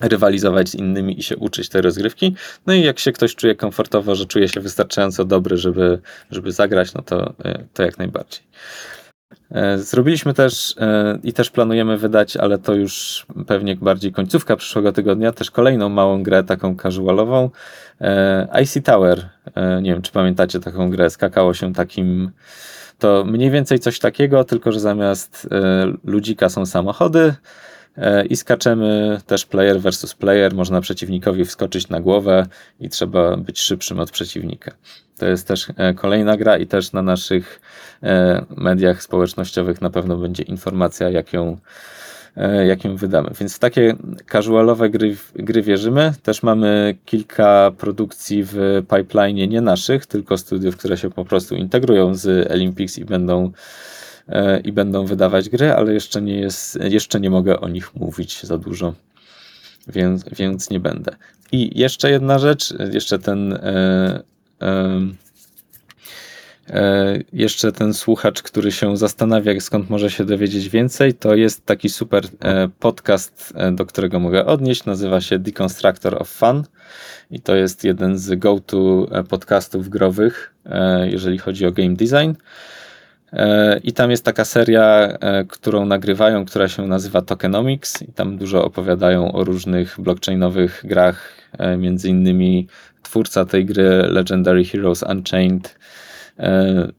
rywalizować 0.00 0.68
z 0.68 0.74
innymi 0.74 1.20
i 1.20 1.22
się 1.22 1.36
uczyć 1.36 1.68
tej 1.68 1.82
rozgrywki. 1.82 2.34
No 2.66 2.74
i 2.74 2.82
jak 2.82 2.98
się 2.98 3.12
ktoś 3.12 3.34
czuje 3.34 3.54
komfortowo, 3.54 4.14
że 4.14 4.26
czuje 4.26 4.48
się 4.48 4.60
wystarczająco 4.60 5.24
dobry, 5.24 5.56
żeby, 5.56 6.00
żeby 6.30 6.52
zagrać, 6.52 6.94
no 6.94 7.02
to, 7.02 7.34
e, 7.44 7.64
to 7.74 7.82
jak 7.82 7.98
najbardziej. 7.98 8.42
E, 9.50 9.78
zrobiliśmy 9.78 10.34
też 10.34 10.74
e, 10.80 11.18
i 11.22 11.32
też 11.32 11.50
planujemy 11.50 11.98
wydać, 11.98 12.36
ale 12.36 12.58
to 12.58 12.74
już 12.74 13.26
pewnie 13.46 13.76
bardziej 13.76 14.12
końcówka 14.12 14.56
przyszłego 14.56 14.92
tygodnia, 14.92 15.32
też 15.32 15.50
kolejną 15.50 15.88
małą 15.88 16.22
grę, 16.22 16.44
taką 16.44 16.76
casualową. 16.76 17.50
E, 18.00 18.62
IC 18.62 18.84
Tower. 18.84 19.28
Nie 19.82 19.92
wiem, 19.92 20.02
czy 20.02 20.12
pamiętacie 20.12 20.60
taką 20.60 20.90
grę. 20.90 21.10
Skakało 21.10 21.54
się 21.54 21.72
takim. 21.72 22.30
To 22.98 23.24
mniej 23.24 23.50
więcej 23.50 23.78
coś 23.78 23.98
takiego, 23.98 24.44
tylko 24.44 24.72
że 24.72 24.80
zamiast 24.80 25.48
ludzika 26.04 26.48
są 26.48 26.66
samochody 26.66 27.34
i 28.30 28.36
skaczemy 28.36 29.20
też 29.26 29.46
player 29.46 29.80
versus 29.80 30.14
player. 30.14 30.54
Można 30.54 30.80
przeciwnikowi 30.80 31.44
wskoczyć 31.44 31.88
na 31.88 32.00
głowę 32.00 32.46
i 32.80 32.88
trzeba 32.88 33.36
być 33.36 33.60
szybszym 33.60 34.00
od 34.00 34.10
przeciwnika. 34.10 34.72
To 35.18 35.26
jest 35.26 35.48
też 35.48 35.66
e, 35.76 35.94
kolejna 35.94 36.36
gra 36.36 36.56
i 36.56 36.66
też 36.66 36.92
na 36.92 37.02
naszych 37.02 37.60
e, 38.02 38.44
mediach 38.56 39.02
społecznościowych 39.02 39.80
na 39.80 39.90
pewno 39.90 40.16
będzie 40.16 40.42
informacja, 40.42 41.10
jak 41.10 41.32
ją, 41.32 41.58
e, 42.36 42.66
jak 42.66 42.84
ją 42.84 42.96
wydamy. 42.96 43.30
Więc 43.40 43.56
w 43.56 43.58
takie 43.58 43.96
casualowe 44.32 44.90
gry, 44.90 45.16
gry 45.34 45.62
wierzymy. 45.62 46.12
Też 46.22 46.42
mamy 46.42 46.96
kilka 47.04 47.72
produkcji 47.78 48.44
w 48.44 48.82
pipeline 48.96 49.50
nie 49.50 49.60
naszych, 49.60 50.06
tylko 50.06 50.38
studiów, 50.38 50.76
które 50.76 50.96
się 50.96 51.10
po 51.10 51.24
prostu 51.24 51.54
integrują 51.54 52.14
z 52.14 52.50
Olympics 52.52 52.98
i 52.98 53.04
będą 53.04 53.52
i 54.64 54.72
będą 54.72 55.06
wydawać 55.06 55.48
gry, 55.48 55.72
ale 55.72 55.94
jeszcze 55.94 56.22
nie 56.22 56.40
jest, 56.40 56.78
jeszcze 56.82 57.20
nie 57.20 57.30
mogę 57.30 57.60
o 57.60 57.68
nich 57.68 57.94
mówić 57.94 58.42
za 58.42 58.58
dużo, 58.58 58.94
więc, 59.88 60.24
więc 60.36 60.70
nie 60.70 60.80
będę. 60.80 61.16
I 61.52 61.78
jeszcze 61.78 62.10
jedna 62.10 62.38
rzecz, 62.38 62.74
jeszcze 62.92 63.18
ten 63.18 63.58
E, 66.70 67.18
jeszcze 67.32 67.72
ten 67.72 67.94
słuchacz, 67.94 68.42
który 68.42 68.72
się 68.72 68.96
zastanawia, 68.96 69.60
skąd 69.60 69.90
może 69.90 70.10
się 70.10 70.24
dowiedzieć 70.24 70.68
więcej, 70.68 71.14
to 71.14 71.34
jest 71.34 71.66
taki 71.66 71.88
super 71.88 72.24
e, 72.40 72.68
podcast, 72.68 73.52
e, 73.56 73.72
do 73.72 73.86
którego 73.86 74.20
mogę 74.20 74.46
odnieść. 74.46 74.84
Nazywa 74.84 75.20
się 75.20 75.38
Deconstructor 75.38 76.22
of 76.22 76.28
Fun 76.28 76.64
i 77.30 77.40
to 77.40 77.56
jest 77.56 77.84
jeden 77.84 78.18
z 78.18 78.38
go-to 78.38 79.06
podcastów 79.28 79.88
growych, 79.88 80.54
jeżeli 81.04 81.38
chodzi 81.38 81.66
o 81.66 81.72
game 81.72 81.94
design. 81.94 82.32
I 83.84 83.92
tam 83.92 84.10
jest 84.10 84.24
taka 84.24 84.44
seria, 84.44 85.18
którą 85.48 85.86
nagrywają, 85.86 86.44
która 86.44 86.68
się 86.68 86.86
nazywa 86.86 87.22
Tokenomics, 87.22 88.02
i 88.02 88.12
tam 88.12 88.38
dużo 88.38 88.64
opowiadają 88.64 89.32
o 89.32 89.44
różnych 89.44 90.00
blockchainowych 90.00 90.82
grach, 90.84 91.32
między 91.78 92.08
innymi 92.08 92.68
twórca 93.02 93.44
tej 93.44 93.66
gry 93.66 93.88
Legendary 94.02 94.64
Heroes 94.64 95.02
Unchained 95.02 95.78
E, 96.38 96.92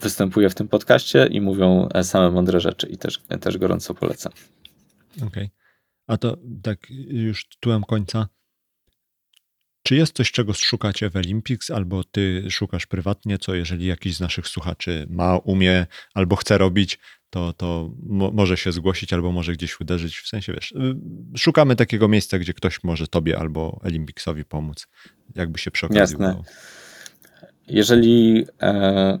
występuje 0.00 0.50
w 0.50 0.54
tym 0.54 0.68
podcaście 0.68 1.26
i 1.26 1.40
mówią 1.40 1.88
same 2.02 2.30
mądre 2.30 2.60
rzeczy 2.60 2.86
i 2.86 2.98
też, 2.98 3.22
też 3.40 3.58
gorąco 3.58 3.94
polecam. 3.94 4.32
Okej. 5.16 5.28
Okay. 5.28 5.50
A 6.06 6.16
to 6.16 6.36
tak 6.62 6.78
już 7.08 7.48
tytułem 7.48 7.84
końca. 7.84 8.28
Czy 9.82 9.96
jest 9.96 10.16
coś, 10.16 10.32
czego 10.32 10.52
szukacie 10.52 11.10
w 11.10 11.16
Olympics, 11.16 11.70
albo 11.70 12.04
ty 12.04 12.50
szukasz 12.50 12.86
prywatnie, 12.86 13.38
co 13.38 13.54
jeżeli 13.54 13.86
jakiś 13.86 14.16
z 14.16 14.20
naszych 14.20 14.48
słuchaczy 14.48 15.06
ma, 15.10 15.36
umie 15.36 15.86
albo 16.14 16.36
chce 16.36 16.58
robić, 16.58 16.98
to, 17.30 17.52
to 17.52 17.90
mo 18.02 18.30
może 18.30 18.56
się 18.56 18.72
zgłosić 18.72 19.12
albo 19.12 19.32
może 19.32 19.52
gdzieś 19.52 19.80
uderzyć. 19.80 20.18
W 20.18 20.28
sensie, 20.28 20.52
wiesz, 20.52 20.72
y, 20.72 20.94
szukamy 21.38 21.76
takiego 21.76 22.08
miejsca, 22.08 22.38
gdzie 22.38 22.54
ktoś 22.54 22.84
może 22.84 23.08
tobie 23.08 23.38
albo 23.38 23.80
Olympicsowi 23.82 24.44
pomóc, 24.44 24.86
jakby 25.34 25.58
się 25.58 25.70
przy 25.70 25.86
okazji 25.86 26.00
Jasne. 26.00 26.26
Udało. 26.26 26.44
Jeżeli, 27.68 28.46
e, 28.62 29.18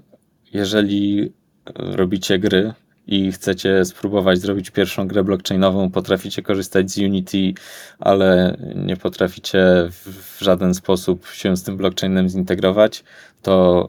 jeżeli 0.52 1.32
robicie 1.76 2.38
gry 2.38 2.72
i 3.06 3.32
chcecie 3.32 3.84
spróbować 3.84 4.38
zrobić 4.38 4.70
pierwszą 4.70 5.08
grę 5.08 5.24
blockchainową, 5.24 5.90
potraficie 5.90 6.42
korzystać 6.42 6.90
z 6.90 6.98
Unity, 6.98 7.54
ale 7.98 8.56
nie 8.74 8.96
potraficie 8.96 9.88
w 9.90 10.36
żaden 10.40 10.74
sposób 10.74 11.26
się 11.26 11.56
z 11.56 11.62
tym 11.62 11.76
blockchainem 11.76 12.28
zintegrować, 12.28 13.04
to 13.42 13.88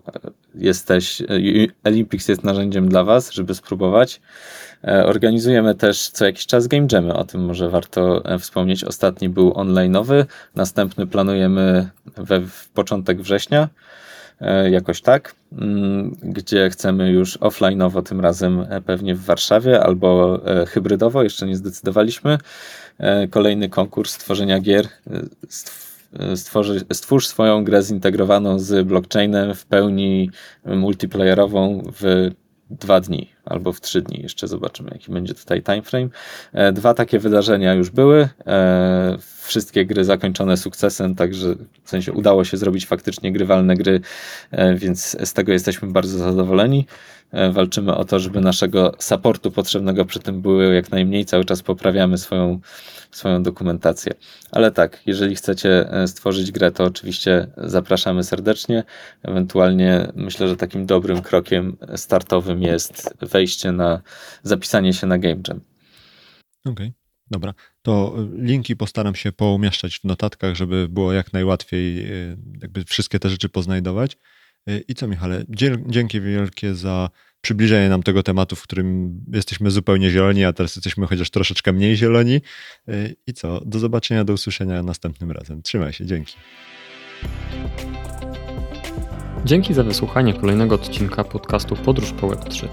jesteś, 0.56 1.22
Olympics 1.84 2.28
jest 2.28 2.44
narzędziem 2.44 2.90
dla 2.90 3.04
Was, 3.04 3.32
żeby 3.32 3.56
spróbować. 3.56 4.22
E, 4.84 5.06
organizujemy 5.06 5.76
też 5.76 6.10
co 6.10 6.26
jakiś 6.26 6.46
czas 6.46 6.68
game 6.68 6.88
jamy, 6.92 7.14
o 7.14 7.24
tym 7.24 7.46
może 7.46 7.70
warto 7.70 8.26
e, 8.26 8.40
wspomnieć. 8.40 8.84
Ostatni 8.84 9.30
był 9.30 9.52
online'owy, 9.52 10.26
następny 10.56 11.08
planujemy 11.08 11.90
we 12.06 12.40
w 12.40 12.70
początek 12.70 13.22
września. 13.22 13.70
E, 14.42 14.70
jakoś 14.70 15.02
tak, 15.02 15.36
mm, 15.52 16.16
gdzie 16.24 16.70
chcemy 16.70 17.12
już 17.12 17.38
offline'owo 17.40 18.04
tym 18.04 18.22
razem 18.22 18.66
e, 18.70 18.82
pewnie 18.82 19.16
w 19.16 19.26
Warszawie 19.26 19.84
albo 19.84 20.40
e, 20.46 20.66
hybrydowo, 20.66 21.24
jeszcze 21.24 21.46
nie 21.46 21.56
zdecydowaliśmy. 21.56 22.38
Kolejny 23.30 23.70
konkurs 23.70 24.18
tworzenia 24.18 24.60
gier. 24.60 24.88
Stworzy, 26.36 26.86
stwórz 26.94 27.28
swoją 27.28 27.64
grę 27.64 27.84
zintegrowaną 27.84 28.60
z 28.60 28.88
blockchainem 28.88 29.56
w 29.56 29.66
pełni 29.66 30.30
multiplayerową 30.66 31.84
w 32.00 32.32
dwa 32.80 33.02
dni 33.02 33.30
albo 33.46 33.74
w 33.74 33.82
trzy 33.82 34.02
dni. 34.02 34.20
Jeszcze 34.22 34.48
zobaczymy, 34.48 34.90
jaki 34.94 35.12
będzie 35.12 35.34
tutaj 35.34 35.64
timeframe. 35.64 36.10
E, 36.54 36.72
dwa 36.72 36.94
takie 36.94 37.20
wydarzenia 37.20 37.74
już 37.74 37.90
były. 37.90 38.30
E, 38.48 39.18
wszystkie 39.42 39.86
gry 39.86 40.04
zakończone 40.04 40.58
sukcesem, 40.58 41.16
także 41.16 41.56
w 41.84 41.90
sensie 41.90 42.14
udało 42.14 42.44
się 42.44 42.58
zrobić 42.58 42.86
faktycznie 42.86 43.32
grywalne 43.32 43.76
gry, 43.76 44.02
e, 44.52 44.76
więc 44.76 45.18
z 45.24 45.34
tego 45.34 45.52
jesteśmy 45.52 45.88
bardzo 45.92 46.18
zadowoleni. 46.18 46.86
Walczymy 47.52 47.96
o 47.96 48.06
to, 48.06 48.20
żeby 48.20 48.42
naszego 48.42 48.96
supportu 49.00 49.52
potrzebnego 49.52 50.06
przy 50.06 50.20
tym 50.20 50.42
było 50.42 50.62
jak 50.62 50.92
najmniej. 50.92 51.26
Cały 51.26 51.46
czas 51.46 51.62
poprawiamy 51.62 52.18
swoją 52.18 52.60
swoją 53.12 53.44
dokumentację. 53.44 54.14
Ale 54.52 54.72
tak, 54.72 55.02
jeżeli 55.06 55.36
chcecie 55.36 55.92
e, 55.92 56.08
stworzyć 56.08 56.52
grę, 56.52 56.72
to 56.72 56.84
oczywiście 56.84 57.48
zapraszamy 57.58 58.24
serdecznie. 58.24 58.84
Ewentualnie 59.24 60.12
myślę, 60.16 60.48
że 60.48 60.58
takim 60.58 60.86
dobrym 60.86 61.22
krokiem 61.22 61.78
startowym 61.96 62.62
jest 62.62 63.14
wejście 63.22 63.72
na, 63.72 64.02
zapisanie 64.44 64.94
się 64.94 65.08
na 65.08 65.18
Game 65.18 65.42
Jam. 65.48 65.62
Okej. 66.66 66.74
Okay. 66.74 66.94
Dobra, 67.32 67.54
to 67.82 68.16
linki 68.34 68.76
postaram 68.76 69.16
się 69.16 69.32
poumieszczać 69.32 70.00
w 70.00 70.04
notatkach, 70.04 70.56
żeby 70.56 70.88
było 70.90 71.14
jak 71.14 71.34
najłatwiej 71.34 72.06
e, 72.06 72.38
jakby 72.62 72.84
wszystkie 72.84 73.20
te 73.20 73.30
rzeczy 73.30 73.50
poznajdować. 73.50 74.18
E, 74.68 74.78
I 74.88 74.96
co, 74.96 75.08
Michale, 75.08 75.44
dzięki 75.88 76.22
wielkie 76.22 76.76
za 76.76 77.10
przybliżenie 77.42 77.90
nam 77.90 78.04
tego 78.04 78.24
tematu, 78.24 78.56
w 78.56 78.64
którym 78.64 79.16
jesteśmy 79.34 79.72
zupełnie 79.72 80.10
zieloni, 80.10 80.46
a 80.46 80.54
teraz 80.54 80.76
jesteśmy 80.76 81.08
chociaż 81.08 81.30
troszeczkę 81.30 81.74
mniej 81.74 81.96
zieloni. 81.96 82.42
Y, 82.90 83.16
I 83.28 83.34
co? 83.34 83.62
Do 83.66 83.80
zobaczenia, 83.80 84.24
do 84.24 84.34
usłyszenia 84.34 84.84
następnym 84.84 85.32
razem. 85.32 85.62
Trzymaj 85.62 85.94
się, 85.94 86.06
dzięki. 86.06 86.36
Dzięki 89.46 89.74
za 89.74 89.84
wysłuchanie 89.84 90.34
kolejnego 90.34 90.76
odcinka 90.76 91.24
podcastu 91.24 91.76
Podróż 91.76 92.12
po 92.12 92.28
Web3. 92.28 92.68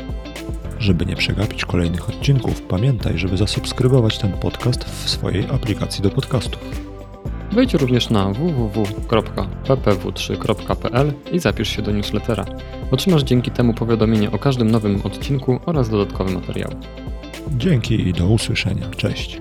Żeby 0.79 1.07
nie 1.07 1.17
przegapić 1.17 1.65
kolejnych 1.65 2.09
odcinków, 2.09 2.63
pamiętaj, 2.63 3.19
żeby 3.19 3.37
zasubskrybować 3.37 4.19
ten 4.19 4.33
podcast 4.33 4.85
w 4.85 5.11
swojej 5.11 5.47
aplikacji 5.51 6.03
do 6.03 6.11
podcastów. 6.11 6.88
Wejdź 7.53 7.75
również 7.75 8.11
na 8.11 8.29
www.ppw3.pl 8.29 11.13
i 11.33 11.39
zapisz 11.39 11.69
się 11.69 11.83
do 11.83 11.93
newslettera. 11.93 12.45
Otrzymasz 12.91 13.23
dzięki 13.23 13.51
temu 13.51 13.75
powiadomienie 13.75 14.33
o 14.33 14.39
każdym 14.39 14.71
nowym 14.71 15.01
odcinku 15.05 15.61
oraz 15.67 15.89
dodatkowe 15.89 16.33
materiały. 16.33 16.75
Dzięki 17.57 18.09
i 18.09 18.13
do 18.13 18.27
usłyszenia. 18.27 18.91
Cześć. 18.97 19.41